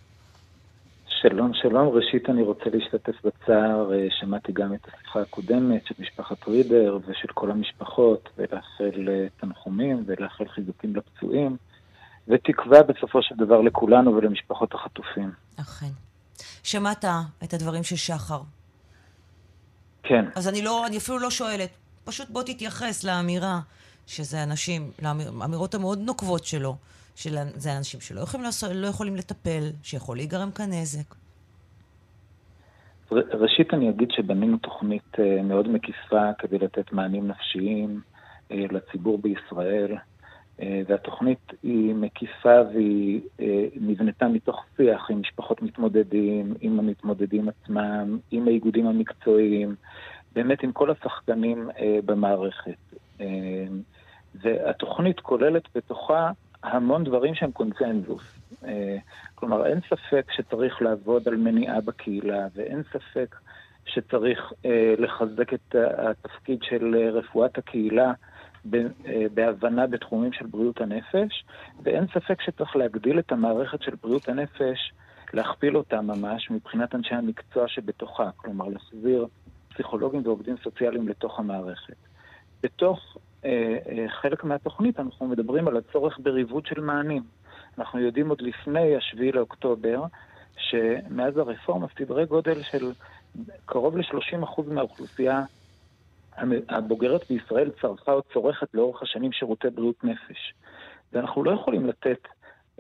שלום, 1.23 1.55
שלום. 1.55 1.89
ראשית 1.89 2.31
אני 2.31 2.43
רוצה 2.43 2.65
להשתתף 2.73 3.15
בצער, 3.25 3.93
אה, 3.95 4.07
שמעתי 4.21 4.53
גם 4.53 4.75
את 4.75 4.87
השיחה 4.89 5.21
הקודמת 5.21 5.87
של 5.87 5.95
משפחת 5.99 6.49
רידר 6.49 6.99
ושל 7.07 7.29
כל 7.35 7.51
המשפחות, 7.51 8.29
ולאחל 8.39 9.09
אה, 9.09 9.27
תנחומים 9.41 10.05
ולאחל 10.07 10.49
חיזוקים 10.49 10.97
לפצועים, 10.97 11.57
ותקווה 12.29 12.83
בסופו 12.83 13.23
של 13.23 13.35
דבר 13.39 13.61
לכולנו 13.61 14.17
ולמשפחות 14.17 14.75
החטופים. 14.75 15.31
אכן. 15.61 15.91
שמעת 16.63 17.05
את 17.45 17.55
הדברים 17.55 17.83
של 17.83 17.97
שחר. 17.97 18.41
כן. 20.03 20.25
אז 20.35 20.49
אני 20.49 20.63
לא, 20.63 20.87
אני 20.87 20.97
אפילו 20.97 21.19
לא 21.19 21.31
שואלת, 21.31 21.71
פשוט 22.05 22.31
בוא 22.31 22.43
תתייחס 22.43 23.05
לאמירה 23.05 23.61
שזה 24.07 24.43
אנשים, 24.43 24.91
לאמירות 25.03 25.75
המאוד 25.75 25.99
נוקבות 25.99 26.45
שלו. 26.45 26.77
שזה 27.15 27.77
אנשים 27.79 28.01
שלא 28.01 28.21
יכולים, 28.21 28.45
לעשות, 28.45 28.71
לא 28.75 28.87
יכולים 28.87 29.17
לטפל, 29.17 29.71
שיכול 29.83 30.17
להיגרם 30.17 30.51
כאן 30.51 30.71
נזק. 30.71 31.15
ראשית 33.13 33.75
אני 33.75 33.91
אגיד 33.91 34.11
שבנינו 34.11 34.59
תוכנית 34.59 35.19
אה, 35.19 35.43
מאוד 35.43 35.69
מקיפה 35.69 36.33
כדי 36.39 36.59
לתת 36.59 36.93
מענים 36.93 37.29
נפשיים 37.29 38.01
אה, 38.51 38.65
לציבור 38.71 39.19
בישראל, 39.19 39.97
אה, 40.61 40.83
והתוכנית 40.87 41.53
היא 41.63 41.95
מקיפה 41.95 42.61
והיא 42.75 43.21
נבנתה 43.81 44.29
מתוך 44.29 44.65
שיח 44.77 45.11
עם 45.11 45.21
משפחות 45.21 45.63
מתמודדים, 45.63 46.55
עם 46.61 46.79
המתמודדים 46.79 47.49
עצמם, 47.49 48.19
עם 48.31 48.49
האיגודים 48.49 48.87
המקצועיים, 48.87 49.75
באמת 50.33 50.63
עם 50.63 50.73
כל 50.73 50.91
השחקנים 50.91 51.69
במערכת. 52.05 52.95
והתוכנית 54.35 55.21
כוללת 55.21 55.63
בתוכה 55.75 56.31
המון 56.63 57.05
דברים 57.05 57.35
שהם 57.35 57.53
קונצנזוס. 57.53 58.23
אה, 58.65 58.97
כלומר, 59.35 59.67
אין 59.67 59.81
ספק 59.81 60.27
שצריך 60.37 60.83
לעבוד 60.83 61.29
על 61.29 61.37
מניעה 61.37 61.81
בקהילה, 61.81 62.47
ואין 62.55 62.83
ספק 62.83 63.37
שצריך 63.87 64.53
אה, 64.65 64.95
לחזק 64.99 65.55
את 65.55 65.75
התפקיד 65.99 66.59
של 66.63 66.97
רפואת 67.13 67.59
הקהילה 67.59 68.13
אה, 68.75 69.27
בהבנה 69.35 69.87
בתחומים 69.87 70.33
של 70.33 70.47
בריאות 70.47 70.81
הנפש, 70.81 71.45
ואין 71.83 72.07
ספק 72.07 72.41
שצריך 72.41 72.77
להגדיל 72.77 73.19
את 73.19 73.33
המערכת 73.33 73.83
של 73.83 73.95
בריאות 74.03 74.29
הנפש, 74.29 74.93
להכפיל 75.33 75.77
אותה 75.77 76.01
ממש 76.01 76.51
מבחינת 76.51 76.95
אנשי 76.95 77.15
המקצוע 77.15 77.69
שבתוכה, 77.69 78.31
כלומר 78.37 78.69
להחזיר 78.69 79.27
פסיכולוגים 79.75 80.21
ועובדים 80.25 80.57
סוציאליים 80.63 81.09
לתוך 81.09 81.39
המערכת. 81.39 81.97
בתוך 82.63 82.99
אה, 82.99 83.21
אה, 83.21 83.32
חלק 84.09 84.45
מהתוכנית 84.45 85.01
אנחנו 85.01 85.27
מדברים 85.27 85.69
על 85.69 85.77
הצורך 85.77 86.19
בריבוד 86.23 86.67
של 86.67 86.81
מענים. 86.81 87.23
אנחנו 87.79 88.01
יודעים 88.01 88.29
עוד 88.29 88.41
לפני 88.41 88.97
השביעי 88.97 89.33
לאוקטובר, 89.33 90.05
שמאז 90.57 91.37
הרפורמה 91.37 91.87
סדרי 91.99 92.27
גודל 92.27 92.63
של 92.63 92.93
קרוב 93.67 93.97
ל-30% 93.97 94.63
מהאוכלוסייה 94.67 95.43
הבוגרת 96.69 97.21
בישראל 97.29 97.71
צרכה 97.81 98.13
או 98.13 98.23
צורכת 98.33 98.75
לאורך 98.75 99.03
השנים 99.03 99.33
שירותי 99.33 99.71
בריאות 99.71 100.05
נפש. 100.05 100.55
ואנחנו 101.13 101.45
לא 101.45 101.51
יכולים 101.51 101.87
לתת 101.87 102.19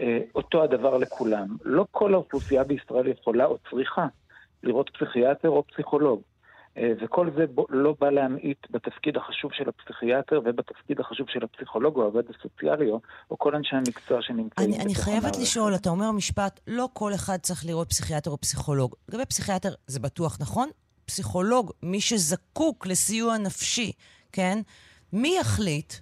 אה, 0.00 0.18
אותו 0.34 0.62
הדבר 0.62 0.98
לכולם. 0.98 1.56
לא 1.64 1.86
כל 1.90 2.14
האוכלוסייה 2.14 2.64
בישראל 2.64 3.08
יכולה 3.08 3.44
או 3.44 3.58
צריכה 3.70 4.06
לראות 4.62 4.90
פסיכיאטר 4.90 5.48
או 5.48 5.62
פסיכולוג. 5.62 6.22
אה, 6.78 6.92
וכל 7.04 7.30
זה 7.36 7.44
לא 7.68 7.94
בא 8.00 8.10
להמעיט 8.10 8.58
בתפקיד 8.70 9.16
החשוב 9.16 9.50
של 9.52 9.68
הפסיכיאטר 9.68 10.40
ובתפקיד 10.44 11.00
החשוב 11.00 11.26
של 11.28 11.44
הפסיכולוג 11.44 11.96
או 11.96 12.02
העובד 12.02 12.22
הסוציאלי 12.30 12.90
או, 12.90 13.00
או 13.30 13.38
כל 13.38 13.54
אנשי 13.54 13.76
המקצוע 13.76 14.22
שנמצאים 14.22 14.74
אני, 14.74 14.82
אני 14.84 14.94
חייבת 14.94 15.22
המערכת. 15.22 15.38
לשאול, 15.38 15.74
אתה 15.74 15.90
אומר 15.90 16.10
משפט, 16.10 16.60
לא 16.66 16.88
כל 16.92 17.14
אחד 17.14 17.36
צריך 17.36 17.66
לראות 17.66 17.88
פסיכיאטר 17.88 18.30
או 18.30 18.40
פסיכולוג. 18.40 18.94
לגבי 19.08 19.24
פסיכיאטר 19.24 19.74
זה 19.86 20.00
בטוח 20.00 20.38
נכון? 20.40 20.68
פסיכולוג, 21.04 21.72
מי 21.82 22.00
שזקוק 22.00 22.86
לסיוע 22.86 23.38
נפשי, 23.38 23.92
כן? 24.32 24.58
מי 25.12 25.36
יחליט 25.40 25.92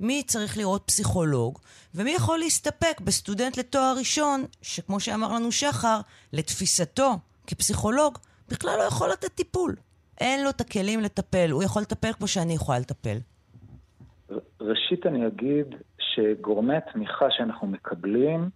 מי 0.00 0.22
צריך 0.22 0.58
לראות 0.58 0.82
פסיכולוג, 0.86 1.58
ומי 1.94 2.10
יכול 2.10 2.38
להסתפק 2.38 3.00
בסטודנט 3.00 3.56
לתואר 3.56 3.94
ראשון, 3.98 4.44
שכמו 4.62 5.00
שאמר 5.00 5.32
לנו 5.32 5.52
שחר, 5.52 6.00
לתפיסתו 6.32 7.18
כפסיכולוג, 7.46 8.18
בכלל 8.48 8.78
לא 8.78 8.82
יכול 8.82 9.10
לתת 9.10 9.34
טיפול. 9.34 9.76
אין 10.20 10.44
לו 10.44 10.50
את 10.50 10.60
הכלים 10.60 11.00
לטפל, 11.00 11.50
הוא 11.50 11.62
יכול 11.62 11.82
לטפל 11.82 12.12
כמו 12.12 12.28
שאני 12.28 12.52
יכולה 12.52 12.78
לטפל. 12.78 13.18
ראשית 14.60 15.06
אני 15.06 15.26
אגיד 15.26 15.66
שגורמי 15.98 16.76
התמיכה 16.76 17.26
שאנחנו 17.30 17.66
מקבלים 17.66 18.50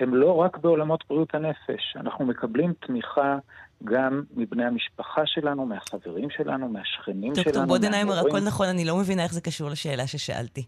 הם 0.00 0.14
לא 0.14 0.34
רק 0.34 0.56
בעולמות 0.56 1.04
בריאות 1.08 1.34
הנפש, 1.34 1.96
אנחנו 1.96 2.26
מקבלים 2.26 2.72
תמיכה 2.86 3.38
גם 3.84 4.22
מבני 4.36 4.64
המשפחה 4.64 5.22
שלנו, 5.26 5.66
מהחברים 5.66 6.30
שלנו, 6.30 6.68
מהשכנים 6.68 7.34
שלנו. 7.34 7.44
דוקטור 7.44 7.64
בודנהיימר, 7.64 8.18
הכל 8.18 8.40
נכון, 8.40 8.66
אני 8.66 8.84
לא 8.84 8.96
מבינה 8.96 9.22
איך 9.22 9.32
זה 9.32 9.40
קשור 9.40 9.70
לשאלה 9.70 10.06
ששאלתי. 10.06 10.64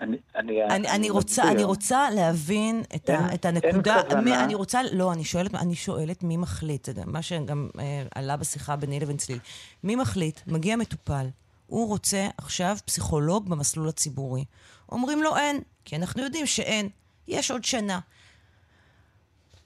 אני, 0.00 0.16
אני, 0.36 0.64
אני, 0.64 0.88
אני, 0.88 1.10
רוצה, 1.10 1.42
אני 1.42 1.64
רוצה 1.64 2.10
להבין 2.10 2.82
את, 2.94 3.10
אין, 3.10 3.20
ה, 3.20 3.34
את 3.34 3.44
הנקודה. 3.44 3.96
אין 3.96 4.04
כוונה. 4.08 4.20
מי, 4.20 4.36
אני 4.36 4.54
רוצה, 4.54 4.80
לא, 4.92 5.12
אני 5.12 5.24
שואלת, 5.24 5.54
אני 5.54 5.74
שואלת 5.74 6.22
מי 6.22 6.36
מחליט, 6.36 6.88
זה 6.94 7.02
מה 7.06 7.22
שגם 7.22 7.68
אה, 7.78 8.02
עלה 8.14 8.36
בשיחה 8.36 8.76
ביני 8.76 9.00
לבין 9.00 9.16
צליל. 9.16 9.38
מי 9.84 9.96
מחליט? 9.96 10.40
מגיע 10.46 10.76
מטופל, 10.76 11.26
הוא 11.66 11.88
רוצה 11.88 12.28
עכשיו 12.38 12.76
פסיכולוג 12.84 13.48
במסלול 13.48 13.88
הציבורי. 13.88 14.44
אומרים 14.92 15.22
לו 15.22 15.36
אין, 15.36 15.60
כי 15.84 15.96
אנחנו 15.96 16.22
יודעים 16.22 16.46
שאין. 16.46 16.88
יש 17.28 17.50
עוד 17.50 17.64
שנה. 17.64 18.00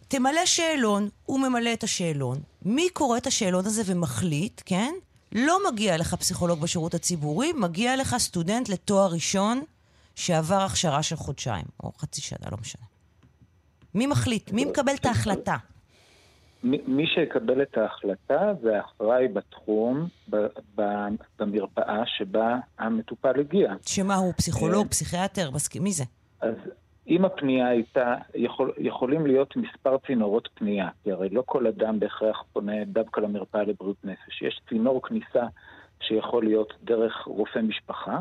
תמלא 0.09 0.47
שאלון, 0.47 1.09
הוא 1.27 1.41
ממלא 1.41 1.73
את 1.73 1.85
השאלון. 1.85 2.41
מי 2.63 2.89
קורא 2.91 3.17
את 3.17 3.27
השאלון 3.27 3.67
הזה 3.67 3.83
ומחליט, 3.87 4.63
כן? 4.65 4.95
לא 5.33 5.59
מגיע 5.71 5.97
לך 5.97 6.15
פסיכולוג 6.15 6.61
בשירות 6.61 6.95
הציבורי, 6.95 7.53
מגיע 7.53 7.97
לך 7.97 8.17
סטודנט 8.19 8.69
לתואר 8.69 9.13
ראשון 9.13 9.63
שעבר 10.15 10.63
הכשרה 10.67 11.03
של 11.03 11.17
חודשיים, 11.17 11.65
או 11.83 11.93
חצי 11.93 12.21
שנה, 12.21 12.47
לא 12.53 12.59
משנה. 12.61 12.85
מי 13.95 14.07
מחליט? 14.07 14.53
מי 14.53 14.65
מקבל 14.65 14.95
את 15.01 15.07
ההחלטה? 15.07 15.57
מי 16.65 17.07
שיקבל 17.07 17.63
את 17.63 17.79
ההחלטה 17.79 18.53
זה 18.63 18.77
האחראי 18.77 19.29
בתחום, 19.29 20.09
במרפאה 21.39 22.03
שבה 22.07 22.57
המטופל 22.79 23.41
הגיע. 23.41 23.75
שמה, 23.87 24.15
הוא 24.15 24.33
פסיכולוג, 24.37 24.85
אה, 24.85 24.91
פסיכיאטר, 24.91 25.51
מי 25.81 25.93
זה? 25.93 26.05
אז 26.41 26.55
אם 27.09 27.25
הפנייה 27.25 27.69
הייתה, 27.69 28.15
יכול, 28.35 28.73
יכולים 28.79 29.27
להיות 29.27 29.57
מספר 29.57 29.97
צינורות 30.07 30.49
פנייה, 30.55 30.89
כי 31.05 31.13
הרי 31.13 31.29
לא 31.29 31.43
כל 31.47 31.67
אדם 31.67 32.01
בהכרח 32.01 32.45
פונה 32.53 32.85
דווקא 32.85 33.21
למרפאה 33.21 33.63
לבריאות 33.63 34.05
נפש. 34.05 34.43
יש 34.43 34.61
צינור 34.69 35.03
כניסה 35.03 35.47
שיכול 36.01 36.45
להיות 36.45 36.73
דרך 36.83 37.25
רופא 37.27 37.59
משפחה, 37.59 38.19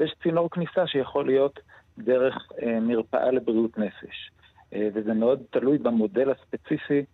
ויש 0.00 0.14
צינור 0.22 0.50
כניסה 0.50 0.86
שיכול 0.86 1.26
להיות 1.26 1.60
דרך 1.98 2.34
אה, 2.62 2.80
מרפאה 2.80 3.30
לבריאות 3.30 3.78
נפש. 3.78 4.30
אה, 4.74 4.88
וזה 4.94 5.14
מאוד 5.14 5.42
תלוי 5.50 5.78
במודל 5.78 6.30
הספציפי 6.30 7.04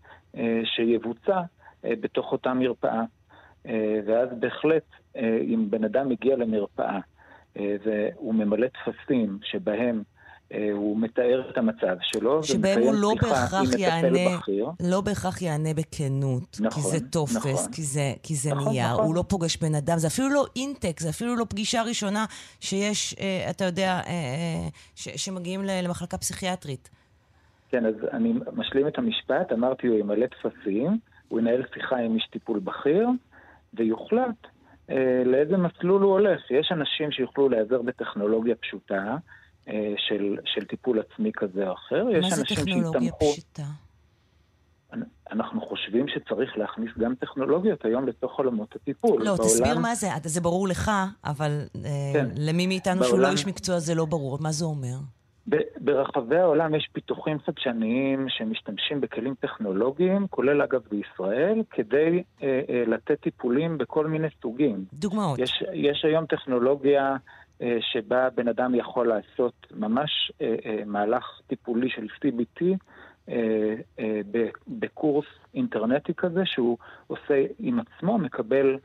שיבוצע 0.64 1.40
בתוך 1.84 2.32
אותה 2.32 2.54
מרפאה. 2.54 3.02
ואז 4.06 4.28
בהחלט, 4.40 4.84
אם 5.16 5.66
בן 5.70 5.84
אדם 5.84 6.09
מגיע 6.09 6.36
למרפאה 6.36 6.98
והוא 7.56 8.34
ממלא 8.34 8.66
טפסים 8.66 9.38
שבהם 9.42 10.02
הוא 10.72 11.00
מתאר 11.00 11.50
את 11.50 11.58
המצב 11.58 11.96
שלו, 12.00 12.42
שבהם 12.42 12.80
הוא 12.82 12.94
לא 12.94 13.12
בהכרח 13.22 13.78
יענה. 13.78 14.38
לא 14.90 15.00
בהכרח 15.00 15.42
יענה 15.42 15.74
בכנות, 15.74 16.56
נכון, 16.60 16.82
כי 16.82 16.88
זה 16.88 17.10
טופס, 17.10 17.36
נכון. 17.36 17.72
כי 17.72 17.82
זה, 17.82 18.12
כי 18.22 18.34
זה 18.34 18.50
נכון, 18.54 18.72
נייר, 18.72 18.92
נכון. 18.92 19.04
הוא 19.04 19.14
לא 19.14 19.24
פוגש 19.28 19.56
בן 19.56 19.74
אדם, 19.74 19.98
זה 19.98 20.06
אפילו 20.06 20.28
לא 20.28 20.44
אינטק, 20.56 21.00
זה 21.00 21.10
אפילו 21.10 21.36
לא 21.36 21.44
פגישה 21.48 21.82
ראשונה 21.82 22.24
שיש, 22.60 23.14
אה, 23.20 23.50
אתה 23.50 23.64
יודע, 23.64 23.90
אה, 23.90 24.00
אה, 24.06 24.68
ש, 24.94 25.08
שמגיעים 25.08 25.60
למחלקה 25.64 26.18
פסיכיאטרית. 26.18 26.90
כן, 27.70 27.86
אז 27.86 27.94
אני 28.12 28.34
משלים 28.52 28.88
את 28.88 28.98
המשפט, 28.98 29.52
אמרתי, 29.52 29.86
הוא 29.86 29.98
ימלא 29.98 30.26
טפסים, 30.26 30.98
הוא 31.28 31.40
ינהל 31.40 31.62
שיחה 31.74 31.96
עם 31.96 32.14
איש 32.14 32.28
טיפול 32.32 32.58
בכיר, 32.58 33.08
ויוחלט 33.74 34.46
אה, 34.90 35.22
לאיזה 35.26 35.56
מסלול 35.56 36.02
הוא 36.02 36.12
הולך. 36.12 36.50
יש 36.50 36.72
אנשים 36.72 37.12
שיוכלו 37.12 37.48
להיעזר 37.48 37.82
בטכנולוגיה 37.82 38.54
פשוטה, 38.54 38.94
אה, 38.94 39.16
של, 39.97 40.36
של 40.44 40.64
טיפול 40.64 41.01
עצמי 41.01 41.30
כזה 41.32 41.68
או 41.68 41.74
אחר. 41.74 42.05
מה 42.22 42.30
זה 42.30 42.44
טכנולוגיה 42.44 43.12
פשוטה? 43.12 43.62
אנחנו 45.32 45.60
חושבים 45.60 46.06
שצריך 46.09 46.59
להכניס 46.59 46.90
גם 46.98 47.14
טכנולוגיות 47.14 47.84
היום 47.84 48.09
לתוך 48.09 48.39
עולמות 48.39 48.76
הטיפול. 48.76 49.22
לא, 49.22 49.24
בעולם... 49.24 49.44
תסביר 49.44 49.78
מה 49.78 49.94
זה, 49.94 50.09
זה 50.24 50.40
ברור 50.40 50.68
לך, 50.68 50.90
אבל 51.24 51.60
אה, 51.84 51.90
כן. 52.12 52.26
למי 52.36 52.66
מאיתנו 52.66 52.94
בעולם... 52.94 53.09
שהוא 53.09 53.20
לא 53.20 53.30
איש 53.30 53.47
מקצוע 53.47 53.78
זה 53.78 53.94
לא 53.94 54.05
ברור. 54.05 54.39
מה 54.40 54.52
זה 54.52 54.64
אומר? 54.64 54.97
ברחבי 55.80 56.36
העולם 56.36 56.74
יש 56.74 56.89
פיתוחים 56.93 57.39
חדשניים 57.39 58.26
שמשתמשים 58.28 59.01
בכלים 59.01 59.34
טכנולוגיים, 59.40 60.26
כולל 60.30 60.62
אגב 60.62 60.80
בישראל, 60.90 61.62
כדי 61.70 62.22
אה, 62.43 62.60
אה, 62.68 62.84
לתת 62.86 63.20
טיפולים 63.20 63.78
בכל 63.78 64.06
מיני 64.06 64.28
סוגים. 64.43 64.84
דוגמאות. 64.93 65.39
יש, 65.39 65.62
יש 65.72 66.05
היום 66.05 66.26
טכנולוגיה 66.26 67.02
אה, 67.10 67.16
שבה 67.80 68.30
בן 68.30 68.48
אדם 68.48 68.74
יכול 68.74 69.09
לעשות 69.09 69.66
ממש 69.70 70.32
אה, 70.40 70.55
אה, 70.66 70.84
מהלך 70.86 71.40
טיפולי 71.47 71.89
של 71.90 72.06
CBT 72.06 72.64
בקורס 74.68 75.26
אינטרנטי 75.55 76.14
כזה, 76.14 76.40
שהוא 76.44 76.78
עושה 77.06 77.44
עם 77.59 77.78
עצמו, 77.80 78.18
מקבל 78.18 78.78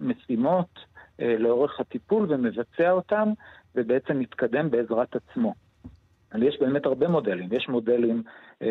משימות 0.00 0.78
לאורך 1.18 1.80
הטיפול 1.80 2.26
ומבצע 2.28 2.90
אותם, 2.90 3.28
ובעצם 3.74 4.18
מתקדם 4.18 4.70
בעזרת 4.70 5.16
עצמו. 5.16 5.54
אבל 6.32 6.42
יש 6.42 6.56
באמת 6.60 6.86
הרבה 6.86 7.08
מודלים. 7.08 7.48
יש 7.52 7.68
מודלים 7.68 8.22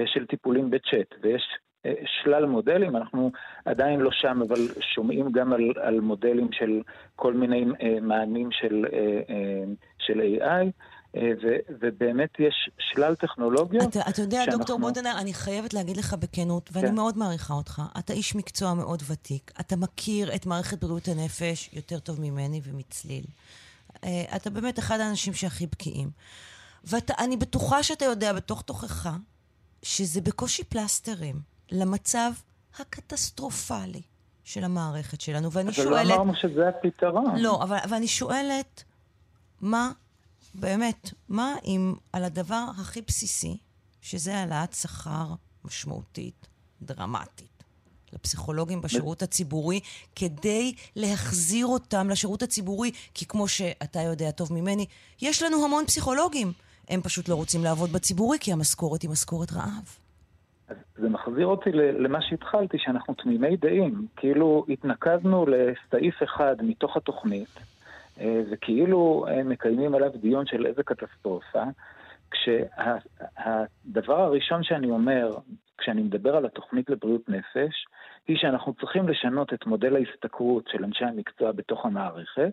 של 0.05 0.25
טיפולים 0.25 0.69
בצ'אט, 0.69 1.15
ויש 1.21 1.43
שלל 2.05 2.45
מודלים, 2.45 2.95
אנחנו 2.95 3.31
עדיין 3.65 3.99
לא 3.99 4.09
שם, 4.13 4.41
אבל 4.47 4.59
שומעים 4.95 5.31
גם 5.31 5.53
על, 5.53 5.71
על 5.81 5.99
מודלים 5.99 6.49
של 6.51 6.81
כל 7.15 7.33
מיני 7.33 7.65
uh, 7.65 8.01
מענים 8.01 8.49
של, 8.51 8.85
uh, 8.85 9.85
של 9.97 10.21
AI. 10.21 10.65
ו, 11.17 11.47
ובאמת 11.81 12.29
יש 12.39 12.69
שלל 12.79 13.15
טכנולוגיות. 13.15 13.89
אתה, 13.89 13.99
אתה 14.09 14.21
יודע, 14.21 14.37
שאנחנו... 14.37 14.57
דוקטור 14.57 14.79
בודנר, 14.79 15.13
אני 15.19 15.33
חייבת 15.33 15.73
להגיד 15.73 15.97
לך 15.97 16.13
בכנות, 16.13 16.69
ואני 16.73 16.87
כן. 16.87 16.95
מאוד 16.95 17.17
מעריכה 17.17 17.53
אותך. 17.53 17.81
אתה 17.99 18.13
איש 18.13 18.35
מקצוע 18.35 18.73
מאוד 18.73 19.03
ותיק. 19.11 19.51
אתה 19.59 19.75
מכיר 19.75 20.35
את 20.35 20.45
מערכת 20.45 20.79
בריאות 20.79 21.07
הנפש 21.07 21.69
יותר 21.73 21.99
טוב 21.99 22.21
ממני 22.21 22.61
ומצליל. 22.63 23.23
אתה 24.35 24.49
באמת 24.49 24.79
אחד 24.79 24.99
האנשים 24.99 25.33
שהכי 25.33 25.67
בקיאים. 25.67 26.09
ואני 26.83 27.37
בטוחה 27.37 27.83
שאתה 27.83 28.05
יודע 28.05 28.33
בתוך 28.33 28.61
תוכך 28.61 29.09
שזה 29.83 30.21
בקושי 30.21 30.63
פלסטרים. 30.63 31.54
למצב 31.71 32.31
הקטסטרופלי 32.79 34.01
של 34.43 34.63
המערכת 34.63 35.21
שלנו. 35.21 35.51
ואני 35.51 35.69
אבל 35.69 35.75
שואלת... 35.75 35.89
אבל 35.91 36.07
לא 36.07 36.15
אמרנו 36.15 36.35
שזה 36.35 36.69
הפתרון. 36.69 37.35
לא, 37.37 37.63
אבל, 37.63 37.77
אבל 37.83 37.93
אני 37.93 38.07
שואלת, 38.07 38.83
מה, 39.61 39.91
באמת, 40.53 41.09
מה 41.29 41.55
אם 41.65 41.95
על 42.13 42.23
הדבר 42.23 42.65
הכי 42.77 43.01
בסיסי, 43.01 43.57
שזה 44.01 44.37
העלאת 44.37 44.73
שכר 44.73 45.27
משמעותית, 45.65 46.47
דרמטית, 46.81 47.63
לפסיכולוגים 48.13 48.81
בשירות 48.81 49.21
הציבורי, 49.21 49.79
כדי 50.15 50.73
להחזיר 50.95 51.65
אותם 51.65 52.09
לשירות 52.09 52.43
הציבורי, 52.43 52.91
כי 53.13 53.25
כמו 53.25 53.47
שאתה 53.47 54.01
יודע 54.01 54.31
טוב 54.31 54.53
ממני, 54.53 54.85
יש 55.21 55.43
לנו 55.43 55.65
המון 55.65 55.85
פסיכולוגים. 55.85 56.53
הם 56.89 57.01
פשוט 57.01 57.29
לא 57.29 57.35
רוצים 57.35 57.63
לעבוד 57.63 57.91
בציבורי, 57.91 58.37
כי 58.39 58.53
המשכורת 58.53 59.01
היא 59.01 59.09
משכורת 59.09 59.51
רעב. 59.51 59.97
אז 60.67 60.77
זה 60.95 61.09
מחזיר 61.09 61.47
אותי 61.47 61.71
למה 61.71 62.21
שהתחלתי, 62.21 62.77
שאנחנו 62.79 63.13
תמימי 63.13 63.57
דעים. 63.57 64.07
כאילו 64.15 64.65
התנקזנו 64.69 65.45
לסעיף 65.45 66.23
אחד 66.23 66.55
מתוך 66.61 66.97
התוכנית, 66.97 67.59
אה, 68.19 68.41
וכאילו 68.51 69.25
מקיימים 69.45 69.95
עליו 69.95 70.11
דיון 70.21 70.45
של 70.45 70.65
איזה 70.65 70.83
קטסטרופה, 70.83 71.63
כשהדבר 72.31 74.21
הראשון 74.21 74.63
שאני 74.63 74.89
אומר, 74.89 75.37
כשאני 75.77 76.01
מדבר 76.01 76.35
על 76.35 76.45
התוכנית 76.45 76.89
לבריאות 76.89 77.29
נפש, 77.29 77.85
היא 78.27 78.37
שאנחנו 78.37 78.73
צריכים 78.73 79.09
לשנות 79.09 79.53
את 79.53 79.65
מודל 79.65 79.95
ההשתכרות 79.95 80.67
של 80.67 80.83
אנשי 80.83 81.05
המקצוע 81.05 81.51
בתוך 81.51 81.85
המערכת, 81.85 82.51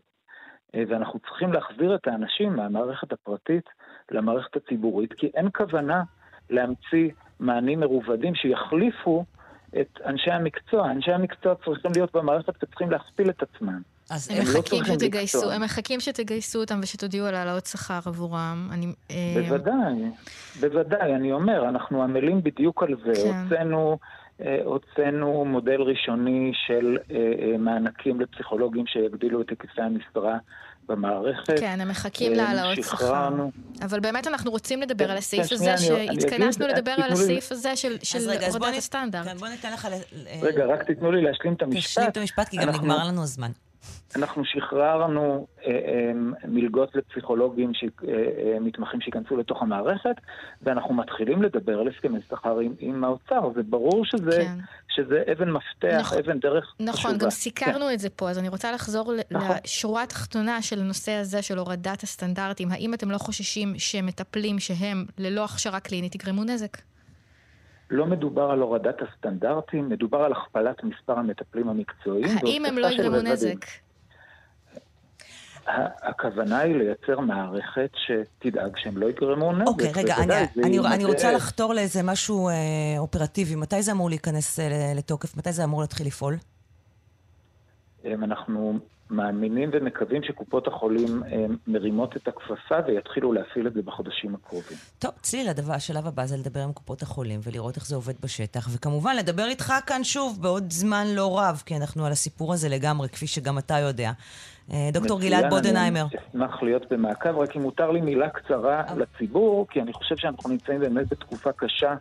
אה, 0.74 0.82
ואנחנו 0.88 1.18
צריכים 1.18 1.52
להחזיר 1.52 1.94
את 1.94 2.06
האנשים 2.06 2.56
מהמערכת 2.56 3.12
הפרטית 3.12 3.64
למערכת 4.10 4.56
הציבורית, 4.56 5.12
כי 5.12 5.30
אין 5.34 5.48
כוונה 5.54 6.02
להמציא 6.50 7.10
מענים 7.40 7.80
מרובדים 7.80 8.34
שיחליפו 8.34 9.24
את 9.80 9.98
אנשי 10.06 10.30
המקצוע. 10.30 10.90
אנשי 10.90 11.12
המקצוע 11.12 11.54
צריכים 11.64 11.90
להיות 11.94 12.16
במערכת 12.16 12.62
וצריכים 12.62 12.90
להכפיל 12.90 13.30
את 13.30 13.42
עצמם. 13.42 13.80
אז 14.10 14.30
הם, 14.30 14.36
הם 14.36 14.44
לא 14.54 14.60
מחכים 14.60 14.82
לא 14.82 14.94
שתגייסו, 14.94 15.52
הם 15.52 15.62
מחכים 15.62 16.00
שתגייסו 16.00 16.60
אותם 16.60 16.80
ושתודיעו 16.82 17.26
על 17.26 17.34
העלאות 17.34 17.66
שכר 17.66 18.00
עבורם. 18.06 18.68
אני, 18.72 18.86
אה, 19.10 19.16
בוודאי, 19.34 20.10
בוודאי, 20.60 21.14
אני 21.14 21.32
אומר, 21.32 21.68
אנחנו 21.68 22.02
עמלים 22.02 22.42
בדיוק 22.42 22.82
על 22.82 22.94
זה. 23.04 23.22
כן. 23.22 23.42
הוצאנו, 23.42 23.98
אה, 24.40 24.58
הוצאנו 24.64 25.44
מודל 25.44 25.82
ראשוני 25.82 26.52
של 26.66 26.98
אה, 27.10 27.58
מענקים 27.58 28.20
לפסיכולוגים 28.20 28.86
שיגדילו 28.86 29.40
את 29.40 29.50
היקפי 29.50 29.82
המשרה 29.82 30.38
במערכת. 30.88 31.58
כן, 31.60 31.80
הם 31.80 31.88
מחכים 31.88 32.32
להעלאות 32.32 32.78
שכר. 32.82 33.28
אבל 33.82 34.00
באמת 34.00 34.26
אנחנו 34.26 34.50
רוצים 34.50 34.80
לדבר 34.80 35.10
על 35.10 35.16
הסעיף 35.16 35.52
הזה, 35.52 35.78
שהתכנסנו 35.78 36.66
לדבר 36.66 36.92
על 36.92 37.12
הסעיף 37.12 37.52
הזה 37.52 37.76
של 38.02 38.30
הורדת 38.52 38.76
הסטנדרט. 38.76 39.26
כן, 39.26 39.36
בוא 39.36 39.48
ניתן 39.48 39.72
לך... 39.72 39.88
רגע, 40.42 40.66
רק 40.66 40.82
תיתנו 40.82 41.12
לי 41.12 41.22
להשלים 41.22 41.54
את 41.54 41.62
המשפט. 41.62 41.90
תשלים 41.90 42.08
את 42.08 42.16
המשפט, 42.16 42.48
כי 42.48 42.56
גם 42.56 42.68
נגמר 42.68 43.06
לנו 43.08 43.22
הזמן. 43.22 43.50
אנחנו 44.16 44.44
שחררנו 44.44 45.46
אה, 45.66 45.70
אה, 45.70 46.12
מלגות 46.48 46.94
לפסיכולוגים 46.94 47.72
אה, 48.08 49.00
שייכנסו 49.00 49.36
לתוך 49.36 49.62
המערכת, 49.62 50.16
ואנחנו 50.62 50.94
מתחילים 50.94 51.42
לדבר 51.42 51.80
על 51.80 51.88
הסכמי 51.88 52.18
שכר 52.28 52.58
עם, 52.58 52.74
עם 52.78 53.04
האוצר. 53.04 53.50
זה 53.54 53.62
ברור 53.62 54.04
שזה, 54.04 54.30
כן. 54.30 54.58
שזה 54.88 55.22
אבן 55.32 55.50
מפתח, 55.50 55.98
נכון, 56.00 56.18
אבן 56.18 56.38
דרך 56.38 56.74
נכון, 56.80 57.10
חשובה. 57.10 57.24
גם 57.24 57.30
סיקרנו 57.30 57.86
כן. 57.86 57.94
את 57.94 57.98
זה 57.98 58.10
פה, 58.10 58.30
אז 58.30 58.38
אני 58.38 58.48
רוצה 58.48 58.72
לחזור 58.72 59.12
נכון. 59.30 59.56
לשורה 59.64 60.02
התחתונה 60.02 60.62
של 60.62 60.80
הנושא 60.80 61.12
הזה 61.12 61.42
של 61.42 61.58
הורדת 61.58 62.02
הסטנדרטים. 62.02 62.68
האם 62.70 62.94
אתם 62.94 63.10
לא 63.10 63.18
חוששים 63.18 63.74
שמטפלים 63.78 64.58
שהם 64.58 65.04
ללא 65.18 65.44
הכשרה 65.44 65.80
קלינית 65.80 66.14
יגרמו 66.14 66.44
נזק? 66.44 66.76
לא 67.92 68.06
מדובר 68.06 68.50
על 68.50 68.60
הורדת 68.60 68.96
הסטנדרטים, 69.02 69.88
מדובר 69.88 70.18
על 70.18 70.32
הכפלת 70.32 70.84
מספר 70.84 71.18
המטפלים 71.18 71.68
המקצועיים. 71.68 72.38
האם 72.46 72.64
הם 72.64 72.78
לא 72.78 72.86
יגרמו 72.86 73.16
נזק? 73.16 73.66
הכוונה 76.02 76.58
היא 76.58 76.76
לייצר 76.76 77.20
מערכת 77.20 77.90
שתדאג 77.94 78.76
שהם 78.76 78.96
לא 78.96 79.06
יגרמו 79.06 79.52
נזק. 79.52 79.66
אוקיי, 79.66 79.92
רגע, 79.96 80.16
אני, 80.16 80.34
אני, 80.64 80.78
אני 80.78 81.04
רוצה 81.04 81.32
לחתור 81.32 81.74
לאיזה 81.74 82.02
משהו 82.02 82.48
אה, 82.48 82.54
אופרטיבי. 82.98 83.54
מתי 83.54 83.82
זה 83.82 83.92
אמור 83.92 84.08
להיכנס 84.10 84.60
אה, 84.60 84.92
לתוקף? 84.96 85.36
מתי 85.36 85.52
זה 85.52 85.64
אמור 85.64 85.80
להתחיל 85.80 86.06
לפעול? 86.06 86.36
אנחנו 88.06 88.78
מאמינים 89.12 89.70
ומקווים 89.72 90.22
שקופות 90.22 90.66
החולים 90.66 91.22
אה, 91.24 91.46
מרימות 91.66 92.16
את 92.16 92.28
הכפפה 92.28 92.74
ויתחילו 92.86 93.32
להפעיל 93.32 93.66
את 93.66 93.74
זה 93.74 93.82
בחודשים 93.82 94.34
הקרובים. 94.34 94.76
טוב, 94.98 95.10
צליל, 95.20 95.48
הדבר, 95.48 95.72
השלב 95.72 96.06
הבא 96.06 96.26
זה 96.26 96.36
לדבר 96.36 96.60
עם 96.60 96.72
קופות 96.72 97.02
החולים 97.02 97.40
ולראות 97.42 97.76
איך 97.76 97.86
זה 97.86 97.94
עובד 97.94 98.20
בשטח, 98.20 98.68
וכמובן 98.74 99.16
לדבר 99.16 99.44
איתך 99.44 99.72
כאן 99.86 100.04
שוב 100.04 100.42
בעוד 100.42 100.70
זמן 100.70 101.04
לא 101.14 101.38
רב, 101.38 101.62
כי 101.66 101.76
אנחנו 101.76 102.06
על 102.06 102.12
הסיפור 102.12 102.52
הזה 102.52 102.68
לגמרי, 102.68 103.08
כפי 103.08 103.26
שגם 103.26 103.58
אתה 103.58 103.78
יודע. 103.78 104.12
אה, 104.72 104.88
דוקטור 104.92 105.20
גלעד 105.20 105.50
בודנהיימר. 105.50 106.06
אני 106.12 106.20
אשמח 106.30 106.62
להיות 106.62 106.92
במעקב, 106.92 107.38
רק 107.38 107.56
אם 107.56 107.62
מותר 107.62 107.90
לי 107.90 108.00
מילה 108.00 108.28
קצרה 108.28 108.82
לציבור, 108.96 109.66
כי 109.70 109.82
אני 109.82 109.92
חושב 109.92 110.16
שאנחנו 110.16 110.50
נמצאים 110.50 110.80
באמת 110.80 111.08
בתקופה 111.08 111.52
קשה. 111.52 111.94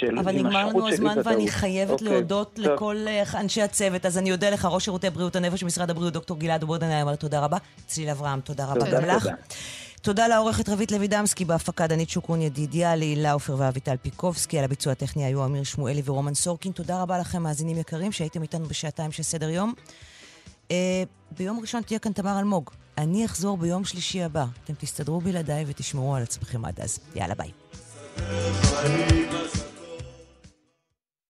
של 0.00 0.18
אבל 0.18 0.32
נגמר 0.32 0.66
לנו 0.66 0.88
הזמן 0.88 1.18
ואני 1.24 1.50
חייבת 1.50 1.90
אוקיי, 1.90 2.08
להודות 2.08 2.54
טוב. 2.54 2.64
לכל 2.64 2.96
אה, 3.08 3.40
אנשי 3.40 3.62
הצוות. 3.62 4.06
אז 4.06 4.18
אני 4.18 4.32
אודה 4.32 4.50
לך, 4.50 4.68
ראש 4.70 4.84
שירותי 4.84 5.10
בריאות 5.10 5.36
הנפש 5.36 5.62
במשרד 5.62 5.90
הבריאות, 5.90 6.12
דוקטור 6.12 6.38
גלעד 6.38 6.64
בודנהיימר, 6.64 7.14
תודה 7.14 7.40
רבה. 7.40 7.56
צליל 7.86 8.10
אברהם, 8.10 8.40
תודה 8.40 8.66
רבה 8.66 8.90
גם 8.90 9.04
לך. 9.04 9.28
תודה 10.02 10.28
לעורכת 10.28 10.68
רבית 10.68 10.92
לוידמסקי, 10.92 11.44
בהפקה 11.44 11.86
דנית 11.86 12.10
שוקרון 12.10 12.42
ידידיה, 12.42 12.96
להילה 12.96 13.32
עופר 13.32 13.54
ואביטל 13.58 13.96
פיקובסקי, 14.02 14.58
על 14.58 14.64
הביצוע 14.64 14.92
הטכני 14.92 15.24
היו 15.24 15.44
אמיר 15.44 15.62
שמואלי 15.62 16.02
ורומן 16.04 16.34
סורקין. 16.34 16.72
תודה 16.72 17.02
רבה 17.02 17.18
לכם, 17.18 17.42
מאזינים 17.42 17.78
יקרים, 17.78 18.12
שהייתם 18.12 18.42
איתנו 18.42 18.66
בשעתיים 18.66 19.12
של 19.12 19.22
סדר 19.22 19.48
יום. 19.48 19.72
אה, 20.70 21.02
ביום 21.38 21.60
ראשון 21.60 21.82
תהיה 21.82 21.98
כאן 21.98 22.12
תמר 22.12 22.38
אלמוג. 22.38 22.70
אני 22.98 23.24
אחזור 23.24 23.56
ביום 23.56 23.84
שלישי 23.84 24.22
הבא. 24.22 24.44
אתם 24.64 24.74
תסתדרו 24.78 25.20
בלעדיי 25.20 25.64
ותשמרו 25.66 26.14
על 26.14 26.22
עצמכם 26.22 26.64
עד 26.64 26.80
אז. 26.80 26.98
יאללה 27.14 27.34
ביי. 27.34 27.50